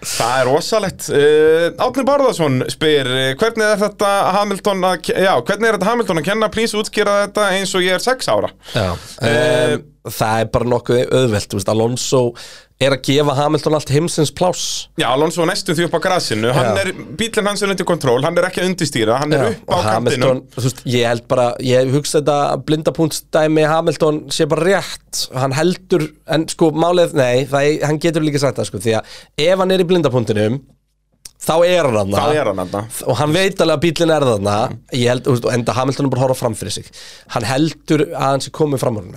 Það 0.06 0.36
er 0.38 0.46
rosalegt. 0.46 1.08
Uh, 1.10 1.64
Átni 1.82 2.04
Bárðarsson 2.06 2.60
spyr 2.70 3.10
uh, 3.10 3.32
hvernig 3.40 3.66
er 3.66 3.82
þetta 3.82 4.12
Hamilton 4.36 4.86
að, 4.86 5.10
já, 5.10 5.32
hvernig 5.48 5.72
er 5.72 5.78
þetta 5.80 5.90
Hamilton 5.90 6.22
að 6.22 6.28
kenna? 6.30 6.52
Please 6.54 6.78
útskýra 6.78 7.16
þetta 7.24 7.48
eins 7.56 7.74
og 7.74 7.82
ég 7.82 7.98
er 7.98 8.06
sex 8.06 8.30
ára. 8.30 8.52
Já, 8.70 8.92
um, 8.94 9.86
það 10.06 10.44
er 10.44 10.52
bara 10.54 10.70
nokkuð 10.70 11.02
auðvelt, 11.18 11.58
Alonso 11.74 12.22
er 12.80 12.92
að 12.92 13.02
gefa 13.08 13.34
Hamilton 13.38 13.74
allt 13.78 13.88
heimsins 13.94 14.30
pláss. 14.36 14.64
Já, 15.00 15.06
Alonso 15.08 15.40
var 15.40 15.48
næstum 15.48 15.76
því 15.78 15.86
upp 15.88 15.94
á 15.96 16.00
grasinu. 16.04 16.50
Já. 16.52 16.72
er, 16.82 16.90
bílinn 17.16 17.48
hans 17.48 17.62
er 17.64 17.72
undir 17.72 17.86
kontról, 17.88 18.20
hann 18.26 18.36
er 18.36 18.48
ekki 18.50 18.60
að 18.60 18.68
undistýra 18.72 19.16
hann 19.22 19.32
er 19.32 19.46
upp 19.54 19.72
á 19.72 19.78
veist, 20.66 20.82
ég 20.92 21.06
held 21.08 21.24
bara 21.30 21.46
ég 21.64 21.88
hugsa 21.94 22.20
þetta 22.20 22.38
blindapunktstæmi 22.68 23.64
Hamilton 23.70 24.22
sé 24.34 24.44
bara 24.50 24.66
rétt, 24.68 25.24
hann 25.32 25.56
heldur 25.56 26.04
en 26.36 26.44
sko 26.52 26.70
málið, 26.76 27.16
nei, 27.16 27.46
það, 27.48 27.70
er- 27.72 27.86
hann 27.88 27.98
getur 28.02 28.24
líka 28.26 28.42
sagt 28.44 28.60
það 28.60 28.68
sko, 28.70 28.82
því 28.84 28.96
að 29.00 29.16
ef 29.48 29.58
hann 29.64 29.72
er 29.72 29.84
í 29.84 29.88
blindapunktinum 29.88 30.60
þá 31.42 31.54
er 31.66 31.88
hann 31.88 31.96
þarna. 31.98 32.20
þá 32.22 32.38
er 32.40 32.50
hann 32.50 32.60
þarna. 32.62 32.82
Og 33.06 33.18
hann 33.20 33.34
veit 33.36 33.60
alveg 33.64 33.76
að 33.76 33.82
bílinn 33.84 34.12
er 34.16 34.26
veist, 35.36 35.46
og 35.46 35.50
enda 35.54 35.76
Hamilton 35.76 36.08
er 36.08 36.14
bara 36.14 36.22
að 36.22 36.26
horfa 36.28 36.38
fram 36.42 36.56
fyrir 36.58 36.76
sig. 36.78 36.90
Hann 37.34 37.48
heldur 37.48 38.06
að 38.08 38.24
hann 38.24 38.44
sé 38.46 38.52
komið 38.54 38.82
fram 38.84 39.00
hann 39.00 39.12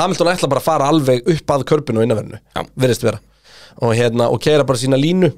Hamilton 0.00 0.32
ætla 0.32 0.50
bara 0.52 0.62
að 0.62 0.68
fara 0.70 0.90
alveg 0.92 1.26
upp 1.34 1.56
að 1.56 1.66
körpinu 1.72 2.02
og 2.02 2.06
innanverðinu, 2.06 2.40
Já. 2.56 2.62
virðist 2.84 3.06
vera. 3.06 3.20
Og 3.84 3.92
hérna, 3.96 4.30
og 4.32 4.40
keira 4.40 4.64
bara 4.64 4.80
sína 4.80 4.96
línu 5.00 5.32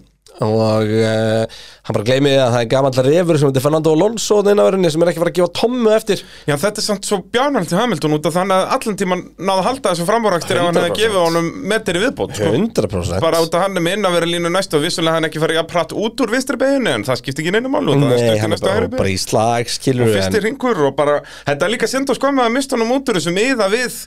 og 0.45 0.91
uh, 0.95 1.61
hann 1.89 1.97
bara 1.97 2.07
gleymi 2.07 2.32
að 2.36 2.53
það 2.55 2.61
er 2.61 2.68
gamall 2.70 2.99
refur 3.09 3.39
sem 3.41 3.51
heitir 3.51 3.64
Fernando 3.64 3.95
Alonso 3.97 4.39
inn 4.45 4.61
á 4.61 4.64
verðinni 4.68 4.91
sem 4.93 5.03
er 5.03 5.11
ekki 5.11 5.18
að 5.18 5.24
fara 5.24 5.32
að 5.32 5.39
gefa 5.39 5.53
tommu 5.59 5.93
eftir 5.95 6.22
Já, 6.47 6.55
þetta 6.55 6.82
er 6.82 6.86
samt 6.86 7.09
svo 7.09 7.18
bjánald 7.34 7.70
til 7.70 7.78
Hamilton 7.80 8.16
út 8.18 8.28
af 8.28 8.36
þannig 8.36 8.57
að 8.59 8.74
allan 8.76 8.99
tíman 9.03 9.24
náða 9.39 9.57
að 9.57 9.68
halda 9.68 9.95
þessu 9.95 10.09
framúrækstir 10.11 10.61
ef 10.61 10.68
hann 10.68 10.78
hefði 10.78 10.93
100%. 10.93 11.01
gefið 11.03 11.20
honum 11.24 11.49
metir 11.72 11.99
í 11.99 12.03
viðbót 12.05 12.36
sko. 12.39 12.53
100% 12.59 13.24
bara 13.24 13.43
út 13.45 13.57
af 13.59 13.64
hann 13.66 13.80
er 13.80 13.86
með 13.89 13.99
inn 13.99 14.11
að 14.11 14.18
vera 14.18 14.30
línu 14.34 14.53
næstu 14.55 14.78
og 14.78 14.84
vissulega 14.86 15.18
hann 15.18 15.28
ekki 15.30 15.43
farið 15.43 15.62
að 15.64 15.70
pratt 15.72 15.97
út 15.97 16.22
úr 16.24 16.34
vinstri 16.36 16.61
beginu 16.61 16.95
en 16.95 17.09
það 17.09 17.22
skipti 17.22 17.45
ekki 17.45 17.57
neina 17.57 17.72
mál 17.72 17.82
af 17.89 18.05
það 18.05 18.28
er 18.28 18.53
næstu 18.55 18.68
bara, 18.68 19.09
hægri 19.09 19.74
skilur 19.74 20.07
og 20.07 20.14
fyrsti 20.18 20.45
ringur 20.45 20.84
og 20.91 20.95
bara 20.99 21.18
þetta 21.49 21.66
er 21.66 21.74
líka 21.74 21.91
synd 21.91 22.12
og 22.12 22.20
skömmið 22.20 22.47
að 22.47 22.55
mista 22.59 22.78
honum 22.78 22.95
út 22.99 23.11
úr 23.11 23.18
þessu 23.18 23.34
miða 23.34 23.70
við 23.72 23.99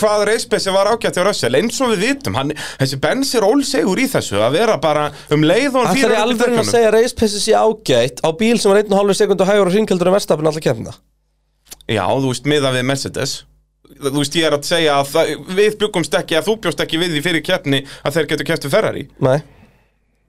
hvað 0.00 0.26
reisbessi 0.30 0.74
var 0.74 0.90
ágætt 0.90 1.18
hjá 1.18 1.24
Russell 1.28 1.58
eins 1.58 1.80
og 1.84 1.94
við 1.94 2.04
vitum, 2.08 2.36
hann, 2.38 2.52
þessi 2.80 3.00
Benz 3.02 3.32
er 3.38 3.46
ólsegur 3.46 4.02
í 4.02 4.06
þessu 4.10 4.40
að 4.42 4.58
vera 4.58 4.76
bara 4.82 5.08
um 5.34 5.46
leið 5.46 5.78
og 5.78 5.88
hann 5.88 5.98
Það 6.00 6.10
er 6.10 6.20
alveg 6.22 6.60
að 6.60 6.70
segja 6.70 6.90
að 6.90 6.96
reispessi 6.98 7.42
sé 7.42 7.56
ágætt 7.58 8.22
á 8.26 8.28
bíl 8.34 8.56
sem 8.58 8.72
var 8.72 8.82
1,5 8.82 9.18
sekund 9.22 9.44
og 9.44 9.50
hægur 9.50 9.70
og 9.70 9.76
ringkeldur 9.76 10.10
en 10.10 10.16
verstafinn 10.18 10.50
alltaf 10.50 10.66
kemna 10.66 10.94
Já, 11.90 12.04
þú 12.08 12.30
veist, 12.30 12.46
miða 12.48 12.70
við 12.72 12.86
Mercedes. 12.88 13.32
Þú 14.00 14.14
veist, 14.16 14.36
ég 14.38 14.46
er 14.48 14.56
að 14.56 14.68
segja 14.68 14.94
að 15.00 15.10
það, 15.10 15.32
við 15.58 15.74
byggumst 15.82 16.16
ekki 16.16 16.38
að 16.38 16.46
þú 16.48 16.54
bjóst 16.64 16.80
ekki 16.84 17.00
við 17.02 17.16
því 17.16 17.22
fyrir 17.26 17.44
keppni 17.44 17.80
að 18.00 18.16
þeir 18.16 18.28
getur 18.30 18.64
við 18.64 18.72
Ferrari. 18.72 19.04
Nei. 19.20 19.36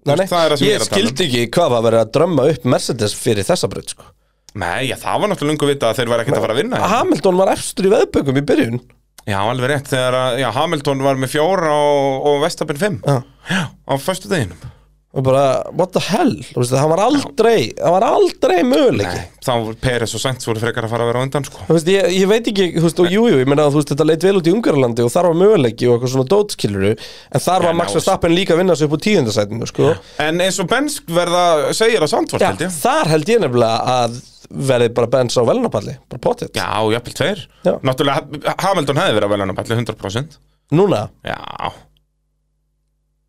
Nei, 0.06 0.20
er 0.22 0.28
sem 0.28 0.68
ég 0.68 0.76
er 0.76 0.76
Ég 0.76 0.84
að 0.84 0.84
um. 0.84 0.90
skildi 0.92 1.26
ekki 1.26 1.46
hvað 1.56 1.72
var 1.74 1.86
verið 1.88 2.04
að 2.04 2.12
drömma 2.18 2.44
upp 2.52 2.68
Mercedes 2.76 3.16
fyrir 3.18 3.48
þessa 3.48 3.70
braut 3.72 3.96
sko. 3.96 4.12
Nei, 4.56 4.86
já, 4.92 4.96
það 5.02 5.24
var 5.24 5.32
náttúrulega 5.32 5.52
lungu 5.54 5.70
vita 5.72 5.90
að 5.90 6.02
þeir 6.02 6.12
var 6.12 6.22
ekkert 6.22 6.38
að 6.38 6.46
fara 6.46 6.56
að 6.56 6.60
vinna. 6.62 6.82
Hérna. 6.82 7.00
Hamilton 7.00 7.40
var 7.40 7.52
efstur 7.56 7.88
í 7.88 7.94
veðbökum 7.96 8.38
í 8.40 8.44
byrjun 8.52 8.84
Já, 9.26 9.40
alveg 9.42 9.72
rétt, 9.72 9.90
þegar 9.90 10.20
að, 10.20 10.40
já, 10.44 10.48
Hamilton 10.54 11.04
var 11.06 11.18
með 11.18 11.34
fjóra 11.34 11.74
og, 11.74 12.30
og 12.30 12.42
Vestapin 12.46 12.78
fimm. 12.82 13.00
Já. 13.06 13.20
Já, 13.50 13.64
á 13.74 13.94
föstu 14.02 14.30
deginum 14.30 14.72
og 15.16 15.24
bara, 15.24 15.44
what 15.72 15.94
the 15.96 16.02
hell? 16.04 16.34
Þú 16.44 16.60
veist, 16.60 16.74
það 16.76 16.90
var 16.92 17.02
aldrei, 17.06 17.60
það 17.78 17.94
var 17.94 18.04
aldrei 18.04 18.56
möguleiki. 18.68 19.22
Nei, 19.22 19.46
þá 19.46 19.54
Peres 19.80 20.16
og 20.18 20.20
Sainz 20.20 20.44
voru 20.50 20.60
frekar 20.60 20.84
að 20.84 20.92
fara 20.92 21.06
að 21.06 21.12
vera 21.14 21.22
á 21.22 21.26
undan, 21.26 21.46
sko. 21.48 21.62
Þú 21.70 21.78
veist, 21.78 21.92
ég, 21.94 22.10
ég 22.18 22.28
veit 22.28 22.50
ekki, 22.52 22.66
þú 22.76 22.84
veist, 22.84 23.00
og 23.00 23.08
jú, 23.14 23.22
jú, 23.32 23.38
ég 23.40 23.48
meina 23.48 23.64
að 23.70 23.78
þú 23.78 23.80
veist, 23.80 23.94
þetta 23.94 24.08
leit 24.10 24.26
vel 24.28 24.36
út 24.42 24.50
í 24.52 24.56
Ungarlandi 24.58 25.06
og 25.06 25.14
þar 25.16 25.30
var 25.30 25.40
möguleiki 25.40 25.88
og 25.88 25.96
eitthvað 25.96 26.14
svona 26.18 26.30
dótskiluru 26.36 26.92
en 26.92 27.46
þar 27.48 27.68
var 27.70 27.80
Max 27.80 27.96
Verstappen 27.96 28.36
líka 28.36 28.58
að 28.58 28.62
vinna 28.66 28.76
sig 28.76 28.90
upp 28.90 28.98
úr 29.00 29.04
tíundasætinu, 29.08 29.72
sko. 29.72 29.94
En 30.28 30.44
eins 30.44 30.60
og 30.60 30.68
Benz 30.76 31.00
verða, 31.08 31.46
segir 31.80 32.04
á 32.04 32.08
Sandvort, 32.12 32.44
Já, 32.44 32.52
held 32.52 32.66
ég. 32.68 32.76
þar 32.84 33.14
held 33.16 33.32
ég 33.38 33.46
nefnilega 33.46 34.00
að 34.04 34.20
verði 34.50 34.92
bara 34.96 35.10
Benz 35.12 35.38
á 35.38 35.44
velnapalli, 35.48 35.96
bara 36.12 36.22
potið. 36.22 36.52
Já, 36.58 36.70
jafnvel 36.94 37.16
tveir. 37.18 37.44
Já. 37.66 37.74
Náttúrulega, 37.86 38.56
Hamilton 38.64 39.02
hefði 39.02 39.18
verið 39.20 39.34
velja 39.34 39.48
hann 39.50 39.58
100% 39.82 40.40
Núna, 40.76 41.04
Já. 41.26 41.74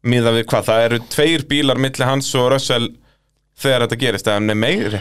Miða 0.07 0.33
við 0.37 0.47
hvað, 0.49 0.69
það 0.69 0.85
eru 0.87 0.99
tveir 1.13 1.45
bílar 1.51 1.81
milli 1.83 2.07
hans 2.07 2.29
og 2.39 2.51
Russell 2.55 2.93
þegar 3.59 3.85
þetta 3.85 3.99
gerist, 4.01 4.29
eða 4.31 4.41
er 4.55 4.61
meiri. 4.61 5.01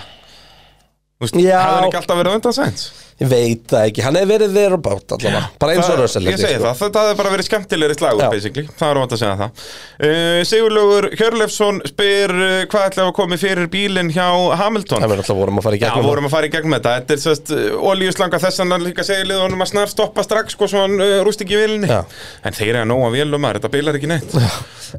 Þú 1.15 1.23
veist, 1.27 1.37
hefði 1.37 1.59
hann 1.61 1.87
ekki 1.87 1.99
alltaf 2.01 2.19
verið 2.19 2.33
á 2.33 2.37
undan 2.39 2.55
Sainz? 2.57 2.87
Ég 3.15 3.29
veit 3.31 3.63
það 3.71 3.85
ekki, 3.89 4.01
hann 4.03 4.17
hefur 4.19 4.45
verið 4.51 4.73
og 4.75 4.81
bát 4.83 5.13
allavega, 5.15 5.41
bara 5.61 5.75
eins 5.75 5.85
og 5.85 5.91
Það- 5.95 6.01
Russell 6.01 6.25
Ég 6.27 6.39
segi 6.41 6.57
sko. 6.57 6.65
það, 6.65 6.79
þetta 6.81 7.03
hefði 7.05 7.17
bara 7.21 7.29
verið 7.31 7.47
skemmtilegri 7.47 7.95
slagur 7.95 8.23
Já. 8.25 8.29
basically, 8.33 8.65
það 8.79 8.89
er 8.91 8.99
óvænt 8.99 9.13
að 9.15 9.21
segja 9.21 9.35
það. 9.39 9.61
Uh, 10.05 10.39
Sigurlaugur 10.49 11.07
Hjörlefsson 11.15 11.79
spyr 11.87 12.33
uh, 12.35 12.65
hvað 12.71 12.87
ætlaði 12.89 13.05
að 13.07 13.13
komi 13.15 13.37
fyrir 13.39 13.69
bílinn 13.71 14.11
hjá 14.11 14.27
Hamilton? 14.59 14.99
Það 15.05 15.13
verður 15.13 15.23
alltaf 15.23 15.39
vorum 15.39 15.61
að 15.61 15.67
fara 15.69 15.75
í 15.75 15.79
Já, 15.79 15.85
gegnum 15.87 16.09
vorum 16.09 16.27
að 16.27 16.33
fara 16.35 16.49
í 16.49 16.53
gegnum 16.57 16.75
þetta. 16.75 16.95
Þetta 16.99 17.15
er 17.15 17.23
sérst 17.23 17.53
olíuslanga 17.93 18.41
þess 18.43 18.63
að 18.65 18.83
líka 18.83 19.05
segja 19.07 19.29
liðunum 19.31 19.63
að 19.63 19.71
snar 19.71 19.93
stoppa 19.93 20.25
strax 20.27 20.57
sko 20.57 20.67
svo 20.67 20.83
hann 20.83 20.99
uh, 20.99 21.23
rúst 21.23 21.45
ekki 21.45 21.55
Já. 21.87 22.01
En 22.43 22.51
þeir 22.57 22.73
eru 22.73 22.83
að 22.83 22.89
nóga 22.91 23.13
vélum 23.15 23.41
maður, 23.45 23.61
þetta 23.61 23.71
bilar 23.77 23.95
ekki 24.01 24.11
neitt. 24.11 24.35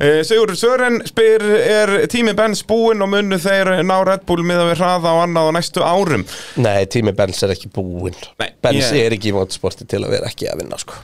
Uh, 0.00 0.22
Sigur 0.26 0.54
Sören 0.56 1.02
spyr 1.08 1.44
er 1.60 1.92
tími 2.12 2.32
Benz 2.36 2.64
búinn 2.66 3.04
og 3.04 3.12
munnu 3.12 3.36
þeir 3.40 3.74
ná 3.86 3.96
Red 4.08 4.24
Bull 4.28 4.42
miða 4.46 4.66
við 4.70 4.80
hraða 4.80 5.12
og 5.16 5.22
annað 5.26 5.52
á 5.52 5.56
næstu 5.56 5.84
árum? 5.84 6.24
Nei, 6.60 6.84
tími 6.90 7.12
Benz 7.16 7.42
er 7.46 7.52
ekki 7.54 7.70
búinn 7.72 8.05
Nei, 8.40 8.48
Benz 8.62 8.84
ég- 8.92 9.06
er 9.06 9.14
ekki 9.16 9.30
í 9.32 9.34
mótorsporti 9.36 9.86
til 9.88 10.02
að 10.04 10.12
vera 10.16 10.28
ekki 10.30 10.48
að 10.50 10.60
vinna 10.62 10.78
sko. 10.80 10.98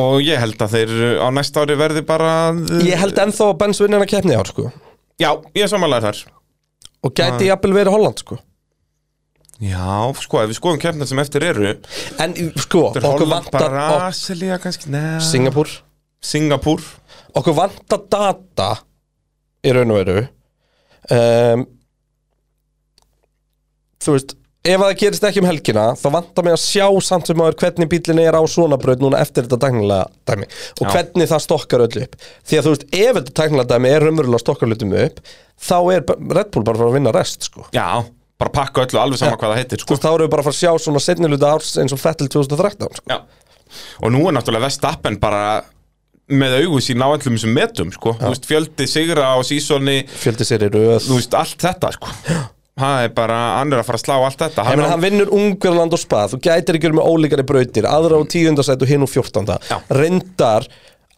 Og 0.00 0.16
ég 0.24 0.40
held 0.42 0.58
að 0.64 0.74
þeir 0.76 0.94
á 1.22 1.28
næsta 1.34 1.62
ári 1.64 1.76
verði 1.78 2.02
bara 2.06 2.32
uh, 2.52 2.80
Ég 2.84 2.98
held 3.00 3.18
ennþá 3.24 3.50
að 3.52 3.58
Benz 3.62 3.80
vinna 3.82 3.98
hann 4.00 4.06
að 4.06 4.12
keppni 4.14 4.34
í 4.34 4.38
ár 4.40 4.50
sko. 4.50 4.66
Já, 5.22 5.30
ég 5.54 5.70
samanlega 5.70 6.10
þar. 6.10 6.24
Og 7.04 7.14
gæti 7.14 7.48
jafnvel 7.50 7.76
verið 7.76 7.94
Holland 7.94 8.22
sko. 8.24 8.38
Já, 9.62 10.10
sko, 10.18 10.40
ef 10.42 10.50
við 10.50 10.58
skoðum 10.58 10.80
keppnir 10.82 11.06
sem 11.06 11.20
eftir 11.22 11.44
eru. 11.46 11.74
En 12.20 12.34
sko, 12.58 12.88
er 12.98 13.04
okkur 13.06 13.28
vantar 13.30 13.68
Brasilia 13.70 14.56
kannski, 14.62 14.90
neða 14.90 15.20
Singapur 15.22 15.70
Singapur 16.24 16.82
Okkur 17.38 17.54
vantar 17.56 18.02
data 18.10 18.68
í 19.64 19.72
raun 19.74 19.92
og 19.94 20.00
veru. 20.02 20.24
Um, 21.14 21.64
Þú 24.04 24.14
veist 24.16 24.34
Ef 24.64 24.80
að 24.80 24.86
það 24.88 25.00
gerist 25.02 25.24
ekki 25.28 25.40
um 25.42 25.46
helgina 25.48 25.82
þá 26.00 26.04
vantar 26.14 26.44
mig 26.46 26.54
að 26.56 26.62
sjá 26.62 26.86
samt 27.04 27.28
sem 27.28 27.40
aður 27.44 27.56
hvernig 27.60 27.88
bílinn 27.92 28.20
er 28.22 28.32
á 28.32 28.40
svona 28.48 28.78
braut 28.80 29.02
núna 29.04 29.18
eftir 29.20 29.44
þetta 29.44 29.58
tæknilega 29.60 30.06
dæmi 30.24 30.46
og 30.48 30.86
Já. 30.86 30.92
hvernig 30.94 31.28
það 31.28 31.42
stokkar 31.44 31.84
öllu 31.84 32.04
upp 32.06 32.16
því 32.48 32.56
að 32.56 32.64
þú 32.64 32.72
veist, 32.72 32.86
ef 32.96 33.18
þetta 33.18 33.34
tæknilega 33.42 33.68
dæmi 33.74 33.90
er 33.92 34.06
raunverulega 34.06 34.40
að 34.40 34.44
stokka 34.46 34.68
hlutum 34.70 34.94
upp 35.02 35.20
þá 35.68 35.76
er 35.92 36.06
Red 36.08 36.50
Bull 36.54 36.64
bara 36.64 36.78
að 36.78 36.80
fara 36.80 36.88
að 36.88 36.96
vinna 36.96 37.12
rest 37.12 37.44
sko. 37.50 37.66
Já, 37.76 37.88
bara 38.40 38.54
pakka 38.56 38.86
öllu 38.86 39.02
alveg 39.02 39.20
sama 39.20 39.36
hvað 39.36 39.52
það 39.52 39.60
heitir 39.60 39.82
Þú 39.82 39.84
sko. 39.84 39.92
veist, 39.94 40.06
þá 40.06 40.10
erum 40.14 40.24
við 40.24 40.32
bara 40.32 40.46
að 40.46 40.48
fara 40.48 40.56
að 40.56 40.62
sjá 40.62 40.86
svona 40.86 41.04
setni 41.04 41.32
hluta 41.34 41.52
árs 41.52 41.76
eins 41.84 41.94
og 41.98 42.00
Fettel 42.00 42.32
2013 42.32 42.98
sko. 43.02 43.06
Já. 43.12 43.20
Og 44.00 44.16
nú 44.16 44.24
er 44.24 44.38
náttúrulega 44.38 44.64
Vestappen 44.70 45.20
bara 45.20 45.44
með 46.32 46.56
augu 46.62 46.80
sín 46.80 47.04
á 47.04 47.08
allum 47.12 47.36
sem 47.36 47.52
metum 47.52 47.92
sko. 47.92 48.16
Þú 48.16 48.32
veist, 48.32 48.48
fjöldi 48.48 48.88
sigra 48.88 49.34
á 49.36 49.38
sísoni 49.44 50.00
fjöldi 50.08 50.48
í 50.48 50.72
röð 50.72 51.04
Þú 51.04 51.20
veist, 51.20 51.36
allt 51.36 51.60
þetta 51.68 51.92
sko. 51.98 52.16
Það 52.80 53.04
er 53.06 53.12
bara, 53.14 53.36
hann 53.60 53.70
er 53.70 53.80
að 53.80 53.86
fara 53.86 53.98
að 54.00 54.02
slá 54.02 54.14
allt 54.18 54.40
þetta. 54.40 54.64
Meina, 54.66 54.88
hann 54.90 55.02
vinnur 55.04 55.30
Ungverland 55.36 55.94
og 55.94 56.00
Spað. 56.02 56.32
Þú 56.32 56.40
gætir 56.42 56.78
ekki 56.78 56.88
verið 56.88 56.98
með 56.98 57.10
ólíkari 57.12 57.44
brautir. 57.46 57.86
Aðra 57.86 58.18
á 58.18 58.22
tíundasætt 58.34 58.82
og 58.82 58.90
hinn 58.90 59.04
úr 59.06 59.12
fjórtánda. 59.12 59.60
Já. 59.70 59.76
Reyndar 59.94 60.66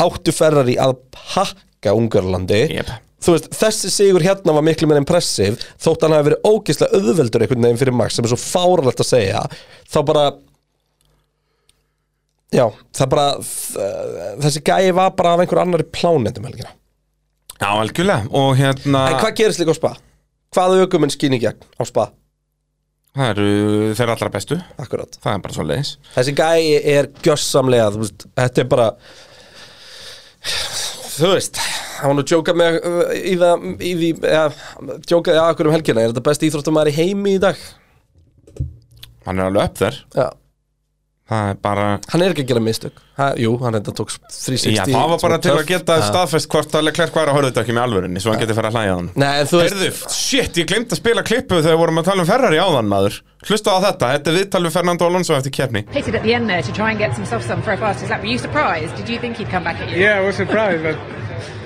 áttu 0.05 0.35
Ferrari 0.37 0.77
að 0.77 0.99
pakka 1.17 1.95
Ungverlandi 1.97 2.61
Jep. 2.75 2.91
Þú 3.25 3.33
veist, 3.33 3.47
þessi 3.57 3.89
sigur 3.91 4.25
hérna 4.27 4.53
var 4.53 4.65
miklu 4.67 4.87
meira 4.91 5.01
impressiv 5.01 5.57
Þótt 5.81 6.05
hann 6.05 6.13
hafi 6.15 6.29
verið 6.29 6.45
ógeðslega 6.51 6.99
auðveldur 7.01 7.45
einhvern 7.47 7.65
veginn 7.65 7.81
fyrir 7.81 7.97
Max 7.97 8.19
sem 8.19 8.27
er 8.29 8.33
svo 8.35 8.39
fáralegt 8.39 9.01
að 9.01 9.09
segja 9.09 9.41
Þá 9.89 9.97
bara 10.11 10.25
Já, 12.53 12.67
það 13.01 13.09
bara 13.15 13.25
Þessi 14.45 14.63
gæi 14.69 14.93
var 15.01 15.15
bara 15.17 15.33
af 15.33 15.43
einhver 15.47 15.63
annari 15.65 15.89
plánendum 15.89 16.45
helgina 16.51 16.75
Já, 17.57 17.71
algjörlega. 17.73 18.29
Og 18.37 18.51
hérna, 18.61 19.07
En 19.15 19.21
hvað 19.23 19.39
gerist 19.41 19.63
líka 19.63 19.73
á 19.73 19.79
Spað? 19.81 20.03
Hvaða 20.57 20.87
aukumenn 20.87 21.13
skýn 21.13 21.37
í 21.37 21.43
gegn 21.43 21.61
á 21.77 21.83
Spað? 21.85 22.15
það 23.17 23.31
eru 23.33 23.93
þeir 23.97 24.11
allra 24.13 24.29
bestu. 24.33 24.57
Akkurat. 24.77 25.15
Það 25.25 25.33
er 25.37 25.43
bara 25.47 25.55
svo 25.57 25.65
leiðis 25.65 25.91
Þessi 26.13 26.35
gæi 26.37 26.65
er 26.97 27.07
gjössamlega 27.25 27.87
þú 27.95 28.03
veist, 28.03 28.27
Þetta 28.37 28.61
er 28.65 28.69
bara 28.75 28.89
Þú 31.17 31.31
veist 31.33 31.61
Hann 31.97 32.11
var 32.11 32.17
nú 32.19 32.25
að 32.27 32.29
djóka 32.29 32.53
með 32.61 32.75
í 33.17 33.33
það, 33.41 33.63
í 33.81 33.93
því, 33.97 34.09
ja, 34.29 34.43
djóka, 35.09 35.33
já, 35.33 35.41
okkur 35.49 35.71
um 35.71 35.73
helgina. 35.73 36.03
Er 36.05 36.11
þetta 36.13 36.23
besti 36.27 36.51
íþróttumæður 36.51 36.91
í 36.91 36.97
heimi 36.99 37.33
í 37.39 37.41
dag? 37.41 37.63
Hann 39.25 39.41
er 39.41 39.49
alveg 39.49 39.71
upp 39.71 39.81
þær 39.81 39.97
Já, 40.13 40.27
Það 40.29 40.46
er 41.27 41.57
bara 41.59 41.87
hann 42.13 42.23
er 42.23 42.31
ekki 42.31 42.45
að 42.45 42.51
gera 42.53 42.61
mistök 42.63 43.01
ha, 43.19 43.33
Jú, 43.41 43.57
hann 43.59 43.75
reynda 43.75 43.91
tók 43.97 44.13
360 44.15 44.77
Já, 44.77 44.83
það 44.87 45.09
var 45.11 45.23
bara 45.25 45.39
til 45.43 45.51
að 45.51 45.57
töff. 45.59 45.69
geta 45.73 45.97
staðfest 46.07 46.49
hvort 46.53 46.77
að 46.79 46.85
Leclerc 46.87 47.17
var 47.19 47.33
að 47.33 47.39
horfa 47.39 47.51
þetta 47.51 47.65
ekki 47.65 47.75
með 47.77 47.87
alvörinni 47.89 48.23
svo 48.23 48.31
hann 48.35 48.43
geti 48.45 48.57
fara 48.59 48.71
að 48.71 48.79
hlæja 48.79 48.93
á 48.95 48.97
hann 49.01 49.09
Nei, 49.19 49.33
en 49.41 49.51
þú 49.51 49.61
veist 49.63 49.75
Heyrðu, 49.75 50.13
shit, 50.15 50.61
ég 50.63 50.71
glemt 50.71 50.95
að 50.95 51.01
spila 51.03 51.25
klippu 51.27 51.59
þegar 51.59 51.75
við 51.75 51.83
vorum 51.83 51.99
að 52.03 52.09
tala 52.13 52.23
um 52.23 52.31
Ferrari 52.31 52.63
áðan 52.63 52.93
maður 52.95 53.19
Hlusta 53.47 53.75
á 53.75 53.79
þetta, 53.89 54.13
þetta 54.15 54.31
er 54.33 54.39
viðtal 54.39 54.63
við 54.69 54.77
Fernando 54.79 55.11
Alonso 55.11 55.35
eftir 55.35 55.55
keppni 55.59 55.83
Pitted 55.91 56.15
at 56.15 56.23
the 56.23 56.35
end 56.35 56.49
there 56.51 56.63
to 56.63 56.73
try 56.73 56.91
and 56.95 56.99
get 57.03 57.15
some 57.19 57.27
soft 57.27 57.47
sun 57.47 57.63
for 57.63 57.75
a 57.75 57.77
fastest 57.79 58.11
lap. 58.11 58.23
Were 58.23 58.31
you 58.31 58.39
surprised? 58.39 58.95
Did 58.97 59.09
you 59.09 59.19
think 59.19 59.37
he'd 59.37 59.51
come 59.51 59.63
back 59.63 59.81
at 59.83 59.91
you? 59.91 59.99
Yeah, 59.99 60.19
I 60.19 60.27
was 60.27 60.37
surprised, 60.37 60.83
but 60.83 60.99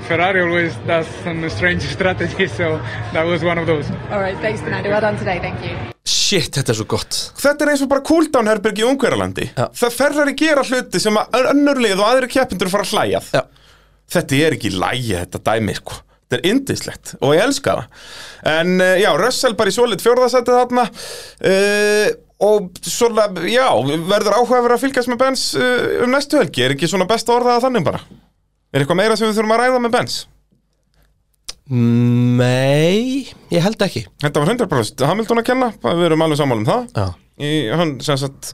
Ferrari 0.09 0.43
always 0.43 0.75
does 0.89 1.07
some 1.23 1.49
strange 1.49 1.83
strategy, 1.83 2.49
so 2.59 2.79
that 3.15 3.25
was 3.25 3.45
one 3.45 3.57
of 3.59 3.67
those. 3.67 3.89
All 4.11 4.21
right, 4.21 4.37
thanks, 4.39 4.61
Fernando. 4.61 4.91
Well 4.91 5.01
done 5.01 5.17
today. 5.17 5.39
Thank 5.39 5.65
you. 5.65 5.77
Shit, 6.31 6.53
þetta 6.55 6.71
er 6.71 6.79
svo 6.79 6.87
gott. 6.87 7.17
Þetta 7.41 7.65
er 7.65 7.73
eins 7.73 7.81
og 7.83 7.89
bara 7.91 8.05
cooldown 8.07 8.47
herbergi 8.47 8.85
í 8.85 8.87
Ungverjalandi. 8.87 9.49
Já. 9.51 9.65
Það 9.81 9.97
Ferrari 9.97 10.35
gera 10.39 10.63
hluti 10.63 11.01
sem 11.03 11.19
að 11.19 11.49
önnur 11.51 11.81
lið 11.83 11.97
og 11.99 12.07
aðri 12.07 12.31
keppindur 12.31 12.71
fara 12.71 12.87
að 12.87 12.93
hlæjað 12.95 13.33
Já, 13.35 13.43
Þetta 14.15 14.39
er 14.39 14.57
ekki 14.57 14.71
lægi, 14.75 15.17
þetta 15.17 15.43
dæmi 15.51 15.75
sko. 15.81 15.99
Þetta 16.21 16.39
er 16.39 16.47
indislegt 16.53 17.13
og 17.19 17.35
ég 17.35 17.43
elska 17.49 17.77
það. 17.81 18.09
En 18.53 18.73
uh, 18.79 18.95
já, 19.03 19.11
Russell 19.19 19.59
bara 19.59 19.73
í 19.73 19.75
solid 19.75 20.05
fjórðasætti 20.05 20.55
þarna 20.55 20.87
uh, 20.87 22.11
Og 22.41 22.79
svona, 22.87 23.27
já, 23.51 23.67
verður 24.09 24.39
áhugaður 24.39 24.77
að 24.77 24.85
fylgjast 24.87 25.11
með 25.11 25.19
Benz 25.25 25.49
uh, 25.59 26.05
um 26.07 26.15
næstu 26.15 26.39
helgi. 26.39 26.63
Er 26.65 26.77
ekki 26.77 26.89
svona 26.89 27.11
besta 27.11 27.35
orðaða 27.35 27.67
þannig 27.67 27.91
bara? 27.91 28.05
Er 28.71 28.85
eitthvað 28.85 29.03
meira 29.03 29.19
sem 29.19 29.27
við 29.29 29.41
þurfum 29.41 29.57
að 29.59 29.65
ræða 29.65 29.83
með 29.83 29.97
Benz? 29.99 30.21
Nei, 31.71 33.27
ég 33.53 33.65
held 33.65 33.83
ekki. 33.87 34.05
Þetta 34.23 34.43
var 34.43 34.53
100% 34.55 35.05
Hamilton 35.09 35.43
að 35.43 35.49
kenna, 35.51 35.73
við 35.85 36.07
erum 36.09 36.25
alveg 36.27 36.41
sammála 36.41 36.65
um 36.65 36.69
það. 36.71 36.87
Já. 36.97 37.09
Í, 37.41 37.51
hann 37.73 37.95
sem 38.05 38.19
sagt 38.21 38.51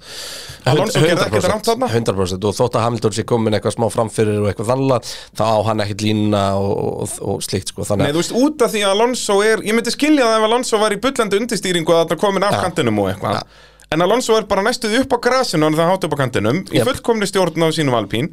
Alonso 0.71 1.01
gerði 1.03 1.25
ekkert 1.25 1.49
rámt 1.51 1.67
þarna. 1.67 1.89
100% 1.91 2.45
og 2.47 2.55
þótt 2.55 2.77
að 2.79 2.85
Hamilton 2.85 3.15
sé 3.17 3.25
komin 3.27 3.57
eitthvað 3.57 3.75
smá 3.75 3.87
framfyrir 3.91 4.39
og 4.45 4.47
eitthvað 4.53 4.69
þannig 4.71 5.09
þá 5.41 5.43
á 5.43 5.57
hann 5.67 5.83
ekkert 5.83 6.05
línuna 6.07 6.43
og, 6.61 6.77
og, 7.03 7.17
og 7.33 7.41
slíkt 7.43 7.73
sko. 7.73 7.87
Nei, 7.99 8.13
þú 8.15 8.21
veist, 8.23 8.37
út 8.39 8.63
af 8.63 8.71
því 8.77 8.85
að 8.87 8.95
Alonso 8.95 9.41
er 9.43 9.65
ég 9.67 9.75
myndi 9.75 9.95
skilja 9.95 10.29
það 10.29 10.39
ef 10.39 10.47
Alonso 10.51 10.81
var 10.85 10.95
í 10.95 11.01
bullandi 11.03 11.41
undirstýringu 11.43 11.97
og 11.97 12.05
þarna 12.05 12.21
komin 12.23 12.47
af 12.47 12.55
Ja. 12.55 12.63
kantinum 12.69 13.03
og 13.03 13.11
eitthvað. 13.11 13.43
En 13.91 14.03
Alonso 14.07 14.39
er 14.39 14.47
bara 14.51 14.63
næstuði 14.67 15.03
upp 15.03 15.15
á 15.15 15.25
grasinu 15.27 15.67
og 15.67 15.75
það 15.79 15.91
hátt 15.91 16.07
upp 16.07 16.15
á 16.15 16.23
kantinum 16.23 16.63
í 16.71 16.87
fullkomni 16.87 17.27
stjórn 17.27 17.67
á 17.67 17.75
sínum 17.75 17.99
alpín 17.99 18.31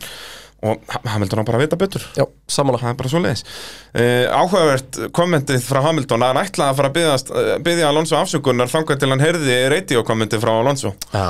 og 0.63 0.79
Ha- 0.93 1.01
Hamilton 1.13 1.41
á 1.41 1.45
bara 1.47 1.57
að 1.59 1.63
vita 1.65 1.77
betur. 1.79 2.03
Já, 2.15 2.23
samanlega 2.47 2.85
það 2.85 2.93
er 2.93 2.97
bara 3.01 3.09
svo 3.11 3.21
leiðis 3.23 3.41
uh, 3.43 4.25
áhugavert 4.37 4.99
kommentið 5.17 5.65
frá 5.65 5.79
Hamilton 5.87 6.23
að 6.23 6.31
hann 6.33 6.41
ætlaði 6.47 6.69
að 6.73 6.77
fara 6.79 6.89
að 6.91 6.95
byggðast, 6.97 7.31
uh, 7.33 7.49
byggja 7.65 7.89
Alonso 7.89 8.17
afsökunar 8.19 8.71
þangað 8.71 9.01
til 9.03 9.09
hann 9.11 9.23
heyrði 9.25 9.57
radio 9.73 10.03
kommentið 10.07 10.43
frá 10.45 10.53
Alonso. 10.61 10.93
Já. 11.13 11.25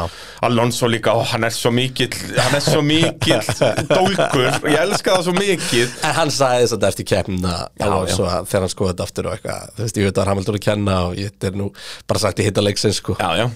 Alonso 0.49 0.89
líka, 0.91 1.15
ó, 1.17 1.23
hann 1.33 1.47
er 1.47 1.55
svo 1.55 1.71
mikill 1.73 2.11
hann 2.37 2.57
er 2.59 2.65
svo 2.65 2.83
mikill 2.85 3.41
dólkur 3.95 4.69
ég 4.69 4.79
elska 4.83 5.17
það 5.17 5.25
svo 5.29 5.35
mikið. 5.39 5.97
En 6.09 6.15
hann 6.19 6.33
sagði 6.33 6.65
þess 6.67 6.77
að 6.77 6.87
eftir 6.91 7.09
keppnina 7.13 7.55
Já, 7.79 7.87
alveg 7.89 8.13
já. 8.13 8.31
þegar 8.49 8.65
hann 8.67 8.73
skoði 8.75 8.93
þetta 8.93 9.07
aftur 9.09 9.29
og 9.31 9.37
eitthvað 9.37 9.67
þú 9.77 9.85
veist, 9.87 9.97
ég 10.03 10.09
veit 10.11 10.21
að 10.23 10.31
Hamilton 10.33 10.53
er 10.55 10.61
að 10.61 10.65
kenna 10.69 10.97
og 11.09 11.17
ég 11.19 11.33
þetta 11.33 11.49
er 11.53 11.57
nú 11.63 11.69
bara 12.09 12.21
sagt 12.23 12.39
í 12.43 12.47
hitta 12.47 12.63
leiksins 12.65 12.99
sko. 13.01 13.15
Já, 13.19 13.29
já, 13.43 13.47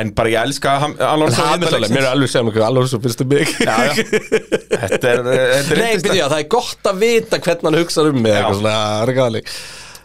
en 0.00 0.12
bara 0.16 0.32
ég 0.32 0.38
elska 0.42 0.74
Alonso 1.06 1.46
mér 1.86 2.02
er 2.02 2.10
alveg 2.10 2.30
sem 2.32 2.50
eitthvað 2.50 2.68
alveg 2.68 2.90
svo 2.92 3.00
finnstu 3.04 3.26
mig 3.30 3.50
já. 3.56 3.76
Þetta 3.96 5.12
er, 5.12 5.24
er 5.34 5.72
Nei, 5.80 5.96
byrja, 6.04 6.28
það 6.32 6.38
er 6.42 6.48
gott 6.56 6.90
að 6.92 7.02
vita 7.02 7.40
hvernig 7.42 7.70
hann 7.70 7.80
hugsa 7.80 8.06
um 8.06 8.20
mig 8.20 8.32
Já. 8.32 8.38
eitthvað 8.42 8.60
svona 8.62 8.78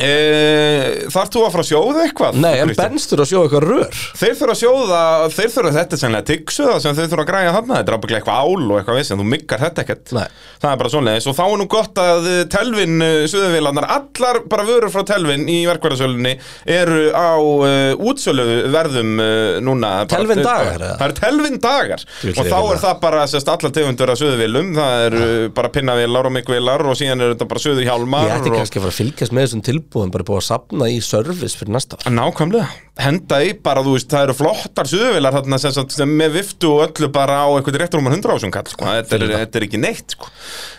regali 0.01 0.11
Eh, 0.11 1.07
Þarf 1.11 1.29
þú 1.33 1.41
að 1.45 1.51
fara 1.53 1.63
að 1.63 1.69
sjóða 1.69 2.03
eitthvað? 2.05 2.37
Nei, 2.41 2.53
en 2.61 2.69
Kristján? 2.71 2.91
benstur 2.91 3.21
að 3.23 3.29
sjó 3.31 3.41
eitthvað 3.45 3.65
rör 3.67 3.99
Þeir 4.21 4.35
þurfa 4.39 4.53
að 4.55 4.59
sjóða, 4.61 5.01
þeir 5.35 5.51
þurfa 5.55 5.73
þetta 5.77 5.99
sennilega 6.01 6.27
tigsuða 6.31 6.77
sem 6.83 6.95
þeir 6.97 7.09
þurfa 7.11 7.25
að 7.25 7.29
græja 7.31 7.53
þarna 7.55 7.77
Þetta 7.81 7.91
er 7.93 7.97
ábygglega 7.99 8.21
eitthvað 8.21 8.41
ál 8.41 8.71
og 8.71 8.79
eitthvað 8.81 8.99
vissi 9.01 9.13
en 9.15 9.21
þú 9.21 9.27
myggar 9.31 9.63
þetta 9.65 9.83
ekkert 9.85 10.13
Nei. 10.17 10.25
Það 10.61 10.71
er 10.71 10.79
bara 10.81 10.91
svoleiðis 10.93 11.27
og 11.31 11.37
þá 11.37 11.43
er 11.47 11.55
nú 11.61 11.67
gott 11.71 12.01
að 12.01 12.29
eh, 12.31 12.41
Telvin 12.51 13.05
suðuvélarnar, 13.31 13.87
allar 13.97 14.41
bara 14.51 14.65
vörur 14.67 14.93
frá 14.93 15.05
Telvin 15.11 15.45
í 15.51 15.57
verkvæðasölunni 15.69 16.33
eru 16.71 17.01
á 17.15 17.31
uh, 17.37 18.05
útsölu 18.11 18.45
verðum 18.73 19.13
uh, 19.21 19.59
núna 19.63 19.91
Telvin 20.11 20.43
dagar? 20.45 20.85
Það 20.99 21.05
eru 21.07 21.17
Telvin 21.21 21.59
dagar 21.63 22.05
og 22.31 22.41
þá 22.41 22.57
að 22.57 22.69
er 22.75 22.81
það 22.85 22.99
bara 23.05 23.25
sérst, 23.31 23.51
allar 23.51 23.73
tegundur 23.75 24.13
af 24.13 24.19
suðuvélum 24.21 24.73
það 24.77 25.05
eru 25.07 25.29
bara 25.55 25.71
pinnavélar 25.73 26.29
og 26.29 26.35
myggvélar 26.37 26.85
og 26.91 26.97
síðan 26.99 27.25
eru 27.25 27.35
þetta 27.35 27.49
bara 27.51 27.63
suðuhjálmar 27.65 28.27
Ég 28.29 28.37
ætti 28.39 28.53
kannski 28.55 28.79
að 28.81 28.85
fara 28.85 28.93
að 28.95 28.99
fylgjast 29.01 29.35
með 29.35 29.47
þessum 29.47 29.63
tilbúðum 29.91 30.11
bara 30.13 30.25
búið 30.27 30.39
að 30.39 30.45
sapna 30.47 30.87
í 30.89 30.99
service 31.03 31.57
fyrir 31.59 31.73
næsta 31.75 31.97
ár 31.99 32.13
Nákvæmlega, 32.15 32.67
henda 33.01 33.39
í 33.43 33.51
bara, 33.63 33.83
þú 33.83 33.95
veist, 33.97 34.09
það 34.11 34.27
eru 34.27 34.35
flottar 34.39 34.89
suðuvelar 34.91 35.35
þarna 35.37 35.59
sem, 35.61 35.75
sem 35.91 36.13
með 36.21 36.37
viftu 36.39 36.71
og 36.71 36.85
öllu 36.87 37.11
bara 37.11 37.41
á 37.43 37.47
eitthvað 37.51 37.81
réttur 37.81 38.01
um 38.01 38.07
100 38.11 38.35
ásum 38.37 38.53
kall, 38.53 38.69
sko, 38.71 38.87
þetta 38.87 39.17
er, 39.19 39.25
þetta 39.43 39.59
er 39.59 39.67
ekki 39.67 39.81
neitt, 39.81 40.15
sko. 40.15 40.31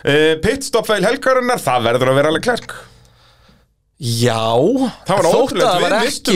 Uh, 0.06 0.32
Pitstopfeil 0.44 1.04
helgarinnar, 1.04 1.60
það 1.62 1.86
verður 1.90 2.12
að 2.12 2.18
vera 2.20 2.32
alveg 2.32 2.46
klærk. 2.48 2.74
Já, 4.02 4.34
þótt 5.06 5.52
að 5.54 5.60
það 5.62 5.82
var 5.84 5.92
ekki 6.00 6.32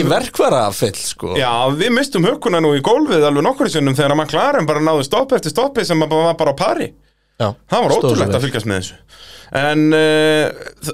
fyll 0.77 0.99
sko 1.01 1.33
Já, 1.35 1.49
við 1.75 1.89
mistum 1.97 2.23
hökkuna 2.23 2.61
nú 2.63 2.69
í 2.77 2.83
gólfið 2.85 3.25
alveg 3.27 3.43
nokkur 3.43 3.67
í 3.67 3.73
sinnum 3.73 3.97
þegar 3.97 4.13
að 4.13 4.19
maður 4.21 4.31
klarinn 4.37 4.69
bara 4.69 4.83
náðu 4.85 5.03
stopp 5.03 5.35
eftir 5.35 5.51
stoppi 5.51 5.83
sem 5.83 5.99
bara- 5.99 6.29
var 6.29 6.37
bara 6.39 6.53
á 6.55 6.59
pari. 6.61 6.87
Já, 7.37 7.51
Það 7.69 7.83
var 7.83 7.93
ótrúlegt 7.93 8.35
að 8.37 8.45
fylgjast 8.47 8.67
með 8.69 8.79
þessu. 8.81 8.95
En 9.57 9.83
uh, 9.95 10.47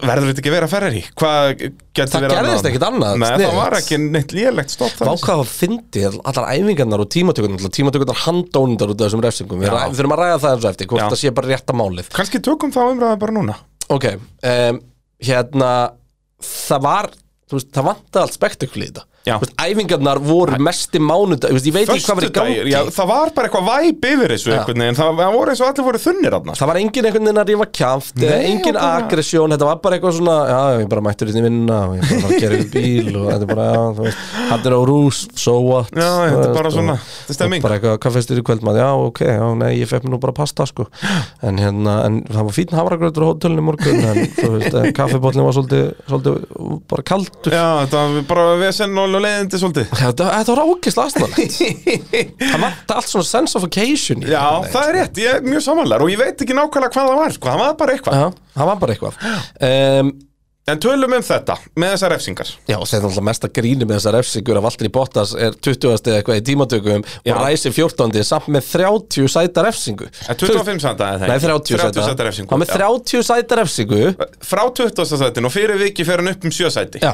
verður 0.03 0.27
þetta 0.29 0.41
ekki 0.43 0.49
að 0.51 0.55
vera 0.57 0.67
Ferrari? 0.69 0.99
Hvað 1.17 1.45
getur 1.57 2.09
Það 2.11 2.25
verið 2.25 2.35
gerðist 2.37 2.67
ekkert 2.69 2.85
annað 2.85 3.15
Nei, 3.23 3.29
það 3.41 3.55
var 3.57 3.75
ekki 3.79 3.97
neitt 4.03 4.35
lélegt 4.35 4.73
stopp. 4.75 4.99
Vákvað 4.99 5.41
að 5.41 5.49
fyndi 5.49 6.03
allar 6.11 6.49
æfingarnar 6.51 7.01
og 7.01 7.09
tímatökurnar 7.15 7.73
tímatökurnar 7.73 8.19
handónundar 8.27 8.93
út 8.93 9.01
af 9.01 9.09
þessum 9.09 9.23
refsingum 9.25 9.63
við, 9.63 9.73
þurfum 9.97 10.13
að 10.13 10.21
ræða 10.21 10.37
það 10.43 10.53
eins 10.57 10.67
og 10.67 10.69
eftir 10.69 10.91
hvort 10.91 11.01
Já. 11.01 11.07
það 11.15 11.21
sé 11.23 11.33
bara 11.39 11.51
rétta 11.53 11.77
málið 11.79 12.11
Kannski 12.19 12.43
tökum 12.45 12.75
þá 12.75 12.81
umræða 12.83 13.17
bara 13.23 13.35
núna. 13.39 13.57
Ok, 13.97 14.05
um, 14.13 14.81
hérna 15.23 15.71
það 16.43 16.85
var, 16.85 17.09
veist, 17.55 17.73
það 17.73 17.89
vantaði 17.89 18.27
allt 18.27 18.37
spektakli 18.37 18.85
í 18.85 18.91
þetta 18.91 19.07
Veist, 19.24 19.53
Æfingarnar 19.55 20.19
voru 20.19 20.57
mesti 20.59 20.99
mánudag 20.99 21.53
þú 21.53 21.55
veist, 21.55 21.67
Ég 21.69 21.76
veit 21.78 21.88
ekki 21.93 22.03
hvað 22.03 22.17
var 22.19 22.26
í 22.26 22.32
gangi. 22.36 22.55
já, 22.74 22.80
það 22.91 23.07
var 23.07 23.30
bara 23.38 23.47
eitthvað 23.47 23.67
væp 23.69 24.07
yfir 24.09 24.34
þessu 24.34 24.49
veginn, 24.51 24.97
það, 24.97 25.11
það 25.21 25.38
voru 25.38 25.53
eins 25.53 25.61
og 25.63 25.69
allir 25.69 25.86
voru 25.88 26.01
þunnir 26.03 26.36
aðna 26.36 26.55
Það 26.59 26.69
var 26.74 26.80
engin 26.82 27.07
einhvern 27.07 27.24
veginn 27.30 27.39
að 27.43 27.51
rífa 27.53 27.67
kjáft 27.80 28.19
Nei, 28.19 28.34
engin 28.49 28.80
aggressjón, 28.84 29.53
þetta 29.55 29.69
var 29.69 29.80
bara 29.86 29.95
eitthvað 29.99 30.17
svona 30.17 30.36
já, 30.51 30.59
ég 30.84 30.89
bara 30.91 31.05
mættur 31.07 31.32
hérna 31.32 31.39
í 31.39 31.45
vinna 31.47 31.78
ég 31.95 32.03
bara 32.03 32.19
var 32.19 32.34
að 32.34 32.43
gera 32.43 32.59
upp 32.59 32.76
bíl 32.76 33.15
og 33.15 33.30
þetta 33.32 33.47
er 33.47 33.53
bara, 33.53 33.69
já, 33.71 33.84
þú 33.95 34.07
veist 34.09 34.28
hann 34.51 34.67
er 34.67 34.76
á 34.76 34.82
rús, 34.91 35.21
so 35.39 35.55
what 35.63 35.93
Já, 35.93 36.11
þetta 36.28 36.49
er 36.49 36.57
bara 36.59 36.74
svona, 36.76 36.97
þetta 36.99 37.32
er 37.34 37.38
stemming. 37.39 37.63
bara 37.63 37.78
eitthvað, 37.80 37.97
hvað 38.03 38.19
þér 38.28 38.41
í 38.41 38.45
kvöldmað, 38.51 38.80
já, 38.84 38.89
ok, 39.07 39.21
já, 39.30 39.45
nei, 39.63 39.71
ég 39.80 39.89
fekk 39.91 40.03
mér 40.07 40.13
nú 40.13 40.19
bara 40.24 40.36
pasta, 40.36 40.65
sko. 40.67 40.86
En 41.47 41.59
hérna, 41.61 41.95
en 42.07 42.19
það 42.28 42.47
var 42.49 42.55
fín 42.57 42.76
hafragrautur 42.76 43.24
á 43.24 43.28
hótelinu 43.32 43.63
í 43.63 43.67
morgun, 43.69 43.99
en 44.09 44.21
þú 44.36 44.49
veist, 44.57 44.78
en 44.80 44.95
kaffibóllin 44.97 45.47
var 45.47 45.55
svolítið, 45.57 45.86
svolítið 46.09 46.38
bara 46.91 47.05
kaldur. 47.07 47.53
Já, 47.55 47.65
þetta 47.86 48.03
var 48.03 48.28
bara 48.34 48.47
vesen 48.63 48.97
og 48.99 49.12
leiðindi 49.22 49.59
svolítið. 49.61 49.93
Þetta, 50.01 50.28
þetta 50.39 50.55
var 50.57 50.74
ákist 50.74 51.01
aðstæðanlegt 51.03 51.55
Það 52.53 52.59
vant 52.66 52.93
allt 52.97 53.09
svona 53.14 53.30
sense 53.30 53.57
of 53.59 53.64
occasion 53.70 54.26
í 54.26 54.32
Já, 54.34 54.43
þetta, 54.66 54.74
það 54.74 54.89
er 54.89 54.97
rétt, 54.99 55.24
ég 55.24 55.38
er 55.38 55.47
mjög 55.53 55.66
samanlegar 55.70 56.01
og 56.07 56.14
ég 56.14 56.22
veit 56.24 56.43
ekki 56.47 56.57
nákvæmlega 56.57 56.93
hvað 56.97 57.09
það 57.14 57.22
var, 57.24 57.34
sko, 57.38 57.49
það 57.53 57.64
var 57.64 57.74
bara 57.84 57.97
eitthvað. 57.97 58.22
Já, 58.22 58.45
það 58.57 58.72
var 58.72 58.78
bara 58.86 58.95
eitthvað. 58.97 59.26
Um, 59.70 60.14
En 60.64 60.80
tölum 60.80 61.11
um 61.11 61.24
þetta, 61.28 61.57
með 61.76 61.89
þessar 61.91 62.14
refsingar. 62.14 62.47
Já, 62.72 62.78
og 62.78 62.86
þetta 62.88 63.01
er 63.01 63.07
alltaf 63.09 63.26
mesta 63.28 63.49
gríni 63.51 63.84
með 63.84 63.97
þessar 63.97 64.16
refsingur 64.16 64.55
að 64.55 64.64
Valtteri 64.64 64.91
Bottas 64.95 65.34
er 65.36 65.57
20. 65.59 65.89
eða 66.07 66.22
eitthvað 66.22 66.38
í 66.39 66.43
tímatökum 66.47 67.03
Já. 67.03 67.34
og 67.34 67.41
ræsi 67.41 67.72
14. 67.76 68.22
samt 68.24 68.47
með 68.47 68.70
30 68.72 69.28
sæta 69.34 69.66
refsingu. 69.68 70.07
Er 70.24 70.38
25 70.39 70.80
sæta 70.86 71.09
eða 71.18 71.28
Nei, 71.34 71.36
30 71.43 71.82
sæta. 71.84 72.05
Sæta 72.07 72.28
refsingu 72.30 72.55
Og 72.55 72.61
með 72.64 72.72
já. 72.72 72.80
30 72.80 73.28
sæta 73.28 73.57
refsingu. 73.59 73.99
Frá 74.39 74.64
20. 74.80 75.03
sætin 75.26 75.49
og 75.49 75.51
fyrir 75.51 75.84
viki 75.84 76.05
fer 76.07 76.24
hann 76.24 76.32
upp 76.32 76.47
um 76.47 76.55
7 76.55 76.72
sæti. 76.78 77.03
Já, 77.03 77.11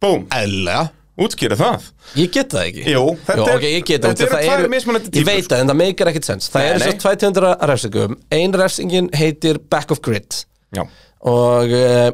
Búm, 0.00 0.24
eðlega 0.32 0.86
útskýri 1.26 1.56
það? 1.58 1.88
Ég 2.18 2.30
get 2.34 2.52
það 2.54 2.68
ekki. 2.70 2.84
Jú, 2.94 3.02
þetta 3.26 3.38
Jú, 3.40 3.48
er- 3.48 3.56
ok, 3.58 3.66
ég 3.72 3.84
get 3.88 4.04
það, 4.04 4.14
þetta 4.22 4.38
eru 4.42 4.46
tvær 4.62 4.72
mismunandi 4.76 5.10
Ég 5.10 5.16
týpur, 5.18 5.28
veit 5.32 5.50
það, 5.50 5.60
en 5.64 5.72
það 5.72 5.78
meikar 5.82 6.12
ekkert 6.12 6.28
sens. 6.30 6.48
Það 6.54 6.62
Nei, 6.64 6.70
eru 6.70 6.84
svo 6.86 6.94
200 7.08 7.52
refsingum 7.72 8.16
Ein 8.38 8.56
refsingin 8.62 9.10
heitir 9.18 9.60
Back 9.70 9.90
of 9.94 10.00
Grid 10.04 10.40
Já, 10.76 10.84
og 11.28 11.72
uh, 11.78 12.10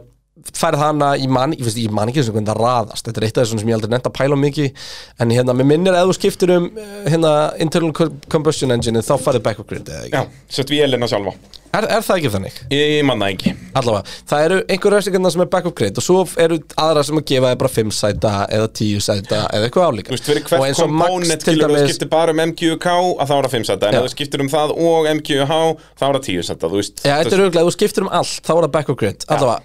færð 0.54 0.78
hana 0.82 1.12
í 1.16 1.26
man, 1.30 1.54
ég, 1.56 1.68
ég 1.80 1.92
man 1.94 2.10
ekki 2.10 2.20
eins 2.20 2.28
og 2.28 2.34
hvernig 2.36 2.50
það 2.50 2.58
raðast. 2.60 3.06
Þetta 3.06 3.20
er 3.22 3.26
eitt 3.28 3.38
af 3.38 3.46
þessum 3.46 3.60
sem 3.62 3.70
ég 3.70 3.76
aldrei 3.78 3.90
nefnt 3.94 4.08
að 4.10 4.14
pæla 4.18 4.36
mikið. 4.36 4.82
En 5.24 5.32
hérna, 5.32 5.54
mér 5.56 5.68
minnir 5.70 5.96
að 5.96 6.10
þú 6.10 6.16
skiptir 6.18 6.52
um 6.56 6.66
uh, 6.74 6.88
hérna, 7.08 7.30
internal 7.64 7.92
co- 7.96 8.10
combustion 8.32 8.74
engine 8.74 9.00
þá 9.06 9.14
færði 9.24 9.40
back 9.46 9.62
of 9.62 9.66
grid, 9.70 9.88
eða 9.88 10.04
ekki? 10.08 10.20
já, 10.20 10.48
sett 10.58 10.72
við 10.74 10.84
elina 10.88 11.08
sjálfa 11.10 11.32
Er, 11.74 11.86
er 11.96 12.04
það 12.06 12.18
ekki 12.20 12.30
þannig? 12.34 12.58
Ég 12.74 13.04
manna 13.08 13.28
ekki. 13.34 13.52
Allavega, 13.74 14.12
það 14.30 14.44
eru 14.46 14.58
einhver 14.70 14.94
refsingarna 14.94 15.32
sem 15.34 15.42
er 15.44 15.48
back 15.50 15.66
of 15.68 15.74
grid 15.78 15.98
og 15.98 16.04
svo 16.06 16.20
eru 16.44 16.58
aðra 16.80 17.02
sem 17.08 17.18
að 17.18 17.26
gefa 17.32 17.50
þér 17.50 17.60
bara 17.64 17.72
5 17.74 17.94
sæta 17.98 18.34
eða 18.54 18.68
10 18.80 19.02
sæta 19.08 19.40
eða 19.50 19.68
eitthvað 19.68 19.88
álíka. 19.90 20.12
Þú 20.12 20.16
veist, 20.16 20.28
fyrir 20.30 20.44
Og 20.44 20.52
hvert 20.52 20.78
komponent 20.84 21.44
til 21.44 21.56
skilur 21.58 21.74
þú 21.74 21.82
skiptir 21.88 22.12
bara 22.14 22.34
um 22.36 22.42
MQK 22.44 22.86
að 22.94 23.26
þá 23.32 23.34
er 23.38 23.48
það 23.48 23.56
5 23.58 23.68
setta 23.70 23.90
en 23.90 23.98
Já. 23.98 24.00
ef 24.00 24.06
þú 24.06 24.14
skiptir 24.14 24.44
um 24.46 24.52
það 24.54 24.76
og 24.88 25.10
MQH 25.16 25.58
þá 25.98 26.06
er 26.08 26.14
það 26.20 26.22
10 26.30 26.48
setta, 26.50 26.70
þú 26.70 26.80
veist. 26.80 27.04
Já, 27.04 27.14
þetta 27.18 27.36
er 27.38 27.44
auðvitað, 27.44 27.68
þú 27.68 27.76
skiptir 27.78 28.06
um 28.06 28.14
allt, 28.20 28.38
þá 28.46 28.54
er 28.54 28.62
það 28.68 28.72
back 28.78 28.94
of 28.94 29.00
grid 29.02 29.28
Allavega, 29.34 29.60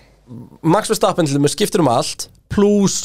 Max 0.76 0.92
Verstappen 0.94 1.30
til 1.30 1.38
þeim 1.38 1.50
skiptir 1.54 1.82
um 1.86 1.90
allt 1.94 2.28
pluss 2.54 3.00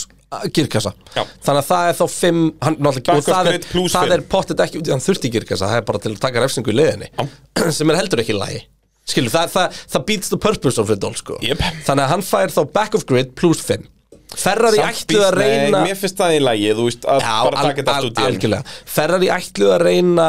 girkassa 0.54 0.90
Já. 1.14 1.22
þannig 1.46 1.60
að 1.60 1.68
það 1.68 1.88
er 1.88 1.96
þá 1.98 2.04
5 2.10 2.38
hann, 2.64 2.76
náttúrulega- 2.82 3.06
Back 3.06 3.16
og 3.16 3.28
það 3.28 3.50
er, 3.52 3.58
það 3.94 4.14
er 4.16 4.24
pottet 4.34 4.62
ekki 4.64 4.80
út 4.80 4.88
í 4.88 4.94
hann 4.94 5.04
þurfti 5.04 5.30
girkassa 5.30 5.68
það 5.70 5.76
er 5.80 5.86
bara 5.90 5.98
til 6.02 6.12
að 6.14 6.22
taka 6.24 6.42
refsingu 6.42 6.72
í 6.72 6.78
liðinni 6.78 7.10
sem 7.78 7.90
er 7.92 8.00
heldur 8.00 8.22
ekki 8.24 8.34
í 8.34 8.38
lagi 8.38 8.62
skilur, 9.08 9.32
það, 9.34 9.50
það, 9.54 9.82
það 9.94 10.06
beats 10.10 10.32
the 10.32 10.40
purpose 10.40 10.80
of 10.80 10.92
it 10.94 11.04
all 11.04 11.16
sko. 11.18 11.40
Jep. 11.44 11.60
þannig 11.86 12.06
að 12.06 12.14
hann 12.14 12.24
fær 12.24 12.54
þá 12.54 12.62
back 12.76 12.96
of 12.98 13.04
grid 13.08 13.34
plus 13.38 13.60
5 13.64 13.90
Ferrari 14.34 14.80
Samt 14.80 15.04
ætluð 15.04 15.26
að 15.28 15.36
reyna 15.38 15.84
Mér 15.84 15.98
finnst 15.98 16.18
það 16.18 16.38
í 16.38 16.40
lagi, 16.42 16.72
þú 16.74 16.88
veist, 16.88 17.04
að 17.06 17.22
Já, 17.22 17.34
bara 17.44 17.60
taka 17.68 17.80
þetta 17.80 17.92
al, 17.92 18.00
allt 18.00 18.08
út 18.08 18.18
í 18.18 18.26
algjörlega. 18.28 18.74
Ferrari 18.96 19.30
ætluð 19.34 19.74
að 19.76 19.84
reyna 19.84 20.28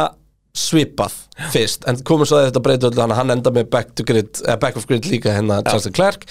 svipað 0.55 1.15
fyrst, 1.51 1.83
en 1.89 1.97
komum 2.07 2.27
svo 2.27 2.37
að 2.39 2.45
þetta 2.47 2.61
breyta 2.63 2.87
öllu 2.87 3.01
hann, 3.03 3.13
hann 3.17 3.33
enda 3.33 3.51
með 3.51 3.65
back, 3.73 3.89
grid, 4.07 4.39
eh, 4.45 4.55
back 4.61 4.77
of 4.79 4.85
grid 4.87 5.07
líka 5.11 5.33
hérna 5.35 5.57
Charles 5.65 5.89
Leclerc. 5.89 6.23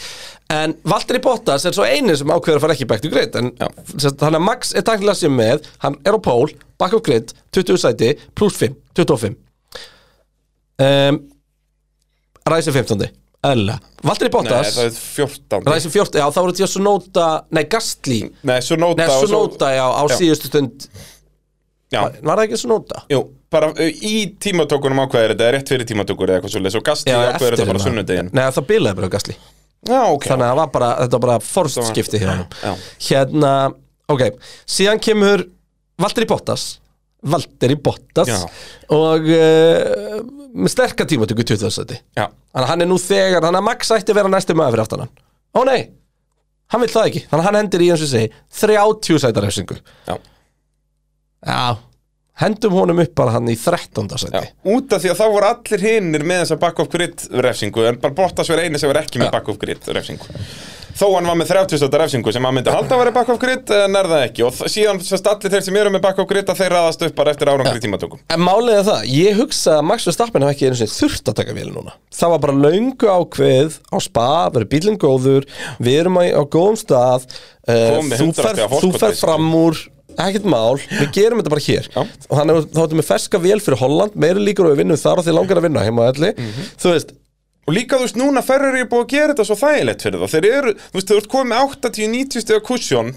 En 0.55 0.73
Valtteri 0.89 1.21
Bottas 1.25 1.67
er 1.69 1.77
svo 1.77 1.85
eini 1.85 2.17
sem 2.17 2.33
ákveður 2.33 2.57
að 2.57 2.65
fara 2.65 2.77
ekki 2.77 2.89
back 2.89 3.05
to 3.05 3.11
grid 3.13 3.37
en 3.37 3.51
hann 3.61 4.39
er 4.39 4.41
Max 4.41 4.73
er 4.73 4.87
takkilega 4.87 5.19
sem 5.19 5.37
með 5.37 5.69
hann 5.85 5.99
er 6.09 6.17
á 6.17 6.21
pól, 6.25 6.49
back 6.81 6.97
of 6.97 7.05
grid 7.05 7.35
20 7.53 7.83
sæti, 7.85 8.15
plus 8.39 8.57
5, 8.63 8.79
25 8.97 9.37
um, 10.81 11.21
Ræsi 12.49 12.73
15 12.75 13.09
Æla 13.45 13.75
Valtteri 14.05 14.29
Nei, 14.31 14.35
Bottas 14.35 14.71
það 14.77 14.87
er 14.89 14.95
14 14.97 15.69
Ræsi 15.69 15.91
14, 15.93 16.21
já 16.21 16.27
þá 16.33 16.39
voru 16.41 16.53
þetta 16.57 16.69
Sonota 16.73 17.27
Nei, 17.57 17.65
Gastli 17.73 18.21
Nei, 18.49 18.59
svo 18.65 18.79
nóta 18.81 19.05
Nei, 19.07 19.19
Sonota, 19.27 19.71
já, 19.77 19.85
á 19.85 20.03
Já. 20.09 20.17
síðustu 20.21 20.51
stund. 20.53 20.87
Já, 21.93 22.01
Var 22.25 22.37
það 22.41 22.45
ekki 22.47 22.59
Sonota? 22.61 23.03
jú, 23.13 23.21
bara 23.53 23.69
í 23.85 24.15
tímatökunum 24.43 25.03
ákveður 25.05 25.35
þetta 25.35 25.51
rétt 25.55 25.69
fyrir 25.75 25.87
tímatökur 25.89 26.33
eða 26.33 26.41
eitthvað 26.41 26.55
svolítið 26.57 26.77
Svo 26.77 26.85
gasti 26.89 27.13
ákveður 27.15 27.57
þetta 27.59 27.67
bara 27.69 27.79
hérna. 27.79 27.85
sunnudegin 27.89 28.31
Nei, 28.33 28.45
það 28.57 28.67
bilaði 28.73 29.01
bara 29.01 29.13
Gastli 29.17 29.37
Já, 29.85 30.01
ok. 30.09 30.25
Þannig 30.31 30.49
að 30.49 30.57
var 30.63 30.71
bara, 30.73 30.89
þetta 31.05 31.19
var 31.21 31.25
bara 31.29 31.41
forst 31.45 31.77
Það 31.77 31.85
var- 31.85 31.93
skipti 31.95 32.21
hjá 32.23 32.29
hann 32.33 32.47
Já. 32.65 32.73
Hérna, 33.11 33.53
ok 34.09 34.23
Síðan 34.67 35.01
kemur 35.05 35.45
Valtteri 36.01 36.27
Bottas 36.27 36.65
Valtteri 37.33 37.77
Bottas 37.81 38.29
Já. 38.29 38.39
og 38.95 39.29
uh, 39.33 40.19
með 40.55 40.73
sterka 40.75 41.07
tímatöku 41.09 41.45
20. 41.47 41.71
seti 41.73 41.97
Já, 42.17 42.27
Þannig 42.29 42.65
að 42.67 42.71
hann 42.71 42.85
er 42.85 42.91
nú 42.91 42.99
þegar, 43.01 43.43
þannig 43.47 43.63
að 43.63 43.67
Max 43.71 43.93
ætti 43.97 44.13
að 44.15 44.19
vera 44.21 44.33
næstu 44.35 44.57
maður 44.59 44.77
fyrir 44.77 44.85
aftan 44.85 45.03
hann. 45.05 45.15
Ó 45.55 45.61
nei, 45.67 45.81
hann 46.75 46.83
vill 46.85 46.93
það 46.93 47.09
ekki. 47.11 47.23
Þannig 47.31 47.41
að 47.43 47.49
hann 47.49 47.59
hendir 47.63 47.83
í 47.87 47.89
eins 47.95 48.05
og 48.05 48.11
segi 48.13 48.29
30 48.61 49.23
sæta 49.25 49.43
refsingu. 49.45 49.79
Já, 50.07 50.15
Já, 51.45 51.77
hendum 52.43 52.75
honum 52.75 53.03
upp 53.05 53.15
bara 53.15 53.37
hann 53.37 53.51
í 53.51 53.57
13. 53.59 54.09
já. 54.11 54.19
Seti 54.25 54.45
Út 54.75 54.95
af 54.95 55.03
því 55.05 55.13
að 55.13 55.21
þá 55.21 55.27
voru 55.37 55.51
allir 55.51 55.85
hinnir 55.89 56.27
með 56.27 56.45
þessa 56.45 56.61
back 56.63 56.81
of 56.83 56.89
grid 56.93 57.27
refsingu 57.47 57.85
En 57.89 58.01
bara 58.03 58.17
Bottas 58.17 58.51
verið 58.51 58.71
eini 58.71 58.81
sem 58.83 58.91
verið 58.91 59.07
ekki 59.07 59.23
með 59.23 59.35
back 59.35 59.53
of 59.53 59.61
grid 59.63 59.93
refsingu. 59.95 60.41
Þó 60.95 61.09
hann 61.17 61.27
var 61.27 61.35
með 61.41 61.49
30 61.51 61.81
stöta 61.81 61.99
refsingu 61.99 62.33
sem 62.35 62.45
hann 62.47 62.55
myndi 62.55 62.71
halda 62.71 62.95
að 62.95 63.01
vera 63.03 63.13
back 63.15 63.31
of 63.35 63.39
grid 63.43 63.71
En 63.75 63.99
er 63.99 64.09
það 64.11 64.25
ekki. 64.29 64.45
Og 64.47 64.61
síðan 64.71 65.01
sérst 65.03 65.27
allir 65.31 65.55
þeir 65.55 65.65
sem 65.67 65.79
eru 65.81 65.95
með 65.95 66.05
back 66.05 66.21
of 66.23 66.29
grid 66.31 66.51
Að 66.53 66.61
þeir 66.63 66.75
raðast 66.77 67.07
upp 67.07 67.17
bara 67.19 67.35
eftir 67.35 67.51
árangri 67.51 67.83
tímatökum. 67.83 68.23
En 68.31 68.51
er 68.75 68.85
það, 68.87 69.09
ég 69.11 69.41
hugsa 69.41 69.79
að 69.81 69.89
Max 69.91 70.07
Verstappen 70.11 70.47
hafa 70.47 70.55
ekki 70.55 70.69
einu 70.71 70.79
sinni 70.79 70.95
þurft 70.95 71.33
að 71.33 71.39
taka 71.41 71.57
vél 71.57 71.71
núna. 71.75 71.97
Það 72.15 72.35
var 72.35 72.45
bara 72.45 72.59
löngu 72.67 73.11
ákveð 73.11 73.81
á 73.91 73.97
spa, 74.07 74.29
verður 74.55 74.71
bílinn 74.71 75.01
góður 75.03 75.49
Við 75.83 75.99
erum 76.05 76.21
á, 76.23 76.31
góðum 76.47 76.79
stað 76.79 77.27
með 77.67 78.15
Þú 78.15 78.31
100 78.31 78.39
ferð 78.39 78.55
stiga 78.55 78.71
þú 78.71 78.79
forskot, 78.79 79.01
ferð 79.01 79.11
basically. 79.11 79.25
fram 79.25 79.51
úr 79.65 79.83
Ekkert 80.19 80.45
mál, 80.45 80.77
við 80.79 81.11
gerum 81.17 81.41
þetta 81.43 81.53
bara 81.55 81.65
hér. 81.67 81.89
Og 82.31 82.37
hann 82.39 82.51
er, 82.51 82.63
þá 82.71 82.81
ertu 82.85 82.97
með 83.01 83.09
ferska 83.11 83.39
vél 83.43 83.61
fyrir 83.61 83.79
Holland 83.81 84.15
Meiri 84.15 84.41
líkur 84.45 84.67
og 84.69 84.75
við 84.77 84.83
vinnum 84.85 84.97
þar 85.01 85.19
og 85.19 85.25
þið 85.27 85.35
langar 85.39 85.57
að 85.61 85.67
vinna 85.69 85.85
heima 85.85 86.07
á 86.07 86.11
elli 86.15 86.33
Mhm. 86.37 86.67
Þú 86.79 86.93
veist, 86.95 87.13
Og 87.67 87.73
líka 87.73 87.97
þú 87.97 88.05
veist, 88.05 88.17
núna 88.21 88.43
Ferrari 88.45 88.81
er 88.85 88.89
búið 88.91 89.05
að 89.07 89.09
gera 89.09 89.33
þetta 89.35 89.45
svo 89.49 89.57
þægilegt 89.57 90.03
fyrir 90.05 90.21
þá 90.21 90.29
Þeir 90.35 90.47
eru, 90.53 90.73
þú 90.75 90.99
veist, 90.99 91.09
þú 91.09 91.17
ert 91.17 91.29
komið 91.33 91.49
með 91.49 91.63
80-90 91.65 92.41
stiga 92.45 92.61
kussjón 92.61 93.15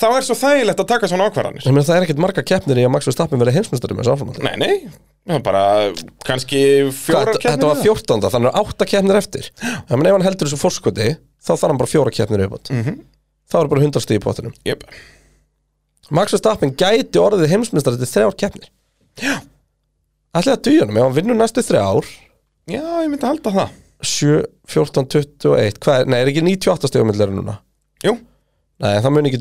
Þá 0.00 0.06
er 0.16 0.22
svo 0.24 0.34
þægilegt 0.36 0.80
að 0.80 0.86
taka 0.88 1.08
svona 1.08 1.26
ákvarðanir 1.30 1.64
ég 1.64 1.72
meina 1.72 1.84
það 1.88 1.96
er 1.96 2.04
ekkert 2.06 2.20
marga 2.20 2.42
keppnir 2.44 2.76
í 2.80 2.84
að 2.84 2.92
Max 2.92 3.04
Verstappen 3.08 3.40
verði 3.40 3.54
heimsmyndstari 3.56 3.96
með 3.96 4.04
þessu 4.04 4.12
áframhaldi 4.14 4.44
Nei, 4.44 4.56
nei, 4.56 4.88
það 5.28 5.42
bara 5.48 5.64
kannski 6.28 6.60
fjórar 6.92 7.32
Hvað, 7.32 7.40
Þetta 7.40 7.66
var 7.68 7.76
keppnir 7.76 7.96
14. 7.96 8.30
þannig 8.36 8.52
að 8.52 8.60
átta 8.62 8.86
keppnir 8.92 9.16
eftir 9.20 9.48
Það 9.60 9.96
meina 9.96 10.08
ef 10.08 10.16
hann 10.16 10.26
heldur 10.28 10.48
þessu 10.48 10.60
fórskoti 10.60 11.08
Þá 11.40 11.52
þarf 11.56 11.66
hann 11.68 11.80
bara 11.80 11.92
fjóra 11.92 12.12
keppnir 12.16 12.44
uppátt 12.48 12.70
mm 12.70 12.76
Mhm. 12.80 12.88
-hmm. 12.90 13.04
Þá 13.50 13.56
er 13.64 13.68
bara 13.68 13.80
100 13.80 14.00
stíð 14.04 14.20
í 14.20 14.24
pottinum 14.24 14.52
Jep. 14.64 14.84
Max 16.10 16.34
Verstappen 16.34 16.72
gæti 16.74 17.20
orðið 17.22 17.52
heimsmyndstari 17.52 18.00
til 18.00 18.08
þrjár 18.10 18.36
keppnir. 18.40 18.70
Já. 19.20 19.36
Ætli 20.36 20.52
að 20.54 20.64
duja 20.66 20.86
hann, 20.86 20.96
ef 20.96 21.04
hann 21.06 21.16
vinnur 21.16 21.38
næstu 21.38 21.62
þrjár. 21.66 22.08
Já, 22.70 22.82
ég 23.02 23.10
myndi 23.10 23.26
halda 23.26 23.52
það. 23.54 23.76
7, 24.00 24.44
14, 24.70 25.06
21 25.12 25.78
Hvað 25.84 25.98
er, 26.00 26.06
nei, 26.08 26.18
er 26.22 26.30
ekki 26.30 26.42
98 26.46 26.88
stíðumillir 26.88 27.32
núna? 27.34 27.58
Jú, 28.04 28.14
Nei, 28.80 28.94
það 29.04 29.12
mun 29.12 29.28
ekki 29.28 29.40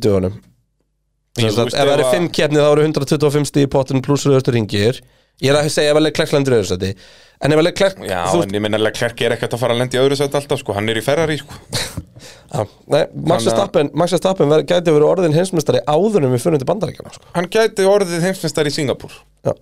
Jú, 1.39 1.47
Ef 1.47 1.55
það 1.71 1.93
eru 1.93 2.03
að- 2.03 2.11
5 2.11 2.25
keppnir 2.35 2.65
þá 2.65 2.71
eru 2.73 2.83
125 2.89 3.47
stíð 3.47 3.67
í 3.67 3.69
pottinum 3.71 4.03
pluss 4.03 4.25
rauðustu 4.27 4.51
ringir 4.51 4.99
Ég 5.39 5.53
er 5.53 5.57
að 5.61 5.69
segja 5.71 5.93
að 5.95 6.03
Leclerc 6.07 6.33
lendur 6.35 6.57
öðru 6.59 6.69
seti 6.73 6.93
En 7.39 7.53
ef 7.55 7.59
að 7.61 7.63
Leclerc 7.69 7.99
já, 8.03 8.17
þú 8.33 8.41
en 8.43 8.55
ég 8.57 8.63
minna 8.65 8.79
að 8.83 8.89
Klerk 8.97 9.21
er 9.23 9.31
ekkert 9.37 9.53
að 9.55 9.61
fara 9.61 9.71
að 9.75 9.79
lendi 9.79 9.99
öðru 10.01 10.15
sætt 10.19 10.33
alltaf, 10.35 10.59
sko, 10.59 10.73
hann 10.75 10.89
er 10.91 10.97
í 10.99 11.03
Ferrari, 11.05 11.37
sko 11.39 11.55
Já, 12.51 12.65
nei, 12.91 13.03
Max 13.29 13.45
að- 13.47 13.61
Verstappen, 13.95 14.49
ver, 14.51 14.65
gæti 14.67 14.91
verið 14.91 15.07
orðin 15.07 15.35
heimsmyndstari 15.37 15.79
áður 15.87 16.25
en 16.27 16.33
við 16.35 16.43
funnum 16.43 16.59
til 16.59 16.67
bandaríkjana 16.67 17.13
sko. 17.15 17.29
Hann 17.37 17.47
gæti 17.53 17.85
orðið 17.87 18.25
heimsmeistar 18.27 18.67
í 18.67 18.73
Singapúr 18.75 19.15
Já. 19.47 19.53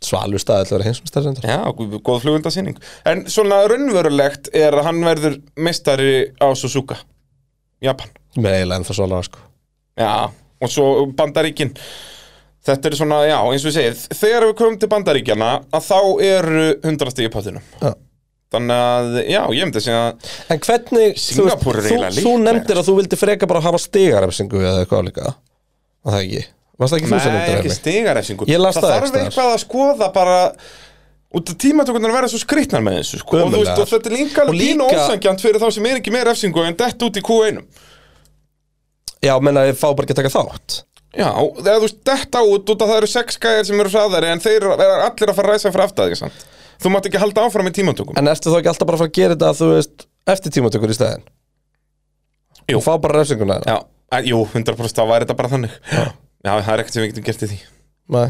Svalur 0.00 0.40
staði 0.40 0.64
ætla 0.64 0.72
að 0.72 0.78
vera 0.78 0.88
heimsmyndstari. 0.88 1.50
Já, 1.52 1.58
gó- 1.76 2.00
góð 2.08 2.22
flugundasýning 2.24 2.78
En 3.12 3.26
svona 3.28 3.58
raunverulegt 3.68 4.48
er 4.56 4.78
að 4.80 4.86
hann 4.88 5.02
verður 5.04 5.36
meistari 5.60 6.14
á 6.40 6.48
Suzuka 6.56 6.96
Japan 7.84 8.08
með 8.40 8.56
eiginlega 8.62 8.80
ennþá 8.80 8.96
svalara 8.96 9.26
sko. 9.28 9.44
Já, 10.00 10.12
og 10.64 10.72
svo 10.72 10.88
Bandaríkin 11.18 11.74
Þetta 12.68 12.90
er 12.90 12.94
svona, 12.98 13.18
já, 13.24 13.38
eins 13.40 13.62
og 13.64 13.70
ég 13.70 13.76
segið 13.78 14.00
Þegar 14.20 14.44
við 14.50 14.54
komum 14.58 14.74
til 14.82 14.88
Bandaríkjana 14.92 15.46
að 15.72 15.84
þá 15.86 15.98
eru 16.26 16.64
100 16.84 17.12
stig 17.14 17.28
í 17.30 17.32
pottinum 17.32 17.62
Já. 17.80 17.92
Þannig 18.50 18.80
að, 18.84 19.08
já, 19.30 19.40
ég 19.56 19.64
myndi 19.68 19.80
að 19.80 19.84
segja 19.86 20.02
En 20.50 20.60
hvernig, 20.66 21.14
þú, 21.22 21.46
þú, 21.62 22.00
þú 22.20 22.32
nefndir 22.42 22.80
að 22.82 22.88
þú 22.90 22.96
vildi 22.98 23.18
freka 23.20 23.48
bara 23.48 23.62
hafa 23.64 23.80
stigarefsingu 23.80 24.60
eða 24.60 24.82
eitthvað 24.84 25.06
líka 25.08 25.26
Var 25.30 26.16
það 26.16 26.20
ekki? 26.26 26.42
Varst 26.80 26.92
það 26.94 26.98
ekki 27.00 27.10
þú 27.10 27.20
sem 27.20 27.32
Nei, 27.32 27.38
nefndir 27.40 27.58
ekki 27.60 27.70
mig? 27.72 27.78
stigarefsingu 27.80 28.48
Ég 28.50 28.60
las 28.60 28.76
það 28.76 28.86
þarf 28.90 28.94
einhvers 28.96 29.10
staðar. 29.10 29.30
eitthvað 29.30 29.54
að 29.54 29.64
skoða 29.64 30.10
bara 30.18 30.36
út 31.40 31.52
af 31.52 31.58
tímatökurnar 31.62 32.14
verða 32.18 32.30
svo 32.32 32.40
skrýtnar 32.42 32.82
með 32.82 32.96
þessu 33.00 33.20
sko. 33.22 33.38
og, 33.44 33.52
veist, 33.54 33.76
og 33.78 33.86
þetta 33.94 34.10
er 34.10 34.16
líka 34.18 34.42
alveg 34.42 34.56
líka- 34.58 34.86
ósangjant 34.98 35.44
fyrir 35.44 35.60
þá 35.62 35.68
sem 35.76 35.86
er 35.86 36.00
ekki 36.00 36.10
með 36.16 36.24
refsingu 36.26 36.64
en 36.66 36.74
dett 36.80 37.04
út 37.06 37.20
í 37.20 37.22
Q1 37.22 37.60
Já, 39.22 39.34
menna 39.44 39.66
ég 39.68 39.76
fá 39.78 39.90
bara 39.94 40.08
ekki 40.08 40.16
að 40.16 40.22
taka 40.24 40.32
þátt 40.34 40.80
Já, 41.10 41.30
þegar 41.34 41.80
þú 41.80 41.84
veist, 41.86 42.00
detta 42.06 42.42
út 42.46 42.70
út 42.70 42.82
af 42.84 42.90
það 42.92 43.00
eru 43.00 43.10
sex 43.10 43.38
gæðir 43.42 43.66
sem 43.66 43.82
eru 43.82 43.90
hraðari 43.90 44.28
en 44.30 44.42
þeir 44.44 44.56
eru 44.60 44.74
allir 44.78 45.32
að 45.32 45.38
fara 45.40 45.48
að 45.48 45.56
ræsa 45.56 45.72
fyrir 45.72 45.84
aftæði 45.88 46.18
sant? 46.20 46.44
Þú 46.80 46.92
mátt 46.94 47.08
ekki 47.10 47.20
halda 47.20 47.46
áfram 47.48 47.66
í 47.68 47.72
tímatökum 47.76 48.16
En 48.20 48.30
ertu 48.30 48.52
þá 48.52 48.60
ekki 48.60 48.70
alltaf 48.70 48.88
bara 48.88 48.96
að 48.96 49.02
fara 49.02 49.10
að 49.10 49.18
gera 49.18 49.34
þetta 49.34 49.50
þú 49.58 49.70
veist, 49.74 50.06
eftir 50.32 50.54
tímatökur 50.54 50.92
í 50.92 50.96
stæðin? 50.96 51.24
Jú. 52.70 52.78
Og 52.78 52.84
fá 52.86 52.92
bara 53.02 53.18
refsinguna 53.18 53.58
Já, 53.66 53.76
að, 54.14 54.30
jú, 54.30 54.38
100% 54.54 55.00
þá 55.00 55.02
væri 55.10 55.26
þetta 55.26 55.38
bara 55.40 55.50
þannig 55.56 55.74
Já, 55.90 56.52
það 56.54 56.72
er 56.76 56.84
ekkert 56.84 56.94
sem 56.96 57.04
við 57.04 57.10
getum 57.12 57.26
gert 57.26 57.42
í 57.42 57.50
því 57.50 57.58
Nei. 58.14 58.28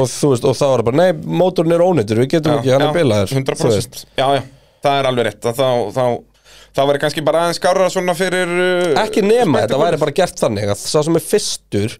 Og 0.00 0.08
þú 0.08 0.30
veist, 0.32 0.46
og 0.48 0.56
þá 0.56 0.64
er 0.64 0.80
það 0.80 0.86
bara, 0.88 0.98
nei, 1.02 1.34
mótorinn 1.44 1.76
er 1.76 1.84
ónýttur, 1.84 2.22
við 2.24 2.30
getum 2.38 2.54
ekki, 2.56 2.72
hann 2.72 2.86
er 2.86 2.96
bilaður 2.96 3.34
100% 3.36 4.00
Já, 4.16 4.26
já, 4.38 4.42
það 4.86 4.98
er 5.02 5.08
alveg 5.10 5.28
rétt 5.28 5.48
að 5.50 5.60
þá, 5.60 5.68
þá, 5.92 6.48
þá 6.72 6.82
væri 6.88 7.02
kannski 7.04 7.24
bara 7.28 7.44
aðeins 7.44 7.60
skárra 7.60 7.90
svona 7.92 8.16
fyrir 8.16 8.48
uh, 8.48 9.02
ekki 9.04 9.22
nema, 9.22 9.60
þetta 9.60 9.76
spektakúlur. 9.76 9.84
væri 9.84 10.02
bara 10.06 10.16
gert 10.16 10.40
þannig 10.40 10.72
að 10.72 10.82
sá 10.88 10.98
sem 11.04 11.20
er 11.20 11.26
fyrstur 11.28 11.98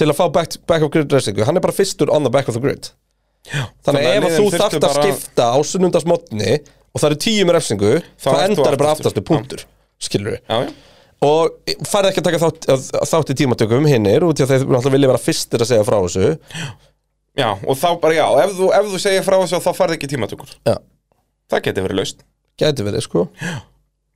til 0.00 0.08
að 0.08 0.16
fá 0.18 0.24
back, 0.32 0.56
back 0.70 0.84
of 0.86 0.92
grid 0.94 1.12
resingu 1.14 1.44
hann 1.46 1.60
er 1.60 1.64
bara 1.64 1.76
fyrstur 1.76 2.10
on 2.12 2.24
the 2.26 2.32
back 2.32 2.48
of 2.50 2.56
the 2.56 2.62
grid. 2.64 2.90
Já, 3.50 3.64
þannig 3.86 4.04
þannig 4.04 4.16
ef 4.16 4.26
að 4.28 4.36
þú 4.36 4.46
þarft 4.56 4.76
að 4.78 4.86
bara- 4.86 5.02
skipta 5.08 5.46
á 5.52 5.58
sunnundasmotni 5.64 6.52
og 6.90 7.00
það 7.00 7.08
eru 7.10 7.18
tíu 7.24 7.46
með 7.48 7.56
refsingu 7.56 7.92
þá, 8.20 8.30
endar 8.44 8.76
bara 8.80 8.94
aftastu 8.96 9.22
punktur. 9.24 9.64
Skilur 10.00 10.34
við 10.36 10.40
Já, 10.48 10.56
já. 10.66 10.72
Og 11.20 11.50
færði 11.84 12.08
ekki 12.14 12.20
að 12.22 12.26
taka 12.30 12.38
þátt, 12.40 12.66
þátt 13.10 13.30
í 13.32 13.34
tímatökum 13.36 13.84
hinnir 13.88 14.24
út 14.24 14.40
í 14.40 14.44
að 14.46 14.54
þeir 14.64 14.92
vilja 14.94 15.10
vera 15.10 15.20
fyrstir 15.20 15.60
að 15.60 15.68
segja 15.68 15.84
frá 15.84 15.98
þessu. 16.00 16.30
Já, 17.36 17.50
og 17.60 17.76
þá 17.76 17.88
bara, 18.00 18.14
já, 18.16 18.24
ef 18.44 18.54
þú, 18.56 18.70
ef 18.78 18.88
þú 18.94 19.00
segir 19.02 19.26
frá 19.26 19.36
þessu 19.42 19.60
þá 19.60 19.74
farði 19.76 19.98
ekki 19.98 20.08
tímatökur. 20.14 20.54
Já. 20.64 20.78
Það 21.52 21.62
geti 21.66 21.84
verið 21.84 22.00
laust. 22.00 22.24
Gæti 22.60 22.86
verið 22.88 23.04
sko. 23.04 23.26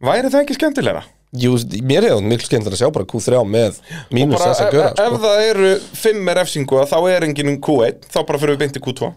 Væri 0.05 0.33
það 0.33 0.41
ekki 0.47 0.57
skemmtilegra? 0.57 1.05
Jú, 1.35 1.57
mér 1.83 2.09
hefði 2.09 2.31
miklu 2.31 2.47
skemmtilega 2.47 2.79
að 2.79 2.83
sjá 2.85 2.95
bara 2.95 3.09
Q3 3.11 3.43
með 3.51 3.83
mínus 4.15 4.43
þess 4.43 4.63
að 4.63 4.69
ef, 4.69 4.77
gera 4.77 4.93
ef 4.95 5.13
sko. 5.13 5.21
það 5.25 5.45
eru 5.49 5.75
fimm 6.05 6.25
með 6.29 6.41
refsingu 6.41 6.87
þá 6.91 6.99
er 7.11 7.29
enginn 7.29 7.61
Q1 7.65 8.09
þá 8.11 8.19
bara 8.23 8.43
fyrir 8.43 8.61
við 8.61 8.79
í 8.79 8.85
Q2 8.85 9.13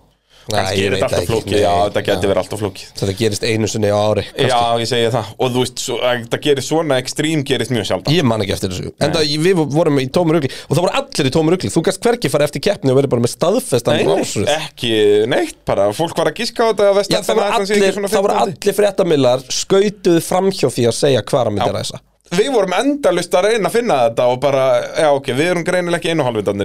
Nei, 0.48 0.62
Kannski 0.62 0.80
ég 0.80 0.86
er 0.88 0.94
veit 0.94 1.02
þetta 1.02 1.18
alltaf 1.18 1.28
flókið, 1.28 1.58
já, 1.60 1.72
geti 1.92 2.14
já. 2.14 2.30
verið 2.32 2.40
alltaf 2.40 2.62
flókið. 2.62 2.92
Þetta 2.96 3.16
gerist 3.20 3.44
einu 3.44 3.68
sinni 3.68 3.90
á 3.92 4.00
ári 4.00 4.24
kannski. 4.30 4.46
Já, 4.48 4.62
ég 4.80 4.90
segi 4.92 5.10
það. 5.12 5.32
Og 5.44 5.52
þú 5.52 5.64
veist, 5.64 5.84
svo, 5.84 5.98
að 6.00 6.22
þetta 6.22 6.40
gerir 6.46 6.66
svona 6.68 7.00
ekstrím 7.04 7.44
gerist 7.48 7.74
mjög 7.76 7.88
sjálf 7.90 8.12
Ég 8.16 8.28
man 8.28 8.46
ekki 8.46 8.56
eftir 8.56 8.72
þessu. 8.72 8.94
En 9.04 9.16
það, 9.18 9.36
við 9.44 9.62
vorum 9.76 10.00
í 10.00 10.08
tómur 10.16 10.40
ugli 10.40 10.54
Og 10.54 10.72
það 10.72 10.84
voru 10.86 10.96
allir 11.02 11.28
í 11.28 11.36
tómur 11.36 11.58
ugli 11.58 11.74
Þú 11.74 11.86
gæst 11.90 12.08
hvergi 12.08 12.32
fara 12.32 12.48
eftir 12.48 12.64
keppni 12.64 12.96
og 12.96 13.00
verið 13.02 13.12
bara 13.18 13.28
með 13.28 13.34
staðfestan 13.36 14.04
rásröð 14.08 14.52
ekki 14.56 14.94
neitt 15.28 15.60
bara. 15.68 15.92
Fólk 15.98 16.16
var 16.16 16.32
að 16.32 16.40
giska 16.40 16.64
á 16.64 16.72
þetta 16.72 17.28
það 17.28 18.22
voru 18.24 18.40
allir, 18.40 18.60
það 18.64 18.78
fréttamillar 18.80 19.48
skautuð 19.52 20.22
framhjá 20.24 20.72
því 20.72 20.88
að 20.88 21.02
segja 21.04 21.28
hvað 21.28 21.50
hann 21.50 21.60
myndi 21.60 21.74
Já. 21.76 22.07
Við 22.36 22.50
vorum 22.52 22.76
endalust 22.76 23.36
að 23.40 23.48
reyna 23.52 23.70
að 23.70 23.76
finna 23.78 23.98
þetta 24.08 24.28
og 24.34 24.40
bara, 24.44 24.68
já 25.00 25.08
ok, 25.16 25.32
við 25.38 25.52
erum 25.54 25.66
greinilega 25.68 26.02
ekki 26.02 26.12
einu 26.12 26.26
í 26.28 26.44
þetta 26.44 26.56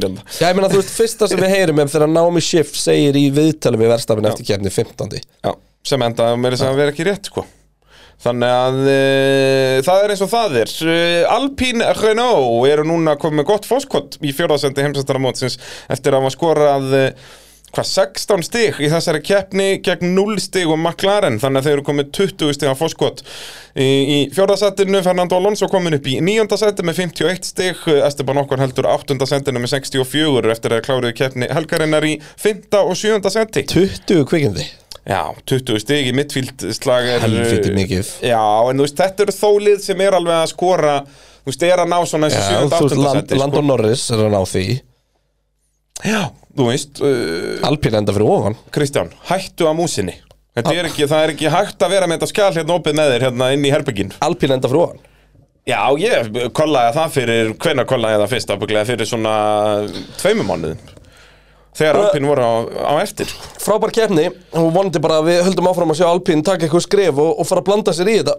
Já, 0.41 0.49
ég 0.49 0.59
meina, 0.59 0.71
þú 0.73 0.81
veist, 0.81 0.95
fyrsta 0.97 1.29
sem 1.31 1.43
við 1.43 1.55
heyrum 1.55 1.83
er 1.83 1.93
þegar 1.93 2.11
Naomi 2.11 2.43
Schiff 2.43 2.75
segir 2.79 3.19
í 3.19 3.29
viðtali 3.35 3.79
við 3.79 3.93
verstafinn 3.95 4.31
eftir 4.33 4.49
keppni 4.49 4.73
15. 4.75 5.19
Já, 5.23 5.53
sem 5.87 6.07
enda 6.09 6.33
með 6.37 6.57
þess 6.57 6.67
að 6.67 6.81
vera 6.83 6.95
ekki 6.95 7.07
rétt 7.07 7.31
sko. 7.31 7.47
Þannig 8.23 8.53
að 8.55 8.77
e, 8.87 8.99
það 9.83 10.01
er 10.05 10.13
eins 10.15 10.21
og 10.23 10.31
það 10.31 10.59
er. 10.61 10.73
E, 10.87 10.99
Alpine 11.27 11.89
Renault 11.99 12.69
eru 12.71 12.85
núna 12.87 13.17
komið 13.19 13.41
með 13.41 13.49
gott 13.49 13.67
fóskott 13.67 14.19
í 14.23 14.35
fjórðasendi 14.37 14.85
heimsæstaramótsins 14.85 15.59
eftir 15.91 16.15
að 16.15 16.23
hafa 16.23 16.35
skorað 16.37 16.95
e, 16.95 17.03
hvað 17.73 17.87
16 17.89 18.43
stig 18.45 18.81
í 18.85 18.89
þessari 18.93 19.23
keppni 19.25 19.67
gegn 19.85 20.11
0 20.17 20.37
stig 20.45 20.69
og 20.69 20.77
McLaren 20.77 21.39
þannig 21.41 21.63
að 21.63 21.69
þeir 21.69 21.77
eru 21.79 21.85
komið 21.87 22.11
20 22.19 22.57
stig 22.59 22.69
á 22.69 22.77
fóskott 22.77 23.23
í, 23.25 23.87
í 23.87 24.19
fjórðasettinu 24.37 25.01
Fernando 25.07 25.39
Alonso 25.41 25.69
komin 25.73 25.97
upp 25.97 26.11
í 26.13 26.19
nýjönda 26.25 26.59
seti 26.61 26.85
með 26.85 27.01
51 27.07 27.49
stig 27.49 27.81
Esteban 28.05 28.43
Okkar 28.43 28.61
heldur 28.61 28.91
áttunda 28.93 29.29
setinu 29.31 29.63
með 29.65 29.73
64 29.79 30.53
eftir 30.53 30.77
að 30.77 30.85
kláruðu 30.89 31.17
keppni 31.23 31.49
helgarinnar 31.49 32.05
í 32.05 32.19
5. 32.45 32.69
og 32.85 32.95
7. 33.01 33.19
seti 33.33 33.65
20 33.73 34.29
kvikindi 34.29 34.69
Já, 35.03 35.33
20 35.51 35.81
stig 35.83 36.13
í 36.13 36.15
midfield 36.15 36.63
slag 36.77 37.09
Helviti 37.25 37.73
mikið. 37.75 38.11
Já, 38.23 38.39
en 38.71 38.79
þú 38.79 38.85
veist, 38.85 39.01
þetta 39.01 39.25
eru 39.25 39.33
þólið 39.35 39.81
sem 39.83 40.03
er 40.05 40.15
alveg 40.21 40.37
að 40.45 40.53
skora 40.53 40.93
Þú 41.43 41.51
veist, 41.51 41.65
er 41.67 41.81
að 41.83 41.89
ná 41.91 41.97
svona 42.07 42.29
Já, 42.31 42.37
þessu 42.37 42.53
7. 42.53 42.61
þú 42.61 42.85
veist, 42.85 42.95
8. 42.95 43.01
Land, 43.03 43.25
seti 43.25 43.41
Landon 43.41 43.67
Norris 43.67 44.05
er 44.15 44.23
að 44.23 44.31
ná 44.37 44.39
því 44.47 44.67
Já, 46.07 46.21
þú 46.59 46.69
veist, 46.69 47.01
uh, 47.05 47.63
Alpín 47.69 47.97
enda 47.99 48.15
fyrir 48.15 48.29
ofan. 48.29 48.59
Kristján, 48.75 49.13
hættu 49.31 49.69
að 49.69 49.79
músinni. 49.79 50.19
Þetta 50.53 50.75
er 50.77 50.89
ekki, 50.91 51.07
það 51.09 51.25
er 51.25 51.33
ekki 51.33 51.53
hægt 51.53 51.85
að 51.85 51.95
vera 51.95 52.09
með 52.09 52.19
þetta 52.19 52.31
skjál 52.33 52.53
hérna 52.59 52.77
opið 52.77 52.97
með 52.99 53.15
þér 53.15 53.23
hérna 53.25 53.47
inn 53.55 53.63
í 53.65 53.71
herbyggin 53.73 54.11
Alpín 54.21 54.53
enda 54.53 54.69
fyrir 54.69 54.83
ofan. 54.85 55.05
Já, 55.63 55.79
ég 56.03 56.33
kollaði 56.59 56.97
það 56.97 57.13
fyrir, 57.15 57.53
hvenær 57.63 57.87
kollaði 57.89 58.19
það 58.21 58.33
fyrst 58.35 58.51
ábygglega 58.51 58.89
fyrir 58.91 59.09
svona 59.09 59.35
tveimum 60.19 60.51
mánuðum. 60.51 60.91
Þegar 61.79 61.99
Alpine 62.03 62.29
voru 62.29 62.45
á, 62.45 62.53
á 62.85 62.95
eftir 63.01 63.31
Frábær 63.63 63.95
keppni. 63.97 64.27
Og 64.59 64.73
vonandi 64.75 65.01
bara 65.01 65.23
að 65.23 65.31
við 65.31 65.39
höldum 65.47 65.71
áfram 65.71 65.95
að 65.95 66.03
sjá 66.03 66.09
Alpín 66.11 66.45
taka 66.45 66.67
eitthvað 66.67 66.85
skref 66.85 67.23
og, 67.23 67.31
og 67.39 67.49
fara 67.49 67.63
að 67.63 67.69
blanda 67.71 67.95
sér 67.97 68.11
í 68.13 68.19
þetta 68.19 68.37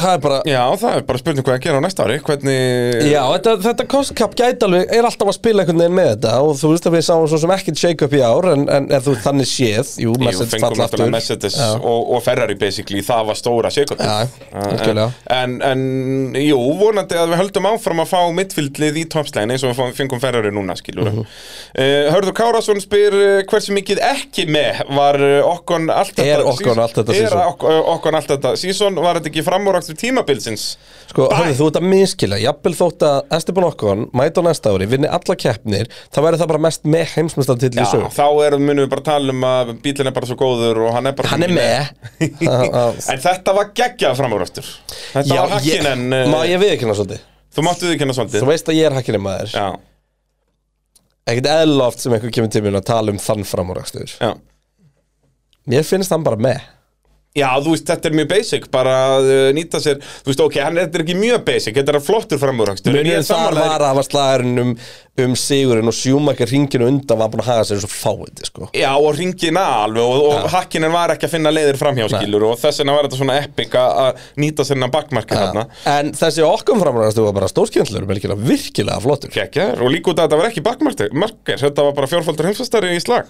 Það 0.00 0.12
er 0.16 0.20
bara 0.26 0.38
Já, 0.48 0.62
það 0.80 0.96
er 0.98 1.04
bara 1.08 1.20
spurning 1.22 1.46
hvað 1.46 1.56
að 1.56 1.64
gera 1.66 1.80
á 1.80 1.82
næsta 1.86 2.04
ári 2.06 2.16
Hvernig 2.26 3.06
Já, 3.10 3.22
þetta, 3.36 3.54
þetta 3.66 3.86
kostkap 3.92 4.36
gæti 4.38 4.66
alveg, 4.66 4.84
er 4.96 5.08
alltaf 5.08 5.30
að 5.32 5.36
spila 5.38 5.64
einhvern 5.64 5.80
veginn 5.82 5.96
með 5.98 6.10
þetta 6.14 6.34
og 6.46 6.52
þú 6.60 6.70
veist 6.74 6.88
að 6.90 6.96
við 6.96 7.04
sáum 7.06 7.26
svo 7.30 7.40
sem 7.42 7.54
ekkert 7.56 7.80
shake-up 7.82 8.16
í 8.16 8.22
ár 8.26 8.48
en, 8.52 8.64
en 8.76 8.88
er 8.96 9.04
þú 9.06 9.14
þannig 9.24 9.50
séð, 9.50 9.92
jú, 10.04 10.12
Jú, 10.16 10.22
Mercedes 10.24 10.52
fengum 10.54 10.66
falla 10.66 10.84
náttúrulega 10.84 10.86
aftur 10.86 11.14
Mercedes 11.16 11.58
Já. 11.60 11.68
og, 11.80 12.00
og 12.16 12.22
Ferrari 12.26 12.56
basically, 12.60 13.02
það 13.06 13.22
var 13.30 13.40
stóra 13.40 13.72
sigur 13.74 14.00
Já, 14.00 14.16
algjörlega. 14.52 15.08
en, 15.36 15.56
en 15.70 15.80
jú, 16.40 16.60
vonandi 16.80 17.18
að 17.18 17.32
við 17.32 17.40
höldum 17.42 17.70
áfram 17.72 18.02
að 18.04 18.10
fá 18.12 18.20
mittfildlið 18.40 19.00
í 19.02 19.06
toppslegin 19.16 19.54
eins 19.56 19.64
og 19.66 19.74
við 19.76 19.94
fengum 19.98 20.22
Ferrari 20.22 20.52
núna, 20.54 20.76
skilur 20.78 21.04
Mhm. 21.06 21.22
uh, 21.22 22.06
Hörður 22.14 22.34
Kárasson 22.36 22.80
spyr 22.82 23.14
uh, 23.14 23.42
hversu 23.48 23.74
mikið 23.76 24.00
ekki 24.02 24.46
með 24.50 24.80
var 24.96 25.16
uh, 25.22 25.46
okkon 25.52 25.86
allt 25.92 26.16
þetta 26.18 26.24
sísón, 28.60 28.98
framúrakstur 29.86 29.96
tímabilsins. 30.00 30.64
Sko, 31.06 31.28
Bæ. 31.30 31.34
hörðu, 31.38 31.54
þú 31.60 31.66
ert 31.70 31.78
að 31.78 31.86
miskila, 31.86 32.38
jafnvel 32.40 32.74
þótt 32.74 33.04
að 33.06 33.34
Esteban 33.36 33.66
Ocon 33.68 34.02
mæta 34.16 34.42
á 34.42 34.46
næsta 34.46 34.72
ári, 34.74 34.88
vinni 34.90 35.06
alla 35.08 35.36
keppnir 35.38 35.86
þá 36.10 36.18
verður 36.24 36.40
það 36.42 36.50
bara 36.50 36.62
mest 36.66 36.84
með 36.84 37.06
heimsmyndstartill 37.14 37.70
í 37.70 37.78
Já, 37.78 37.86
sög 37.92 38.06
þá 38.16 38.26
er, 38.46 38.56
munum 38.58 38.82
við 38.84 38.90
bara 38.90 39.04
tala 39.06 39.32
um 39.32 39.46
að 39.46 39.72
bílinn 39.84 40.10
er 40.10 40.16
bara 40.16 40.26
svo 40.26 40.36
góður 40.40 40.82
og 40.86 40.94
hann 40.96 41.06
er 41.06 41.16
bara 41.16 41.30
Hann 41.30 41.46
er 41.46 41.54
með. 41.54 41.90
En 43.12 43.22
þetta 43.22 43.54
var 43.56 43.70
geggjað 43.76 44.16
framúrakstur 44.18 44.66
Þetta 45.14 45.26
Já, 45.30 45.40
var 45.40 45.54
hakkin 45.56 45.74
ég, 45.74 45.90
en 45.94 46.32
má 46.32 46.40
ég 46.48 46.60
viðkynna 46.62 46.96
svolítið? 46.98 47.22
Þú 47.56 47.64
máttu 47.64 47.86
þið 47.88 48.00
kynna 48.02 48.14
svolítið. 48.18 48.42
Þú 48.42 48.48
veist 48.50 48.66
að 48.68 48.76
ég 48.76 48.86
er 48.90 48.96
hakkinni 48.98 49.20
maður. 49.22 49.54
Já, 49.54 49.68
Ekkert 51.26 51.48
eðla 51.50 51.86
oft 51.90 52.02
sem 52.02 52.12
einhver 52.14 52.30
kemur 52.34 52.50
til 52.54 52.60
mér 52.62 52.76
að 52.78 52.84
tala 52.86 53.10
um 53.14 53.16
þann 53.18 53.46
framúrakstur 53.48 54.12
já. 54.20 54.34
Mér 55.66 55.82
finnst 55.82 56.12
hann 56.14 56.22
bara 56.26 56.38
með 56.38 56.60
Já, 57.36 57.48
þú 57.60 57.74
veist, 57.74 57.86
þetta 57.90 58.08
er 58.10 58.14
mjög 58.16 58.28
basic, 58.34 58.68
bara 58.72 58.92
að 59.16 59.26
uh, 59.30 59.48
nýta 59.56 59.80
sér 59.84 59.98
Þú 60.00 60.30
veist, 60.32 60.40
ok, 60.46 60.54
hann 60.64 60.78
þetta 60.80 60.96
er 60.96 61.02
ekki 61.06 61.16
mjög 61.20 61.42
basic, 61.46 61.74
þetta 61.76 61.92
er 61.98 62.04
flottur 62.06 62.40
framúrakstur. 62.40 62.94
En 62.94 62.96
ég 62.96 63.04
Munið 63.04 63.18
er 63.18 63.26
þar 63.28 63.58
var 63.60 63.82
að 63.84 63.90
hafa 63.92 64.04
slagurinn 64.06 64.62
um, 64.62 64.70
um 65.26 65.34
sigurinn 65.40 65.88
og 65.90 65.94
sjúmakar 65.96 66.48
ringinu 66.52 66.88
undan 66.88 67.20
var 67.20 67.30
búin 67.32 67.42
að 67.44 67.50
haga 67.52 67.66
sér 67.68 67.82
svo 67.84 67.90
fáið 67.92 68.42
sko. 68.48 68.68
Já, 68.76 68.88
og 68.96 69.10
ringina 69.18 69.62
alveg 69.84 70.02
og, 70.04 70.24
og 70.32 70.48
hakkinin 70.52 70.92
var 70.92 71.12
ekki 71.14 71.28
að 71.28 71.34
finna 71.36 71.52
leiðir 71.52 71.78
framhjáskilur 71.80 72.46
og 72.50 72.56
þess 72.60 72.82
vegna 72.82 72.96
var 72.96 73.08
þetta 73.08 73.20
svona 73.20 73.36
epic 73.44 73.76
að- 73.80 74.00
að 74.06 74.24
nýta 74.44 74.66
sér 74.68 74.76
hennar 74.78 74.92
bakmarkið 74.96 75.40
þarna. 75.42 75.66
En 75.96 76.12
þessi 76.16 76.44
okkur 76.48 76.80
framúrakstur 76.84 77.28
var 77.28 77.36
bara 77.40 77.48
stórskjöndlur 77.52 78.08
virkilega, 78.12 78.40
virkilega 78.52 79.00
flottur. 79.04 79.32
Kekja, 79.36 79.70
og 79.80 79.92
líka 79.92 80.12
út 80.12 80.20
að 80.20 80.28
þetta 80.28 80.40
var 80.42 80.50
ekki 80.50 80.64
bakmarkir, 80.68 81.60
þetta 81.64 81.88
var 81.90 81.96
bara 82.00 82.10
fjórfaldur 82.12 82.48
heimsfastari 82.50 82.92
í 82.96 83.00
slag 83.04 83.28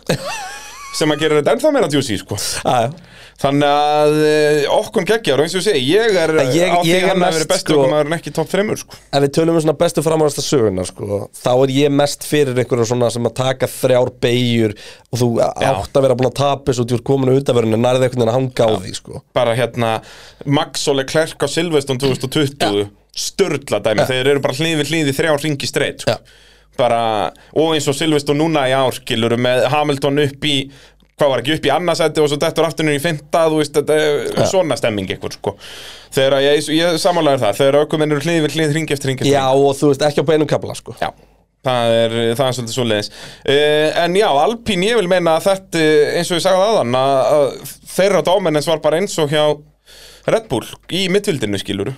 sem 0.99 1.11
að 1.13 1.23
gera 1.27 1.39
þetta 1.43 1.55
ennþá 1.57 1.73
meira 1.75 1.91
juicy, 1.93 2.19
sko. 2.23 2.39
Aja. 2.67 2.91
Þannig 3.37 3.69
að 3.69 4.15
uh, 4.17 4.59
okkur 4.79 5.05
geggjar 5.11 5.41
og 5.43 5.45
eins 5.45 5.55
og 5.55 5.61
ég 5.61 5.67
segi, 5.67 5.81
ég 5.93 6.15
er 6.23 6.31
ég- 6.57 6.71
á 6.73 6.81
því 6.81 6.93
er 6.97 7.03
hann 7.11 7.25
að 7.27 7.35
vera 7.37 7.49
bestu 7.51 7.67
sko- 7.67 7.75
okkur 7.83 7.91
maður 7.93 8.09
en 8.09 8.17
ekki 8.17 8.33
topp 8.39 8.49
þreymur, 8.55 8.81
sko 8.81 8.97
Ef 9.13 9.25
við 9.27 9.33
tölum 9.37 9.59
um 9.59 9.65
svona 9.65 9.75
bestu 9.83 10.05
framúrasta 10.07 10.45
söguna 10.47 10.87
sko, 10.89 11.19
þá 11.37 11.51
er 11.53 11.73
ég 11.77 11.93
mest 11.93 12.25
fyrir 12.25 12.57
einhverjum 12.57 12.89
svona 12.93 13.11
sem 13.13 13.29
að 13.29 13.35
taka 13.43 13.69
þrjár 13.69 14.13
beigjur 14.25 14.73
og 15.13 15.21
þú 15.21 15.29
átt 15.45 16.01
að 16.01 16.07
vera 16.07 16.17
búin 16.17 16.31
að 16.33 16.65
þessu 16.71 16.87
og 16.87 16.89
þú 16.89 16.97
ert 17.01 17.07
komin 17.13 17.29
á 17.29 17.37
undanverðinu 17.37 17.83
nærið 17.85 18.07
einhvern 18.09 18.25
veginn 18.25 18.33
að 18.33 18.39
hanga 18.39 18.67
á 18.67 18.71
því 18.87 18.95
sko. 18.97 19.23
bara 19.37 19.55
hérna 19.61 19.93
Max 20.47 20.89
og 20.89 20.97
Leclerc 20.97 21.37
á 21.37 21.49
Silveston 21.53 22.01
2020 22.01 22.89
Sturla 23.17 23.79
dæmi, 23.81 24.05
þeir 24.09 24.33
eru 24.35 24.41
bara 24.45 24.57
hlið 24.57 24.81
við 24.83 24.91
hlið 24.93 25.13
í 25.13 25.17
þrjá 25.17 25.37
ringi 25.45 25.69
streit 25.69 26.03
sko. 26.05 26.17
Já. 26.17 26.43
bara, 26.77 27.33
og 27.57 27.71
eins 27.73 27.87
og 27.89 27.97
Silveston 27.97 28.37
núna 28.37 28.67
í 28.69 28.75
ár 28.77 28.93
skilur 28.93 29.33
með 29.41 29.63
Hamilton 29.73 30.21
upp 30.27 30.45
í 30.45 30.57
hvað 31.17 31.31
var 31.33 31.43
ekki 31.43 31.55
upp 31.57 31.67
í 31.67 31.73
annarsæti 31.73 32.21
og 32.21 32.29
svo 32.31 32.39
dettur 32.41 32.67
aftur 32.67 32.87
niður 32.87 32.99
í 32.99 33.05
fynda, 33.07 33.45
þú 33.49 33.61
veist, 33.61 33.77
þetta 33.79 33.95
er 33.97 34.51
svona 34.51 34.77
stemming 34.77 35.13
eitthvað, 35.15 35.39
sko. 35.39 35.55
Þegar 36.17 36.37
að 36.39 36.45
ég, 36.45 36.69
ég 36.77 36.99
samanlega 37.01 37.41
það, 37.47 37.61
þegar 37.61 37.79
aukuminn 37.83 38.13
eru 38.13 38.25
hlið 38.27 38.43
við 38.45 38.59
hlið 38.59 38.75
ring 38.77 38.93
eftir 38.93 39.11
ring 39.11 39.23
eftir 39.23 39.33
Já 39.33 39.47
og 39.49 39.73
þú 39.79 39.93
veist 39.93 40.05
ekki 40.11 40.25
á 40.25 40.29
beinum 40.29 40.51
kapla 40.51 40.77
sko. 40.77 40.97
Já, 41.01 41.09
það 41.65 41.95
er, 42.03 42.17
það 42.37 42.45
er 42.51 42.59
svolítið 42.59 42.77
svo 42.77 42.87
leiðis 42.91 43.11
uh, 43.15 44.03
En 44.05 44.19
já, 44.21 44.29
Alpín, 44.43 44.85
ég 44.85 45.01
vil 45.01 45.09
meina 45.11 45.39
að 45.39 45.49
þetta, 45.49 45.87
eins 46.19 46.33
og 46.33 46.41
ég 46.41 46.45
sagði 46.45 46.69
aðan 46.69 47.01
að, 47.01 47.17
að 47.39 47.73
þeirra 47.97 48.23
dómenins 48.29 48.69
var 48.71 48.85
bara 48.85 49.01
eins 49.01 49.17
og 49.23 49.33
hjá 49.33 49.47
Red 50.27 50.51
Bull 50.53 50.67
í 50.93 51.07
mittvildinu 51.13 51.61
skiluru 51.63 51.97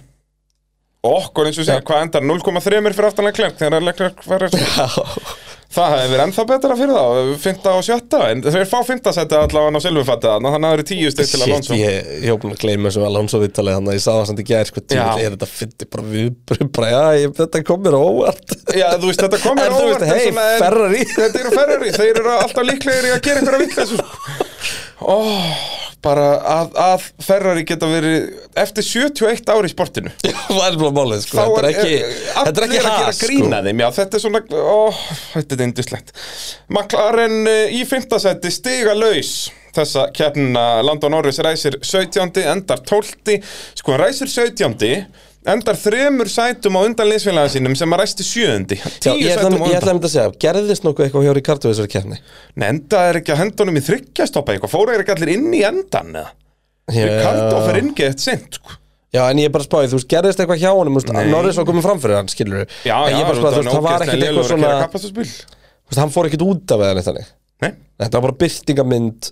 og 1.06 1.14
okkur 1.28 1.48
eins 1.48 1.58
og 1.60 1.66
segja, 1.66 1.82
hvað 1.86 2.06
endar 2.06 2.24
0,3 2.26 2.62
fyrir 2.62 3.06
aftanlega 3.06 3.38
klerk 3.38 3.60
þegar 3.60 3.84
Leclerc 3.86 4.24
verður 4.26 4.56
Það 5.68 5.90
hefði 5.92 6.08
verið 6.14 6.22
ennþá 6.24 6.42
betra 6.48 6.74
fyrir 6.78 6.94
þá, 6.96 7.32
fynda 7.42 7.72
og 7.76 7.82
sjötta. 7.84 8.18
En 8.32 8.38
þeir 8.40 8.62
fá 8.70 8.78
fynda 8.88 9.12
setja 9.12 9.40
allavega 9.44 9.76
á 9.76 9.84
silfufattið 9.84 10.30
þannig 10.32 10.48
að 10.48 10.62
það 10.64 10.76
eru 10.78 10.84
tíu 10.88 11.10
stygg 11.12 11.28
til 11.28 11.40
Shit, 11.42 11.44
Alonso. 11.52 11.76
ég, 11.76 12.08
ég 12.22 12.24
hef 12.32 12.38
búin 12.40 12.54
að 12.54 12.62
gleyma 12.62 12.88
þessu 12.88 13.04
Alonso 13.04 13.40
vittalið 13.42 13.76
þannig 13.76 13.92
að 13.92 13.98
ég 13.98 14.04
sagði 14.06 14.22
það 14.22 14.30
samt 14.30 14.40
í 14.40 14.46
gær 14.48 14.70
sko, 14.70 14.82
tíma, 14.88 15.10
er 15.20 15.36
þetta 15.36 15.48
fyndi 15.52 15.88
bara 15.92 16.06
við 16.08 16.30
bara, 16.78 16.88
já, 16.94 17.02
ég, 17.20 17.34
þetta 17.42 17.62
kom 17.68 17.84
mér 17.84 17.98
á 17.98 18.00
óvart. 18.00 18.56
Já, 18.80 18.86
þú 18.96 19.10
veist, 19.12 19.24
þetta 19.26 19.42
komir 19.44 19.68
En 19.68 19.76
þú 19.76 19.90
veist, 19.92 20.06
en- 20.08 20.62
Ferrari. 20.64 21.02
Þetta 21.12 21.42
eru 21.44 21.52
Ferrari, 21.60 21.92
þeir 22.00 22.22
eru 22.24 22.32
alltaf 22.38 22.68
líklegir 22.72 23.10
í 23.10 23.12
að 23.18 23.22
gera 23.28 23.42
einhverja 23.44 23.66
vitleysu. 23.66 24.00
Ó, 25.12 25.18
bara 26.04 26.26
að, 26.46 26.76
að 26.78 27.06
Ferrari 27.26 27.64
geta 27.66 27.88
verið 27.90 28.28
eftir 28.58 28.86
71 28.86 29.50
ári 29.50 29.70
í 29.70 29.72
sportinu 29.72 30.12
það 30.22 30.64
er 30.68 30.78
bara 30.80 30.94
málið 30.94 31.24
sko. 31.24 31.38
Þá 31.38 31.44
þetta 31.44 31.62
er 31.62 31.68
ekki, 31.70 32.00
þetta 32.36 32.52
er 32.52 32.66
ekki 32.66 32.68
að 32.68 32.74
gera 32.76 32.96
has 33.08 33.22
grína 33.24 33.48
sko. 33.50 33.62
þeim, 33.66 33.82
já, 33.82 33.88
þetta 33.98 34.18
er 34.18 34.24
svona 34.24 34.42
ó, 34.48 34.80
þetta 35.34 35.56
er 35.58 35.64
indislegt 35.66 36.12
McLaren 36.70 37.38
uh, 37.50 37.62
í 37.74 37.84
fimmtasætti 37.88 38.52
stiga 38.54 38.94
laus 38.98 39.32
þessa 39.78 40.08
keppnina 40.14 40.66
Landon 40.86 41.12
Norris 41.14 41.40
ræsir 41.44 41.78
17. 41.82 42.42
endar 42.46 42.82
12. 42.86 43.38
sko 43.78 43.94
hann 43.94 44.04
ræsir 44.06 44.30
17. 44.30 45.06
endar 45.52 45.78
þremur 45.78 46.30
sætum 46.32 46.76
á 46.76 46.80
undan 46.86 47.08
liðsfélaga 47.10 47.52
sínum 47.52 47.76
sem 47.78 47.94
að 47.94 48.02
ræsti 48.02 48.26
7. 48.26 48.78
Já, 48.78 49.12
ég 49.12 49.32
ætla 49.34 49.48
undan. 49.50 49.64
einmitt 49.92 50.08
að 50.08 50.12
segja, 50.14 50.34
gerðist 50.44 50.84
nokkuð 50.86 51.06
eitthvað 51.06 51.28
hjá 51.28 51.34
Ricardo 51.38 51.72
þessari 51.72 51.92
keppni? 51.92 52.18
Nei, 52.54 52.66
enda 52.72 53.04
er 53.08 53.20
ekki 53.20 53.34
að 53.34 53.40
hendunum 53.44 53.78
í 53.80 53.84
þryggjastoppa 53.88 54.54
eitthvað, 54.54 54.74
fóru 54.74 54.94
er 54.94 55.04
ekki 55.04 55.14
allir 55.16 55.32
inn 55.36 55.48
í 55.54 55.62
endan 55.68 56.12
eða? 56.14 56.34
Ricardo 56.88 57.64
fer 57.66 57.80
inn 57.82 57.90
gett 57.96 58.22
sent 58.24 58.60
sko. 58.60 58.76
Já, 59.08 59.22
en 59.24 59.40
ég 59.40 59.48
er 59.48 59.52
bara 59.54 59.64
spáði, 59.64 59.88
þú 59.88 59.98
veist, 59.98 60.08
gerðist 60.10 60.40
eitthvað 60.42 60.60
hjá 60.60 60.68
honum, 60.76 60.98
þú. 61.00 61.30
Norris 61.32 61.56
var 61.56 61.66
komið 61.68 61.86
framfyrir 61.86 62.18
hann, 62.18 62.28
skilur 62.28 62.60
við 62.60 62.74
Já, 62.84 62.96
já, 63.08 63.16
þú 63.24 63.44
það 63.72 63.86
var 63.86 64.04
ekkert 64.04 64.26
eitthvað 64.26 64.48
svona 64.52 64.72
þú 65.88 66.02
hann 66.02 66.12
fór 66.12 66.28
ekkert 66.28 66.44
út 66.44 66.74
af 66.76 66.82
Nei, 67.58 67.72
Þetta 67.98 68.20
var 68.20 68.24
bara 68.28 68.38
byrtingamynd 68.38 69.30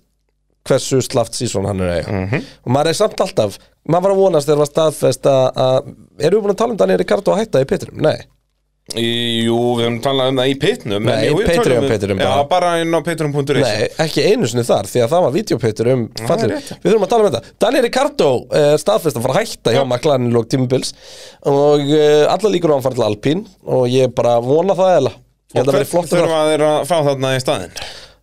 hversu 0.68 1.00
slaft 1.06 1.34
sísón 1.38 1.66
hann 1.70 1.80
er 1.86 1.94
eiga 2.00 2.12
Mhm. 2.12 2.44
og 2.66 2.72
maður 2.76 2.92
er 2.94 3.00
samt 3.02 3.20
alltaf, 3.24 3.58
maður 3.88 4.02
var 4.08 4.14
að 4.16 4.22
vonast 4.24 4.48
þegar 4.48 4.62
var 4.64 4.72
staðfest 4.72 5.28
að, 5.32 5.44
að 5.66 5.92
erum 6.20 6.40
við 6.40 6.46
búin 6.48 6.54
að 6.56 6.62
tala 6.64 6.74
um 6.76 6.80
Daniel 6.84 6.98
Ricardo 7.04 7.32
að 7.34 7.44
hætta 7.44 7.62
í 7.64 7.68
pitturum? 7.74 8.00
Nei 8.02 8.18
Jú, 8.94 9.54
við 9.74 9.80
höfum 9.82 9.96
talað 9.98 10.28
um 10.30 10.36
það 10.38 10.50
í 10.52 10.52
pitnum 10.62 11.06
Nei, 11.08 11.24
jú, 11.26 11.40
tölum 11.42 11.82
við- 11.82 11.90
pitnum 11.96 12.20
Já, 12.22 12.28
bara. 12.46 12.68
inn 12.78 12.94
á 12.94 13.02
patreon.is 13.02 13.64
Nei, 13.64 13.88
ekki 13.98 14.22
einu 14.30 14.46
sinni 14.46 14.62
þar, 14.62 14.86
því 14.86 15.00
að 15.02 15.10
það 15.10 15.24
var 15.24 15.32
videopittur 15.34 15.88
um 15.90 16.04
fallir. 16.22 16.52
Við 16.54 16.86
þurfum 16.92 17.02
að 17.02 17.10
tala 17.10 17.24
um 17.24 17.32
þetta. 17.32 17.50
Daniel 17.64 17.82
Ricardo 17.82 18.28
er 18.54 18.78
staðfest 18.78 19.18
að 19.18 19.26
fara 19.26 19.34
að 19.34 19.40
hætta 19.42 19.74
hjá 19.74 19.82
McLaren 19.90 20.28
í 20.30 20.32
lók 20.36 20.46
tímubils 20.54 20.92
og 21.50 21.82
uh, 21.82 22.30
alla 22.30 22.52
líkur 22.54 22.70
á 22.70 22.74
hann 22.78 22.86
fara 22.86 22.94
til 22.94 23.08
Alpín 23.10 23.42
og 23.66 23.88
ég 23.90 24.14
bara 24.14 24.36
vona 24.38 24.78
það 24.78 24.94
eða. 25.00 25.12
Ég 25.50 25.58
held 25.58 25.68
að 25.68 25.78
vera 25.80 25.90
flott 25.90 26.06
að 26.12 26.20
þurfa 26.22 26.40
þeir 26.52 26.64
að 26.70 26.78
fá 26.86 26.96
þarna 27.10 27.34
í 27.34 27.42
staðinn 27.42 27.74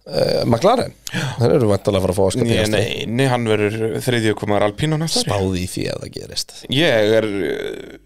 uh, 0.07 0.41
McLaren. 0.47 0.95
Þeir 1.39 1.55
eru 1.57 1.69
vantalega 1.71 1.99
að 1.99 2.05
fara 2.07 2.15
að 2.15 2.19
fá 2.19 2.23
að 2.25 2.33
skapa 2.35 2.49
Nei, 2.49 2.71
nei, 2.73 3.05
nei, 3.19 3.25
hann 3.31 3.47
verður 3.49 3.99
þriðju 4.05 4.35
komaður 4.39 4.67
alpínu 4.69 4.99
næsta. 5.01 5.23
Spáði 5.25 5.63
í 5.63 5.69
því 5.73 5.85
að 5.93 6.03
það 6.05 6.13
gerist. 6.17 6.55
Ég 6.73 7.15
er 7.19 7.29
uh, 7.29 8.01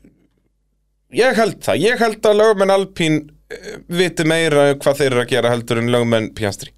Ég 1.17 1.37
held 1.39 1.61
það, 1.63 1.77
ég 1.85 2.01
held 2.03 2.25
að 2.27 2.39
lögmenn 2.41 2.73
alpín 2.73 3.21
uh, 3.23 3.69
viti 3.87 4.25
meira 4.27 4.73
hvað 4.75 4.99
þeir 4.99 5.11
eru 5.13 5.21
að 5.23 5.31
gera 5.31 5.53
heldur 5.53 5.79
en 5.79 5.93
lögmenn 5.93 6.33
Piastri 6.35 6.73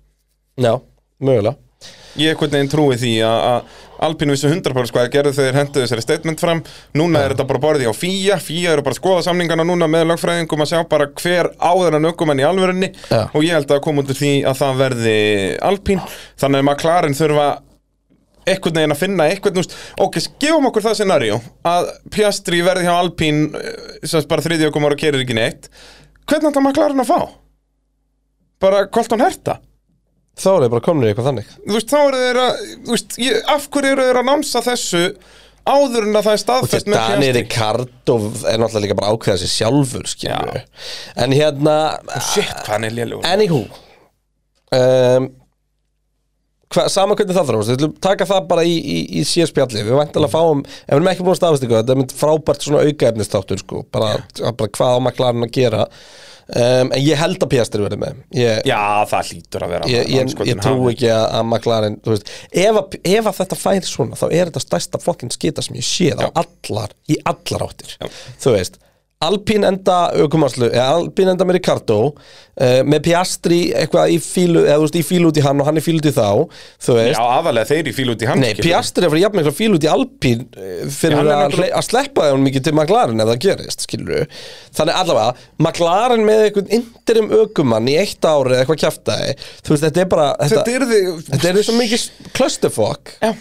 Já, 0.60 0.76
mögulega. 1.24 1.56
Ég 2.18 2.34
einhvern 2.34 2.56
veginn 2.56 2.72
trúi 2.72 2.98
því 2.98 3.14
að, 3.28 3.78
Alpínu 4.00 4.32
vissu 4.32 4.48
100% 4.48 4.94
hvað 4.96 5.06
þeir 5.06 5.12
gerðu 5.12 5.32
þegar 5.36 5.58
henduðu 5.60 5.84
þessari 5.84 6.04
statement 6.06 6.40
fram. 6.40 6.62
Núna 6.96 7.20
er 7.26 7.34
þetta 7.34 7.46
bara 7.50 7.62
borðið 7.66 7.92
á 7.92 7.96
FIA. 8.00 8.38
FIA 8.40 8.74
eru 8.78 8.84
bara 8.86 8.96
að 8.96 9.02
skoða 9.02 9.26
samningana 9.26 9.66
núna 9.68 9.90
með 9.92 10.06
lögfræðingum 10.14 10.64
að 10.64 10.70
sjá 10.72 10.84
bara 10.88 11.10
hver 11.20 11.50
áður 11.60 11.98
en 12.00 12.08
ökumenn 12.08 12.40
í 12.40 12.46
alvörunni. 12.48 12.94
Já. 13.12 13.26
Og 13.36 13.44
ég 13.44 13.58
held 13.58 13.74
að 13.76 13.82
koma 13.84 14.06
út 14.06 14.14
úr 14.14 14.20
því 14.22 14.32
að 14.48 14.62
það 14.62 14.80
verði 14.86 15.18
Alpín. 15.68 16.06
Þannig 16.40 16.64
að 16.64 16.70
McLaren 16.70 17.20
þurfa 17.20 17.50
einhvern 18.50 18.80
veginn 18.80 18.96
að 18.96 19.02
finna 19.04 19.30
einhvern 19.30 19.62
úst, 19.62 19.76
ok, 20.02 20.20
gefum 20.42 20.70
okkur 20.72 20.88
það 20.88 21.00
scenaríu 21.02 21.40
að 21.68 21.90
Piastri 22.16 22.64
verði 22.66 22.88
hjá 22.88 22.96
Alpín 22.96 23.42
sem 24.00 24.16
sagt 24.16 24.32
bara 24.32 24.46
þriðja 24.46 24.72
ökumar 24.72 24.96
og 24.96 25.02
kerir 25.04 25.22
ekki 25.26 25.36
neitt. 25.38 25.68
Hvernig 26.24 26.54
ætla 26.54 26.64
McLaren 26.64 27.04
að 27.04 27.12
fá? 27.12 27.20
Bara 28.64 28.86
Colton 28.92 29.24
Herta? 29.24 29.60
Þá 30.40 30.50
er 30.54 30.64
það 30.64 30.72
bara 30.76 30.86
komin 30.86 31.06
í 31.06 31.12
eitthvað 31.12 31.30
þannig. 31.30 31.52
þú 31.66 31.76
veist, 31.76 31.92
þá 31.92 32.00
eru 32.00 32.22
þeir 32.24 32.40
að 32.44 32.64
þú 32.88 32.94
veist, 32.96 33.18
ég, 33.26 33.42
af 33.56 33.68
hverju 33.74 33.92
eru 33.96 34.08
þeir 34.08 34.20
að 34.22 34.30
námsa 34.30 34.62
þessu 34.70 35.04
áður 35.70 36.08
en 36.08 36.16
að 36.20 36.24
það 36.30 36.36
er 36.36 36.42
staðfest 36.44 36.88
með 36.90 36.96
Daniel 36.98 37.20
Piastri 37.20 37.42
Ricardo 37.42 38.16
er 38.50 38.62
náttúrulega 38.62 38.84
líka 38.86 38.98
bara 38.98 39.10
að 39.12 39.18
ákveða 39.18 39.42
sér 39.42 39.52
sjálfur, 39.54 40.08
skilur 40.10 40.62
En 41.20 41.36
hérna, 41.36 41.76
shit, 42.32 42.54
hvað 42.64 42.72
hann 42.74 42.88
er 42.88 42.96
lélugur 42.96 43.28
anywho, 43.30 43.60
um, 44.80 45.28
hva, 46.74 46.86
sama 46.94 47.18
hvernig 47.18 47.38
það 47.38 47.52
þróast, 47.52 47.72
við 47.72 47.78
ætlum 47.80 47.94
taka 48.08 48.30
það 48.30 48.48
bara 48.54 48.66
í, 48.68 48.78
í, 48.80 48.98
í 49.20 49.26
sérspjalli, 49.28 49.84
við 49.86 50.00
væntalega 50.00 50.34
fáum 50.34 50.64
ef 50.64 50.88
við 50.88 50.98
erum 50.98 51.12
ekki 51.12 51.26
búin 51.28 51.36
að 51.36 51.42
staðast 51.42 51.68
ykkur, 51.68 51.82
þetta 51.82 51.96
er 51.96 52.02
mynd 52.02 52.18
frábært 52.24 52.66
svona 52.66 52.84
aukaefnistáttur 52.88 53.62
sko, 53.64 53.84
bara, 53.94 54.16
bara 54.50 54.74
hvað 54.78 54.98
á 54.98 55.06
maklarinn 55.10 55.48
að 55.50 55.56
gera 55.60 55.86
um, 56.50 56.92
en 56.92 57.00
ég 57.02 57.20
held 57.20 57.40
að 57.46 57.52
Piastri 57.54 57.84
verið 57.84 58.02
með. 58.02 58.20
Ég, 58.38 58.62
Já, 58.68 58.82
það 59.12 59.32
hlýtur 59.34 59.66
að 59.66 59.74
vera 59.76 59.90
ég, 59.92 60.12
ég, 60.16 60.36
ég 60.50 60.62
trú 60.64 60.90
ekki 60.92 61.10
að, 61.14 61.26
að 61.40 61.46
McLaren 61.46 61.98
veist, 62.10 62.34
ef, 62.50 62.82
að, 62.82 63.00
ef 63.14 63.32
að 63.32 63.40
þetta 63.42 63.60
fær 63.64 63.90
svona 63.90 64.20
þá 64.20 64.28
er 64.30 64.52
þetta 64.52 64.66
stærsta 64.66 65.02
fokkin 65.04 65.34
skita 65.34 65.66
sem 65.66 65.80
ég 65.80 65.88
séð 65.88 66.26
á 66.26 66.30
allar, 66.34 66.96
í 67.10 67.20
allar 67.30 67.68
áttir. 67.70 67.96
Já. 68.00 68.10
þú 68.44 68.56
veist 68.58 68.80
Alpín 69.20 69.66
enda 69.68 69.96
aukumarslu, 70.16 70.70
eða 70.72 70.84
Alpín 70.96 71.28
enda 71.28 71.44
með 71.44 71.58
Ricardo 71.58 71.96
uh, 72.08 72.78
með 72.88 73.02
Piastri 73.10 73.58
eitthvað 73.76 74.14
í 74.14 74.20
fílu, 74.24 74.62
eða 74.64 74.78
þú 74.78 74.86
veist, 74.86 74.96
í 74.96 75.02
fílu 75.04 75.28
út 75.28 75.40
í 75.40 75.44
hann 75.44 75.60
og 75.60 75.68
hann 75.68 75.80
í 75.82 75.84
fílu 75.84 76.00
út 76.00 76.08
í 76.08 76.14
þá, 76.16 76.28
þú 76.86 76.96
veist. 76.96 77.18
Já, 77.18 77.26
aðalega 77.36 77.68
þeir 77.68 77.90
í 77.92 77.94
fíl 77.98 78.06
út 78.14 78.24
í 78.24 78.30
hann 78.30 78.40
Nei, 78.40 78.54
Piastri 78.56 79.04
er 79.04 79.10
að 79.10 79.12
fara 79.18 79.22
jafn 79.26 79.40
mikla 79.42 79.54
fíl 79.58 79.70
út 79.76 79.84
í 79.84 79.90
Alpín 79.92 80.46
eh, 80.56 80.86
fyrir 80.96 81.20
er 81.20 81.32
að, 81.36 81.58
hle- 81.58 81.68
að 81.82 81.86
sleppa 81.90 82.30
þeim 82.30 82.46
mikið 82.48 82.64
til 82.70 82.74
McLaren 82.78 83.20
ef 83.26 83.28
það 83.34 83.42
gerist, 83.44 83.84
skilur 83.90 84.14
við 84.14 84.40
Þannig 84.80 85.02
allavega, 85.02 85.44
McLaren 85.68 86.24
með 86.30 86.46
einhvern 86.46 86.72
interim 86.80 87.30
ökumann 87.42 87.92
í 87.92 87.98
eitt 88.00 88.24
ári 88.32 88.56
eða 88.56 88.64
eitthvað 88.64 88.82
kjaftaði 88.86 89.36
Þú 89.44 89.76
veist, 89.76 89.84
þetta 89.90 90.04
er 90.06 90.10
bara 90.16 90.30
Þetta, 90.46 90.64
Þetta 91.28 91.52
er 91.52 91.60
er 91.60 91.68
svo 91.68 91.76
mikið 91.76 92.08
clusterfuck. 92.40 93.14
Já. 93.20 93.34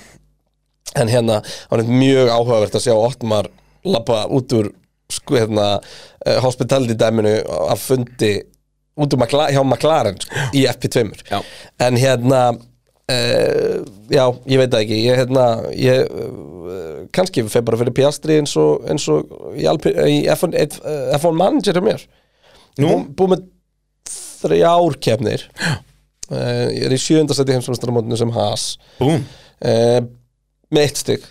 En 0.98 1.14
hérna, 1.14 1.38
hann 1.70 1.84
er 1.86 1.94
mjög 2.02 2.34
áhugavert 2.34 2.74
að 2.80 2.86
sjá 2.88 2.96
Ottmar 2.98 3.52
lappa 3.86 4.24
út 4.34 4.58
úr 4.58 4.72
sko, 5.12 5.38
hérna, 5.40 5.66
uh, 6.26 6.38
hospitality 6.44 6.96
dæminu 7.00 7.36
að 7.72 7.80
fundi 7.84 8.32
út 8.98 9.14
úr 9.14 9.20
Macla 9.22 9.46
hjá 9.54 9.62
McLaren 9.62 10.18
sko, 10.20 10.48
í 10.58 10.64
FP2 10.68 11.04
Já. 11.30 11.38
en 11.86 11.96
hérna 12.00 12.40
uh, 12.52 13.76
já, 14.12 14.24
ég 14.50 14.60
veit 14.60 14.72
það 14.74 14.82
ekki 14.84 14.98
ég, 15.04 15.20
hérna, 15.22 15.44
ég 15.78 16.08
uh, 16.12 17.04
kannski 17.14 17.44
fyrir 17.48 17.66
bara 17.68 17.80
fyrir 17.80 17.94
Piastri 17.96 18.40
eins 18.42 18.56
og, 18.60 18.84
eins 18.90 19.06
og 19.12 19.30
í, 19.56 19.64
í 19.64 20.18
F1, 20.34 20.56
eh, 20.58 21.14
F1 21.16 21.38
manager 21.38 21.78
hjá 21.78 21.84
mér. 21.86 22.04
Nú? 22.78 22.90
Bú- 22.90 23.14
búið 23.22 23.32
með 23.34 23.46
þrjár 24.42 24.98
kefnir 25.02 25.46
uh, 25.64 26.68
ég 26.74 26.84
er 26.88 26.94
í 26.94 27.00
sjöndasæti 27.00 27.56
heimsvæmstaramótinu 27.56 28.18
sem 28.20 28.34
uh, 29.08 29.98
með 30.68 30.84
eitt 30.84 31.00
stygg 31.00 31.26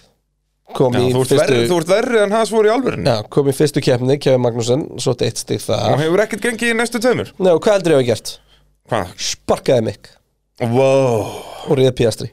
kom, 0.76 0.96
Já, 0.98 1.00
í 1.06 1.14
þú 1.14 1.22
ert 1.24 1.32
fyrstu, 1.32 1.54
verri, 1.54 1.68
þú 1.70 1.78
ert 1.82 1.92
verri 1.94 2.20
en 2.24 2.36
hans 2.36 2.52
voru 2.52 2.68
í 2.70 2.74
alvörinu 2.74 3.08
já, 3.08 3.22
kom 3.32 3.48
í 3.48 3.56
fyrstu 3.56 3.84
kefni 3.84 4.18
Kevin 4.20 4.44
Magnússon, 4.44 4.84
svo 5.00 5.16
eitt 5.24 5.40
stygg 5.40 5.64
Og 5.64 5.70
það 5.72 6.04
hefur 6.04 6.24
ekkert 6.26 6.48
gengið 6.48 6.74
í 6.74 6.78
næstu 6.78 7.02
tveimur? 7.04 7.32
Nei, 7.40 7.52
og 7.54 7.62
hvað 7.64 7.78
ég 7.80 7.88
að 7.88 7.96
hafa 7.96 8.08
gert? 8.12 8.34
Hvað? 8.88 9.16
Sparkaði 9.30 9.86
mig. 9.88 10.12
Wow 10.64 11.26
og 11.68 11.76
ríða 11.78 11.94
Piastri. 11.96 12.30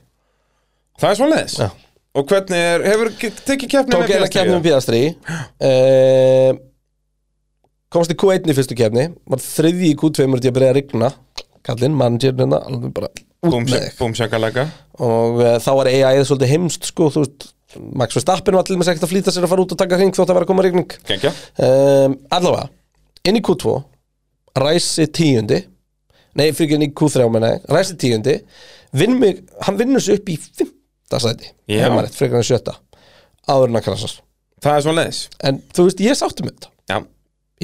Það 1.01 1.11
er 1.11 1.19
svoleiðis? 1.19 1.56
Já. 1.59 1.70
Og 2.15 2.28
hvernig 2.31 2.61
er, 2.62 2.85
hefur 2.86 3.11
ge- 3.19 3.32
tekið 3.43 3.70
keppni 3.73 3.97
Tók 3.97 4.12
eina 4.15 4.28
kefni 4.31 4.55
með 4.55 4.66
Piastri. 4.69 5.01
Uh, 5.59 6.55
Komst 7.94 8.11
í 8.11 8.16
Q1 8.19 8.51
í 8.51 8.55
fyrstu 8.55 8.77
kefni 8.78 9.09
Var 9.31 9.43
þriði 9.43 9.90
í 9.93 9.97
Q2 9.98 10.28
múrði 10.31 10.51
að 10.51 10.56
byrja 10.59 10.70
að 10.73 10.78
rigna. 10.78 11.11
Kallinn, 11.66 11.97
manager 11.98 12.36
hérna 12.39 12.61
Alveg 12.69 12.94
bara 12.94 13.11
út 13.44 13.59
með 13.66 13.74
þig. 13.74 13.98
Búm 13.98 14.15
sjankalega 14.16 14.69
Og 15.02 15.43
uh, 15.43 15.56
þá 15.62 15.70
var 15.81 15.90
AI-ið 15.90 16.24
svolítið 16.28 16.52
heimst 16.55 16.89
sko, 16.93 17.11
þú 17.11 17.24
veist 17.24 17.48
Max 17.78 18.16
Verstappen 18.18 18.56
var 18.56 18.66
til 18.66 18.76
með 18.78 18.92
ekkert 18.92 19.06
að 19.09 19.12
flýta 19.12 19.34
sér 19.34 19.46
að 19.46 19.52
fara 19.55 19.64
út 19.64 19.74
og 19.74 19.80
taka 19.80 19.98
hring 20.01 20.14
þótt 20.14 20.30
að 20.32 20.38
vera 20.38 20.46
að 20.46 20.52
koma 20.52 20.64
Gengja 21.09 21.32
um, 21.68 22.16
Allavega, 22.34 22.68
inn 23.28 23.40
í 23.40 23.44
Q2 23.44 23.76
Ræsi 24.64 25.09
tíundi 25.10 25.62
Nei, 26.34 26.48
fyrir 26.51 26.66
ekki 26.66 26.76
inn 26.80 26.86
í 26.88 26.92
Q3 26.98 27.28
menna. 27.30 27.52
Ræsi 27.70 27.94
tíundi 28.01 28.40
vinn 28.94 29.18
mig, 29.20 29.44
Hann 29.66 29.78
vinnur 29.78 30.02
sig 30.02 30.18
upp 30.20 30.30
í 30.30 30.38
fymta 30.38 31.22
sæti 31.22 31.51
Já. 31.70 31.84
Heimarétt, 31.86 32.16
frekar 32.18 32.42
en 32.42 32.46
sjötta 32.46 32.78
Áður 33.46 33.70
en 33.70 33.80
að 33.80 33.88
krassast 33.88 34.22
Það 34.64 34.78
er 34.78 34.84
svoleiðis. 34.86 35.18
En 35.44 35.59
þú 35.76 35.84
veist, 35.84 35.98
ég 36.01 36.16
sáttu 36.16 36.44
með 36.46 36.55
þetta. 36.55 36.70
Já 36.88 36.98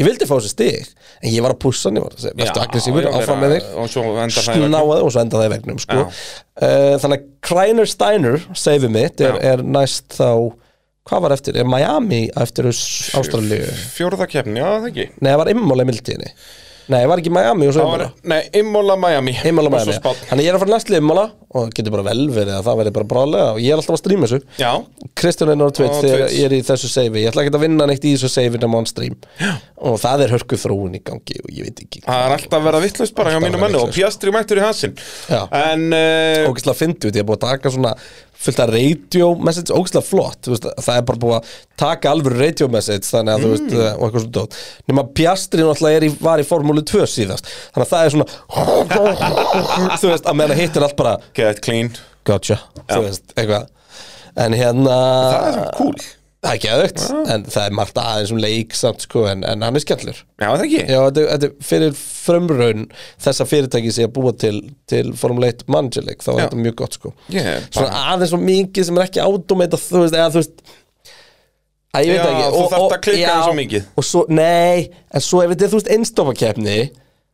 Ég 0.01 0.07
vildi 0.09 0.27
fá 0.29 0.33
þessi 0.39 0.53
stig 0.55 0.89
En 1.21 1.29
ég 1.35 1.45
var 1.45 1.53
að 1.55 1.61
pussa 1.67 1.91
hann, 1.91 1.99
ég 2.01 2.07
var 2.07 2.15
að 2.17 2.25
segja 2.25 2.39
Vertu 2.41 2.61
Já, 2.61 2.65
aggressífur, 2.65 3.09
áfram 3.13 3.43
með 3.45 3.55
þig 3.57 3.69
Og 3.83 3.91
svo 3.93 4.05
endar 4.15 4.47
það 4.47 4.57
í. 4.57 4.65
Snáði 4.71 4.97
og 5.05 5.13
svo 5.13 5.23
enda 5.25 5.41
það 5.43 5.47
í 5.47 5.53
vegnum 5.55 5.83
sko. 5.85 5.99
Uh, 6.01 6.95
Þannig 7.03 7.21
að 7.21 7.29
Kreiner 7.51 7.91
Steiner 7.93 8.41
Save 8.63 8.91
mitt 8.97 9.23
er, 9.27 9.37
er 9.53 9.65
næst 9.77 10.17
þá 10.17 10.31
Hvað 11.11 11.23
var 11.25 11.33
eftir? 11.35 11.57
Er 11.59 11.67
Miami 11.69 12.23
eftir 12.39 12.69
Ástralíu? 12.71 13.71
Fjórða 13.97 14.27
keppni, 14.31 14.61
já 14.61 14.69
það 14.79 14.91
ekki 14.91 15.07
Nei, 15.19 15.31
það 15.33 15.39
var 15.43 15.53
Immol 15.55 15.81
í 15.83 15.87
mildtíðinni 15.89 16.33
Nei, 16.91 17.03
var 17.07 17.21
ekki 17.23 17.31
Miami 17.33 17.69
og 17.71 17.75
svo 17.77 17.85
Imola? 17.87 18.09
Nei, 18.33 18.41
Imola 18.61 18.97
Miami. 18.99 19.35
Imola 19.47 19.71
Og 19.71 19.77
Miami. 19.77 19.95
Þannig 20.31 20.47
ég 20.47 20.51
er 20.51 20.59
að 20.59 20.65
fara 20.65 20.73
næst 20.75 20.91
Imola 20.99 21.25
og 21.51 21.65
það 21.65 21.73
getur 21.79 21.95
bara 21.97 22.05
vel 22.07 22.25
verið 22.35 22.55
að 22.57 22.67
það 22.69 22.81
verið 22.81 22.95
bara 22.99 23.09
brálega 23.11 23.47
og 23.55 23.61
ég 23.63 23.73
er 23.75 23.81
alltaf 23.81 23.97
að 23.97 24.01
stríma 24.03 24.29
þessu. 24.31 24.41
Já. 24.61 24.71
Kristján 25.21 25.53
Einar 25.55 25.73
Twitch 25.75 25.99
Á 25.99 26.03
þegar 26.05 26.35
ég 26.35 26.47
er 26.49 26.55
í 26.55 26.61
þessu 26.67 26.91
seifi 26.91 27.23
Ég 27.25 27.31
ætla 27.33 27.45
ekki 27.45 27.55
að 27.59 27.65
vinna 27.65 27.87
neitt 27.91 28.07
í 28.07 28.15
þessu 28.15 28.31
seifi 28.31 28.61
nema 28.63 28.79
on 28.83 28.89
stream. 28.91 29.17
Og 29.81 29.97
það 30.03 30.25
er 30.27 30.35
hörku 30.37 30.59
þróun 30.61 30.99
í 30.99 31.03
gangi 31.07 31.39
og 31.43 31.51
ég 31.57 31.67
veit 31.71 31.83
ekki 31.87 32.03
Það 32.07 32.25
er 32.27 32.35
alltaf 32.37 32.59
að 32.61 32.67
vera 32.69 32.83
vittlust 32.85 33.17
bara 33.19 33.35
hjá 33.35 33.41
mínu 33.43 33.61
manni 33.63 33.81
og. 33.81 33.91
Piastri 33.97 34.35
mættur 34.35 34.61
í 34.61 34.65
hansinn 34.67 34.95
Já. 35.31 35.41
En 35.57 35.87
uh, 35.95 36.51
ógæslega 36.51 36.77
fyndi 36.83 37.09
út, 37.11 37.17
ég 37.17 37.25
er 37.25 37.29
búið 37.31 37.41
að 37.41 37.47
taka 37.49 37.73
svona 37.75 37.95
fullt 38.41 38.61
af 38.65 38.71
radio 38.73 39.27
message, 39.37 39.73
ógæslega 39.77 40.05
flott 40.07 40.39
þú 40.47 40.55
veist, 40.55 40.69
það 40.81 40.97
er 41.01 41.03
bara 41.11 41.21
búið 41.25 41.35
að 41.39 41.51
taka 41.83 42.13
alveg 42.15 42.37
radio 42.41 42.69
message 42.73 43.05
þannig 43.11 43.35
að 43.35 43.43
þú 43.45 43.51
veist, 43.55 43.67
Mm. 43.71 43.81
og 43.99 44.05
eitthvað 44.07 44.23
svona 44.25 44.37
dót. 44.39 44.57
Nema 44.89 45.05
Piastri 45.19 45.65
náttúrulega 45.67 46.01
er 46.01 46.07
í, 46.09 46.13
var 46.25 46.41
í 46.41 46.47
formúlu 46.49 46.83
2 46.89 47.05
síðast, 47.15 47.51
þannig 47.75 47.85
að 47.85 47.93
það 47.93 48.07
er 48.07 48.15
svona 48.15 48.29
þú 50.01 50.13
veist, 50.15 50.25
að 50.31 50.39
meðan 50.41 50.61
hittir 50.63 50.87
allt 50.87 50.97
bara 50.99 51.17
Get 51.37 51.61
clean. 51.65 51.93
Gotcha, 52.25 52.59
þú 52.91 53.03
veist, 53.07 53.31
eitthvað. 53.37 53.69
En 54.41 54.55
hérna 54.57 54.97
Það 54.97 55.47
er 55.51 55.55
svona 55.59 55.77
cool 55.77 56.01
það 56.41 56.55
er 56.55 56.61
geðvögt, 56.65 57.03
en 57.35 57.43
það 57.53 57.65
er 57.69 57.75
margt 57.77 57.99
aðeins 58.01 58.31
um 58.33 58.39
leik 58.41 58.77
samt 58.79 59.03
sko, 59.05 59.27
en, 59.29 59.43
en 59.45 59.65
hann 59.67 59.77
er 59.77 59.83
skellur. 59.85 60.21
Já, 60.41 60.47
það 60.49 60.63
ekki? 60.65 60.79
Já, 60.89 61.01
þetta, 61.05 61.25
þetta 61.35 61.49
er 61.51 61.67
fyrir 61.69 61.97
frumraun 62.01 62.87
þessa 63.27 63.47
fyrirtæki 63.51 63.93
sem 63.93 64.09
að 64.09 64.15
búa 64.17 64.33
til, 64.41 64.55
til 64.89 65.11
Formule 65.21 65.51
1 65.53 65.67
managerleik, 65.69 66.25
þá 66.25 66.31
er 66.33 66.39
Já. 66.39 66.45
þetta 66.47 66.63
mjög 66.65 66.77
gott 66.81 66.97
sko. 66.97 67.13
Ég 67.35 67.51
er 67.53 67.67
Svona 67.69 67.91
bara 67.91 68.05
aðeins 68.15 68.33
svo 68.33 68.41
mikið 68.45 68.89
sem 68.89 69.01
er 69.03 69.07
ekki 69.11 69.25
automata 69.27 69.81
þú 69.85 70.05
veist, 70.07 70.17
eða 70.17 70.31
þú 70.33 70.41
veist 70.41 70.65
að 71.91 72.07
ég 72.07 72.15
veit 72.15 72.23
Já, 72.23 72.31
ekki. 72.31 72.49
þú 72.55 72.65
þarft 72.73 72.97
að 72.97 73.05
klikka 73.05 73.31
aðeins 73.35 73.47
svo 73.51 73.55
mikið. 73.61 73.87
og 74.01 74.07
svo, 74.07 74.25
nei, 74.31 74.89
en 75.13 75.25
svo 75.27 75.41
ef 75.45 75.53
þetta 75.53 75.67
er 75.69 75.73
þú 75.75 75.81
veist 75.81 75.93
einstofakeppni 75.97 76.77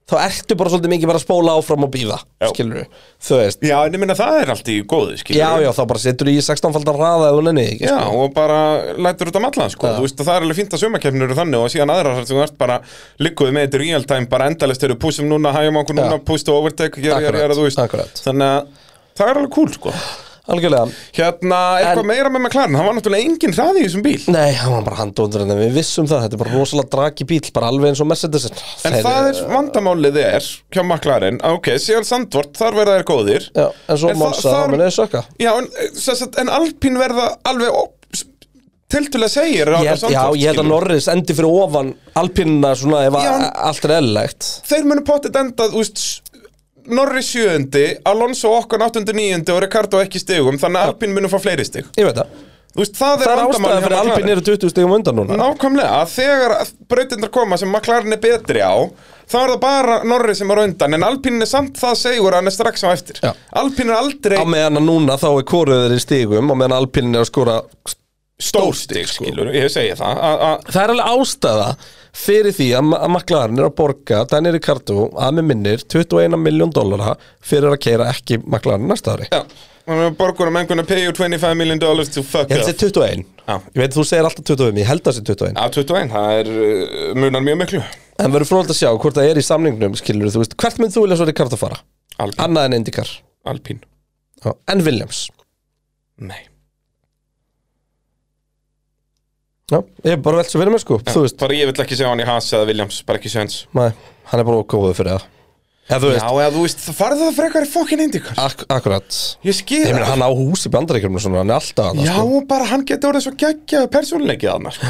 þá 0.06 0.14
ertu 0.22 0.54
bara 0.54 0.70
svolítið 0.70 0.92
mikið 0.92 1.10
bara 1.10 1.18
að 1.18 1.24
spóla 1.24 1.54
áfram 1.58 1.82
og 1.82 1.90
býða 1.90 2.16
skilur 2.52 2.84
þú 3.26 3.38
veist. 3.40 3.64
Já, 3.66 3.74
en 3.82 3.96
ég 3.96 4.02
minna 4.02 4.14
það 4.14 4.36
er 4.42 4.52
allt 4.54 4.68
í 4.70 4.76
góðu, 4.86 5.16
skilur 5.18 5.40
já, 5.40 5.48
já, 5.64 5.70
þá 5.74 5.80
bara 5.90 6.02
setur 6.04 6.30
þú 6.30 6.34
í 6.36 6.44
16 6.46 6.76
faldar 6.76 7.00
raða 7.00 7.30
eða 7.32 7.42
nenni 7.48 7.64
ekki, 7.72 7.88
Já, 7.90 7.96
og 8.14 8.30
bara 8.36 8.58
lætur 9.02 9.32
þetta 9.32 9.42
mallan, 9.42 9.72
sko. 9.74 9.90
Þú 9.96 10.04
veist 10.06 10.22
að 10.22 10.30
það 10.30 10.38
er 10.38 10.46
alveg 10.46 10.60
fínt 10.60 10.76
að 10.78 10.82
sumakefnir 10.84 11.26
eru 11.26 11.38
þannig 11.40 11.64
og 11.64 11.74
síðan 11.74 11.94
aðrar 11.96 12.20
þar 12.20 12.28
sem 12.30 12.38
þú 12.38 12.44
ert 12.44 12.60
bara 12.60 12.78
likkuð 13.26 13.50
með 13.56 13.66
þetta 13.66 13.82
real 13.82 14.06
time, 14.12 14.30
bara 14.30 14.46
endalist 14.52 14.86
eru 14.86 14.98
púsum 15.02 15.26
núna, 15.32 15.54
hægjum 15.56 15.80
okkur 15.82 15.98
núna, 15.98 16.20
Já. 16.20 16.24
púst 16.30 16.52
og 16.54 16.60
overtake, 16.62 17.02
gera, 17.02 17.18
gera, 17.26 17.42
gera, 17.42 17.58
þú 17.58 17.66
veist. 17.66 18.22
Þannig 18.22 18.46
að 18.46 18.70
það 19.18 19.26
er 19.26 19.42
alveg 19.42 19.54
cool, 19.58 19.74
sko 19.74 19.96
algjörlega. 20.48 20.86
Hérna, 21.16 21.60
eitthvað 21.80 22.02
En- 22.04 22.10
meira 22.10 22.30
með 22.30 22.42
McLaren, 22.44 22.76
hann 22.78 22.86
var 22.86 22.94
náttúrulega 22.98 23.26
engin 23.30 23.54
hraði 23.56 23.82
í 23.82 23.86
þessum 23.88 24.04
bíl. 24.06 24.22
Nei, 24.32 24.52
hann 24.60 24.72
var 24.76 24.82
bara 24.86 25.00
handóndur 25.00 25.42
en 25.46 25.54
við 25.58 25.72
vissum 25.80 26.06
það, 26.06 26.22
þetta 26.26 26.38
er 26.38 26.42
bara 26.44 26.54
rosalega 26.56 26.90
draki 26.96 27.26
bíl, 27.32 27.40
bara 27.56 27.70
alveg 27.72 27.90
eins 27.92 28.00
og 28.04 28.10
Mercedes 28.12 28.46
En 28.86 28.92
það 29.02 29.30
er 29.32 29.42
vandamálið 29.54 30.20
er 30.22 30.40
hjá 30.72 30.82
McLaren, 30.84 31.40
að 31.42 31.58
ok, 31.58 31.72
síðan 31.82 32.06
Sandvort, 32.06 32.54
þar 32.58 32.78
verða 32.80 32.98
þær 33.00 33.08
góðir. 33.10 33.50
Já, 33.56 33.66
en 33.88 33.96
svo 33.96 34.08
það- 34.14 34.40
þar- 34.40 34.54
það 34.56 34.72
munið 34.76 34.94
sökka. 35.00 35.24
Já, 35.38 35.52
en, 35.58 35.68
eh, 35.82 36.40
en 36.40 36.48
Alpín 36.60 36.96
verða 36.98 37.36
alveg 37.44 37.70
tiltulega 38.86 39.28
segir 39.32 39.66
á 39.74 39.82
ég, 39.82 39.96
Sandvort, 39.98 40.14
Já, 40.14 40.38
ég 40.38 40.46
held 40.52 40.60
að. 40.62 40.68
Norris 40.70 41.08
endi 41.10 41.34
fyrir 41.34 41.50
ofan 41.50 41.88
Alpinna 42.16 42.70
svona 42.78 43.00
ef 43.08 43.16
allt 43.18 43.84
er 43.88 43.94
eðlilegt. 43.98 44.46
Þeir 44.68 44.84
munu 44.86 45.02
potið 45.02 45.38
enda, 45.42 45.66
þú 45.72 45.82
Norris 46.92 47.30
sjöundi, 47.34 47.86
Alonso 48.06 48.52
okkar 48.56 48.86
809 48.88 49.54
og 49.54 49.62
Ricardo 49.64 50.02
ekki 50.02 50.22
stigum 50.22 50.60
þannig 50.60 50.82
að 50.82 50.92
Alpín 50.92 51.16
munu 51.16 51.30
fá 51.32 51.38
fleiri 51.42 51.66
stig. 51.66 51.88
Ég 51.98 52.08
veit 52.08 52.20
það. 52.20 52.44
Veist, 52.76 52.96
það, 52.98 53.22
er 53.24 53.30
vandamálið 53.40 53.56
ástæða 53.56 53.76
hjá 53.76 53.84
fyrir 53.86 53.96
McLaren. 53.96 54.10
Alpin 54.12 54.32
eru 54.34 54.42
20 54.44 54.72
stegum 54.72 54.94
undan 54.98 55.16
núna. 55.16 55.36
Nákvæmlega, 55.40 56.00
að 56.02 56.10
þegar 56.12 56.54
brautindar 56.92 57.30
koma 57.32 57.58
sem 57.60 57.70
McLaren 57.72 58.16
er 58.16 58.20
betri 58.20 58.60
á 58.60 58.76
þá 59.26 59.36
er 59.40 59.52
það 59.52 59.60
bara 59.62 59.94
Norris 60.06 60.42
sem 60.42 60.52
er 60.52 60.62
undan 60.62 60.96
en 60.98 61.06
Alpín 61.06 61.40
er 61.42 61.50
samt 61.50 61.80
það 61.80 61.94
segur 62.02 62.34
að 62.34 62.42
hann 62.42 62.50
er 62.50 62.56
strax 62.56 62.84
á 62.84 62.88
eftir. 62.92 63.20
Já. 63.24 63.32
Alpín 63.62 63.90
er 63.90 63.96
aldrei 63.98 64.36
Á 64.36 64.44
meðan 64.44 64.82
að 64.82 64.90
núna 64.90 65.16
þá 65.20 65.28
er 65.32 65.46
koruður 65.48 65.96
í 65.96 66.02
stigum 66.02 66.52
og 66.52 66.60
meðan 66.60 66.76
Alpin 66.76 67.14
er 67.14 67.24
að 67.24 67.30
skora 67.30 67.56
stórstig, 68.36 69.06
skilur, 69.08 69.48
ég 69.54 69.70
segi 69.72 69.94
það 69.96 70.18
að, 70.20 70.42
að, 70.46 70.66
Það 70.68 70.82
er 70.82 70.92
alveg 70.92 71.12
ástæða 71.14 71.68
fyrir 72.16 72.54
því 72.56 72.66
að, 72.76 72.90
að 72.98 73.08
McLaren 73.12 73.60
er 73.60 73.68
að 73.68 73.76
borga 73.78 74.18
Daniel 74.28 74.56
Ricardo 74.56 75.06
að 75.16 75.38
með 75.38 75.46
minnir 75.50 75.84
21 75.94 76.36
miljón 76.40 76.74
dollara 76.76 77.14
fyrir 77.44 77.72
að 77.72 77.80
keira 77.86 78.10
ekki 78.12 78.38
McLaren 78.42 78.84
næsta 78.90 79.14
ári. 79.16 79.28
Já, 79.32 79.40
borgurum 80.18 80.58
einhvern 80.60 80.82
að 80.82 80.90
pay 80.90 81.04
you 81.06 81.14
25 81.16 81.56
million 81.56 81.80
dollars 81.80 82.12
to 82.12 82.24
fuck 82.26 82.52
Ég 82.52 82.60
held 82.60 82.68
up. 82.68 82.72
þessi 82.74 82.90
21 82.92 83.24
Já. 83.46 83.54
Ég 83.56 83.80
veit 83.80 83.94
þú 83.96 84.04
segir 84.08 84.28
alltaf 84.28 84.48
25, 84.50 84.80
ég 84.82 84.90
held 84.90 85.04
þessi 85.06 85.22
21 85.30 85.56
Já, 85.56 85.68
21, 85.78 86.10
það 86.12 86.40
er 86.40 86.50
uh, 86.56 87.12
munar 87.16 87.44
mjög 87.46 87.60
miklu. 87.62 87.84
En 88.20 88.34
verður 88.34 88.50
frólægt 88.50 88.74
að 88.74 88.80
sjá 88.80 88.90
hvort 88.90 89.16
það 89.16 89.30
er 89.30 89.40
í 89.40 89.46
samningnum 89.46 89.96
skilur 90.00 90.34
þú 90.34 90.42
veist, 90.42 90.58
hvert 90.60 90.82
mynd 90.82 90.92
þú 90.96 91.06
vilja 91.06 91.20
svo 91.20 91.28
Ricardo 91.30 91.60
fara? 91.60 91.80
Alpín, 92.16 92.42
Annað 92.42 92.68
en 92.68 92.76
Indikar 92.80 93.14
Alpín. 93.48 93.80
Já. 94.42 94.52
En 94.72 94.84
Williams? 94.84 95.26
Nei 96.20 96.42
Já, 99.66 99.80
ég 100.06 100.12
er 100.14 100.20
bara 100.22 100.38
velt 100.38 100.52
svo 100.52 100.60
fyrir 100.62 100.70
mig 100.70 100.82
sko 100.84 101.00
Þú 101.02 101.22
veist, 101.24 101.38
Bara 101.40 101.56
ég 101.58 101.66
vill 101.66 101.82
ekki 101.82 101.96
sjá 101.98 102.06
hann 102.06 102.20
í 102.22 102.26
Haas 102.28 102.52
eða 102.54 102.68
Williams 102.68 103.00
Bara 103.06 103.18
ekki 103.18 103.32
sjans 103.32 103.56
Nei, 103.74 103.88
hann 104.30 104.42
er 104.42 104.46
bara 104.46 104.60
góður 104.62 104.94
fyrir 104.94 105.16
það. 105.16 105.24
Já, 105.86 105.96
þú 106.02 106.06
Já, 106.06 106.14
veist, 106.14 106.28
eða 106.30 106.52
þú 106.54 106.62
veist, 106.66 106.84
farðu 107.00 107.24
það 107.24 107.34
frekar 107.40 107.66
í 107.66 107.70
fokkin 107.72 108.00
indikar 108.06 108.38
ak 108.42 108.62
akkurat. 108.74 109.18
Ég 109.46 109.54
skil 109.58 109.82
Ég 109.84 109.92
meina, 109.94 110.06
hann 110.12 110.22
á 110.22 110.30
hús 110.30 110.64
í 110.66 110.72
bandaríkjum 110.74 111.18
og 111.18 111.22
svona, 111.26 111.42
hann 111.42 111.50
er 111.50 111.58
alltaf 111.58 111.90
að 111.92 112.00
Já, 112.06 112.14
sko. 112.14 112.40
bara 112.54 112.70
hann 112.70 112.86
getur 112.86 113.10
orðið 113.10 113.26
svo 113.26 113.34
geggjað 113.42 113.86
persónleikið 113.98 114.52
annars 114.54 114.80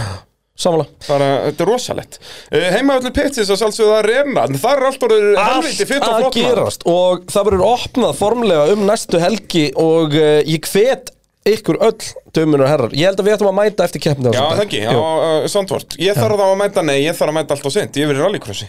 Samanlega 0.56 1.08
Bara, 1.08 1.26
þetta 1.50 1.64
er 1.66 1.68
rosalegt. 1.72 2.20
Uh, 2.48 2.68
Heimaöllu 2.76 3.10
Pittis 3.16 3.50
að 3.52 3.58
sjálfsögðu 3.60 3.96
að 3.96 4.06
reyna 4.08 4.46
það 4.56 4.70
er 4.76 4.86
allt 4.90 5.08
orðið 5.08 5.26
helviti 5.40 5.88
fyrt 5.90 6.04
og 6.04 6.08
að 6.08 6.20
flott 6.22 6.38
maður. 6.38 6.54
gerast 6.54 6.86
og 6.92 7.26
það 7.32 7.48
verður 7.50 7.66
opnað 7.72 8.16
formlega 8.20 8.68
um 8.76 8.86
næstu 8.88 9.20
helgi 9.20 9.66
og 9.80 10.16
uh, 10.16 10.40
ég 10.48 10.68
hvet 10.72 11.12
ykkur 11.52 11.78
öll 11.86 12.08
dömunur 12.36 12.68
herrar, 12.70 12.96
ég 12.96 13.06
held 13.10 13.20
að 13.22 13.28
við 13.28 13.36
ættum 13.36 13.50
að 13.52 13.58
mæta 13.60 13.86
eftir 13.86 14.02
keppni 14.06 14.32
Já, 14.34 14.42
það 14.42 14.64
ekki, 14.66 14.80
uh, 14.90 15.46
Sandvort. 15.52 15.96
Ég 16.02 16.18
þarf 16.18 16.40
þá 16.40 16.48
að 16.48 16.58
mæta, 16.62 16.84
nei, 16.86 16.98
ég 17.04 17.16
þarf 17.16 17.32
að 17.32 17.38
mæta 17.38 17.56
allt 17.56 17.70
og 17.70 17.74
sent 17.76 17.96
Ég 18.00 18.10
verið 18.10 18.26
rallycrossi. 18.26 18.68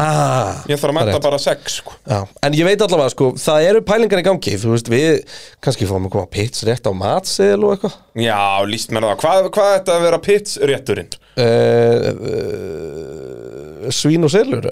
Ah, 0.00 0.62
Ég 0.70 0.78
þarf 0.80 0.94
að 0.94 1.00
er 1.02 1.10
mæta 1.10 1.20
bara 1.20 1.38
sex, 1.42 1.74
sko. 1.82 1.92
Já, 2.08 2.22
en 2.46 2.54
ég 2.56 2.64
veit 2.64 2.80
allavega 2.86 3.12
sko, 3.12 3.26
það 3.36 3.66
eru 3.68 3.82
pælingar 3.84 4.22
í 4.22 4.24
gangi. 4.24 4.54
Þú 4.62 4.70
veist, 4.72 4.88
við 4.88 5.18
kannski 5.60 5.88
fáum 5.90 6.06
að 6.08 6.14
koma 6.14 6.30
pits 6.32 6.64
rétt 6.64 6.88
á 6.88 6.92
matseðil 6.96 7.66
og 7.68 7.74
eitthvað. 7.74 7.98
Já, 8.24 8.38
líst 8.70 8.94
mér 8.96 9.10
það. 9.10 9.18
Hvað, 9.20 9.50
hvað 9.58 9.68
er 9.74 9.76
þetta 9.82 9.98
að 9.98 10.06
vera 10.06 10.22
pits 10.24 10.56
rétturinn? 10.70 11.12
uh, 11.40 12.08
uh, 12.20 13.90
Svín 13.94 14.24
og 14.26 14.32
selur? 14.32 14.66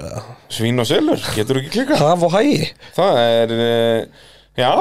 Svín 0.53 0.81
og 0.81 0.89
selur, 0.89 1.21
getur 1.37 1.61
ekki 1.61 1.73
klika 1.79 1.99
Haf 2.01 2.25
og 2.27 2.35
hægi 2.35 2.69
Það 2.97 3.21
er, 3.25 3.55
uh, 3.59 4.27
já 4.59 4.73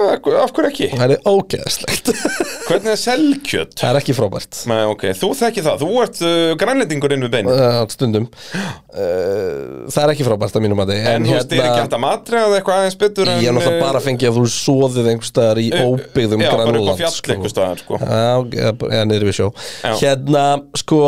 Af 0.00 0.52
hverju 0.56 0.68
ekki? 0.70 0.86
Það 0.96 1.12
er 1.14 1.26
ógeðslegt. 1.28 2.08
Hvernig 2.68 2.90
er 2.94 2.98
selkjöt? 3.00 3.74
Það 3.78 3.90
er 3.90 3.98
ekki 4.00 4.14
frábært. 4.16 4.60
Nei, 4.70 4.80
ok, 4.88 5.04
þú 5.18 5.28
þekki 5.38 5.64
það, 5.66 5.82
þú 5.82 5.90
ert 6.02 6.20
uh, 6.24 6.52
grænlendingur 6.62 7.14
inn 7.16 7.26
við 7.26 7.32
beinu 7.34 7.52
uh, 7.52 7.80
stundum. 7.92 8.26
Uh, 8.52 9.84
Það 9.92 10.02
er 10.04 10.12
ekki 10.14 10.26
frábært 10.26 10.56
að 10.58 10.64
mínum 10.64 10.82
að 10.82 10.92
þið 10.92 11.06
En 11.12 11.26
þú 11.26 11.36
veist, 11.36 11.52
er 11.54 11.62
ekki 11.66 11.82
hægt 11.82 11.96
að 11.96 12.02
matriða 12.02 12.58
eitthvað 12.58 12.80
aðeins 12.82 12.98
betur 13.00 13.30
en 13.32 13.40
Ég 13.42 13.48
er 13.50 13.56
náttúrulega 13.56 13.84
bara 13.84 14.00
að 14.00 14.06
fengja 14.08 14.30
að 14.32 14.38
þú 14.38 14.44
soðið 14.54 15.10
einhver 15.12 15.28
staðar 15.28 15.60
í 15.62 15.68
eh, 15.72 15.84
óbyggðum 15.88 16.44
Já, 16.44 16.50
bara 16.52 16.66
Grænland 16.68 17.00
fjall 17.02 17.34
einhver 17.36 17.52
staðar, 17.54 17.82
sko. 17.82 18.00
Já, 18.02 18.34
eða 18.62 18.74
eða 18.92 19.06
niður 19.08 19.28
við 19.30 19.38
sjó. 19.38 19.48
Já. 19.82 19.94
Hérna, 20.02 20.44
sko 20.82 21.00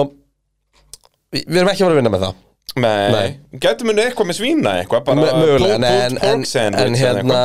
Við 1.35 1.61
erum 1.61 1.73
ekki 1.73 1.83
að 1.83 1.87
fara 1.89 1.95
að 1.97 2.01
vinna 2.03 2.15
með 2.15 2.27
það 2.29 2.41
Nei, 2.75 3.11
Nei. 3.15 3.27
Getur 3.63 3.87
munið 3.87 4.09
eitthvað 4.09 4.27
með 4.27 4.37
svína 4.41 4.71
eitthvað 4.81 5.05
bara 5.07 5.27
Mögulega, 5.39 5.77
en, 5.79 5.85
en, 5.87 6.17
pork 6.19 6.55
en, 6.59 6.79
en 6.81 6.97
hérna 6.99 7.43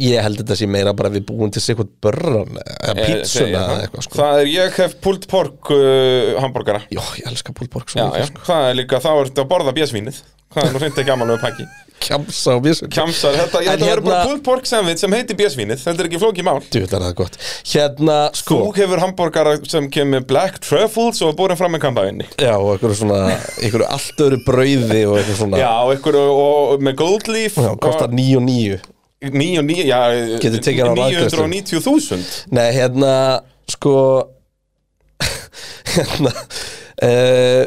Ég 0.00 0.24
held 0.24 0.40
þetta 0.40 0.56
sé 0.56 0.68
meira 0.70 0.94
bara 0.96 1.10
við 1.12 1.26
búum 1.28 1.52
til 1.52 1.60
sikkert 1.60 1.90
börran 2.00 2.56
Eða. 2.56 2.94
Eh, 2.94 3.02
pítsuna 3.02 3.50
eða 3.66 3.82
eitthvað 3.82 4.06
sko. 4.06 4.16
Það 4.22 4.40
er, 4.40 4.50
ég 4.54 4.78
hef 4.80 4.94
pulled 5.04 5.28
pork 5.28 5.72
uh, 5.76 6.38
hambúrgara 6.40 6.80
Jó, 6.88 7.02
ég 7.20 7.28
elska 7.28 7.52
púlborg 7.58 7.92
Já, 7.92 8.06
já, 8.16 8.24
það 8.48 8.70
er 8.70 8.78
líka, 8.80 9.02
þá 9.04 9.10
ertu 9.12 9.44
að 9.44 9.50
borða 9.52 9.76
bjösvínið. 9.76 10.22
Það 10.54 10.64
er 10.64 10.72
nú 10.72 10.82
reyndi 10.86 11.02
ekki 11.02 11.10
gaman 11.10 11.34
með 11.34 11.44
pakki 11.44 11.68
Kjamsa 12.02 12.54
og 12.58 12.62
bjössun 12.66 12.90
Kjamsar, 12.92 13.36
þetta, 13.38 13.60
En 13.62 13.68
þetta 13.70 13.86
verður 13.88 14.04
bara 14.06 14.16
hérna- 14.16 14.28
pulled 14.28 14.44
pork 14.46 14.66
sandwich 14.68 14.98
sem 15.02 15.12
heitir 15.16 15.36
bjösvínið 15.38 15.82
Þetta 15.84 16.02
er 16.04 16.08
ekki 16.10 16.20
flókið 16.22 16.46
mál. 16.48 16.60
Djúvill 16.72 16.96
er 16.98 17.04
það 17.06 17.14
gott. 17.22 17.36
Hérna, 17.72 18.16
sko 18.38 18.58
Þú 18.62 18.72
hefur 18.80 19.02
hambúrgara 19.04 19.54
sem 19.70 19.86
kemur 19.94 20.24
black 20.26 20.58
truffles 20.64 21.22
og 21.26 21.36
borin 21.38 21.56
fram 21.60 21.72
með 21.76 21.84
kampaðinni 21.86 22.26
Já, 22.42 22.54
og 22.58 22.72
einhverju 22.74 22.98
svona 23.02 23.20
Einhverju 23.62 23.86
allt 23.96 24.24
öðru 24.26 24.40
brauði 24.46 25.02
og 25.08 25.18
eitthvað 25.20 25.38
svona. 25.44 25.62
Já, 25.62 25.70
og 25.86 25.94
ykkur 25.98 26.18
og, 26.22 26.42
og 26.74 26.82
með 26.88 26.98
gold 27.02 27.30
leaf 27.32 27.56
Já, 27.62 27.70
kostar 27.86 28.10
9 28.12 28.36
og 28.40 28.44
9 28.48 28.80
9 29.22 29.58
og 29.60 29.66
9, 29.68 29.84
já 29.86 30.00
Getur 30.42 30.62
tekið 30.66 30.82
hann 30.88 30.98
á 30.98 31.06
rafgreiðslu. 31.06 31.44
990.000 31.46 32.56
Nei, 32.58 32.68
hérna, 32.74 33.12
sko 33.70 33.92
Hérna 35.92 36.32
uh, 37.02 37.64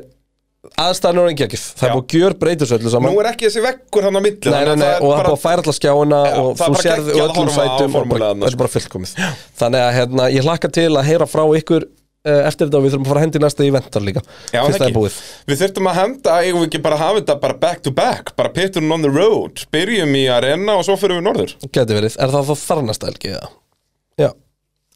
Aðstæðan 0.81 1.21
er 1.21 1.29
ekki 1.31 1.45
ekki 1.45 1.59
Það 1.61 1.85
er 1.85 1.91
Já. 1.91 1.95
búið 1.95 2.05
að 2.05 2.15
gjör 2.19 2.37
breytis 2.41 2.73
öllu 2.75 2.91
saman. 2.91 3.13
Nú 3.13 3.21
er 3.21 3.29
ekki 3.31 3.47
þessi 3.47 3.63
vekkur 3.63 4.07
hann 4.09 4.19
á 4.19 4.21
milli 4.25 4.51
Nei, 4.51 4.63
nei, 4.67 4.75
nei, 4.81 4.87
og 4.99 5.11
það 5.11 5.19
er 5.19 5.29
búið 5.29 5.35
að 5.35 5.43
færa 5.45 5.63
alltaf 5.63 5.77
skjáina 5.79 6.21
Já, 6.25 6.33
og 6.41 6.49
það 6.59 6.73
þú 6.73 6.81
sérð 6.85 7.11
öllum 7.25 7.51
sætum 7.55 7.99
og 7.99 8.09
þetta 8.11 8.49
er 8.49 8.57
bara 8.59 8.73
fullkomið 8.75 9.13
Þannig 9.61 9.85
að 9.85 9.93
hérna, 9.99 10.31
ég 10.35 10.49
hlakka 10.49 10.71
til 10.75 10.89
að 10.91 11.07
heyra 11.07 11.29
frá 11.31 11.45
ykkur 11.61 11.87
uh, 12.25 12.41
eftir 12.49 12.67
þetta 12.67 12.79
og 12.79 12.85
við 12.85 12.95
þurfum 12.95 13.05
að 13.05 13.11
fara 13.11 13.21
að 13.21 13.25
hendi 13.25 13.41
næsta 13.43 13.65
eventar 13.65 14.05
líka. 14.05 14.23
Já, 14.51 14.61
það 14.65 14.87
er 14.87 15.19
Við 15.51 15.61
þurftum 15.61 15.89
að 15.91 15.99
henda, 16.01 16.37
eigum 16.43 16.63
við 16.63 16.69
ekki 16.69 16.81
bara 16.85 16.97
að 16.99 17.03
hafa 17.05 17.21
þetta 17.21 17.37
bara 17.43 17.59
back 17.65 17.83
to 17.85 17.93
back, 17.95 18.33
bara 18.39 18.53
pitturinn 18.55 18.95
on 18.95 19.05
the 19.05 19.11
road. 19.13 19.65
Byrjum 19.75 20.17
í 20.17 20.25
arena 20.33 20.79
og 20.79 20.87
svo 20.87 20.97
fyrir 20.99 21.21
við 21.21 21.27
norður. 21.29 21.55
Geti 21.69 21.99
verið, 21.99 22.17
er 22.19 22.33
það 22.35 22.51
þá 22.51 22.65
þar 22.65 22.83
næsta 22.89 23.11
helgi 23.11 23.35
eða? 23.37 23.53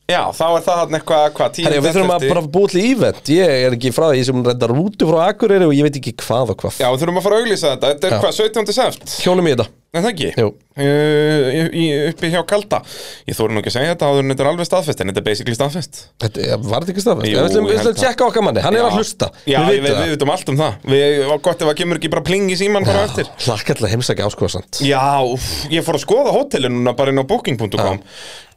Já, 0.09 0.21
þá 0.33 0.45
er 0.49 0.63
það 0.65 0.79
hann 0.81 0.97
eitthvað, 0.99 1.25
hvað, 1.37 1.51
tíu 1.55 1.65
Herri, 1.67 1.81
við 1.85 1.97
þurfum 1.99 2.13
að 2.15 2.27
bara 2.31 2.45
búið 2.57 2.71
til 2.75 2.85
event. 2.89 3.33
Ég 3.35 3.55
er 3.67 3.75
ekki 3.77 3.91
frá 3.93 4.07
því 4.09 4.23
sem 4.29 4.45
reddar 4.49 4.73
rútu 4.73 5.09
frá 5.09 5.19
Akureyri 5.29 5.67
og 5.69 5.75
ég 5.77 5.85
veit 5.85 5.99
ekki 6.01 6.15
hvað 6.23 6.55
og 6.55 6.63
hvað. 6.63 6.79
Já, 6.81 6.87
við 6.89 7.03
þurfum 7.03 7.19
að 7.21 7.27
fara 7.27 7.37
að 7.37 7.43
auglýsa 7.45 7.75
þetta, 7.75 7.91
þetta 7.93 8.09
er 8.09 8.15
Já. 8.15 8.23
hvað, 8.23 8.39
17. 8.39 8.73
seft? 8.79 9.19
Hjónum 9.21 9.49
í 9.49 9.53
þetta. 9.53 9.69
En 9.89 10.03
það 10.05 10.11
ekki? 10.13 10.27
Jú. 10.37 10.49
Uh, 10.79 11.47
í, 11.49 11.61
í, 11.81 11.85
uppi 12.11 12.29
hjá 12.29 12.43
Kalda. 12.45 12.77
Ég 13.25 13.33
þóri 13.33 13.55
nú 13.55 13.61
ekki 13.63 13.71
að 13.71 13.75
segja 13.79 13.93
þetta 13.95 14.09
áður 14.11 14.21
en 14.21 14.31
þetta 14.35 14.43
er 14.43 14.49
alveg 14.51 14.67
staðfest 14.69 14.99
En 15.01 15.09
þetta 15.09 15.21
er 15.21 15.25
basically 15.25 15.55
staðfest. 15.57 16.01
Þetta 16.21 16.43
er- 16.45 16.59
var 16.61 16.83
þetta 16.85 16.93
ekki 16.93 17.03
stafist? 17.03 17.25
Jú, 17.25 17.39
Við 17.39 17.47
ætlum 17.49 17.65
ég 17.65 17.71
við 17.73 17.79
ætlum 17.79 17.87
held 17.87 17.89
að 17.89 18.03
tjekka 18.03 18.27
okkar 18.29 18.45
manni, 18.45 18.61
hann 18.61 18.77
er 18.77 18.83
Já. 18.83 18.85
að 18.85 18.97
hlusta. 18.99 19.29
Já, 19.49 19.57
Við 19.65 19.71
við, 19.73 19.81
við, 19.87 19.97
við 20.03 20.13
vitum 20.13 20.33
allt 20.35 20.51
um 20.53 20.59
það. 20.61 20.77
Við, 20.93 21.17
og 21.33 21.41
Gott 21.49 21.65
ef 21.65 21.71
að 21.73 21.79
kemur 21.81 21.97
ekki 21.99 22.11
bara 22.13 22.25
pling 22.29 22.53
í 22.53 22.59
síman 22.61 22.85
bara 22.85 23.01
eftir. 23.09 23.31
það 23.33 23.49
Hlakka 23.49 23.77
til 23.79 23.87
að 23.89 23.93
heimsækja 23.95 24.29
áskoðsand 24.29 24.81
Já, 24.85 25.01
úff, 25.25 25.49
ég 25.73 25.87
fór 25.89 25.97
að 25.97 26.05
skoða 26.05 26.35
hótelinu 26.37 26.93
bara 27.01 27.09
inn 27.09 27.23
á 27.25 27.25
booking.com 27.25 27.99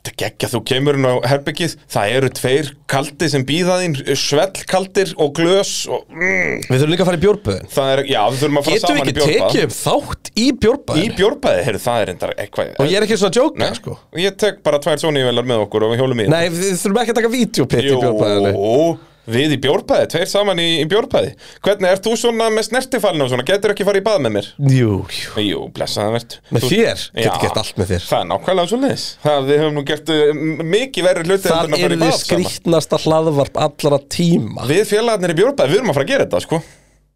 Þetta 0.02 0.18
geggja, 0.18 0.48
þú 0.50 0.60
kemur 0.66 0.96
inn 0.98 1.04
á 1.06 1.14
herbyggið 1.30 1.74
Það 1.94 2.12
eru 2.16 2.28
tveir 2.34 2.70
kaldi 2.90 3.28
sem 3.30 3.44
býða 3.46 3.76
þín 3.78 3.92
Svellkaldir 4.18 5.12
og 5.22 5.30
glös 5.36 5.70
og, 5.86 6.00
mm, 6.10 6.64
Við 6.66 6.80
þurfum 6.80 6.90
líka 6.90 7.04
að 7.04 7.10
fara 7.12 7.20
í 7.20 7.22
bjórböðin. 7.22 7.68
Það 7.70 7.90
er, 7.92 8.02
já, 8.10 8.18
við 8.32 8.40
þurfum 8.42 8.58
að 8.58 8.66
fara 8.66 8.74
Getum 8.74 8.82
við 8.82 8.98
saman 8.98 8.98
í 8.98 9.12
ekki 9.12 9.20
bjórbað. 9.20 9.46
tekið 9.52 9.68
upp 9.68 9.76
þátt 9.78 10.32
í 10.34 10.42
Í 10.42 10.56
bjórböðin? 10.64 11.14
bjórbæði, 11.20 11.62
heyrðu, 11.68 11.82
það 11.86 12.02
er 12.02 12.12
endar 12.16 12.34
eitthvað 12.42 12.74
Og 12.82 12.90
ég 12.90 12.98
er 12.98 13.06
ekki 13.06 13.20
svona 13.22 13.30
að 13.30 13.40
jóka, 13.42 13.62
Nei, 13.62 13.78
sko. 13.78 13.96
Ég 14.24 14.36
tek 14.42 14.58
bara 14.66 14.82
tvær 14.82 14.98
Sony-velar 15.06 15.46
með 15.52 15.64
okkur 15.68 15.86
og 15.86 15.94
við 15.94 16.02
hjólum 16.02 16.24
í 16.24 16.28
Nei, 16.34 16.42
við 16.50 16.74
þurfum 16.82 17.00
ekki 17.04 17.14
að 17.14 17.20
taka 17.22 17.32
vídeopitt 17.36 17.86
í 17.86 17.94
bjórböðinu 18.02 18.52
Jú, 18.58 18.98
við 19.30 19.52
í 19.54 19.58
bjórbæði, 19.62 20.06
tveir 20.10 20.26
saman 20.30 20.58
í, 20.58 20.66
í 20.82 20.86
bjórbæði 20.90 21.32
Hvernig, 21.62 21.86
ert 21.94 22.02
þú 22.08 22.14
svona 22.18 22.48
með 22.50 22.64
snertifælinu 22.68 23.22
og 23.26 23.30
svona, 23.30 23.44
getur 23.46 23.70
ekki 23.74 23.86
farið 23.86 24.02
í 24.02 24.06
bað 24.08 24.18
með 24.24 24.34
mér? 24.36 24.48
Jú, 24.74 24.96
jú. 25.14 25.44
Jú, 25.46 25.60
blessaða 25.76 26.14
verð 26.16 26.36
Með 26.56 26.66
þér? 26.72 27.04
Getur 27.20 27.44
gert 27.44 27.60
allt 27.62 27.78
með 27.78 27.92
þér. 27.92 28.06
Það 28.08 28.18
er 28.24 28.28
nákvæmlega 28.32 28.72
svo 28.72 28.80
leis 28.82 29.04
Það 29.22 29.46
við 29.52 29.62
höfum 29.62 29.78
nú 29.78 29.84
gert 29.92 30.12
m- 30.16 30.62
mikið 30.74 31.06
verri 31.08 31.26
hluti 31.28 31.46
Það 31.46 31.76
er 31.78 31.96
saman. 32.02 32.18
skrítnasta 32.18 33.00
hlaðvarp 33.06 33.62
allra 33.68 34.00
tíma. 34.18 34.66
Við 34.72 34.84
félagarnir 34.90 35.36
í 35.36 35.38
bjórbæði, 35.38 35.70
við 35.70 35.78
erum 35.82 35.94
að 35.94 35.98
fara 36.00 36.08
að 36.08 36.12
gera 36.16 36.26
þetta, 36.26 36.42
sko. 36.48 36.62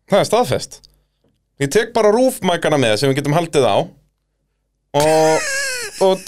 Það 0.06 0.22
er 0.22 0.28
staðfest. 0.30 0.78
Ég 1.66 1.70
tek 1.74 1.92
bara 1.96 2.14
rúfmækana 2.14 2.78
með 2.78 2.98
sem 3.00 3.10
við 3.10 3.18
getum 3.22 3.34
haldið 3.34 3.66
á. 3.66 3.76
Og, 4.96 5.46
og 6.06 6.20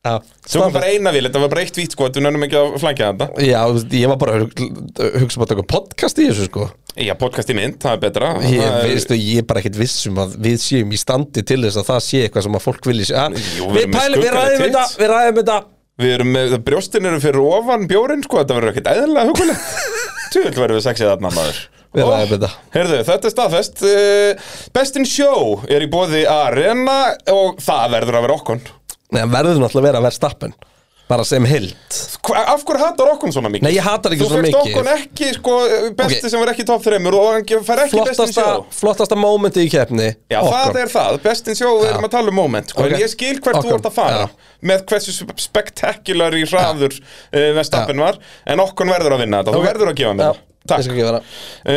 Já, 0.00 0.14
Tökum 0.48 0.72
bara 0.72 0.88
eina 0.94 1.10
vil, 1.12 1.26
þetta 1.26 1.40
var 1.42 1.50
bara 1.52 1.60
eitt 1.66 1.76
vít, 1.76 1.92
sko 1.92 2.06
Þú 2.08 2.22
nefnum 2.24 2.44
ekki 2.46 2.56
að 2.56 2.76
flækja 2.80 3.08
þetta. 3.10 3.26
Já, 3.44 3.58
ég 4.00 4.08
var 4.08 4.16
bara 4.22 4.36
að 4.38 4.44
hug- 4.46 5.18
hugsa 5.20 5.36
um 5.36 5.44
að 5.44 5.50
taka 5.50 5.64
podcast 5.68 6.20
í 6.22 6.28
þessu 6.30 6.46
sko. 6.48 6.68
Já, 6.96 7.12
podcast 7.20 7.52
í 7.52 7.56
mynd, 7.58 7.76
það 7.82 7.92
er 7.92 8.00
betra. 8.06 8.30
Ég, 8.48 8.62
er- 8.64 8.86
veistu, 8.88 9.18
ég 9.20 9.42
er 9.42 9.46
bara 9.50 9.60
ekkert 9.60 9.76
viss 9.76 9.98
um 10.08 10.16
að 10.24 10.38
við 10.46 10.56
séum 10.64 10.94
í 10.96 11.00
standi 11.02 11.44
til 11.44 11.58
þess 11.66 11.76
að 11.82 11.90
það 11.92 12.00
sé 12.06 12.22
eitthvað 12.24 12.46
sem 12.48 12.56
að 12.56 12.64
fólk 12.64 12.88
vilji 12.88 13.10
sé 13.10 13.14
Jú, 13.20 13.68
við 13.68 13.76
Við 13.76 13.82
erum 13.82 13.92
með 13.92 14.00
pælum, 14.00 14.16
við 14.24 14.24
skuggaleg 14.24 14.38
ræðum 14.40 14.64
þetta, 14.64 14.86
tits. 14.88 14.96
við 15.02 15.12
ræðum 15.12 15.38
þetta. 15.42 15.58
Við 16.00 16.14
erum 16.16 16.32
með, 16.32 16.56
brjóstin 16.64 17.10
eru 17.12 17.20
fyrir 17.20 17.44
ofan 17.44 17.84
bjórin, 17.92 18.24
sko 18.24 18.40
Þetta 18.40 18.56
verður 18.56 18.72
ekkert 18.72 18.90
eðlilega 18.94 19.28
hugulegt. 19.28 19.68
Tjóðvill 20.32 20.60
verður 20.64 20.76
við 20.80 20.84
sexið 20.88 21.10
þarna 21.12 21.34
maður. 21.36 21.60
Við 21.90 22.06
Ó, 22.06 22.08
ræðum 22.08 22.32
þetta. 22.38 22.50
Heyrðu, 22.72 22.98
þetta 23.04 23.26
er 23.28 23.32
staðfest 23.36 23.80
uh, 23.84 24.50
Best 24.72 24.96
in 24.96 25.04
Show 25.10 25.60
er 25.68 25.82
í 25.84 25.88
bóði 25.92 26.24
Arena 26.30 26.98
og 27.34 27.60
það 27.60 27.96
verður 27.98 28.16
að 28.20 28.24
vera 28.28 28.36
okkon 28.40 28.60
Nei, 29.10 29.20
hann 29.24 29.32
verður 29.34 29.58
náttúrulega 29.62 29.80
að 29.82 29.88
vera 29.90 29.98
að 30.04 30.06
vera 30.10 30.18
stappen 30.20 30.54
Bara 31.10 31.24
sem 31.26 31.42
hild. 31.42 31.72
Hva, 32.22 32.38
Af 32.52 32.60
hverju 32.62 32.78
hatar 32.84 33.08
okkon 33.16 33.32
svona 33.34 33.48
mikið? 33.50 33.64
Nei, 33.66 33.72
ég 33.74 33.82
hatar 33.82 34.12
ekki 34.14 34.22
Þú 34.22 34.28
svona 34.30 34.44
fékkst 34.44 34.58
mikið. 34.60 34.76
okkon 34.76 34.90
ekki, 34.92 35.30
sko, 35.34 35.54
besti 35.98 36.20
Ok. 36.20 36.30
sem 36.30 36.38
var 36.44 36.50
ekki 36.52 36.66
top 36.68 36.84
3 36.84 37.00
og 37.10 37.24
hann 37.32 37.46
ge- 37.48 37.58
fær 37.66 37.80
ekki 37.82 37.96
best 37.96 37.96
in 37.98 38.14
flottasta, 38.14 38.44
show 38.44 38.66
flottasta 38.78 39.16
momenti 39.18 39.64
í 39.66 39.70
keppni. 39.72 40.06
Já, 40.30 40.38
það 40.46 40.78
er 40.84 40.92
það, 40.92 41.18
best 41.24 41.48
in 41.50 41.58
show, 41.58 41.80
við 41.82 41.90
erum 41.90 42.06
að 42.06 42.12
tala 42.14 42.28
um 42.30 42.38
moment 42.38 42.70
sko, 42.70 42.84
Ok. 42.86 42.92
En 42.94 43.00
ég 43.02 43.10
skil 43.10 43.40
hvert 43.40 43.58
þú 43.58 43.64
Okkon, 43.72 43.74
ert 43.80 43.88
að 43.90 43.96
fara. 43.98 44.28
Með 44.62 44.84
hversu 44.86 45.16
spektakular 45.48 46.36
í 46.38 46.44
hraður 46.46 46.94
uh, 47.00 47.52
Vestappen 47.58 47.98
var 47.98 48.18
En 48.46 48.62
okkon 48.62 48.86
verður 48.94 49.16
að 49.18 49.24
vinna 49.24 49.42
þetta, 49.42 49.56
þú 49.58 49.64
verður 49.66 49.90
að 49.90 49.98
gefa 50.04 50.14
mér 50.14 50.30
það 50.30 50.46
Ekki 50.78 50.96
vera 50.96 51.20
Þú 51.20 51.74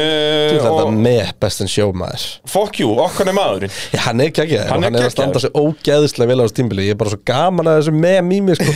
veist 0.54 0.66
þetta 0.68 0.86
með 0.94 1.32
bestin 1.44 1.72
sjómaður 1.72 2.26
fuck 2.54 2.80
you, 2.82 2.92
okkar 3.04 3.30
er 3.32 3.38
maðurinn. 3.38 3.74
Já, 3.94 4.00
hann 4.08 4.22
er 4.24 4.32
ekki 4.32 4.44
ekki 4.46 4.60
Hann 4.60 4.70
Hann 4.74 4.86
hann 4.88 4.98
er 5.00 5.08
að 5.08 5.14
standa 5.16 5.42
sig 5.44 5.54
ógeðislega 5.58 6.30
vel 6.32 6.40
á 6.40 6.44
þessu 6.46 6.58
tímbili 6.60 6.88
Ég 6.88 6.96
er 6.96 7.00
bara 7.02 7.14
svo 7.14 7.22
gaman 7.28 7.72
að 7.72 7.80
þessu 7.80 7.96
með 7.98 8.20
mými 8.30 8.58
sko. 8.60 8.76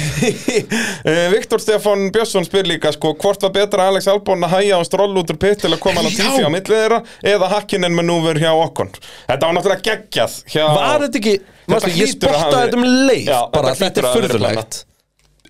uh, 1.08 1.28
Viktor 1.36 1.64
Stefán 1.64 2.08
Björnsson 2.16 2.48
spyr 2.48 2.70
líka 2.70 2.94
sko, 2.96 3.14
hvort 3.20 3.46
var 3.48 3.54
betra 3.56 3.90
Alex 3.92 4.10
Albon 4.12 4.46
að 4.48 4.58
hæja 4.58 4.80
á 4.80 4.82
stroll 4.88 5.12
út 5.22 5.34
úr 5.34 5.40
pitt 5.42 5.62
til 5.64 5.74
að 5.74 5.82
koma 5.84 6.04
hann 6.04 6.12
Já. 6.14 6.24
tífi 6.24 6.48
á 6.48 6.50
millið 6.50 6.74
þeirra 6.74 7.02
eða 7.36 7.52
hakkinen 7.56 7.96
með 7.98 8.10
núver 8.12 8.42
hjá 8.42 8.52
okkon 8.56 8.92
Þetta 8.98 9.42
var 9.44 9.58
náttúrulega 9.58 9.86
geggjað 9.92 10.40
hjá... 10.54 10.64
Var 10.78 11.08
þetta 11.08 11.22
ekki 11.22 11.38
Mástu, 11.68 11.92
Ég 11.92 12.06
að 12.08 12.14
spottaði 12.14 12.60
þetta 12.62 12.78
um 12.78 12.86
leið 13.08 13.26
þetta 13.28 13.74
þetta 13.82 14.00
er 14.02 14.06
að 14.08 14.14
furðulegt. 14.18 14.78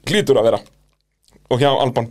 Glítur 0.07 0.39
að 0.41 0.47
vera. 0.47 0.59
Og 1.53 1.61
hjá 1.61 1.69
Albon 1.69 2.07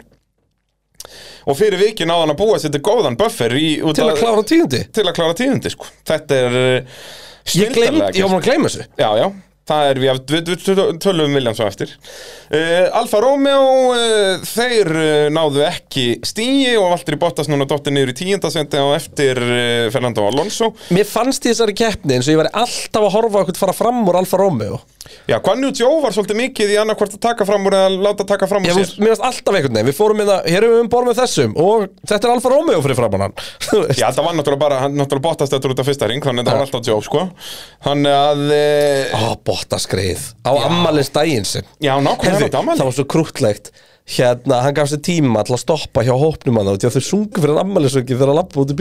Og 1.47 1.55
fyrir 1.59 1.79
vikið 1.79 2.09
náðan 2.11 2.33
að 2.35 2.41
búa 2.41 2.59
sér 2.59 2.73
til 2.75 2.83
góðan 2.83 3.17
buffer 3.19 3.55
í, 3.55 3.77
Til 3.95 4.07
að 4.09 4.19
klára 4.19 4.43
tíundi? 4.47 4.83
Til 4.91 5.05
að 5.07 5.15
klára 5.15 5.37
tíðundi 5.39 5.71
sko. 5.71 5.87
Þetta 6.11 6.41
er 6.43 6.57
uh, 6.59 7.03
Ég 7.47 7.71
snilldarlega 7.71 8.11
ég 8.19 8.27
var 8.27 8.41
að 8.41 8.49
gleyma 8.49 8.71
þessu. 8.71 8.87
Já, 8.99 9.09
já, 9.21 9.27
það 9.67 9.91
er, 9.91 10.01
við, 10.03 10.21
við, 10.47 10.65
tölum 11.03 11.27
um 11.27 11.37
Williams 11.37 11.61
á 11.63 11.67
eftir. 11.67 11.93
Uh, 12.47 12.87
Alfa 13.01 13.21
Romeo, 13.25 13.93
uh, 13.93 14.45
þeir 14.47 14.91
uh, 14.95 15.29
náðu 15.35 15.65
ekki 15.67 16.07
stíi 16.27 16.77
og 16.79 16.93
Valtteri 16.93 17.19
Bottas 17.21 17.51
núna 17.51 17.67
dottir 17.69 17.95
niður 17.97 18.15
í 18.15 18.19
tíundasendi 18.23 18.79
á 18.79 18.87
eftir 18.95 19.41
Fernando 19.95 20.27
Alonso. 20.29 20.73
Mér 20.95 21.09
fannst 21.11 21.47
í 21.47 21.53
þessari 21.53 21.77
keppni 21.79 22.19
eins 22.19 22.29
og 22.29 22.37
ég 22.37 22.45
væri 22.45 22.55
alltaf 22.55 23.09
að 23.09 23.17
horfa 23.19 23.43
okkur 23.43 23.65
fara 23.65 23.77
fram 23.77 24.05
úr 24.07 24.21
Alfa 24.23 24.41
Romeo. 24.41 24.83
Já, 25.27 25.39
Guan 25.43 25.63
Yu 25.63 25.73
Zhou 25.75 26.01
var 26.03 26.15
svolítið 26.15 26.39
mikið 26.39 26.73
í 26.75 26.79
annarkvort 26.81 27.17
að 27.17 27.23
taka 27.23 27.47
fram 27.47 27.67
úr 27.67 27.75
eða 27.79 27.91
láta 27.95 28.27
taka 28.27 28.47
fram 28.51 28.65
úr 28.67 28.75
sér. 28.75 28.93
mér 29.03 29.15
fannst 29.15 29.27
alltaf 29.29 29.55
einhvern 29.59 29.77
veginn, 29.77 29.89
við 29.89 29.97
fórum 29.99 30.21
með 30.21 30.31
það, 30.33 30.49
hér 30.51 30.59
erum 30.59 30.75
við 30.75 30.83
um 30.83 30.91
borð 30.93 31.11
með 31.11 31.21
þessum 31.21 31.57
og 31.63 31.87
þetta 32.03 32.29
er 32.29 32.35
Alfa 32.35 32.53
Romeo 32.53 32.83
fyrir 32.85 32.99
framann 32.99 33.25
hann. 33.27 33.37
Já, 34.01 34.07
það 34.09 34.23
var 34.27 34.37
náttúrulega 34.39 34.63
bara, 34.63 34.81
hann 34.85 34.99
náttúrulega 34.99 35.27
Bottas 35.27 35.53
þetta 35.53 35.73
út 35.73 35.83
af 35.83 35.91
fyrsta 35.91 36.11
ring, 36.11 36.23
þannig 36.27 36.43
að 36.43 36.51
það 36.51 36.59
var 36.59 36.67
alltaf 36.67 36.87
Zhou, 36.87 36.99
sko. 37.07 37.25
Þannig 37.87 38.19
að, 38.19 38.45
uh, 38.57 39.27
Ó, 39.57 39.59
bottaskreið 39.65 40.31
á 40.45 40.53
ammalins 40.69 41.13
daginn 41.15 41.47
sem 41.49 41.65
já, 41.81 41.95
nákvæmlega 41.97 42.33
Heyrðu, 42.33 42.47
þetta 42.47 42.63
ammali 42.63 42.81
það 42.81 42.91
var 42.91 42.97
svo 42.99 43.07
krútlegt 43.09 43.71
hérna, 44.07 44.61
hann 44.63 44.75
gaf 44.77 44.91
sér 44.93 45.01
tíma 45.03 45.43
til 45.47 45.57
að 45.57 45.63
stoppa 45.65 46.05
hjá 46.07 46.13
hópnum 46.15 46.61
hann 46.61 46.69
því 46.77 46.87
að 46.87 46.97
þau 46.97 47.07
sungu 47.09 47.43
fyrir 47.43 47.59
ammælisvöki 47.63 48.15
þegar 48.15 48.31
að 48.31 48.39
lappa 48.39 48.61
út 48.63 48.71
í 48.71 48.77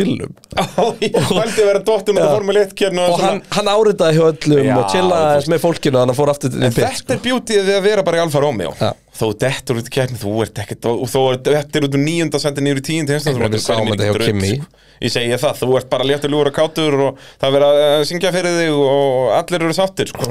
1 2.62 2.76
kérnu 2.78 3.08
og 3.08 3.24
hann, 3.24 3.42
hann 3.56 3.72
áritaði 3.74 4.20
hjá 4.20 4.28
öllum 4.28 4.70
Já, 4.70 4.76
og 4.78 4.94
chillaði 4.94 5.56
með 5.56 5.64
fólkinu 5.66 5.98
þannig 5.98 6.04
að 6.04 6.14
hann 6.14 6.20
fór 6.20 6.34
aftur 6.36 6.54
til 6.54 6.62
sko. 6.62 6.86
þetta 6.86 7.18
er 7.18 7.24
bjútið 7.26 7.66
við 7.72 7.80
að 7.80 7.88
vera 7.90 8.06
bara 8.06 8.22
í 8.22 8.26
Alfa 8.28 8.44
Romeo. 8.46 8.76
Já. 8.78 8.92
Þó 9.16 9.28
dettur 9.40 9.80
út 9.80 9.90
í 9.90 9.94
keppni, 9.96 10.20
þú 10.20 10.34
ert 10.44 10.62
ekkert 10.66 10.88
Og 10.92 11.06
þó 11.08 11.20
dettur 11.46 11.88
út 11.88 11.96
úr 11.96 12.04
níunda 12.04 12.42
sendi 12.44 12.66
niður 12.66 12.82
í 12.82 12.86
tíundi 12.90 13.16
Við 13.16 13.60
sáum 13.64 13.92
þetta 13.94 14.10
hjá 14.10 14.18
Kimi. 14.26 14.56
Ég 15.04 15.12
segi 15.12 15.40
það, 15.40 15.60
þú 15.62 15.76
ert 15.80 15.92
bara 15.92 16.08
léttur 16.08 16.34
lúra 16.34 16.52
kátur 16.56 16.98
Og 17.10 17.28
það 17.40 17.48
er 17.48 17.56
verið 17.58 17.84
að 17.90 18.08
syngja 18.12 18.34
fyrir 18.36 18.58
þig 18.60 18.80
Og 18.80 19.36
allir 19.40 19.68
eru 19.68 19.78
sáttir 19.78 20.12
sko. 20.12 20.28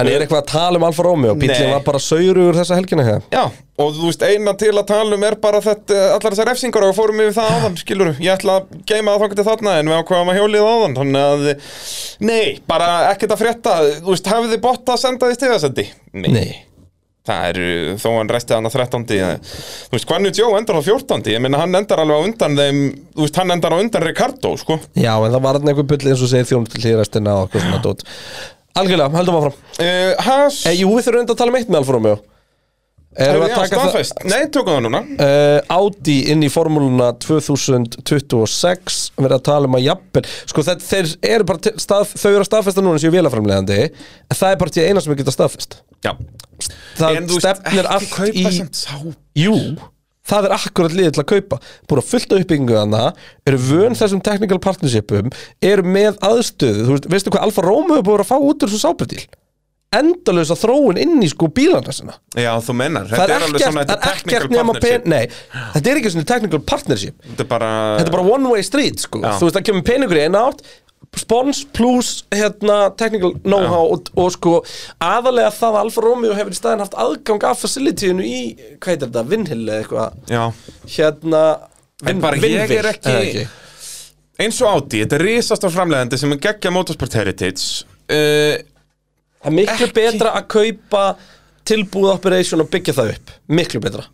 En 0.00 0.08
er 0.08 0.22
eitthvað 0.24 0.40
að 0.40 0.48
tala 0.48 0.80
um 0.80 0.86
Alfa 0.86 1.04
Romeo? 1.04 1.34
Nei. 1.34 1.42
bílinn 1.42 1.74
var 1.74 1.82
bara 1.84 2.00
saurugur 2.00 2.56
þessa 2.56 2.78
helgina 2.78 3.04
hér. 3.04 3.26
Já, 3.32 3.42
og 3.82 3.90
þú 3.96 4.06
veist, 4.06 4.24
eina 4.24 4.54
til 4.60 4.70
að 4.72 4.86
tala 4.88 5.18
um 5.18 5.26
er 5.28 5.36
bara 5.42 5.60
þetta, 5.64 5.98
allar 6.14 6.36
þessar 6.36 6.48
refsingar 6.48 6.86
og 6.86 6.92
við 6.92 7.00
fórum 7.00 7.20
yfir 7.24 7.36
það 7.36 7.50
áðan, 7.56 7.76
skilur 7.82 8.12
Ég 8.16 8.32
ætla 8.32 8.56
að 8.62 8.72
geima 8.88 9.12
það 9.12 9.24
þangað 9.24 9.42
til 9.42 9.46
þarna 9.50 9.76
en 9.82 9.92
við 9.92 10.00
ákvaðum 10.00 10.32
að 10.32 10.40
hjólið 10.40 10.70
áðan 10.70 10.98
Þannig 11.02 11.28
að, 11.28 11.46
nei, 12.30 12.48
bara 12.70 12.90
ekkert 13.10 13.36
að 13.36 13.44
frétta. 13.44 13.76
Þú 14.00 14.14
veist, 14.14 14.32
hafið 14.32 14.56
þið 14.56 14.64
bótt 14.64 14.94
að 14.94 15.04
senda 15.04 15.30
því 15.30 15.40
stigasendi? 15.40 15.88
Nei 16.16 16.50
Það 17.30 17.48
er, 17.48 17.62
uh, 17.62 17.94
þó 18.02 18.08
hann 18.18 18.32
restið 18.34 18.58
hann 18.58 18.70
að 18.70 18.76
13. 18.80 19.08
Þú 19.86 19.96
veist, 19.96 20.08
Guanyu 20.10 20.34
Joe 20.34 20.58
endar 20.58 20.80
á 20.80 20.82
14. 20.82 21.30
Ég 21.30 21.44
meina, 21.44 21.62
hann 21.62 21.78
endar 21.78 22.02
alveg 22.02 22.18
á 22.18 22.26
undan 22.26 22.58
þeim 22.58 22.80
Þú 23.14 23.26
veist, 23.26 23.38
hann 23.40 23.54
endar 23.54 23.76
á 23.76 23.78
undan 23.80 24.06
Ricardo, 24.06 24.54
sko 24.60 24.78
Já, 24.94 25.12
en 25.16 25.34
það 25.34 25.44
var 25.44 25.58
hann 25.58 25.70
einhver 25.72 25.86
bulli 25.90 26.12
eins 26.12 26.24
og 26.24 26.32
segir 26.32 26.48
þjónum 26.50 26.70
til 26.70 26.82
hlýðrestina 26.84 27.36
og 27.36 27.46
eitthvað 27.46 27.66
svona 27.66 27.84
dót 27.84 28.04
Algjörlega, 28.80 29.14
heldum 29.18 29.38
áfram 29.40 29.56
uh, 29.56 30.26
Haas 30.26 30.60
e, 30.66 30.74
Jú, 30.78 30.90
við 30.96 31.08
þurfum 31.08 31.24
enda 31.24 31.36
að 31.36 31.40
tala 31.42 31.52
um 31.52 31.58
eitt 31.60 31.72
með 31.72 31.82
Alfa 31.82 31.96
Romeo 31.96 32.20
Erum 33.18 33.42
við 33.42 33.48
já, 33.50 33.54
að 33.58 33.72
taka 33.72 33.86
það. 33.90 34.10
Nei, 34.30 34.42
tökum 34.54 34.76
það 34.76 34.84
núna 34.84 35.00
uh, 35.02 35.72
Audi 35.74 36.16
inn 36.30 36.44
í 36.46 36.50
formúluna 36.52 37.08
2026 37.18 39.00
verið 39.18 39.34
að 39.34 39.46
tala 39.48 39.66
um 39.66 39.74
að 39.80 39.88
jafnvel 39.88 40.22
sko 40.52 40.64
þetta, 40.68 40.86
þeir 40.86 41.10
eru 41.32 41.48
bara 41.48 41.72
stað, 41.82 42.12
þau 42.14 42.28
eru 42.30 42.44
að 42.44 42.48
staðfesta 42.52 42.84
núna 42.86 43.02
sem 43.02 43.14
vélaframlegandi 43.16 43.80
en 43.90 44.38
það 44.38 44.54
er 44.54 44.60
bara 44.62 44.74
til 44.76 44.86
eina 44.86 45.02
sem 45.02 45.10
við 45.10 45.24
geta 45.24 45.34
staðfest 45.34 45.80
Já. 46.04 46.12
Það 47.00 47.16
En 47.20 47.32
stefnir 47.32 47.88
allt 47.88 48.12
kaupa 48.12 48.52
í 48.52 49.44
jú, 49.44 49.56
það 50.30 50.48
er 50.48 50.54
akkurat 50.56 50.94
liðið 50.96 51.14
til 51.16 51.22
að 51.22 51.28
kaupa. 51.32 51.58
Búin 51.88 52.02
að 52.02 52.08
fullta 52.10 52.40
uppbyggingu 52.40 52.76
þannig 52.76 53.26
eru 53.48 53.60
vön 53.70 53.98
þessum 53.98 54.22
technical 54.24 54.60
partnershipum 54.62 55.30
eru 55.64 55.86
með 55.86 56.20
aðstöðu, 56.26 56.86
þú 56.86 56.96
veist, 56.96 57.10
veistu 57.14 57.34
hvað 57.34 57.48
Alfa 57.48 57.64
Romeo 57.66 58.00
er 58.00 58.06
búin 58.06 58.24
að 58.24 58.32
fá 58.32 58.36
út 58.38 58.66
úr 58.66 58.72
þessu 58.72 58.82
sáberdíl 58.84 59.24
endalösa 59.90 60.54
þróun 60.58 60.98
inn 61.02 61.16
í 61.24 61.28
sko 61.30 61.48
bílana 61.50 61.90
sinna 61.94 62.14
Já, 62.38 62.52
þú 62.62 62.76
mennar 62.78 63.08
það 63.10 63.24
er 63.24 63.44
alveg 63.46 63.64
svona, 63.64 63.82
þetta 63.88 63.96
er 63.96 64.20
ekkert 64.20 64.52
nema 64.54 64.74
pen, 64.78 65.08
nei, 65.10 65.24
þetta 65.74 65.90
er 65.90 65.98
ekki 65.98 66.12
svona 66.14 66.28
technical 66.30 66.60
partnership. 66.62 67.16
Þetta 67.26 67.42
er 67.42 67.48
bara 67.50 67.70
þetta 67.98 68.12
er 68.12 68.14
bara 68.14 68.28
one 68.36 68.52
way 68.52 68.62
street 68.66 69.02
sko. 69.02 69.18
Já. 69.24 69.32
þú 69.40 69.48
veist 69.48 69.58
það 69.58 69.66
kemur 69.66 69.86
peningur 69.90 70.20
í 70.20 70.22
eina 70.28 70.44
átt 70.46 70.62
spons 71.18 71.64
plus 71.74 72.10
hérna, 72.34 72.90
technical 72.96 73.32
know-how 73.42 73.90
og, 73.96 74.10
og 74.18 74.28
sko 74.34 74.52
aðalega 75.02 75.50
það 75.56 75.74
að 75.74 75.80
Alfa 75.84 76.04
Romeo 76.04 76.36
hefur 76.38 76.54
í 76.54 76.58
staðin 76.58 76.84
haft 76.84 76.94
aðgang 76.94 77.46
af 77.50 77.62
facilityinu 77.64 78.22
í, 78.26 78.40
hvað 78.78 78.92
heitir 78.94 79.08
þetta, 79.10 79.24
Vinhill 79.32 79.64
eða 79.66 79.80
eitthvað? 79.82 80.60
Hérna 80.94 81.42
ég 82.06 82.22
Vinvill, 82.44 82.78
er 82.78 82.90
ekki- 82.94 83.16
eða 83.16 83.48
Eins 84.40 84.56
og 84.64 84.70
Audi, 84.70 85.02
þetta 85.02 85.18
er 85.18 85.24
risastar 85.26 85.72
framlegandi 85.74 86.16
sem 86.16 86.32
er 86.32 86.38
geggja 86.40 86.70
Motorsport 86.72 87.12
Heritage 87.18 87.82
uh, 88.08 88.54
það 89.42 89.50
er 89.50 89.56
miklu 89.58 89.84
Ekki. 89.88 89.96
betra 89.98 90.32
að 90.38 90.46
kaupa 90.54 91.02
tilbúð 91.70 92.08
operation 92.14 92.62
og 92.64 92.70
byggja 92.72 92.94
það 92.96 93.10
upp. 93.14 93.34
Miklu 93.52 93.80
betra. 93.84 94.06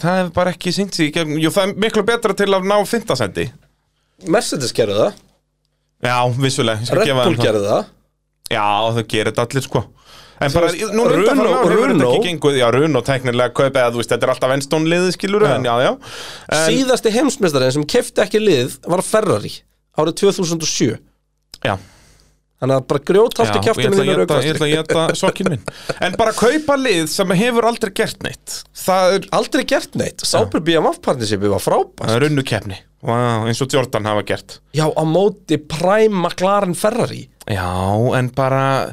Það 0.00 0.14
hefur 0.20 0.30
bara 0.38 0.52
ekki 0.54 0.72
sínt 0.72 0.94
sig 0.96 1.16
Jú, 1.18 1.50
það 1.52 1.64
er 1.66 1.74
miklu 1.82 2.04
betra 2.06 2.36
til 2.38 2.46
að 2.54 2.68
ná 2.70 2.76
fintasendi 2.88 3.48
Mercedes 4.30 4.72
gerðu 4.76 4.96
það, 5.02 5.18
Já, 6.00 6.16
vissulega, 6.40 6.80
Red 6.96 7.10
Bull 7.12 7.36
þeim 7.36 7.40
það. 7.44 7.64
það. 7.68 7.88
Já, 8.50 8.66
þau 8.96 9.02
gerir 9.12 9.30
þetta 9.32 9.46
allir 9.46 9.66
sko. 9.66 9.82
En 10.40 10.54
bara, 10.54 10.70
nú 10.72 11.04
Runo- 11.04 11.10
reynda 11.12 11.34
það 11.36 11.66
hefur 11.68 11.90
þetta 11.92 12.06
ekki 12.08 12.24
gengur 12.30 12.54
Já, 12.56 12.66
Runo 12.72 13.02
teknilega 13.04 13.52
kaupa 13.52 13.82
eða 13.82 13.92
þú 13.92 14.00
veist, 14.00 14.12
þetta 14.14 14.24
er 14.26 14.32
alltaf 14.32 14.54
enstónliði 14.56 15.12
skilur 15.12 15.44
En 15.50 15.66
já, 15.68 15.74
já. 15.84 15.90
En, 16.48 16.62
síðasti 16.64 17.12
heimsmeistarinn 17.12 17.74
sem 17.76 17.84
kefti 17.84 18.24
ekki 18.24 18.40
lið 18.40 18.78
var 18.88 19.02
Ferrari 19.04 19.52
árið 20.00 20.16
2007 20.22 20.96
Já, 21.66 21.76
Þannig 22.60 22.76
að 22.76 22.86
bara 22.88 23.00
kjáftinu 23.00 23.28
ætla 23.28 23.44
að 23.44 24.00
þínu 24.00 24.16
geta- 24.20 24.40
ég 24.44 24.52
ætla 24.54 24.66
að 24.66 24.72
geta 24.74 25.04
sokkin 25.16 25.48
minn. 25.48 25.62
En 26.04 26.16
bara 26.20 26.32
kaupa 26.36 26.76
lið 26.76 27.06
sem 27.08 27.32
hefur 27.40 27.68
aldrei 27.68 27.92
gert 27.96 28.20
neitt. 28.24 28.58
Það 28.76 29.14
er, 29.16 29.28
Aldrei 29.32 29.64
gert 29.64 29.96
neitt. 29.96 30.24
Sáper 30.28 30.60
BMF 30.64 31.00
partnershipi 31.04 31.48
var 31.52 31.60
frábært. 31.64 32.04
Það 32.04 32.16
er 32.18 32.24
runnu 32.26 32.44
keppni 32.44 32.80
wow, 33.06 33.46
eins 33.48 33.60
og 33.64 33.72
Jordan 33.72 34.08
hafa 34.10 34.24
gert. 34.28 34.58
Já, 34.76 34.86
á 34.88 35.02
móti 35.08 35.58
Prime 35.58 36.14
McLaren 36.14 36.76
Ferrari. 36.78 37.24
Já, 37.50 37.70
en 38.18 38.30
bara 38.36 38.92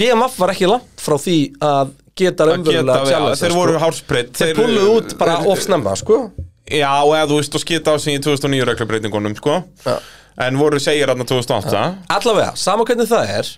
BMF 0.00 0.38
var 0.40 0.54
ekki 0.54 0.68
langt 0.70 1.02
frá 1.02 1.16
því 1.20 1.38
að 1.64 1.96
geta 2.20 2.46
raunverulega 2.48 3.08
challenge 3.08 3.40
Þeir 3.40 3.56
voru 3.56 3.80
hálsbreytt 3.80 4.38
Þeir 4.38 4.54
pulluðu 4.58 4.94
út 4.98 5.16
bara 5.20 5.40
of 5.48 5.60
snemma, 5.64 5.96
sko. 5.98 6.22
Já, 6.70 6.92
eða 7.02 7.26
þú 7.30 7.40
veist, 7.40 7.56
og 7.56 7.64
skita 7.64 7.92
á 7.92 7.96
sig 7.98 8.18
í 8.18 8.22
2009 8.22 8.68
reglubreitingunum, 8.70 9.34
sko. 9.40 9.62
Já. 9.84 9.96
En 10.40 10.56
voru 10.60 10.78
segir 10.80 11.10
aðna 11.10 11.26
2008 11.28 11.82
Allavega, 12.14 12.54
sama 12.56 12.86
hvernig 12.88 13.10
það 13.10 13.34
er 13.40 13.50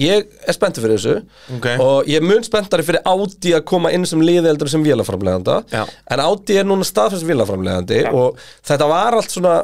Ég 0.00 0.30
er 0.48 0.56
spenntur 0.56 0.84
fyrir 0.84 0.96
þessu. 0.96 1.14
Ok. 1.56 1.66
Og 1.84 2.08
ég 2.08 2.20
er 2.20 2.24
mun 2.24 2.44
spenntari 2.46 2.84
fyrir 2.86 3.02
Audi 3.08 3.52
að 3.56 3.64
koma 3.68 3.92
inn 3.94 4.06
sem 4.08 4.22
liðeldur 4.24 4.70
sem 4.72 4.84
vélaframleganda 4.84 5.58
Já. 5.72 5.82
En 6.10 6.22
Audi 6.24 6.56
er 6.60 6.68
núna 6.68 6.86
staðfæst 6.88 7.24
sem 7.24 7.30
vélaframlegandi 7.30 8.00
Og 8.16 8.38
þetta 8.66 8.88
var 8.90 9.18
allt 9.18 9.34
svona 9.34 9.54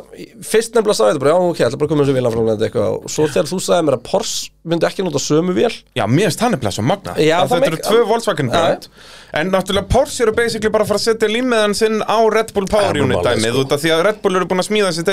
Fyrst 0.44 0.76
nefnilega 0.76 0.98
sagði 0.98 1.16
þetta 1.16 1.24
bara, 1.24 1.32
já 1.32 1.38
ok, 1.50 1.62
ætla 1.66 1.80
bara 1.80 1.88
að 1.88 1.94
koma 1.94 2.08
sem 2.08 2.18
vélaframlegandi 2.20 2.68
eitthvað. 2.68 2.98
Og 3.00 3.14
svo 3.16 3.28
þegar 3.30 3.50
þú 3.52 3.60
sagði 3.66 3.88
mér 3.88 3.98
að 3.98 4.04
Porsche 4.10 4.52
myndi 4.66 4.88
ekki 4.88 5.04
nota 5.06 5.20
sömu 5.22 5.52
vél. 5.54 5.70
Já, 5.94 6.04
mér 6.10 6.26
finnst 6.28 6.42
hann 6.42 6.56
er 6.58 6.74
svo 6.74 6.82
magna 6.86 7.14
Þetta 7.16 7.68
eru 7.70 7.78
tvö 7.86 8.00
Volkswagen 8.10 8.50
Já, 8.50 8.56
brand. 8.56 8.88
En 9.36 9.52
náttúrulega 9.52 9.88
Porsche 9.92 10.24
eru 10.26 10.34
basically 10.36 10.72
bara 10.72 10.84
að 10.86 10.90
fara 10.92 11.00
að 11.00 11.06
setja 11.06 11.30
límiðan 11.30 11.76
sinn 11.76 12.00
á 12.02 12.18
Red 12.32 12.50
Bull 12.56 12.68
Power 12.70 12.98
Unit 12.98 13.22
dæmið 13.26 13.60
út 13.62 13.74
af 13.76 13.82
því 13.82 13.92
að 13.94 14.04
Red 14.08 14.18
Bull 14.24 14.38
eru 14.38 14.48
búin 14.50 14.62
að 14.62 14.68
smíða 14.70 14.92
sér 14.96 15.06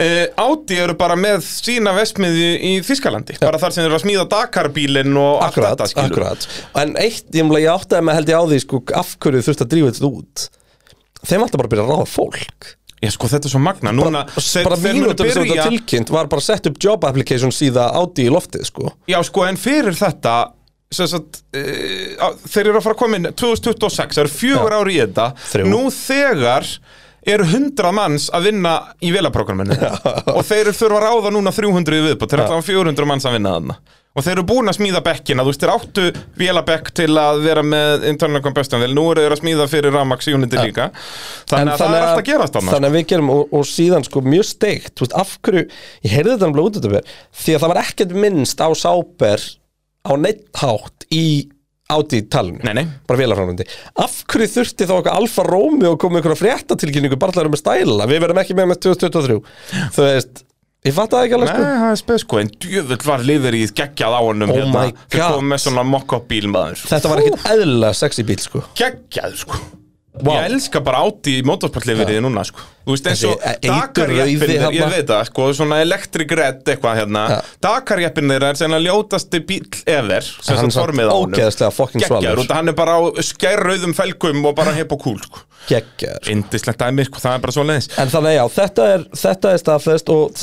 uh, 0.00 0.24
Audi 0.46 0.78
eru 0.82 0.94
bara 0.98 1.16
með 1.18 1.42
sína 1.46 1.92
vestmiði 1.96 2.48
í 2.70 2.72
Þískalandi 2.86 3.38
bara 3.42 3.60
þar 3.62 3.74
sem 3.74 3.82
þeir 3.84 3.90
eru 3.90 3.98
að 4.00 4.04
smíða 4.04 4.26
Dakar-bílinn 4.32 5.20
og 5.20 5.44
allt 5.46 5.60
þetta 5.60 5.88
skilur 5.92 6.10
akkurat. 6.12 6.48
En 6.82 6.96
eitt, 7.00 7.28
ég, 7.36 7.52
ég 7.62 7.70
áttaði 7.72 8.06
mig 8.08 8.18
held 8.20 8.32
ég 8.32 8.40
á 8.40 8.44
því 8.52 8.62
sko, 8.64 8.82
af 9.02 9.14
hverju 9.22 9.44
þurfti 9.48 9.66
að 9.66 9.72
drífa 9.74 9.92
þetta 9.96 10.10
út? 10.12 10.48
Þeim 11.26 11.46
alltaf 11.46 11.60
bara 11.62 11.68
að 11.70 11.72
byrja 11.74 11.86
að 11.86 11.94
ráða 11.94 12.10
fólk. 12.12 12.74
Já, 13.04 13.10
sko, 13.12 13.28
þetta 13.28 13.48
er 13.48 13.52
svo 13.52 13.60
magna 13.60 13.92
Núna, 13.92 14.22
Bara, 14.24 14.40
þeir- 14.40 14.64
bara 14.64 14.76
þeir 14.80 14.94
mínútur 14.96 15.28
sem 15.32 15.44
þetta 15.44 15.66
tilkynnt 15.68 16.10
var 16.14 16.28
bara 16.32 16.40
að 16.40 16.46
setja 16.46 16.70
upp 16.72 16.78
job 16.80 17.04
application 17.04 17.52
síða 17.52 17.90
Audi 17.98 18.24
í 18.24 18.32
loftið 18.32 18.64
sko. 18.70 18.92
Já, 19.10 19.18
sko, 19.26 19.44
en 19.44 19.58
fyrir 19.60 19.92
þetta 19.98 20.36
sagt, 20.96 21.42
uh, 21.52 22.30
þeir 22.46 22.70
eru 22.70 22.78
að 22.78 22.86
fara 22.86 22.94
að 22.94 23.00
koma 23.02 23.18
inn 23.18 23.28
2026, 23.36 24.16
það 24.16 24.22
eru 24.24 24.32
fjögur 24.32 24.76
ári 24.78 24.94
í 24.96 25.00
þetta. 25.02 25.26
Þrjú. 25.50 25.66
nú 25.74 25.82
þegar 25.92 26.70
eru 27.26 27.46
100 27.46 27.92
manns 27.96 28.30
að 28.34 28.50
vinna 28.50 28.72
í 29.02 29.12
vélaprogramminu 29.14 29.76
og 30.36 30.42
þeir 30.46 30.72
þurfa 30.72 30.98
að 31.00 31.06
ráða 31.06 31.34
núna 31.34 31.52
300 31.54 31.98
í 31.98 32.08
viðbútt, 32.10 32.32
þeir 32.32 32.42
eru 32.42 32.48
alltaf 32.48 32.68
400 32.70 33.08
manns 33.10 33.28
að 33.28 33.38
vinna 33.38 33.54
þarna. 33.56 33.78
Og 34.16 34.24
þeir 34.24 34.32
eru 34.32 34.44
búin 34.48 34.70
að 34.70 34.78
smíða 34.78 35.00
bekkina, 35.04 35.44
þú 35.44 35.50
veist, 35.52 35.60
þeir 35.60 35.72
áttu 35.74 36.04
vélabekk 36.40 36.86
til 36.96 37.10
að 37.20 37.42
vera 37.44 37.64
með 37.66 38.06
internal 38.08 38.40
combustion. 38.46 38.80
Vel, 38.80 38.94
nú 38.96 39.02
eru 39.10 39.26
þeir 39.26 39.34
að 39.34 39.40
smíða 39.42 39.66
fyrir 39.68 39.92
Ramax 39.92 40.30
unity 40.32 40.56
líka, 40.56 40.86
þannig 41.50 41.74
að 41.74 41.82
það 41.82 41.96
er 41.98 42.06
alltaf 42.06 42.22
að 42.22 42.30
gerast 42.30 42.56
þarna 42.56 42.72
Þannig 42.72 42.88
að 42.88 42.96
við 42.96 43.04
gerum 43.12 43.32
og, 43.34 43.42
og 43.52 43.66
síðan 43.68 44.08
sko 44.08 44.22
mjög 44.24 44.48
steikt. 44.48 44.94
Þú 44.96 45.04
veist, 45.04 45.18
af 45.20 45.34
hverju, 45.44 45.66
ég 46.06 46.14
heyrði 46.16 46.38
þetta 46.38 46.64
þetta 46.78 46.94
verð 46.94 47.12
Því 47.42 47.58
að 47.58 47.66
það 47.66 47.74
var 47.74 47.82
ekkert 47.82 48.16
minnst 48.24 48.64
á 48.64 48.68
sáber 48.72 49.46
á 50.06 50.12
neitt 50.16 50.62
hátt 50.62 51.06
í 51.12 51.26
áti 51.92 52.18
í 52.18 52.24
talinu. 52.32 52.58
Nei, 52.66 52.72
nei. 52.80 52.86
Bara 53.06 53.20
vélarframöndi 53.20 53.66
Af 54.02 54.16
hverju 54.26 54.48
þurfti 54.56 54.88
þá 54.88 54.94
eitthvað 54.96 55.20
Alfa 55.20 55.44
Romeo 55.46 55.92
og 55.94 56.00
komið 56.02 56.22
eitthvað 56.22 56.40
fréttatilkynningu 56.42 57.18
að 57.20 57.38
vera 57.38 57.52
með 57.52 57.62
stæla? 57.62 58.08
Við 58.10 58.22
verðum 58.24 58.42
ekki 58.42 58.58
með 58.58 58.68
með 58.72 58.80
2023 58.88 59.38
Þú 59.94 60.06
veist, 60.08 60.42
ég 60.88 60.96
fatt 60.98 61.14
það 61.14 61.24
ekki 61.28 61.38
alveg 61.38 61.52
Nei, 61.52 61.56
sko 61.56 61.70
það 61.84 61.94
er 61.94 62.02
spes 62.02 62.26
sko, 62.26 62.42
en 62.42 62.52
djöfull 62.66 63.00
var 63.06 63.26
liður 63.30 63.58
í 63.58 63.64
geggjað 63.70 64.18
á 64.18 64.20
honum 64.26 64.50
Oh 64.52 64.58
hérna, 64.60 64.84
God. 64.90 65.16
komum 65.16 65.50
með 65.54 65.64
svona 65.68 65.86
mock-up 65.86 66.26
bíl 66.30 66.46
maður. 66.50 66.82
Þetta 66.90 67.12
var 67.14 67.22
ekkert 67.22 67.50
eðlilega 67.54 67.98
sexy 68.02 68.26
bíl 68.26 68.40
sko. 68.42 68.66
Geggjað 68.78 69.42
sko 69.46 69.62
Vá. 70.16 70.32
Ég 70.38 70.46
elska 70.50 70.80
bara 70.80 71.02
áti 71.04 71.38
í 71.40 71.44
motorsportlifriði 71.44 72.22
núna 72.24 72.44
sko. 72.48 72.62
Þú 72.86 72.94
veist 72.94 73.08
eins 73.10 73.24
og 73.26 73.40
Þessi, 73.40 73.50
eh, 73.50 73.56
Dakar-jeppin 73.66 74.52
Ég 74.54 74.62
þarna. 74.62 74.90
veit 74.94 75.08
það 75.10 75.24
sko, 75.28 75.48
svona 75.58 75.80
electric 75.82 76.30
red 76.38 76.62
eitthvað 76.64 77.00
hérna. 77.00 77.24
Ja. 77.30 77.40
Dakar-jeppin 77.66 78.30
þeirra 78.30 78.52
er 78.52 78.60
sennilega 78.60 78.86
ljótasti 78.86 79.40
bíl 79.44 79.66
ever 79.86 80.22
sem 80.22 80.56
hann 80.56 80.70
er 80.70 80.76
formið 80.78 81.10
á 81.10 81.16
svalur. 82.06 82.38
út 82.38 82.50
af 82.50 82.56
hann 82.56 82.68
er 82.68 82.78
bara 82.78 82.96
á 82.96 83.02
skærrauðum 83.20 83.94
felgum 83.94 84.46
og 84.46 84.54
bara 84.56 84.72
hip 84.72 84.92
og 84.92 85.02
cool 85.02 85.18
sko. 85.18 85.44
Geggjar 85.66 86.30
Indislegt 86.30 86.78
dæmi 86.78 87.04
sko, 87.08 87.18
það 87.18 87.34
er 87.34 87.42
bara 87.42 87.54
svo 87.56 87.64
leiðis 87.66 87.88
En 87.98 88.10
þannig 88.12 88.36
já, 88.36 88.44
þetta 88.54 88.86
er, 88.94 89.04
þetta 89.18 89.52
er 89.52 89.62
staðfest 89.62 90.12
og 90.14 90.36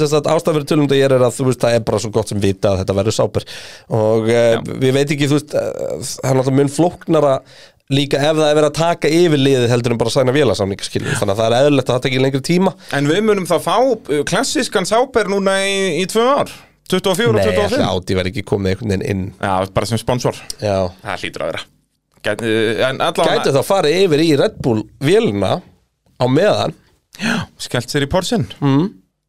fyrir 0.57 0.67
tölum 0.67 0.87
þetta 0.87 0.99
ég 0.99 1.05
er 1.07 1.15
að 1.19 1.37
þú 1.37 1.47
veist 1.47 1.63
það 1.63 1.77
er 1.77 1.85
bara 1.87 2.01
svo 2.03 2.11
gott 2.17 2.33
sem 2.33 2.41
vita 2.43 2.73
að 2.73 2.81
þetta 2.81 2.97
verður 2.99 3.17
sáper 3.19 3.47
og 3.89 4.27
uh, 4.27 4.57
við 4.83 4.97
veit 4.97 5.13
ekki 5.15 5.29
þú 5.31 5.39
veist 5.39 5.55
uh, 5.55 5.69
það 6.03 6.31
er 6.31 6.39
náttúrulega 6.39 6.59
mun 6.59 6.73
flóknara 6.75 7.33
líka 7.91 8.19
ef 8.21 8.37
það 8.37 8.45
er 8.47 8.57
verið 8.59 8.69
að 8.69 8.77
taka 8.77 9.11
yfir 9.11 9.41
liðið 9.41 9.73
heldur 9.73 9.95
en 9.95 9.99
bara 9.99 10.11
að 10.11 10.15
sæna 10.17 10.35
vélasamninga 10.35 10.87
skilju 10.87 11.17
þannig 11.19 11.33
að 11.33 11.41
það 11.41 11.47
er 11.47 11.57
eðlilegt 11.59 11.89
að 11.89 11.97
það 11.97 12.05
tekja 12.05 12.23
lengri 12.23 12.43
tíma. 12.47 12.75
En 12.95 13.09
við 13.09 13.19
munum 13.27 13.49
þá 13.49 13.55
fá 13.65 13.75
uh, 13.81 14.21
klassískan 14.29 14.87
sáper 14.87 15.31
núna 15.31 15.57
í, 15.67 15.75
í 15.99 16.07
tvö 16.09 16.27
ár 16.31 16.53
24 16.91 17.29
og 17.31 17.37
Nei, 17.37 17.43
25 17.47 17.65
ætli 17.65 17.85
áti 17.87 18.17
verði 18.17 18.33
ekki 18.33 18.45
komið 18.47 18.73
einhvern 18.73 18.93
veginn 18.93 19.05
inn. 19.07 19.27
Já, 19.39 19.53
bara 19.75 19.87
sem 19.89 19.99
sponsor. 20.01 20.39
Já. 20.59 20.89
Það 21.03 21.23
hlýtur 21.23 21.45
að 21.45 21.53
vera. 21.53 21.63
Gæti, 22.23 22.49
allavega 22.87 23.37
Gætu 23.37 23.53
þá 23.55 23.61
farið 23.67 24.01
yfir 24.03 24.23
í 24.23 24.27
Red 24.39 24.59
Bull 24.63 24.83
vélina 25.03 25.53
á 25.59 26.25
meðan. 26.31 26.75
Skellt 27.61 27.91
sér 27.91 28.07
í 28.07 28.09
porsin 28.09 28.47
mm. 28.57 28.85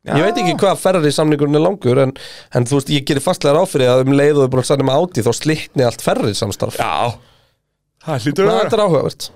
Ég 0.08 0.24
veit 0.24 0.38
ekki 0.40 0.54
hvað 0.60 0.80
ferrar 0.80 1.04
í 1.08 1.12
samningurinn 1.12 1.56
er 1.56 1.62
langur 1.64 1.98
en, 2.02 2.10
en 2.52 2.66
þú 2.68 2.78
veist, 2.78 2.90
ég 2.92 3.04
gerir 3.08 3.24
fastlega 3.24 3.56
ráð 3.56 3.70
fyrir 3.72 3.92
að 3.92 4.02
um 4.04 4.16
leið 4.16 4.38
og 4.40 4.44
þau 4.44 4.52
búin 4.52 4.62
að 4.62 4.68
sæna 4.68 4.86
með 4.88 5.00
áti 5.00 5.24
þá 5.24 5.30
slitni 5.36 5.86
allt 5.86 6.04
ferrið 6.04 6.36
samstarf. 6.36 6.76
Já. 6.76 7.12
Það 7.12 7.33
Þetta 8.04 8.76
er 8.76 8.84
áhugavert? 8.84 9.30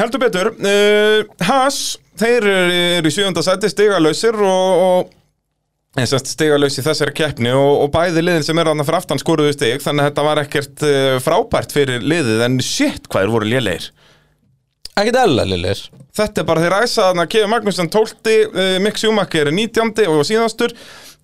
Heldur 0.00 0.22
betur. 0.22 0.52
Uh, 0.60 1.24
Haas, 1.48 1.80
þeir 2.20 2.46
eru 2.50 3.08
í 3.10 3.14
sjöfunda 3.14 3.44
sæti 3.44 3.70
stigalausir 3.72 4.36
og, 4.36 4.84
og 4.84 6.06
stigalaus 6.22 6.78
í 6.78 6.84
þessari 6.86 7.14
keppni 7.16 7.50
og, 7.56 7.84
og 7.84 7.90
bæði 7.94 8.22
liðin 8.22 8.46
sem 8.46 8.60
eru 8.60 8.70
þarna 8.70 8.86
fyrir 8.86 9.00
aftan 9.00 9.20
skoruðu 9.20 9.56
stig 9.56 9.82
þannig 9.82 10.04
að 10.04 10.10
þetta 10.10 10.26
var 10.28 10.42
ekkert 10.44 10.84
uh, 10.86 11.16
frábært 11.24 11.74
fyrir 11.74 12.04
liðið 12.04 12.44
en 12.46 12.60
shit 12.62 13.08
hvað 13.08 13.26
þeir 13.26 13.34
voru 13.34 13.50
lélegir. 13.50 13.90
Ekkert 15.00 15.22
eðla, 15.22 15.46
Lillir 15.48 15.82
Þetta 16.16 16.42
er 16.42 16.46
bara 16.48 16.62
þeir 16.64 16.74
æsa 16.82 17.04
þarna 17.08 17.24
Kevin 17.30 17.52
Magnússon 17.52 17.88
12, 17.90 18.16
uh, 18.50 18.74
Mick 18.84 19.00
Schumacher 19.00 19.48
er 19.48 19.56
19 19.56 20.10
og 20.10 20.24
síðastur 20.28 20.74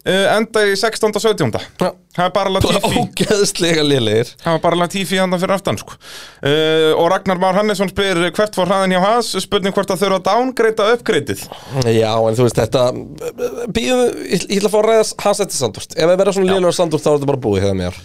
enda 0.07 0.67
í 0.69 0.75
16. 0.79 1.11
og 1.11 1.23
17. 1.23 1.57
Já. 1.83 1.91
Það 2.17 2.25
er 2.25 2.33
bara 2.33 2.53
Latifi 2.55 3.01
Ógeðslega 3.03 3.83
Lillir 3.85 4.31
Það 4.41 4.55
var 4.55 4.61
bara 4.65 4.79
Latifi 4.81 5.19
hann 5.21 5.37
fyrir 5.37 5.55
aftan 5.57 5.77
sko. 5.81 5.97
uh, 5.99 6.93
og 6.97 7.11
Ragnar 7.13 7.41
Már 7.43 7.59
Hannesson 7.59 7.91
spyr 7.93 8.23
hvert 8.31 8.57
fór 8.57 8.71
hraðin 8.71 8.95
hjá 8.97 9.03
Haas 9.05 9.35
spurning 9.45 9.75
hvort 9.77 9.93
að 9.93 10.01
þau 10.01 10.07
eru 10.09 10.19
að 10.21 10.25
downgreita 10.31 10.89
uppgreitið 10.95 11.45
Já, 11.93 12.13
en 12.17 12.39
þú 12.39 12.47
veist 12.47 12.61
þetta 12.63 12.87
Býðum, 13.77 14.17
ég, 14.31 14.47
ætla 14.49 14.71
að 14.71 14.73
fá 14.73 14.79
að 14.81 14.89
ræða 14.89 15.05
hans 15.27 15.45
eftir 15.45 15.61
Sandúrt 15.61 15.97
Ef 15.97 16.07
það 16.07 16.17
verða 16.23 16.37
svona 16.39 16.53
liðlega 16.55 16.79
Sandúrt 16.79 17.05
þá 17.05 17.11
er 17.11 17.19
þetta 17.19 17.31
bara 17.33 17.43
búið 17.47 17.67
hefða 17.67 17.79
mér 17.83 18.01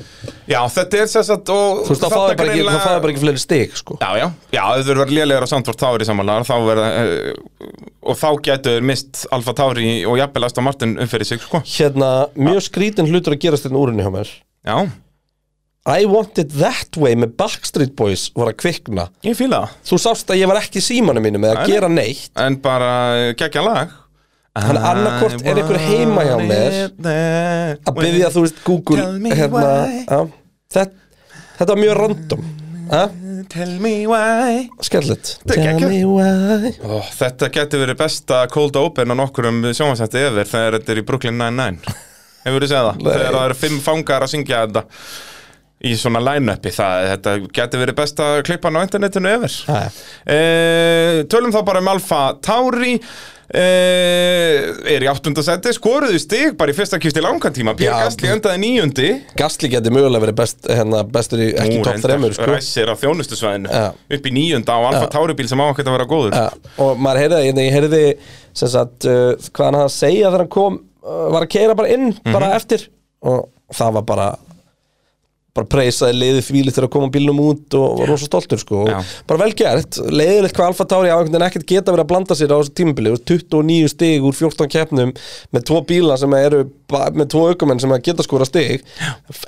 Já, 0.51 0.59
þetta 0.75 0.99
er 0.99 1.11
sess 1.11 1.31
að 1.31 1.53
og 1.55 1.81
Þú 1.85 1.93
veist, 1.93 2.03
þá 2.03 2.11
fáðu 2.11 2.35
bara, 2.41 2.55
þá 2.57 2.83
fáðu 2.83 3.03
bara 3.05 3.13
ekki 3.13 3.23
fleiri 3.23 3.41
stig 3.41 3.75
sko. 3.77 3.95
Já, 4.01 4.09
já, 4.19 4.25
já, 4.51 4.63
ef 4.75 4.83
þau 4.83 4.91
verður 4.91 5.13
lélegar 5.15 5.45
á 5.47 5.51
Sandvort 5.51 5.79
þá 5.79 5.87
er 5.91 6.03
í 6.03 6.07
samanlega 6.09 6.47
þá 6.49 6.55
verða 6.65 6.89
uh, 6.99 7.69
og 8.11 8.17
þá 8.17 8.27
getur 8.47 8.85
mist 8.85 9.23
Alfa 9.31 9.53
Tauri 9.55 9.91
og 10.09 10.17
jafnvel 10.19 10.47
Aston 10.47 10.65
Martin 10.65 10.95
umfyrir 10.99 11.29
sig 11.29 11.43
sko. 11.43 11.61
Hérna, 11.91 12.11
mjög 12.39 12.65
skrítin 12.69 13.09
hlutur 13.11 13.35
að 13.35 13.43
gerast 13.43 13.67
þetta 13.67 13.79
úrunni 13.83 14.05
hjá 14.05 14.11
mér. 14.13 14.33
Já, 14.65 14.75
I 15.81 16.05
Want 16.05 16.37
It 16.37 16.51
That 16.59 16.97
Way 17.01 17.15
með 17.17 17.31
Backstreet 17.41 17.95
Boys 17.97 18.27
var 18.37 18.51
að 18.51 18.59
kvikna. 18.61 19.07
Ég 19.25 19.33
það. 19.39 19.71
Þú 19.89 19.97
sást 20.03 20.29
að 20.29 20.37
ég 20.43 20.51
var 20.51 20.59
ekki 20.61 20.77
í 20.77 20.85
símanum 20.85 21.25
mínu 21.25 21.41
með 21.41 21.55
að 21.57 21.71
gera 21.73 21.89
neitt. 21.89 22.29
En 22.37 22.59
bara 22.61 22.91
geggja 23.39 23.63
lag. 23.65 23.95
Þannig 24.51 24.85
annarkvort 24.91 25.45
er 25.47 25.59
einhver 25.61 25.79
heima 25.79 26.23
hjá 26.27 26.33
mér 26.43 26.73
að 27.87 27.97
byggja 27.97 28.31
þú 28.33 28.41
veist 28.43 28.57
Google 28.67 29.05
hérna, 29.31 29.61
þetta, 30.75 30.89
þetta 31.55 31.69
var 31.71 31.79
mjög 31.79 31.93
random 32.01 32.41
á, 32.91 33.01
Tell 33.49 33.79
me 33.79 34.05
why. 34.07 34.69
Er 34.69 35.15
Tell 35.47 35.79
me 35.89 36.03
why. 36.05 36.71
Ó, 36.83 36.99
Þetta 37.15 37.49
getur 37.53 37.83
verið 37.85 37.99
besta 38.01 38.43
cold 38.51 38.77
open 38.79 39.13
á 39.13 39.15
nokkurum 39.17 39.63
sjónvarsætti 39.71 40.21
yfir 40.27 40.49
þegar 40.49 40.77
þetta 40.79 40.93
er 40.95 41.01
í 41.01 41.05
Brooklyn 41.07 41.37
Nine-Nine. 41.39 41.95
Hefur 42.45 42.65
þið 42.65 42.71
segið 42.73 42.87
það? 42.87 43.03
Þegar 43.07 43.35
það 43.37 43.45
eru 43.47 43.59
fimm 43.61 43.83
fangar 43.85 44.25
að 44.25 44.33
syngja 44.33 44.63
þetta 44.65 44.85
í 45.81 45.95
svona 45.97 46.21
line-upi. 46.21 46.73
Það, 46.75 47.07
þetta 47.11 47.35
getur 47.57 47.83
verið 47.85 47.99
besta 48.01 48.29
klippan 48.45 48.77
á 48.77 48.85
internetinu 48.85 49.35
yfir 49.37 49.55
e, 50.29 50.39
Tölum 51.31 51.53
þá 51.53 51.61
bara 51.65 51.81
um 51.81 51.89
Alfa 51.95 52.21
Tauri 52.43 52.97
er 53.57 55.03
í 55.03 55.07
áttundasætti 55.11 55.73
skoruðu 55.75 56.19
stig 56.21 56.53
bara 56.59 56.71
í 56.71 56.75
fyrsta 56.77 56.99
kýfti 57.01 57.23
langan 57.23 57.53
tíma 57.55 57.73
Já. 57.81 57.91
Gasly 58.05 58.29
endaði 58.31 58.61
níundi 58.63 59.07
Gastli 59.39 59.69
geti 59.73 59.91
mögulega 59.93 60.23
verið 60.25 60.37
best, 60.41 60.67
hérna, 60.69 61.01
bestur 61.17 61.43
í 61.43 61.49
ekki 61.53 61.81
topp 61.85 61.99
þremur 62.05 62.35
sko. 62.37 62.47
ræsir 62.51 62.91
á 62.91 62.95
þjónustusvæðinu 63.01 63.71
Já. 63.71 63.87
upp 64.17 64.29
í 64.29 64.33
níunda 64.35 64.77
á 64.77 64.79
Alfa 64.91 65.09
Tauri 65.17 65.35
bíl 65.37 65.49
sem 65.51 65.59
á 65.61 65.65
ekkert 65.71 65.91
að 65.91 65.97
vera 65.97 66.09
góður 66.11 66.37
ja, 66.37 66.45
og 66.85 67.01
maður 67.01 67.21
heyrði 67.25 67.35
það, 67.35 67.49
ég 67.65 67.75
heyrði 67.77 68.03
sem 68.61 68.71
sagt, 68.71 69.07
uh, 69.07 69.33
hvað 69.51 69.65
hann 69.67 69.79
hafði 69.81 69.89
að 69.91 69.97
segja 69.97 70.27
þegar 70.31 70.43
hann 70.45 70.53
kom, 70.57 70.79
uh, 71.03 71.25
var 71.35 71.45
að 71.47 71.51
keira 71.57 71.75
bara 71.79 71.91
inn 71.95 72.07
Mhm. 72.11 72.33
bara 72.35 72.53
eftir 72.57 72.87
og 73.23 73.49
það 73.73 73.93
var 73.99 74.07
bara 74.13 74.29
bara 75.57 75.67
preysaði 75.67 76.15
leiði 76.15 76.43
fíli 76.45 76.71
til 76.71 76.85
að 76.85 76.91
koma 76.93 77.09
bílnum 77.11 77.39
út 77.43 77.75
og 77.75 77.97
var 77.99 78.11
rosa 78.13 78.27
stoltur 78.29 78.61
sko. 78.61 78.85
Já. 78.87 78.99
og 79.01 79.27
bara 79.27 79.41
vel 79.43 79.55
gert, 79.59 79.97
leiðilegt 80.07 80.55
hvað 80.55 80.71
Alfa 80.71 80.87
Tauri 80.87 81.11
á 81.11 81.17
einhvern 81.17 81.33
veginn 81.33 81.47
ekkert 81.49 81.67
geta 81.67 81.91
verið 81.91 82.05
að 82.05 82.11
blanda 82.13 82.37
sér 82.39 82.53
á 82.55 82.57
þessu 82.61 82.75
tímabili. 82.79 83.11
29 83.27 83.91
stig 83.91 84.27
úr 84.27 84.37
14 84.37 84.71
keppnum 84.71 85.11
með 85.51 85.65
tvo 85.67 85.81
bíla 85.89 86.15
sem 86.21 86.37
eru 86.39 86.63
með 86.91 87.27
tvo 87.33 87.43
aukumenn 87.51 87.83
sem 87.83 87.95
geta 88.03 88.23
skora 88.23 88.47
stig. 88.47 88.85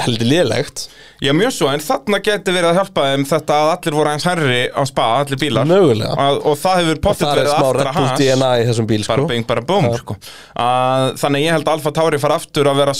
Heldur 0.03 0.27
leiðilegt 0.27 0.87
Já, 1.23 1.31
mjög 1.31 1.53
svo, 1.55 1.69
en 1.71 1.83
þarna 1.83 2.19
getur 2.23 2.55
verið 2.57 2.69
að 2.73 2.77
hjálpa 2.81 3.03
þeim 3.07 3.21
þetta 3.29 3.57
að 3.61 3.69
allir 3.73 3.95
voru 3.95 4.11
eins 4.11 4.25
herri 4.27 4.61
á 4.75 4.81
spa, 4.89 5.05
allir 5.21 5.39
bílar. 5.39 5.67
Mögulega. 5.69 6.15
að, 6.19 6.39
og 6.51 6.57
það 6.59 6.79
hefur 6.81 6.99
er 6.99 7.39
verið 7.39 7.53
aftur 7.53 7.87
að 7.87 7.95
hans 7.95 8.15
DNA 8.19 8.49
í 8.59 8.65
þessum 8.67 8.89
bíl 8.89 9.03
bara 9.07 9.23
sko. 9.23 9.29
bing, 9.31 9.47
bara 9.47 9.63
Já. 9.87 10.01
sko. 10.01 10.17
að, 10.65 11.05
þannig 11.23 11.45
ég 11.45 11.55
held 11.55 11.69
að 11.69 11.77
Alfa 11.77 11.93
Tauri 11.95 12.19
fara 12.19 12.39
aftur 12.41 12.71
að 12.73 12.81
vera 12.83 12.97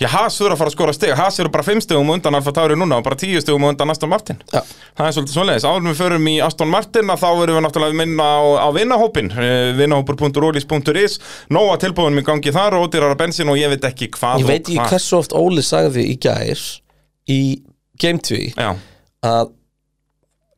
já, 0.00 0.08
Haas 0.12 0.36
þurfa 0.38 0.54
að 0.54 0.60
fara 0.60 0.70
að 0.70 0.76
skora 0.76 0.94
stig. 0.96 1.12
Haas 1.18 1.40
eru 1.42 1.52
bara 1.54 1.66
5 1.66 1.82
stigum 1.84 2.10
á 2.10 2.14
undan 2.16 2.38
Alfa 2.38 2.54
Tauri 2.56 2.78
núna 2.78 2.98
og 3.00 3.06
bara 3.06 3.18
10 3.18 3.44
stigum 3.44 3.66
á 3.66 3.68
undan 3.72 3.92
Aston 3.92 4.12
Martin. 4.12 4.40
Já. 4.52 4.60
það 4.96 5.08
er 5.08 5.16
svolítið 5.16 5.36
svoleiðis, 5.36 5.66
áður 5.68 5.86
við 5.88 6.00
förum 6.00 6.30
í 6.30 6.36
Aston 6.46 6.72
Martin 6.72 7.12
að 7.12 7.22
þá 7.24 7.28
erum 7.30 7.58
við 7.58 7.64
náttúrulega 7.66 7.94
að 7.94 8.00
minna 8.02 8.26
á, 8.26 8.40
á 8.62 8.68
vinnahópin 8.76 9.30
uh, 9.34 9.50
vinnahópur.rolis.is 9.80 11.18
nóga 11.56 11.78
tilbúinum 11.84 12.22
í 12.22 12.26
gangi 12.26 12.54
þar 12.54 12.78
og 12.78 12.88
ódýrara 12.88 13.18
bensin 13.18 13.52
og 13.52 13.60
ég 13.60 13.72
veit 13.72 13.86
ekki 13.88 14.10
hvað 14.16 14.44
Ég 14.44 14.50
veit 14.50 14.66
ekki 14.66 14.90
hversu 14.92 15.20
oft 15.20 15.36
Óli 15.36 15.64
sagði 15.66 16.08
í 16.12 16.18
gær 16.20 16.66
í 17.32 17.40
Game 18.00 18.20
2 18.22 18.42
Já, 18.56 18.72
að 19.26 19.54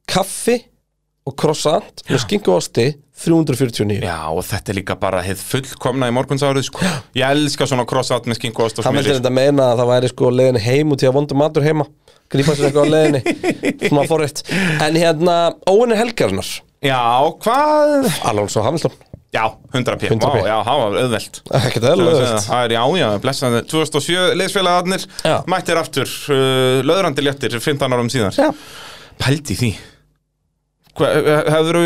kaffi 0.09 0.59
og 1.29 1.37
croissant 1.37 2.03
og 2.09 2.55
osti 2.57 2.89
349 3.25 3.99
Já, 4.07 4.17
og 4.31 4.45
þetta 4.47 4.73
er 4.73 4.79
líka 4.79 4.97
bara 5.01 5.23
heið 5.27 5.41
fullkomna 5.43 6.09
í 6.11 6.15
morgunsárið 6.15 6.69
sko. 6.69 6.85
Ég 7.19 7.25
elska 7.35 7.67
svona 7.69 7.87
croissant 7.89 8.29
með 8.31 8.39
skinku 8.41 8.63
ost 8.67 8.79
og 8.79 8.87
Hann 8.87 8.95
smjöri 8.95 9.09
vildi 9.11 9.19
sko. 9.19 9.25
þetta 9.25 9.35
meina 9.41 9.71
að 9.73 9.83
það 9.83 9.91
væri 9.95 10.13
sko 10.13 10.31
leiðin 10.35 10.61
heim 10.69 10.95
út 10.95 11.03
í 11.05 11.09
að 11.11 11.17
vondu 11.19 11.39
matur 11.39 11.67
heima 11.67 11.89
grípa 12.29 12.55
sér 12.55 12.69
eitthvað 12.69 12.87
á 12.87 12.93
leiðinni 12.95 13.21
svona 13.89 14.07
forrétt 14.11 14.43
en 14.85 14.99
hérna 15.03 15.37
Óinni 15.73 15.97
Helgarinnar 15.99 16.51
Já, 16.85 17.01
hvað? 17.43 18.09
Alonso 18.31 18.63
Hamilton 18.63 18.95
Já, 19.35 19.43
100 19.75 19.97
p 20.01 20.09
100p. 20.09 20.25
Vá, 20.25 20.47
Já, 20.49 20.55
það 20.65 20.79
var 20.81 20.95
auðvelt 21.03 21.41
ekkert 21.59 21.87
eðlilegt 21.91 22.47
það 22.47 22.63
er 22.69 22.75
já, 22.79 22.83
já, 23.01 23.07
blessaði 23.25 23.59
2007 23.69 24.23
liðsfélagarnir 24.41 25.05
Já. 25.27 25.35
Mættir 25.53 25.81
aftur, 25.83 26.15
uh, 26.33 26.79
löðrandi 26.89 27.25
léttir 27.27 27.59
15 27.61 27.93
árum 27.99 28.09
síðan 28.15 28.33
Já. 28.39 28.49
Pældi 29.21 29.57
því 29.59 29.71
hefur 30.99 31.81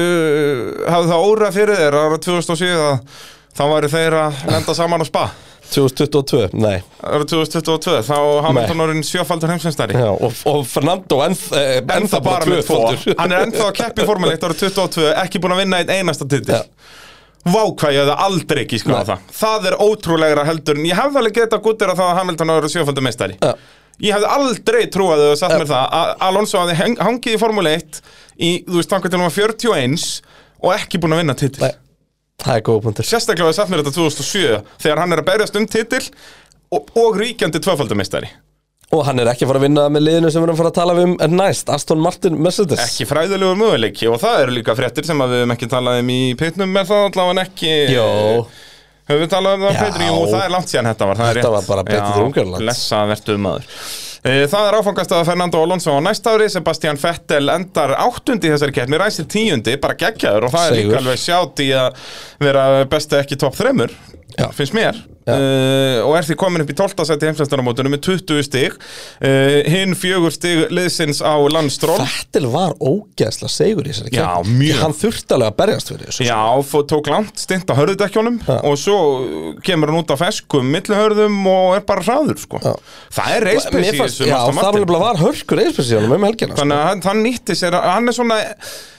það 0.89 1.17
órað 1.19 1.57
fyrir 1.57 1.81
þér 1.81 1.97
ára 2.01 2.21
2007 2.23 2.75
að 2.77 3.25
þá 3.53 3.65
væri 3.75 3.91
þeir 3.93 4.19
að 4.21 4.45
lenda 4.53 4.77
saman 4.77 5.05
á 5.05 5.07
spa? 5.09 5.25
2022, 5.73 6.51
nei. 6.61 6.83
Ára 7.01 7.25
2022 7.25 8.03
þá 8.05 8.17
Hamilton 8.45 8.83
orðin 8.85 9.07
sjöfaldur 9.07 9.53
heimsveistari 9.55 9.97
Já, 9.97 10.11
og, 10.13 10.35
og 10.51 10.67
Fernando 10.69 11.23
enn, 11.25 11.37
eh, 11.57 11.79
ennþá 11.81 12.21
bara 12.25 12.49
tvöfaldur. 12.49 13.15
hann 13.19 13.33
er 13.33 13.47
ennþá 13.47 13.69
að 13.71 13.79
keppi 13.79 14.07
Formule 14.09 14.37
1 14.37 14.45
ára 14.49 14.59
22 14.59 15.07
ekki 15.25 15.41
búin 15.43 15.57
að 15.57 15.63
vinna 15.65 15.81
einn 15.81 15.95
einasta 15.97 16.29
titil. 16.29 16.59
Já. 16.61 16.99
Vá 17.43 17.63
hvað 17.65 17.95
ég 17.97 18.05
hefði 18.05 18.17
aldrei 18.27 18.61
ekki 18.63 18.79
skoða 18.83 19.05
það. 19.09 19.23
Það 19.35 19.71
er 19.71 19.79
ótrúlegra 19.83 20.45
heldur 20.47 20.79
en 20.79 20.87
ég 20.87 20.99
hefði 20.99 21.23
alveg 21.23 21.39
guttir 21.65 21.91
að 21.91 22.03
það 22.03 22.11
að 22.11 22.19
Hamilton 22.21 22.53
ára 22.55 22.71
sjöfaldur 22.71 23.07
meistari. 23.09 23.39
Já. 23.41 23.55
Ég 24.03 24.17
hefði 24.17 24.29
aldrei 24.35 24.83
trúað 24.91 25.21
að 25.23 25.33
þau 25.33 25.41
satt 25.41 25.57
mér 25.59 25.71
það 25.71 25.97
að 25.99 26.13
Alonso 26.29 26.61
hafði 26.61 26.95
hangið 27.01 27.35
í 27.37 27.41
Formule 27.41 27.75
1 27.79 27.99
í, 28.39 28.53
þú 28.69 28.79
veist, 28.79 28.91
tangar 28.93 29.13
til 29.13 29.19
hann 29.21 29.29
var 29.29 29.37
41 29.37 30.07
og 30.63 30.77
ekki 30.77 31.01
búin 31.03 31.17
að 31.17 31.23
vinna 31.25 31.37
titil. 31.39 31.65
Nei, 31.67 31.75
það 32.45 32.61
er 32.61 32.65
góð 32.69 32.81
punktur. 32.87 33.09
Sérstaklega 33.09 33.49
hafði 33.49 33.59
satt 33.59 33.73
mér 33.73 33.83
þetta 33.83 33.97
2007 33.99 34.63
þegar 34.87 35.03
hann 35.03 35.17
er 35.17 35.23
að 35.25 35.29
berjast 35.33 35.59
um 35.61 35.69
titil 35.71 36.03
og, 36.73 36.89
og 36.97 37.21
ríkjandi 37.21 37.63
tvöfaldameistari 37.63 38.31
Og 38.93 39.07
hann 39.07 39.23
er 39.23 39.31
ekki 39.31 39.47
að 39.47 39.49
fara 39.49 39.61
að 39.63 39.65
vinna 39.65 39.85
með 39.89 40.03
liðinu 40.05 40.31
sem 40.33 40.43
við 40.43 40.51
erum 40.51 40.53
að 40.53 40.59
fara 40.61 40.71
að 40.71 40.77
tala 40.77 40.95
um 41.01 41.13
en 41.25 41.37
næst, 41.39 41.71
Aston 41.73 42.03
Martin 42.05 42.35
Mercedes. 42.45 42.83
Ekki 42.85 43.07
fræðilegur 43.09 43.57
möguleiki 43.57 44.11
og 44.13 44.19
það 44.21 44.43
eru 44.43 44.57
líka 44.59 44.75
fréttir 44.77 45.07
sem 45.09 45.23
að 45.25 45.33
við 45.33 45.41
höfum 45.41 45.55
ekki 45.55 45.69
talað 45.73 46.01
um 46.03 46.11
í 46.13 46.19
pitnum 46.37 46.75
með 46.77 46.91
það 46.91 47.07
allavega 47.07 47.47
ekki. 47.47 47.73
Jó, 47.95 48.05
Höfum 49.09 49.25
við 49.25 49.31
talað 49.33 49.57
um 49.57 49.65
það. 49.65 49.79
Petri? 49.81 50.09
Jú, 50.11 50.19
það 50.29 50.45
er 50.45 50.53
langt 50.53 50.71
síðan 50.71 50.89
þetta 50.93 51.09
var, 51.09 51.19
það 51.23 51.33
Þetta 51.33 51.53
var 51.57 51.65
bara 51.71 51.85
Petri 51.89 52.05
Já, 52.05 52.19
Drungaland. 52.19 52.61
Blessa 52.63 53.01
vertuð 53.11 53.41
maður 53.49 53.73
Það 54.23 54.67
er 54.69 54.77
áfangast 54.79 55.13
að 55.17 55.25
Fernando 55.33 55.59
Alonso 55.65 55.97
á 55.99 55.99
næsta 55.99 56.37
ári 56.37 56.47
Sebastian 56.53 56.99
Vettel 57.03 57.49
endar 57.51 57.97
áttundi 57.99 58.47
í 58.47 58.53
þessari 58.53 58.75
keppni, 58.77 59.01
ræsir 59.01 59.27
tíundi, 59.27 59.75
bara 59.83 59.97
geggjaður 59.99 60.47
og 60.47 60.53
það 60.55 60.67
er 60.69 60.77
Sigur. 60.77 60.93
líka 60.93 61.01
alveg 61.01 61.23
sjátt 61.25 61.63
í 61.65 61.67
að 61.75 62.05
vera 62.47 62.67
besti 62.93 63.19
ekki 63.19 63.41
topp 63.43 63.59
þremur 63.59 63.97
Já. 64.39 64.49
finnst 64.57 64.75
mér 64.77 64.97
uh, 64.97 65.99
og 66.07 66.15
er 66.19 66.27
því 66.27 66.37
komin 66.41 66.65
upp 66.65 66.71
í 66.73 66.77
12. 66.79 67.05
seti 67.09 67.29
heimsvæmstaramótunum 67.29 67.95
með 67.95 68.03
20 68.09 68.47
stig 68.47 68.77
uh, 68.77 69.59
hinn 69.69 69.95
fjögur 69.99 70.35
stig 70.35 70.65
liðsins 70.73 71.23
á 71.25 71.35
landstról 71.53 71.99
Vettel 72.01 72.49
var 72.53 72.75
ógeðslega 72.81 73.53
segur 73.53 73.89
í 73.89 73.93
þessari. 73.93 74.15
Því 74.49 74.71
Hann 74.81 74.97
þurfti 74.99 75.37
alveg 75.37 75.53
að 75.53 75.59
berjast 75.63 75.93
fyrir 75.93 76.11
þessu 76.11 76.29
Já, 76.29 76.41
tók 76.93 77.11
langt 77.13 77.43
stint 77.43 77.71
á 77.71 77.75
hörðudekkjónum 77.79 78.39
Já. 78.47 78.57
og 78.69 78.79
svo 78.81 78.99
kemur 79.67 79.93
hann 79.93 80.03
út 80.03 80.15
á 80.15 80.17
feskum 80.21 80.73
millihörðum 80.73 81.39
og 81.53 81.77
er 81.79 81.85
bara 81.89 82.07
hraður 82.07 82.41
sko. 82.43 82.63
Það 83.13 83.37
er 83.37 83.49
fannst- 84.01 84.25
Já, 84.27 84.39
það 84.49 84.99
var 85.03 85.21
hörkur 85.23 85.63
eispressíunum 85.67 86.17
um 86.17 86.27
helgina 86.29 86.55
sko. 86.55 86.63
Þannig 86.63 86.79
að 86.81 86.89
hann, 86.89 87.05
hann 87.11 87.23
nýtti 87.27 87.59
sér, 87.59 87.77
hann 87.83 88.09
er 88.09 88.17
svona 88.17 88.41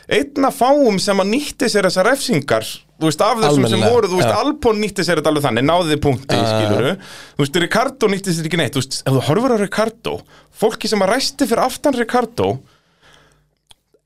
einna 0.10 0.52
fáum 0.54 1.00
sem 1.02 1.20
að 1.24 1.32
nýtti 1.32 1.70
sér 1.72 1.88
þessar 1.88 2.10
refsingar 2.12 2.68
þú 3.00 3.10
veist, 3.10 3.24
af 3.26 3.40
þessum 3.42 3.56
sem 3.56 3.64
Almennilega, 3.66 3.94
voru, 3.96 4.10
þú 4.12 4.20
veist, 4.20 4.30
já. 4.30 4.38
Albon 4.44 4.80
nýtti 4.84 5.06
sér 5.08 5.20
þetta 5.20 5.32
alveg 5.34 5.46
þannig, 5.48 5.66
náði 5.70 5.98
punkti, 6.04 6.38
uh. 6.38 6.52
skiluru 6.52 6.92
þú 7.00 7.44
veist, 7.46 7.60
Ricardo 7.66 8.10
nýtti 8.14 8.36
sér 8.38 8.50
ekki 8.50 8.60
neitt, 8.62 8.76
þú 8.78 8.84
veist, 8.84 9.00
ef 9.04 9.18
þú 9.18 9.24
horfur 9.30 9.56
á 9.56 9.58
Ricardo 9.64 10.14
fólki 10.64 10.92
sem 10.92 11.02
að 11.04 11.12
ræsti 11.16 11.48
fyrir 11.50 11.64
aftan 11.66 11.98
Ricardo 11.98 12.52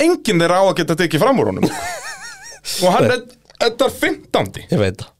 enginn 0.01 0.41
þeirra 0.43 0.61
á 0.61 0.65
að 0.69 0.77
geta 0.81 0.97
tekið 0.99 1.23
fram 1.25 1.41
úr 1.41 1.51
honum. 1.51 1.67
Og 2.83 2.93
hann 2.93 3.09
er, 3.09 3.21
þetta 3.63 3.87
er 3.87 3.93
15. 4.01 4.63
Ég 4.71 4.81
veit 4.81 5.01
það. 5.01 5.11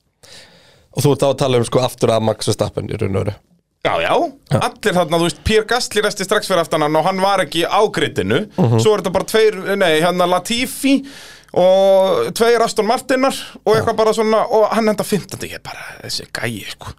Og 0.98 1.04
þú 1.06 1.12
ert 1.14 1.26
á 1.26 1.30
að 1.30 1.38
tala 1.42 1.60
um 1.62 1.68
sko 1.68 1.82
aftur 1.86 2.12
að 2.14 2.26
Max 2.28 2.50
Verstappen 2.50 2.90
í 2.90 2.98
raun 2.98 3.16
og 3.20 3.24
veru. 3.26 3.36
Já, 3.86 3.94
já, 4.04 4.12
allir 4.58 4.96
þarna, 4.98 5.20
þú 5.22 5.28
veist, 5.30 5.38
Pierre 5.48 5.68
Gasly 5.70 6.02
resti 6.04 6.26
strax 6.26 6.50
fyrir 6.50 6.60
aftan 6.64 6.84
hann 6.84 6.98
og 7.00 7.06
hann 7.08 7.22
var 7.24 7.44
ekki 7.46 7.62
á 7.64 7.80
grittinu 7.94 8.42
Mhm. 8.58 8.82
Svo 8.84 8.94
er 8.96 9.04
þetta 9.04 9.14
bara 9.16 9.28
tveir, 9.30 9.60
nei, 9.80 10.02
hérna 10.04 10.28
Latifi 10.28 10.96
og 11.58 12.28
tveir 12.38 12.64
Aston 12.66 12.88
Martinar 12.90 13.38
og 13.64 13.74
eitthvað 13.76 13.98
bara 13.98 14.14
svona, 14.16 14.44
og 14.54 14.68
hann 14.76 14.92
enda 14.92 15.06
15. 15.06 15.40
Ég 15.48 15.58
er 15.60 15.64
bara, 15.66 15.86
þessi 16.04 16.28
gæi, 16.30 16.66
sko 16.74 16.92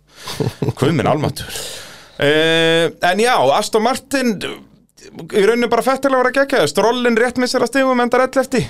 minn 0.93 1.06
almatur 1.06 1.47
uh, 1.47 2.89
En 3.10 3.22
já, 3.22 3.35
Aston 3.55 3.85
Martin 3.85 4.35
í 4.39 5.44
rauninni 5.47 5.70
bara 5.70 5.85
fættilega 5.86 6.20
var 6.20 6.30
að 6.32 6.39
gegja 6.43 6.68
Strollin 6.70 7.16
rétt 7.18 7.39
með 7.40 7.52
sér 7.52 7.64
að 7.64 7.72
stigum 7.72 8.02
endar 8.02 8.26
11. 8.26 8.66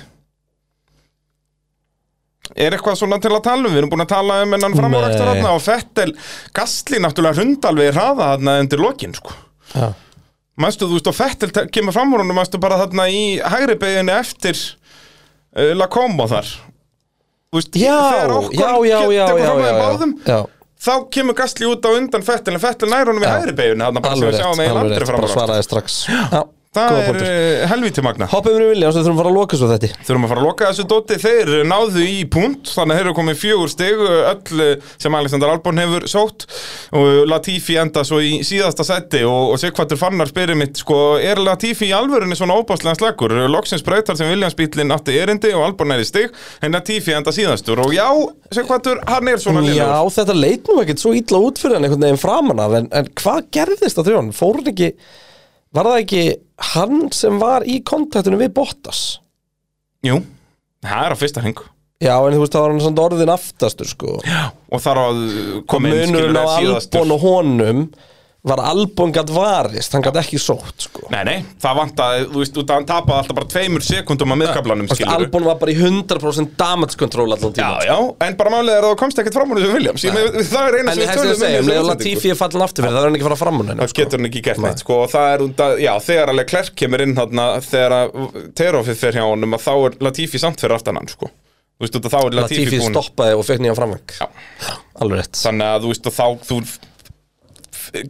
Er 2.58 2.74
eitthvað 2.74 2.96
svona 3.00 3.18
til 3.20 3.32
að 3.34 3.44
tala 3.44 3.66
um? 3.68 3.72
Við 3.72 3.82
erum 3.82 3.90
búin 3.92 4.04
að 4.04 4.12
tala 4.14 4.38
um 4.44 4.54
enn 4.56 4.76
framárakstur 4.76 5.48
og 5.50 5.62
Fettel, 5.62 6.12
Gastli 6.56 7.00
náttúrulega 7.02 7.42
hrundalveg 7.42 7.90
hraða 7.92 8.30
þarna 8.32 8.54
undir 8.62 8.80
lokin 8.82 9.16
sko. 9.16 9.34
Já, 9.74 9.90
Manstu, 10.58 10.88
þú 10.90 10.96
veist, 10.96 11.10
og 11.10 11.14
Fettel 11.14 11.52
te- 11.54 11.66
kemur 11.70 11.94
fram 11.94 12.10
úr 12.14 12.24
honum, 12.24 12.34
manstu 12.34 12.58
bara 12.58 12.80
þarna 12.80 13.04
í 13.14 13.38
hægri 13.38 13.76
beginni 13.78 14.14
eftir 14.16 14.58
uh, 15.58 15.72
Lacombe 15.78 16.28
þar. 16.30 16.52
Þú 17.48 17.60
veist, 17.60 17.76
já, 17.80 17.96
já, 17.96 18.38
já, 18.52 18.70
já, 18.84 18.98
já, 19.08 19.10
já, 19.16 19.26
fram 19.32 19.60
með 19.62 19.70
já, 19.70 19.78
báðum, 19.80 20.10
já. 20.26 20.38
þá 20.84 20.92
kemur 21.16 21.36
Gastli 21.38 21.68
út 21.68 21.86
á 21.88 21.90
undan 21.96 22.24
Fettel 22.26 22.58
en 22.58 22.62
Fettel 22.62 22.90
nær 22.92 23.08
honum 23.08 23.24
í 23.24 23.30
hægri 23.30 23.54
sem 23.56 24.02
Alveg 24.04 24.34
rétt, 24.36 24.44
alveg 24.68 25.00
rétt, 25.00 25.12
bara 25.16 25.30
svaraði 25.32 25.64
strax. 25.64 25.96
Já, 26.12 26.42
Það 26.76 26.90
góða 26.92 27.00
er 27.00 27.06
punktur. 27.08 27.28
uh, 27.32 27.62
helvíti 27.70 28.02
magna. 28.04 28.26
Hoppum 28.28 28.56
við 28.58 28.70
Williams, 28.74 28.96
við 28.98 29.06
þurfum 29.06 29.14
að 29.16 29.22
fara 29.22 29.30
að 29.30 29.36
loka 29.38 29.58
svo 29.58 29.68
þetta 29.70 29.88
Þurfum 30.04 30.24
að 30.26 30.32
fara 30.32 30.42
að 30.42 30.48
loka 30.48 30.66
þessu 30.68 30.84
dóti, 30.90 31.16
þeir 31.22 31.52
náðu 31.64 32.02
í 32.04 32.18
punkt 32.28 32.72
þannig 32.74 32.92
að 32.92 32.98
þeir 32.98 33.06
eru 33.06 33.14
komið 33.16 33.38
fjögur 33.40 33.70
stig 33.72 34.02
öll 34.04 34.66
sem 35.00 35.16
Alexander 35.16 35.52
Albon 35.54 35.80
hefur 35.80 36.04
sótt. 36.12 36.44
Og 36.98 37.22
Latifi 37.30 37.78
enda 37.80 38.02
svo 38.04 38.20
í 38.20 38.34
síðasta 38.44 38.84
seti 38.84 39.22
og, 39.24 39.54
og 39.54 39.62
Sigvartur 39.62 40.00
Fannar 40.00 40.28
spyrir 40.28 40.58
mitt 40.60 40.76
sko, 40.82 40.98
er 41.24 41.40
Latifi 41.40 41.88
í 41.88 41.94
alvörunni 41.96 42.36
svona 42.36 42.58
óbáslega 42.60 42.98
slagur? 43.00 43.32
Loksins 43.48 43.84
breytar 43.86 44.18
sem 44.20 44.28
Williams 44.28 44.56
bílinn 44.58 44.92
átti 44.92 45.16
erindi 45.22 45.54
og 45.56 45.64
Albon 45.70 45.94
er 45.96 46.04
í 46.04 46.08
stig 46.08 46.36
en 46.60 46.76
Latifi 46.76 47.16
enda 47.16 47.32
síðastur. 47.32 47.80
Og 47.86 47.96
já, 47.96 48.06
Sigvartur, 48.52 49.00
hann 49.08 49.32
er 49.32 49.40
svona 49.40 49.64
Já, 49.64 49.72
liður 49.72 50.12
þetta 50.18 50.36
leit 50.36 50.68
nú 50.68 50.82
ekkert 50.82 51.00
svo 51.00 51.14
illa 51.16 51.40
út 51.48 51.60
fyrir 51.60 51.78
hann 51.78 51.88
einhvern 51.88 52.04
veginn 52.10 52.20
framan 52.20 52.60
af 52.60 52.76
en, 52.76 52.92
en 52.92 53.10
hvað 53.16 53.48
gerðist 53.56 54.00
á 54.00 54.04
þrjón? 54.04 54.30
Fór 54.36 54.60
hann 54.60 54.70
ekki 54.74 54.92
Var 55.76 55.84
það 55.84 55.98
ekki 56.02 56.20
hann 56.74 57.08
sem 57.14 57.38
var 57.40 57.66
í 57.68 57.80
kontaktinu 57.86 58.38
við 58.40 58.52
Bottas? 58.56 59.02
Jú, 60.06 60.20
það 60.84 61.04
er 61.08 61.14
á 61.14 61.20
fyrsta 61.20 61.42
hring. 61.44 61.60
Já, 61.98 62.14
en 62.14 62.36
þú 62.36 62.42
veist, 62.44 62.54
það 62.54 62.62
var 62.62 62.72
hann 62.72 62.84
samt 62.84 63.00
orðin 63.02 63.32
aftastur 63.32 63.88
sko. 63.90 64.12
Og 64.70 64.82
þar 64.82 65.00
að 65.02 65.16
koma 65.70 65.90
inn 65.90 66.12
Munurinn 66.14 66.38
á 66.38 66.46
Albon 66.60 67.14
og 67.16 67.24
honum 67.24 67.80
var 68.46 68.60
Albon 68.62 69.10
gætt 69.12 69.30
varist, 69.34 69.92
hann 69.96 70.02
gætt 70.04 70.16
ekki 70.20 70.38
sótt 70.38 70.84
sko. 70.86 71.08
Nei, 71.10 71.24
nei, 71.26 71.36
það 71.58 71.78
vantaði, 71.80 72.26
þú 72.30 72.42
veist, 72.44 72.58
að 72.62 72.70
hann 72.70 72.86
tapaði 72.86 73.16
alltaf 73.24 73.36
bara 73.40 73.48
tveimur 73.50 73.82
sekundum 73.82 74.34
að 74.34 74.38
miðkablanum, 74.44 74.88
skilur 74.92 75.14
Albon 75.16 75.46
var 75.48 75.58
bara 75.58 75.74
í 75.74 75.76
100% 75.80 76.52
damage 76.60 76.94
control 77.00 77.26
allan 77.34 77.56
tíma 77.56 77.80
Já, 77.82 77.90
já, 77.90 77.96
en 78.28 78.36
bara 78.38 78.52
málið 78.54 78.76
er 78.76 78.86
að 78.86 78.94
þú 78.94 79.00
komst 79.02 79.22
ekkert 79.22 79.38
fram 79.40 79.54
úr 79.54 79.60
þessu 79.60 79.74
Williams 79.74 80.06
Ég, 80.06 80.20
Það 80.52 80.68
er 80.68 80.78
eina 80.78 80.94
En 80.94 80.94
sem 80.94 81.02
við 81.02 81.10
þess 81.10 81.18
að 81.18 81.24
tölum 81.24 81.42
segja, 81.42 81.58
um 81.58 81.66
í 81.66 81.68
með 81.68 81.74
þessari 81.74 81.90
Latifi 81.90 82.32
er 82.32 82.38
fallin 82.38 82.66
aftur 82.68 82.86
fyrir, 82.86 82.94
það 82.94 83.02
er 83.02 83.10
hann 83.10 83.18
ekki 83.18 83.28
fara 83.28 83.40
fram 83.42 83.58
hún 83.58 83.72
henni 83.72 83.88
Það 83.88 83.96
getur 83.98 84.22
hann 84.22 84.30
ekki 84.30 84.44
gert 84.46 84.62
neitt, 84.62 84.84
sko 84.84 85.00
Og 85.02 85.12
það 85.12 85.28
er 85.34 85.44
að, 85.66 85.82
já, 85.82 85.92
þegar 86.06 86.32
alveg 86.34 86.50
Klerk 86.54 86.78
kemur 86.78 87.04
inn 87.04 87.16
þarna 87.18 87.48
Þegar 87.66 87.96
að 87.98 88.16
Terofið 88.62 89.02
fer 89.02 89.18
hjá 89.18 89.24
honum 89.26 89.58
að 89.58 89.66
Þá 89.66 89.72
er 89.74 89.98
Latifi 90.08 90.42
samt 90.42 90.62
fyrir 90.62 90.78
aftan 90.78 91.00
hann, 91.00 91.10
sko. 91.10 91.30
Þú 91.78 91.86
veist, 91.86 91.98
að 91.98 92.10
þá 92.10 92.18
er 92.20 92.38
Latifi, 92.38 92.64
Latifi 92.66 92.86
stoppaði 92.88 93.34
og 93.38 93.44
fekk 93.46 93.62
nýjan 93.62 93.78
framvang 93.78 94.14
Já. 94.18 94.26
Alveg 94.98 95.20
rétt. 95.20 95.38
Þannig 95.38 95.68
að, 95.68 95.84
þú 95.84 95.92
veist, 95.92 96.08
og 96.10 96.16
þá 96.16 96.48
Þú 96.48 96.56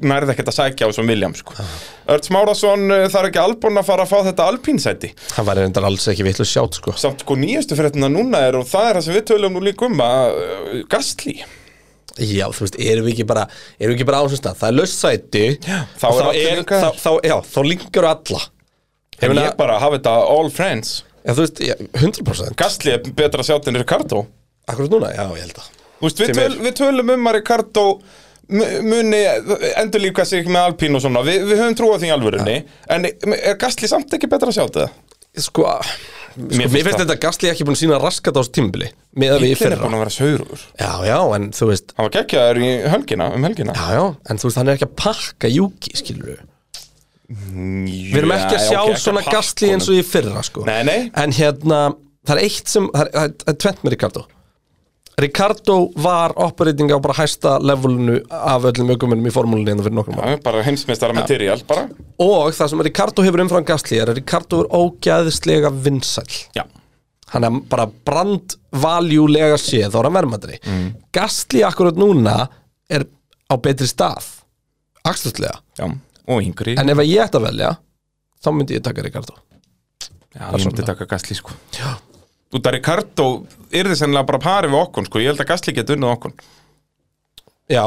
nærði 0.03 0.35
ekkert 0.35 0.51
að 0.53 0.57
sækja 0.59 0.87
á 0.87 0.91
þessum 0.91 1.13
Williams, 1.13 1.43
sko. 1.45 1.69
Örd 2.15 2.29
Smárasson, 2.29 2.87
uh, 2.89 3.05
það 3.07 3.21
er 3.21 3.29
ekki 3.31 3.43
Albon 3.43 3.81
að 3.81 3.89
fara 3.91 4.07
að 4.07 4.13
fá 4.13 4.19
þetta 4.31 4.49
Alpínsæti? 4.53 5.13
Hann 5.37 5.49
væri 5.49 5.65
reyndar 5.67 5.89
alls 5.89 6.09
ekki 6.13 6.27
vitlu 6.27 6.47
sjátt 6.49 6.81
sko. 6.81 6.97
Samt, 6.99 7.25
sko, 7.25 7.39
nýjastu 7.39 7.79
fréttina 7.79 8.11
núna 8.13 8.43
er 8.49 8.59
Og 8.59 8.67
það 8.69 8.91
er 8.91 8.99
það 9.01 9.07
sem 9.09 9.19
við 9.19 9.25
tölum 9.33 9.57
nú 9.57 9.65
líka 9.65 9.89
um 9.89 10.05
að 10.05 10.39
uh, 10.43 10.77
Gastli 10.91 11.39
Já, 12.19 12.49
þú 12.51 12.65
veist, 12.65 12.79
erum 12.83 13.07
við 13.07 13.15
ekki 13.15 13.27
bara 13.29 13.45
erum 13.79 13.93
við 13.93 13.99
ekki 14.01 14.07
bara 14.09 14.21
á 14.21 14.25
þessum 14.27 14.41
stað, 14.41 14.57
það 14.59 14.69
er 14.69 14.77
laust 14.79 14.99
sæti 14.99 15.43
já, 15.55 15.77
þá 16.01 16.07
þá, 16.09 16.89
þá, 16.99 17.37
þá, 17.47 17.61
linkur 17.63 18.09
alla. 18.09 18.41
Meina- 19.23 19.45
ég 19.47 19.59
bara 19.59 19.79
hafa 19.79 19.99
þetta 19.99 20.15
all 20.35 20.51
friends. 20.55 21.03
Já, 21.23 21.33
þú 21.35 21.45
veist, 21.45 21.63
já, 21.63 21.75
100% 22.01 22.59
Gastli 22.59 22.95
er 22.95 23.03
betra 23.15 23.43
að 23.43 23.51
sjá 23.51 23.55
þetta 23.59 23.73
en 23.73 23.81
Ricardo. 23.83 24.23
Akkurat 24.69 24.95
núna, 24.95 25.13
já, 25.15 25.25
ég 25.37 25.47
held 25.47 25.61
að. 25.63 25.69
Þú 25.99 26.07
veist, 26.07 26.23
við, 26.23 26.35
töl, 26.39 26.59
við 26.63 26.75
tölum 26.79 27.15
um 27.15 27.31
að 27.31 27.39
Ricardo 27.39 27.85
muni 28.49 29.23
endur 29.77 30.01
líka 30.03 30.25
sig 30.29 30.47
með 30.49 30.71
Alpín 30.71 30.97
og 30.97 31.03
svona, 31.05 31.21
við, 31.27 31.43
við 31.51 31.61
höfum 31.63 31.77
trúið 31.79 32.05
því 32.05 32.09
í 32.09 32.15
alvörunni. 32.15 32.57
En 32.95 33.09
er 33.11 33.59
Gastli 33.61 33.91
samt 33.91 34.15
ekki 34.17 34.31
betra 34.31 34.49
að 34.53 34.57
sjá 34.59 34.65
þetta? 34.69 34.87
Sko, 35.39 35.67
sko 35.69 36.49
mér 36.49 36.71
finnst 36.73 36.89
það. 36.89 37.03
þetta 37.05 37.17
Gasly 37.23 37.51
ekki 37.53 37.67
búin 37.69 37.77
að 37.77 37.83
sína 37.83 37.99
raskat 38.03 38.35
á 38.35 38.41
þessu 38.41 38.55
tímbili 38.57 38.89
með 39.19 39.35
að 39.35 39.43
við 39.45 39.51
í 39.51 39.53
Bíllinn 39.53 39.59
er 39.59 39.61
fyrra. 39.63 39.81
búin 39.85 39.97
að 39.99 40.03
vera 40.05 40.15
saurugur. 40.17 40.63
Já, 40.81 40.93
já, 41.07 41.19
en 41.37 41.49
þú 41.59 41.69
veist 41.71 41.93
Hann 41.95 42.09
var 42.09 42.15
geggjaður 42.17 42.61
í 42.65 42.71
helgina, 42.95 43.29
um 43.37 43.47
helgina. 43.47 43.75
Já, 43.77 43.87
já, 43.99 44.05
en 44.33 44.41
þú 44.41 44.49
veist, 44.49 44.61
hann 44.63 44.71
er 44.73 44.79
ekki 44.79 44.89
að 44.89 44.97
pakka 45.05 45.53
Juki, 45.53 45.93
skilur 46.01 46.33
við 46.33 46.47
Við 47.29 48.19
erum 48.23 48.33
ekki 48.33 48.57
að 48.57 48.65
sjá 48.65 48.81
svona 49.05 49.23
Gasly 49.29 49.69
eins 49.75 49.89
og 49.93 49.99
í 49.99 50.03
fyrra, 50.07 50.41
sko. 50.47 50.65
Nei, 50.65 50.81
nei. 50.89 50.99
En 51.13 51.35
hérna, 51.37 51.81
það 52.25 52.39
er 52.39 52.43
eitt 52.47 52.73
sem, 52.73 52.89
það 52.95 53.05
er, 53.05 53.11
það 53.13 53.27
er, 53.29 53.35
það 53.45 53.53
er 53.53 53.59
tvent 53.67 53.85
með 53.85 53.97
Ricardo 55.19 55.91
var 55.99 56.33
operating 56.39 56.93
á 56.95 56.99
bara 57.03 57.17
hæsta 57.19 57.57
levelinu 57.59 58.21
af 58.31 58.63
öllum 58.71 58.93
aukumunum 58.95 59.27
í 59.27 59.33
formúlinni 59.35 59.73
en 59.73 59.81
það 59.81 59.89
fyrir 59.89 59.97
nokkrum 59.99 60.21
árum. 60.21 60.37
Já, 60.37 60.43
bara 60.45 60.63
heimsmeistara 60.63 61.17
material, 61.17 61.65
bara. 61.67 61.89
Og 62.23 62.55
það 62.55 62.71
sem 62.71 62.85
Ricardo 62.87 63.25
hefur 63.27 63.43
umfram 63.43 63.67
Gasly 63.67 63.99
er 63.99 64.13
að 64.13 64.21
Ricardo 64.21 64.63
er 64.63 64.71
ógæðislega 64.79 65.73
vinsæl 65.75 66.39
Já, 66.55 66.63
hann 67.35 67.49
er 67.49 67.59
bara 67.73 67.89
brandvaljúlega 67.91 69.59
séð 69.59 69.99
hann 69.99 70.15
verðmættari 70.21 70.61
mm. 70.63 70.89
Gastli 71.19 71.67
akkurat 71.67 71.99
núna 71.99 72.39
er 72.87 73.09
á 73.51 73.55
betri 73.59 73.91
stað 73.91 74.37
Axtuslega 75.03 75.59
Já, 75.81 75.91
og 76.31 76.43
yngri. 76.47 76.79
En 76.79 76.95
ef 76.95 77.03
að 77.03 77.11
ég 77.11 77.27
ætti 77.27 77.43
að 77.43 77.51
velja 77.51 77.75
þá 78.39 78.55
myndi 78.55 78.79
ég 78.79 78.87
taka 78.87 79.03
Ricardo. 79.03 79.35
Já, 80.31 80.47
ég 80.55 80.69
myndi 80.69 80.87
taka 80.87 81.11
Gasly 81.11 81.35
sko. 81.35 81.59
Já 81.75 81.97
Út 82.55 82.69
af 82.69 82.73
Ricardo 82.73 83.27
er 83.69 83.91
þið 83.91 83.99
sennilega 84.01 84.29
bara 84.31 84.41
pari 84.41 84.71
við 84.73 84.81
okkur 84.81 85.09
sko. 85.09 85.21
Ég 85.21 85.33
held 85.33 85.43
að 85.45 85.51
Gasly 85.51 85.75
geti 85.77 85.97
unnið 85.97 86.13
okkur. 86.15 86.33
Já. 87.69 87.85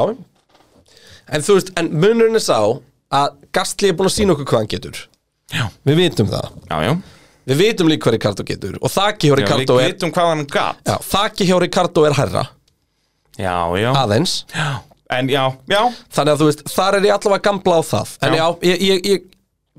En 1.32 1.42
þú 1.42 1.56
veist, 1.58 1.72
en 1.80 1.90
munurinn 1.90 2.38
er 2.38 2.44
sá 2.44 2.58
að 3.12 3.34
Gastli 3.54 3.90
er 3.90 3.98
búin 3.98 4.10
að 4.10 4.16
sína 4.16 4.36
okkur 4.36 4.48
hvað 4.52 4.62
hann 4.62 4.70
getur. 4.70 5.02
Já. 5.52 5.66
Við 5.88 5.98
vitum 6.04 6.30
það. 6.30 6.48
Já, 6.70 6.76
já. 6.86 6.92
Við 7.50 7.58
vitum 7.58 7.90
líka 7.90 8.06
hvað 8.06 8.16
Ricardo 8.16 8.46
getur. 8.46 8.78
Og 8.78 8.92
þakki 8.92 9.28
hjá 9.28 9.34
Já, 9.34 9.38
Ricardo 9.42 9.78
er 9.82 9.96
þakki 11.10 11.48
hjá 11.48 11.56
Ricardo 11.64 12.06
er 12.06 12.16
herra 12.20 12.46
Já, 13.40 13.56
já. 13.80 13.90
Aðeins. 13.96 14.42
Já. 14.54 14.70
En 15.12 15.28
já, 15.28 15.42
já. 15.68 15.80
Þannig 16.14 16.32
að 16.32 16.40
þú 16.40 16.48
veist, 16.48 16.62
þar 16.72 16.96
er 16.96 17.06
ég 17.08 17.14
allavega 17.16 17.44
gamla 17.48 17.78
á 17.80 17.82
það. 17.84 18.12
En 18.22 18.36
Já. 18.36 18.44
ég, 18.64 18.84
ég, 18.86 19.06
ég 19.10 19.28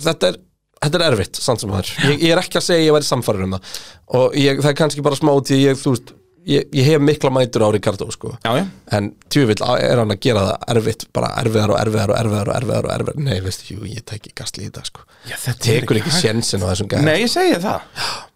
Þetta 0.04 0.32
er 0.32 0.38
Þetta 0.84 1.00
er 1.00 1.06
erfitt, 1.12 1.40
samt 1.40 1.64
sem 1.64 1.72
það 1.72 1.80
er. 1.84 1.94
Ég, 2.10 2.26
ég 2.28 2.34
er 2.36 2.42
ekki 2.44 2.60
að 2.60 2.68
segja 2.68 2.88
ég 2.90 2.98
væri 2.98 3.08
samfæður 3.08 3.46
um 3.48 3.56
það. 3.56 3.80
Og 4.20 4.36
ég, 4.40 4.60
það 4.60 4.74
er 4.74 4.78
kannski 4.82 5.06
bara 5.06 5.20
smá 5.20 5.32
til 5.48 5.62
ég, 5.64 5.80
þú 5.80 5.96
veist 5.96 6.14
Ég, 6.44 6.66
ég 6.76 6.84
hef 6.84 7.00
mikla 7.00 7.30
mætur 7.32 7.64
á 7.64 7.72
Ricardo, 7.72 8.10
sko. 8.12 8.34
Já, 8.44 8.58
já. 8.60 8.66
En 8.92 9.14
tjúvill 9.32 9.62
er 9.80 10.02
hann 10.02 10.12
að 10.12 10.20
gera 10.26 10.42
það 10.50 10.74
erfitt 10.74 11.06
Bara 11.16 11.30
erfiðar 11.40 11.72
og 11.72 11.78
erfiðar 11.80 12.12
og 12.12 12.18
erfiðar 12.20 12.50
og 12.52 12.56
erfiðar 12.58 12.88
og 12.90 12.94
erfiðar? 12.98 13.22
Nei, 13.24 13.38
veistu, 13.46 13.70
jú, 13.72 13.86
ég 13.88 14.04
teki 14.12 14.34
gastli 14.36 14.66
í 14.66 14.68
þetta, 14.68 14.84
sko. 14.90 15.06
Já, 15.30 15.38
þetta 15.40 15.64
Tekur 15.70 16.02
ekki 16.02 16.16
sjensin 16.18 16.66
á 16.66 16.68
þessum 16.68 16.90
gæð 16.92 17.06
Nei, 17.08 17.16
ég 17.22 17.32
segi 17.32 17.62
það. 17.64 17.86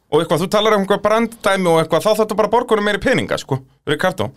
Og 0.07 0.21
eitthvað, 0.23 0.45
þú 0.45 0.49
talar 0.55 0.77
um 0.77 0.85
eitthvað 0.85 1.03
branddæmi 1.03 1.71
og 1.73 1.81
eitthvað 1.81 2.07
Þá 2.07 2.21
þáttu 2.21 2.39
bara 2.39 2.53
borgunum 2.55 2.87
meiri 2.87 3.03
peninga, 3.03 3.41
sko 3.43 3.59
Ricardo 3.91 4.29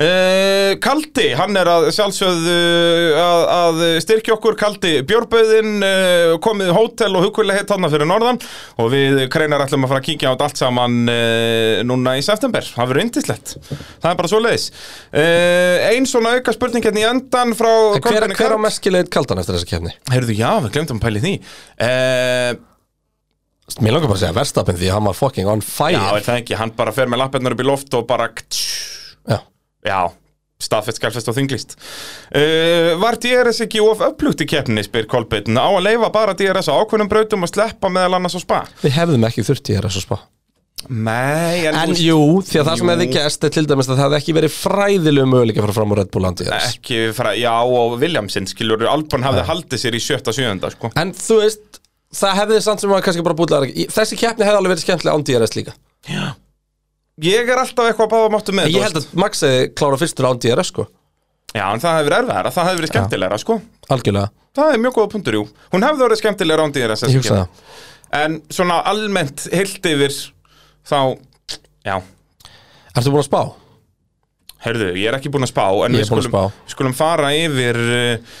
Uh, 0.00 0.78
Kaldi, 0.80 1.26
hann 1.36 1.52
er 1.60 1.68
að 1.68 1.90
sjálfsögðu 1.92 2.52
að, 3.20 3.42
að 3.52 3.80
styrkja 4.00 4.32
okkur. 4.32 4.54
Kaldi 4.56 4.92
Bjórböðin 5.04 5.74
uh, 5.84 6.36
komið 6.40 6.70
hótel 6.72 7.10
og 7.18 7.26
hugvöldlega 7.26 7.60
heitt 7.60 7.68
þarna 7.68 7.90
fyrir 7.92 8.08
norðan. 8.08 8.38
Og 8.80 8.88
við 8.94 9.20
kreinar 9.32 9.66
ætlum 9.66 9.84
að 9.84 9.92
fara 9.92 10.00
að 10.00 10.06
kíkja 10.08 10.30
á 10.30 10.32
þetta 10.32 10.46
allt 10.48 10.62
saman 10.62 10.96
uh, 11.04 11.82
núna 11.84 12.14
í 12.16 12.24
september. 12.24 12.64
Það 12.64 12.88
verður 12.94 13.04
yndislegt, 13.04 13.52
það 14.00 14.08
er 14.10 14.16
bara 14.22 14.30
svo 14.32 14.40
leiðis 14.40 14.66
Einn 15.90 16.08
svona 16.08 16.32
auka 16.38 16.54
spurning 16.56 16.84
hérna 16.86 17.02
í 17.02 17.06
endan 17.10 17.52
frá 17.58 17.68
Hver, 17.68 18.00
Kolbeini 18.06 18.36
hver 18.38 18.46
á 18.48 18.56
Karl. 18.56 18.64
meskilegir 18.64 19.10
kaldan 19.12 19.42
eftir 19.42 19.58
þessa 19.58 19.68
kefni? 19.68 19.92
Heyrðu, 20.14 20.36
já, 20.38 20.50
við 20.64 20.74
glemtum 20.78 21.00
að 21.00 21.04
pæli 21.08 21.22
því. 21.26 21.34
Uh, 21.76 22.52
Mér 23.84 23.94
langar 23.94 24.08
bara 24.10 24.16
að 24.16 24.24
segja 24.24 24.34
verstapin 24.40 24.80
því 24.80 24.88
að 24.88 24.96
hann 24.96 25.10
var 25.10 25.18
fucking 25.20 25.50
on 25.52 25.60
fire. 25.62 25.94
Já, 25.94 26.16
er 26.16 26.24
það 26.26 26.40
ekki, 26.40 26.56
hann 26.58 26.72
bara 26.78 26.94
fer 26.96 27.12
með 27.12 27.20
lappirnar 27.22 27.54
upp 27.54 27.62
í 27.62 27.68
loft 27.68 28.00
og 28.00 28.08
bara 28.08 28.30
Já. 28.32 28.99
Já, 29.86 30.00
staðfett 30.60 30.98
skælfest 31.00 31.30
og 31.32 31.36
þinglist 31.38 31.76
uh, 31.76 32.96
Var 33.00 33.16
DRS 33.22 33.62
ekki 33.64 33.80
of 33.84 34.02
upplugt 34.04 34.44
í 34.44 34.48
keppni, 34.50 34.84
spyr 34.84 35.08
Kolbeinn. 35.08 35.56
Á 35.56 35.68
að 35.70 35.86
leifa 35.86 36.10
bara 36.12 36.36
DRS 36.36 36.68
á 36.68 36.76
ákveðnum 36.76 37.08
brautum 37.12 37.46
og 37.46 37.52
sleppa 37.52 37.92
meðal 37.92 38.18
annars 38.18 38.36
á 38.36 38.40
spa? 38.42 38.60
Við 38.84 38.98
hefðum 38.98 39.26
ekki 39.30 39.46
þurft 39.46 39.72
að 39.78 39.90
svo 39.94 40.04
spá 40.04 40.18
Nei, 40.88 41.66
en, 41.68 41.76
En 41.76 41.90
jú, 41.92 42.40
því 42.46 42.60
að 42.62 42.68
það 42.70 42.78
sem 42.80 42.90
hefði 42.90 43.06
gæst 43.12 43.42
er 43.44 43.52
til 43.52 43.64
dæmis 43.68 43.88
að 43.90 43.98
það 43.98 44.04
hefði 44.06 44.18
ekki 44.20 44.34
verið 44.38 44.54
fræðilegu 44.54 45.28
möguleika 45.28 45.64
frá 45.66 45.72
fram 45.76 45.92
úr 45.92 46.00
Red 46.00 46.12
Bull 46.14 46.24
landi 46.24 46.46
Ekki 46.56 47.00
fra, 47.16 47.34
já, 47.36 47.52
og 47.60 47.98
Williamson, 48.00 48.48
skilur 48.48 48.86
Albon 48.88 49.26
hafði 49.26 49.44
haldið 49.50 49.82
sér 49.82 49.98
í 49.98 50.00
sjötta 50.00 50.32
sjöunda, 50.32 50.72
sko. 50.72 50.88
En 51.00 51.12
þú 51.16 51.42
veist, 51.42 51.82
það 52.16 52.40
hefði 52.40 52.62
samt 52.64 52.84
sem 52.84 52.94
að 52.96 53.04
kannski 53.06 53.26
bara 53.26 53.36
búið 53.42 53.56
að 53.58 53.68
Þessi 53.92 54.20
keppni 54.22 54.48
hefði 54.48 54.62
alveg 54.62 54.74
verið 54.74 54.86
skemmtilega 54.86 55.20
án 55.20 55.26
DRS 55.28 55.58
líka 55.58 55.76
Ég 57.26 57.50
er 57.52 57.60
alltaf 57.60 57.88
eitthvað 57.90 58.06
að 58.06 58.12
báða 58.14 58.32
máttu 58.32 58.54
með 58.56 58.70
ég 58.72 58.84
held 58.86 58.98
að 59.00 59.08
Max 59.20 59.42
hefði 59.44 59.64
klára 59.76 59.98
fyrstur 60.00 60.28
án 60.30 60.40
DRS 60.40 60.70
sko. 60.72 60.86
Já, 61.50 61.64
en 61.74 61.82
það 61.82 61.96
hefði 61.98 62.06
verið 62.10 62.20
erfæra, 62.22 62.52
það 62.54 62.68
hefði 62.68 62.80
verið 62.80 62.92
skemmtilegra, 62.92 63.38
sko. 63.42 63.56
Algjörlega, 63.90 64.30
Það 64.56 64.72
er 64.74 64.80
mjög 64.82 64.94
góða 64.96 65.10
punktur, 65.14 65.36
jú. 65.36 65.42
Hún 65.74 65.84
hefði 65.86 66.04
verið 66.06 66.20
skemmtilegra 66.20 66.66
án 66.66 66.74
DRS 66.74 67.02
ég 67.06 67.16
hugsa 67.18 67.36
það. 67.40 67.64
En 68.20 68.36
svona 68.50 68.78
almennt 68.90 69.44
heilt 69.54 69.86
yfir 69.86 70.14
Þá, 70.90 70.96
já. 71.86 71.96
Ertu 72.96 73.12
búin 73.12 73.20
að 73.22 73.28
spá? 73.28 73.42
Herðu, 74.64 74.88
ég 74.98 75.08
er 75.10 75.16
ekki 75.18 75.30
búinn 75.32 75.46
að 75.46 75.52
spá 75.52 75.64
En 75.86 75.94
Ég 75.94 76.02
er 76.02 76.08
við 76.08 76.10
búinn 76.10 76.22
að 76.22 76.26
skulum, 76.26 76.32
spá. 76.32 76.64
við 76.66 76.74
skulum 76.74 76.96
fara 76.98 77.30
yfir 77.36 77.78
uh, 77.84 78.38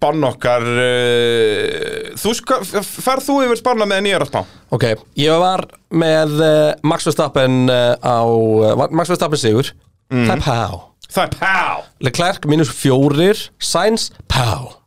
Spann 0.00 0.24
okkar 0.24 0.64
uh, 0.64 2.12
Þú 2.16 2.32
ferð 2.80 3.26
þú 3.26 3.34
yfir 3.44 3.58
spanna 3.60 3.84
með 3.84 4.06
nýjar 4.06 4.24
að 4.24 4.30
spá 4.30 4.40
Ok, 4.72 4.86
ég 5.20 5.42
var 5.42 5.66
með 5.92 6.36
uh, 6.40 6.52
Max 6.88 7.04
Verstappen 7.04 7.66
uh, 7.68 8.00
á 8.00 8.24
Max 8.88 9.12
Verstappen 9.12 9.40
sigur. 9.42 9.68
Mhm. 10.08 10.24
Það 10.24 10.36
er 10.38 10.44
pá 10.46 10.62
Það 11.10 11.22
er 11.26 11.36
pá 11.36 11.60
Leclerc 12.00 12.48
mínus 12.48 12.72
fjórir. 12.72 13.44
Sainz 13.60 14.08
pá 14.30 14.80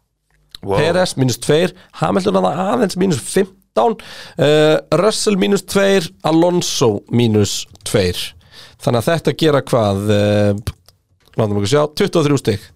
wow. 0.63 0.79
Peres 0.79 1.13
mínus 1.19 1.37
2, 1.43 1.73
Hamilton 2.01 2.39
að 2.41 2.49
aðeins 2.65 2.97
mínus 2.97 3.21
15 3.21 3.93
uh, 3.93 4.77
Russell 5.03 5.37
mínus 5.37 5.65
2, 5.69 6.09
Alonso 6.25 6.95
mínus 7.13 7.67
2 7.85 8.33
þannig 8.83 8.99
að 8.99 9.09
þetta 9.11 9.37
gera 9.39 9.61
hvað 9.63 10.09
uh, 10.11 10.71
látum 11.37 11.59
við 11.61 11.75
sjá, 11.75 11.83
23 12.01 12.41
stig 12.41 12.69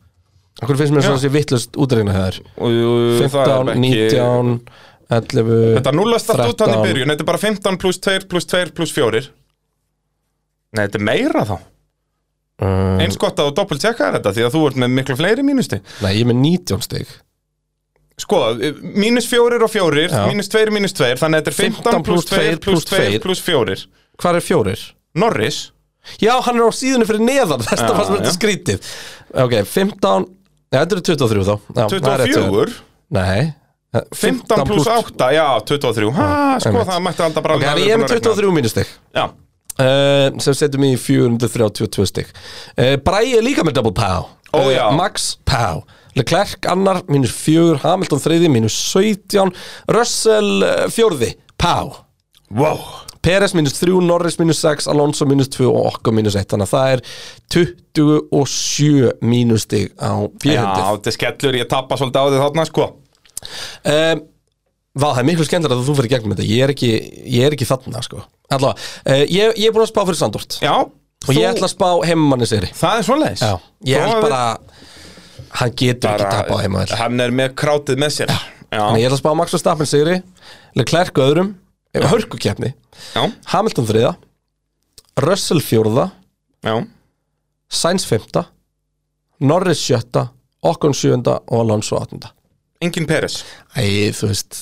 Akkur 0.57 0.77
finnst 0.79 0.93
mér 0.95 1.05
svona 1.05 1.21
sé 1.21 1.29
vittlust 1.29 1.77
útreina 1.77 2.13
hér 2.15 2.39
Og, 2.57 2.71
uh, 2.73 3.19
það 3.21 3.29
15, 3.29 3.69
er 3.69 3.73
ekki- 3.75 3.81
19, 3.83 4.53
11 5.17 5.75
Þetta 5.77 5.93
nullast 5.95 6.31
allt 6.33 6.45
út 6.49 6.63
hann 6.65 6.73
í 6.73 6.77
13. 6.79 6.87
byrjun. 6.89 7.11
Þetta 7.13 7.25
er 7.25 7.29
bara 7.29 7.41
15 7.43 7.77
pluss 7.83 7.99
2 8.03 8.25
pluss 8.31 8.49
2 8.49 8.73
pluss 8.77 8.95
4 8.95 9.21
Nei, 10.77 10.81
þetta 10.87 10.99
er 10.99 11.05
meira 11.07 11.45
þá. 11.47 11.55
Uh, 12.57 12.97
Eins 13.05 13.19
gott 13.21 13.37
að 13.37 13.51
þú 13.51 13.55
doppelt 13.59 13.83
tjekka 13.83 14.09
þetta 14.17 14.31
Því 14.33 14.43
að 14.47 14.55
þú 14.55 14.61
ert 14.67 14.79
með 14.81 14.93
miklu 14.97 15.15
fleiri 15.19 15.43
mínusti 15.45 15.77
Nei, 16.01 16.11
ég 16.17 16.23
er 16.25 16.29
með 16.31 16.39
19 16.41 16.81
stig. 16.87 17.07
Sko, 18.17 18.39
mínus 18.97 19.27
4 19.29 19.61
og 19.61 19.69
4 19.69 20.07
Já. 20.09 20.23
Mínus 20.25 20.49
2, 20.49 20.63
mínus 20.73 20.95
2 20.97 21.11
Þannig 21.21 21.37
að 21.37 21.45
þetta 21.45 21.53
er 21.53 21.59
15 21.61 22.07
pluss 22.07 22.25
2 22.31 22.57
pluss 22.65 22.89
2 22.89 23.21
pluss 23.21 23.43
4 23.45 23.77
Hvað 24.17 24.39
er 24.39 24.45
fjórir? 24.47 24.85
Norris. 25.17 25.59
Já, 26.21 26.33
hann 26.41 26.57
er 26.57 26.65
á 26.65 26.71
síðunni 26.73 27.05
fyrir 27.05 27.23
neðan. 27.25 27.61
Þetta 27.67 27.93
fannst 27.93 28.11
mér 28.13 28.21
þetta 28.21 28.33
skrítið. 28.37 28.89
Ok, 29.43 29.55
15 29.67 30.25
Já, 30.25 30.36
þetta 30.75 30.97
eru 30.97 31.05
23 31.07 31.47
þá. 31.47 31.55
Já, 31.55 31.83
það 31.87 32.11
er 32.11 32.21
rétt 32.23 32.33
hjá 32.33 32.43
þér. 32.43 32.75
24 32.75 32.77
Nei. 33.17 33.41
15 34.11 34.63
pluss 34.67 34.87
8, 34.91 35.29
já, 35.33 35.45
23 35.63 36.11
Ha, 36.13 36.29
sko, 36.61 36.81
það 36.85 37.03
mætti 37.05 37.23
alltaf 37.25 37.45
bara 37.45 37.55
Ok, 37.57 37.63
þannig 37.63 37.87
ég 37.87 37.95
er 37.95 38.01
með 38.01 38.11
23 38.17 38.51
mínustig. 38.53 38.89
Já, 39.15 39.23
uh, 39.31 40.25
sem 40.43 40.57
setjum 40.59 40.85
í 40.89 40.91
432 41.01 42.09
stig. 42.11 42.33
Uh, 42.75 42.97
Bræði 43.03 43.37
er 43.39 43.47
líka 43.47 43.65
með 43.65 43.79
double 43.79 43.95
pow. 43.97 44.27
Ó, 44.51 44.59
já. 44.73 44.85
Max 44.95 45.33
pow. 45.47 45.85
Leclerc 46.17 46.65
annar 46.71 47.03
mínus 47.11 47.33
4 47.37 47.79
Hamilton 47.85 48.21
þriði 48.23 48.51
mínus 48.51 48.77
17 48.91 49.53
Russell 49.93 50.65
uh, 50.65 50.87
fjórði 50.93 51.35
pow. 51.61 51.93
Wow 52.51 53.06
Peres 53.27 53.55
mínus 53.57 53.75
3, 53.75 53.97
Norris 54.07 54.37
mínus 54.39 54.61
6 54.63 54.87
Alonso 54.93 55.27
mínus 55.27 55.51
2 55.51 55.67
og 55.67 55.89
okkur 55.91 56.15
mínus 56.15 56.37
1 56.39 56.47
þannig 56.53 56.69
að 56.69 56.73
það 56.73 56.93
er 56.95 57.03
27 57.57 59.11
mínustig 59.27 59.91
á 59.99 60.15
Já, 60.47 60.63
400 60.63 60.87
þetta 60.95 61.11
er 61.11 61.17
skellur, 61.17 61.59
ég 61.59 61.69
tappa 61.71 61.99
svolítið 61.99 62.23
á 62.23 62.25
því 62.31 62.41
þarna, 62.45 62.67
sko. 62.71 62.89
Um, 63.83 64.25
Vá, 64.97 65.11
það 65.11 65.19
er 65.21 65.25
miklu 65.27 65.45
skemmtir 65.45 65.73
að 65.75 65.83
þú 65.85 65.93
fyrir 65.99 66.09
gegnum 66.15 66.31
þetta. 66.33 66.45
Ég 66.49 66.63
er 66.65 66.71
ekki, 66.73 66.87
ég 67.29 67.43
er 67.45 67.53
ekki 67.53 67.67
þarna 67.69 67.99
sko. 68.01 68.23
Allavega, 68.47 68.87
uh, 69.03 69.23
ég, 69.27 69.57
ég 69.59 69.67
er 69.67 69.75
búin 69.75 69.83
að 69.83 69.91
spá 69.91 69.99
fyrir 70.07 70.17
Sandort 70.21 70.57
Já, 70.63 70.73
og 70.87 71.31
ég 71.35 71.49
ætla 71.49 71.67
að 71.67 71.73
spá 71.73 71.87
heimamanni 72.07 72.47
sigri 72.47 72.69
Það 72.77 73.01
er 73.01 73.41
Já, 73.41 73.51
ég 73.91 74.05
held 74.05 74.23
bara 74.23 74.41
hann 75.57 75.73
getur 75.75 76.13
ekki 76.13 76.23
bara, 76.23 76.31
tapa 76.31 76.55
á 76.55 76.63
heimaðil 76.63 76.99
Hann 77.01 77.23
er 77.23 77.33
með 77.35 77.55
krátið 77.59 77.99
með 77.99 78.13
sér. 78.15 78.31
Já, 78.31 78.79
Þannig 78.79 79.03
ég 79.03 79.09
ætla 79.09 79.17
að 79.17 79.23
spá 79.23 79.29
Max 79.35 79.55
Verstappen 79.57 79.89
sigri 79.89 80.15
Leclerc 80.79 81.19
öðrum, 81.23 81.51
hörkukefni 81.95 82.73
já, 83.15 83.21
Hamilton 83.53 83.87
þriða 83.89 84.15
Russell 85.17 85.61
fjórða. 85.65 86.11
Já. 86.61 86.75
Sainz 87.73 88.05
fymta 88.05 88.45
Norris 89.39 89.81
sjötta. 89.81 90.27
Okkon 90.65 90.93
sjönda 90.97 91.37
og 91.47 91.61
Alonso 91.61 91.99
áttunda. 91.99 92.31
Engin 92.81 93.05
Peres. 93.09 93.43
Æ, 93.77 94.09
þú 94.17 94.31
veist 94.31 94.57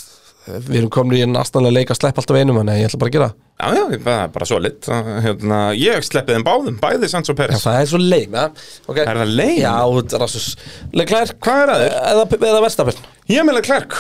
Við 0.46 0.76
erum 0.78 0.92
komin 0.94 1.18
í 1.18 1.22
en 1.26 1.34
aðstæðanlega 1.40 1.74
leik 1.74 1.92
að 1.92 1.98
sleppa 1.98 2.22
alltaf 2.22 2.38
einum 2.38 2.60
að 2.62 2.68
ég 2.78 2.86
ætla 2.86 3.00
bara 3.02 3.10
að 3.10 3.16
gera 3.16 3.28
það. 3.32 3.38
Já, 3.56 3.68
já, 3.80 4.00
það 4.04 4.20
er 4.20 4.34
bara 4.36 4.48
svo 4.50 4.58
lit. 4.62 4.90
Hérna, 5.26 5.60
Ég 5.80 6.06
sleppið 6.06 6.38
þeim 6.38 6.46
báðum, 6.46 6.78
bæði 6.84 7.10
Sands 7.10 7.32
og 7.32 7.38
Já, 7.38 7.40
Peres 7.40 7.64
það 7.66 7.78
er 7.80 7.90
svo 7.90 8.02
leim 8.04 8.36
ja? 8.38 8.44
okay. 8.86 9.08
Er 9.08 9.22
það 9.24 9.32
leim? 9.40 9.56
Já, 9.64 9.74
rassus 10.22 10.48
Leclerc 10.94 11.40
Hvað 11.42 11.62
er 11.64 11.74
að 11.74 11.82
þér? 11.82 11.96
Eða, 12.12 12.26
eða 12.52 12.62
Verstappen? 12.68 13.08
Ég 13.32 13.48
meðlega 13.48 13.70
klærk 13.72 13.98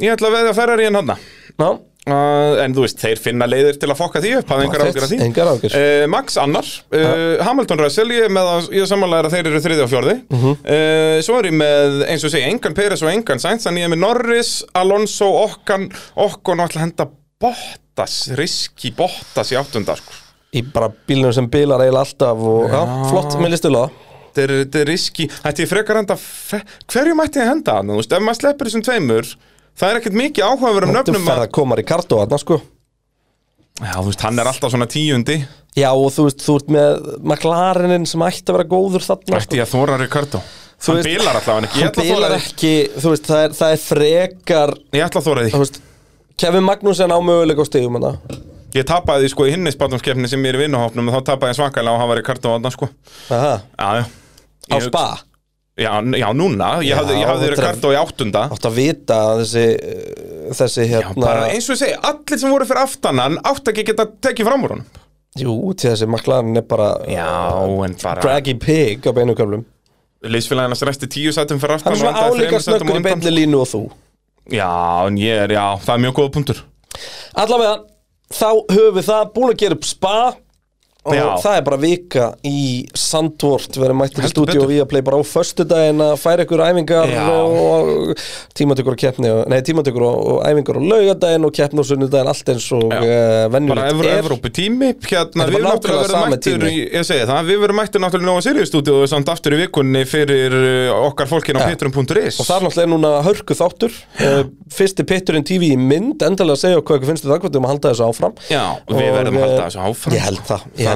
Ég 0.00 0.14
ætla 0.14 0.30
að 0.30 0.36
veðja 0.38 0.54
Ferrari 0.56 0.88
en 0.88 1.00
hana 1.02 1.18
Já, 1.18 1.68
uh, 2.10 2.62
En 2.64 2.74
þú 2.76 2.84
veist, 2.84 2.98
þeir 3.00 3.20
finna 3.22 3.46
leiðir 3.48 3.78
til 3.80 3.88
að 3.92 3.98
fokka 4.00 4.20
því 4.24 4.32
upp 4.40 4.52
Hafði 4.54 4.66
engar 4.68 4.84
ágjör 4.84 5.06
að 5.06 5.12
því. 5.14 5.18
uh, 5.80 6.06
Max 6.14 6.36
annar 6.42 6.68
uh, 6.94 7.44
Hamilton 7.46 7.82
Russell, 7.84 8.08
ég 8.14 8.26
er 8.28 8.34
með 8.34 8.50
að 8.54 8.68
Ég 8.76 8.84
er 8.86 8.90
samanlega 8.90 9.28
að 9.30 9.36
þeir 9.38 9.50
eru 9.52 9.62
þriði 9.66 9.84
og 9.86 9.92
fjórði. 9.94 10.16
Mhm. 10.34 10.54
uh, 10.64 11.16
Svo 11.26 11.38
er 11.40 11.48
ég 11.50 11.56
með, 11.60 12.00
eins 12.12 12.26
og 12.28 12.34
segja, 12.34 12.50
engan 12.52 12.76
Peres 12.76 13.04
og 13.06 13.12
engan 13.14 13.42
Sainz 13.42 13.66
Þannig 13.68 13.84
ég 13.86 13.90
er 13.90 13.94
með 13.96 14.02
Norris, 14.04 14.52
Alonso, 14.76 15.30
Okkan 15.46 15.88
Okkon 16.28 16.60
og 16.64 16.68
að 16.74 16.84
henda 16.86 17.08
Bottas 17.44 18.18
riski 18.38 18.92
Bottas 18.96 19.50
í 19.52 19.58
áttunda 19.60 19.96
sko. 19.98 20.20
Í 20.54 20.62
bara 20.70 20.86
bílnum 21.08 21.32
sem 21.34 21.48
bílar 21.50 21.82
eiginlega 21.82 22.04
alltaf 22.06 22.42
og 22.46 22.68
já, 22.70 22.80
flott, 23.10 23.34
mér 23.42 23.50
listu 23.56 23.72
það. 23.74 23.96
Þetta 24.34 24.44
er, 24.44 24.52
er 24.80 24.86
riski, 24.90 25.26
þetta 25.30 25.62
er 25.64 25.68
frekar 25.70 25.98
enda 26.00 26.14
fe- 26.18 26.62
hverju 26.90 27.14
mætti 27.18 27.38
ég 27.42 27.50
henda 27.50 27.76
ef 27.82 28.22
maður 28.22 28.38
sleppur 28.38 28.70
þessum 28.70 28.82
tveimur 28.86 29.28
það 29.78 29.90
er 29.90 30.00
ekkert 30.00 30.18
mikið 30.20 30.46
áhugaverðum 30.48 30.92
Þú 30.92 30.96
nöfnum 31.00 31.28
ferð 31.28 31.44
að 31.46 31.52
koma 31.58 31.78
kartu 31.84 32.20
þarna 32.20 32.40
sko. 32.42 32.60
Já, 33.82 33.94
þú 33.98 34.06
veist, 34.06 34.22
hann 34.22 34.38
er 34.38 34.46
alltaf 34.46 34.70
svona 34.70 34.86
tíundi. 34.86 35.36
Já 35.74 35.88
og 35.90 36.12
þú 36.14 36.28
veist, 36.28 36.44
þú 36.46 36.54
ert 36.60 36.68
með 36.70 37.08
McLarenin 37.26 38.04
sem 38.06 38.22
ætti 38.22 38.46
að 38.52 38.58
vera 38.60 38.68
góður 38.70 39.02
þarna 39.02 39.40
Ætti 39.40 39.58
ég 39.58 39.64
að 39.66 39.72
þóra 39.74 39.96
Ricardo. 39.98 40.40
Þú 40.78 40.92
Hann 40.92 40.98
veist, 41.00 41.08
bilar 41.08 41.38
alltaf 41.40 41.54
hann 41.56 41.66
ekki, 41.66 41.80
Hann 41.80 41.90
að 41.90 42.34
því 42.34 42.38
ekki, 42.38 42.72
þú 43.02 43.12
veist, 43.14 43.26
það 43.30 43.42
er, 43.48 43.52
það 43.58 43.74
er 43.74 43.82
frekar 43.82 44.72
Ég 44.94 45.04
ætla 45.08 45.20
að 45.22 45.26
þóra 45.28 45.44
því 45.44 45.52
Þú 45.54 45.60
veist, 45.64 45.78
Kevin 46.44 46.66
Magnussen 46.66 47.14
á 47.14 47.18
möguleika 47.24 47.64
á 47.64 47.70
stigum 47.70 47.98
hana 47.98 48.12
Ég 48.74 48.86
tapaði 48.90 49.30
sko 49.30 49.46
í 49.48 49.52
hinnisbátumskeppni 49.54 50.28
sem 50.30 50.42
ég 50.44 50.50
er 50.54 50.58
í 50.58 50.62
vinnuhófnum 50.64 51.10
og 51.10 51.14
þá 51.18 51.28
tapaði 51.30 51.54
ég 51.54 51.58
svakalega 51.60 51.94
og 51.94 52.00
hann 52.02 52.10
var 52.10 52.18
Ricardo 52.18 52.54
þarna 52.56 52.72
sko. 52.74 52.88
Aha, 53.30 53.52
Já, 53.78 53.88
já. 54.00 54.04
Á 54.70 54.76
Ég- 54.78 54.86
spa 54.88 55.04
Já, 55.74 55.90
já 56.14 56.28
núna, 56.30 56.68
ég 56.86 56.92
Já, 56.92 57.00
hafði, 57.00 57.14
hafði 57.26 57.46
Ricardo 57.50 57.90
í 57.90 57.96
áttunda. 57.98 58.44
Átt 58.54 58.66
að 58.68 58.76
vita 58.76 59.16
þessi, 59.40 59.64
þessi 60.54 60.84
Já, 60.84 60.90
hérna 60.92 61.24
bara 61.24 61.48
eins 61.50 61.66
og 61.66 61.74
ég 61.74 61.80
segi, 61.80 61.96
allir 62.10 62.40
sem 62.44 62.52
voru 62.54 62.68
fyrir 62.68 62.82
aftanan 62.84 63.40
átt 63.42 63.70
ekki 63.72 63.86
geta 63.88 64.06
tekið 64.22 64.46
fram 64.46 64.66
úr 64.68 64.74
honum. 64.76 65.00
Jú, 65.40 65.56
til 65.74 65.90
þessi 65.90 66.06
McLaren 66.06 66.60
er 66.60 66.66
bara 66.70 66.92
Já, 67.10 67.26
en 67.88 67.96
bara 68.04 68.22
Draggy 68.22 68.54
pig 68.62 69.02
á 69.02 69.10
beinu 69.16 69.34
köflum. 69.34 69.64
Leysfélagina 70.22 70.78
resti 70.86 71.10
tíu 71.10 71.34
sætum 71.34 71.58
fyrir 71.58 71.74
aftan 71.80 71.90
Hann 71.90 71.98
er 71.98 72.04
svona 72.04 72.30
álíka 72.30 72.62
snöggur 72.62 73.00
í 73.00 73.04
beinni 73.08 73.34
línu 73.34 73.64
og 73.64 73.68
þú. 73.72 73.82
Já, 74.54 74.70
en 75.08 75.18
ég 75.18 75.42
er, 75.48 75.56
já, 75.58 75.64
það 75.82 75.96
er 75.96 76.04
mjög 76.06 76.16
góða 76.20 76.34
punktur. 76.38 76.62
Allavega, 77.34 77.74
þá 78.30 78.48
höfum 78.70 78.94
við 79.00 79.10
það 79.10 79.28
búin 79.34 79.50
að 79.50 79.60
gera 79.64 79.78
upp 79.80 79.90
spa 79.90 80.16
og 81.04 81.12
Já. 81.16 81.24
það 81.42 81.56
er 81.58 81.64
bara 81.66 81.76
vika 81.82 82.26
í 82.48 82.60
Sandvort. 82.96 83.76
Verið 83.76 83.96
mættir 83.98 84.24
í 84.24 84.30
stúdíu 84.30 84.62
og 84.64 84.70
við 84.70 84.80
að 84.84 84.88
play 84.92 85.02
bara 85.04 85.18
á 85.20 85.22
föstudaginn 85.28 86.00
að 86.00 86.14
færa 86.22 86.46
ykkur 86.46 86.62
æfingar 86.64 87.10
Já. 87.12 87.24
og 87.28 88.14
tímatökur 88.56 88.94
og 88.96 89.00
keppni 89.02 89.32
nei, 89.52 89.58
tímatökur 89.66 90.06
og, 90.08 90.16
og 90.34 90.38
æfingar 90.48 90.78
og 90.80 90.86
laugadaginn 90.88 91.44
og 91.48 91.52
keppni 91.58 91.82
og 91.82 91.88
sunnudaginn 91.90 92.30
allt 92.32 92.52
eins 92.54 92.68
og 92.72 92.86
uh, 92.88 92.94
Bara 93.04 93.50
venjulegt 93.52 93.90
Evro, 93.92 94.08
er. 94.08 94.22
Evrópu 94.22 94.52
tími 94.56 94.90
Hérna, 95.04 95.44
Þetta 95.44 95.44
er 95.44 95.52
við 95.52 95.58
bara 95.60 95.74
náttúrulega 95.74 96.06
verðum 96.08 96.32
mættir 96.34 96.58
tími. 96.58 96.72
í- 96.72 96.88
Ég 96.94 97.06
segi 97.10 97.28
það, 97.28 97.50
við 97.52 97.60
verðum 97.66 97.80
mættir 97.82 98.04
náttúrulega 98.04 98.30
Nóa 98.32 98.44
Sirius 98.48 98.72
stúdíu 98.72 98.96
og 99.04 99.08
samt 99.12 99.28
aftur 99.34 99.56
í 99.58 99.60
vikunni 99.60 100.04
fyrir 100.08 100.56
uh, 100.56 101.04
okkar 101.10 101.28
fólkin 101.30 101.60
á 101.60 101.68
pitturum.is 101.68 102.40
Og 102.40 102.48
það 102.48 102.56
er 102.56 102.66
náttúrulega 102.68 102.92
núna 102.94 103.12
hörku 103.28 103.56
þáttur. 103.58 103.92
Uh, 104.20 104.42
Fyrsti 104.74 105.04
pitturinn 105.06 105.44
TV 105.46 105.72
í 105.74 105.78
mynd 105.78 106.24
Endalega 106.24 106.56
segja 106.64 106.80
ykkur 106.80 107.04
finnst 107.04 107.26
þið 107.26 107.34
það 107.34 107.42
Hvað 107.44 107.58
um 107.60 107.66
að 107.68 107.72
halda 107.74 107.92
þessu 107.92 108.06
áfram. 108.08 108.34
Já, 108.48 108.62
við 108.88 109.10
verðum 109.18 109.38
halda 109.42 109.58
eh, 109.58 109.64
þessu 109.68 109.82
áfram 109.84 110.14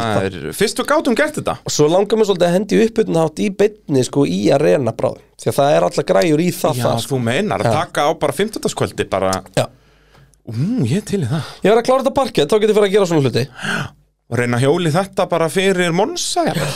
það, 0.02 0.26
er, 0.28 0.52
Fyrst 0.58 0.80
við 0.82 0.88
gátum 0.92 1.16
gert 1.18 1.38
þetta 1.38 1.54
Og 1.62 1.74
svo 1.74 1.88
langar 1.92 2.20
mér 2.20 2.28
svolítið 2.28 2.48
að 2.48 2.54
hendi 2.56 2.80
uppbytun 2.84 3.18
hátt 3.20 3.42
í 3.42 3.48
beinni 3.62 4.04
sko 4.06 4.24
í 4.28 4.38
arena 4.54 4.94
bráðum 4.96 5.24
Því 5.38 5.50
að 5.52 5.58
það 5.58 5.74
er 5.76 5.86
alltaf 5.88 6.08
græjur 6.08 6.42
í 6.42 6.48
það 6.56 6.80
Já, 6.80 6.84
það 6.86 7.02
sko. 7.04 7.12
þú 7.14 7.20
meinar, 7.28 7.64
að 7.64 7.68
Já. 7.68 7.78
taka 7.82 8.06
á 8.06 8.10
bara 8.18 8.36
15. 8.40 9.08
bara 9.12 9.32
Já. 9.58 9.64
Ú, 10.48 10.54
ég 10.88 11.06
til 11.08 11.22
í 11.22 11.28
það 11.30 11.52
Ég 11.62 11.70
verð 11.70 11.82
að 11.82 11.88
klára 11.90 12.02
þetta 12.04 12.16
parkett, 12.18 12.50
þá 12.50 12.56
getur 12.58 12.72
ég 12.72 12.78
fyrir 12.78 12.88
að 12.88 12.96
gera 12.96 13.10
svona 13.12 13.26
hluti 13.26 13.46
Og 14.28 14.40
reyna 14.42 14.60
hjóli 14.60 14.92
þetta 14.92 15.24
bara 15.30 15.48
fyrir 15.52 15.94
Monsa 15.96 16.44
jafnvel. 16.50 16.72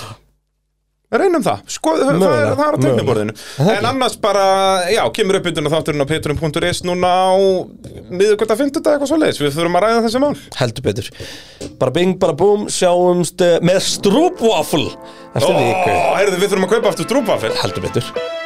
Reynum 1.12 1.42
það, 1.44 1.62
sko, 1.68 1.92
það, 2.00 2.22
er, 2.24 2.52
það 2.56 2.62
er 2.64 2.76
á 2.76 2.78
tekniborðinu 2.82 3.34
það 3.36 3.70
En 3.74 3.88
annars 3.90 4.14
bara, 4.22 4.44
já, 4.88 5.02
kemur 5.16 5.38
upp 5.38 5.48
yndurinn 5.50 5.72
þátturinn 5.74 6.04
á 6.04 6.08
petrum.is 6.08 6.82
núna 6.88 7.10
á 7.12 7.36
miðugvölda 8.08 8.56
50 8.62 8.80
eitthvað 8.80 9.10
svo 9.10 9.18
leiðis 9.20 9.42
Við 9.42 9.56
þurfum 9.58 9.78
að 9.78 9.84
ræða 9.86 10.04
þessi 10.06 10.22
mál. 10.22 10.32
Heldur 10.58 10.86
betur. 10.86 11.10
Bara 11.80 11.94
bing, 11.94 12.16
bara 12.22 12.36
búm, 12.38 12.68
sjáumst 12.72 13.44
eh, 13.44 13.58
með 13.64 13.82
Ó, 15.36 16.16
heyrðu, 16.16 16.38
við 16.40 16.48
þurfum 16.54 16.68
að 16.68 16.76
kaupa 16.76 16.94
aftur 16.94 17.10
strúpafel 17.10 17.52
Heldur 17.60 17.86
betur 17.90 18.40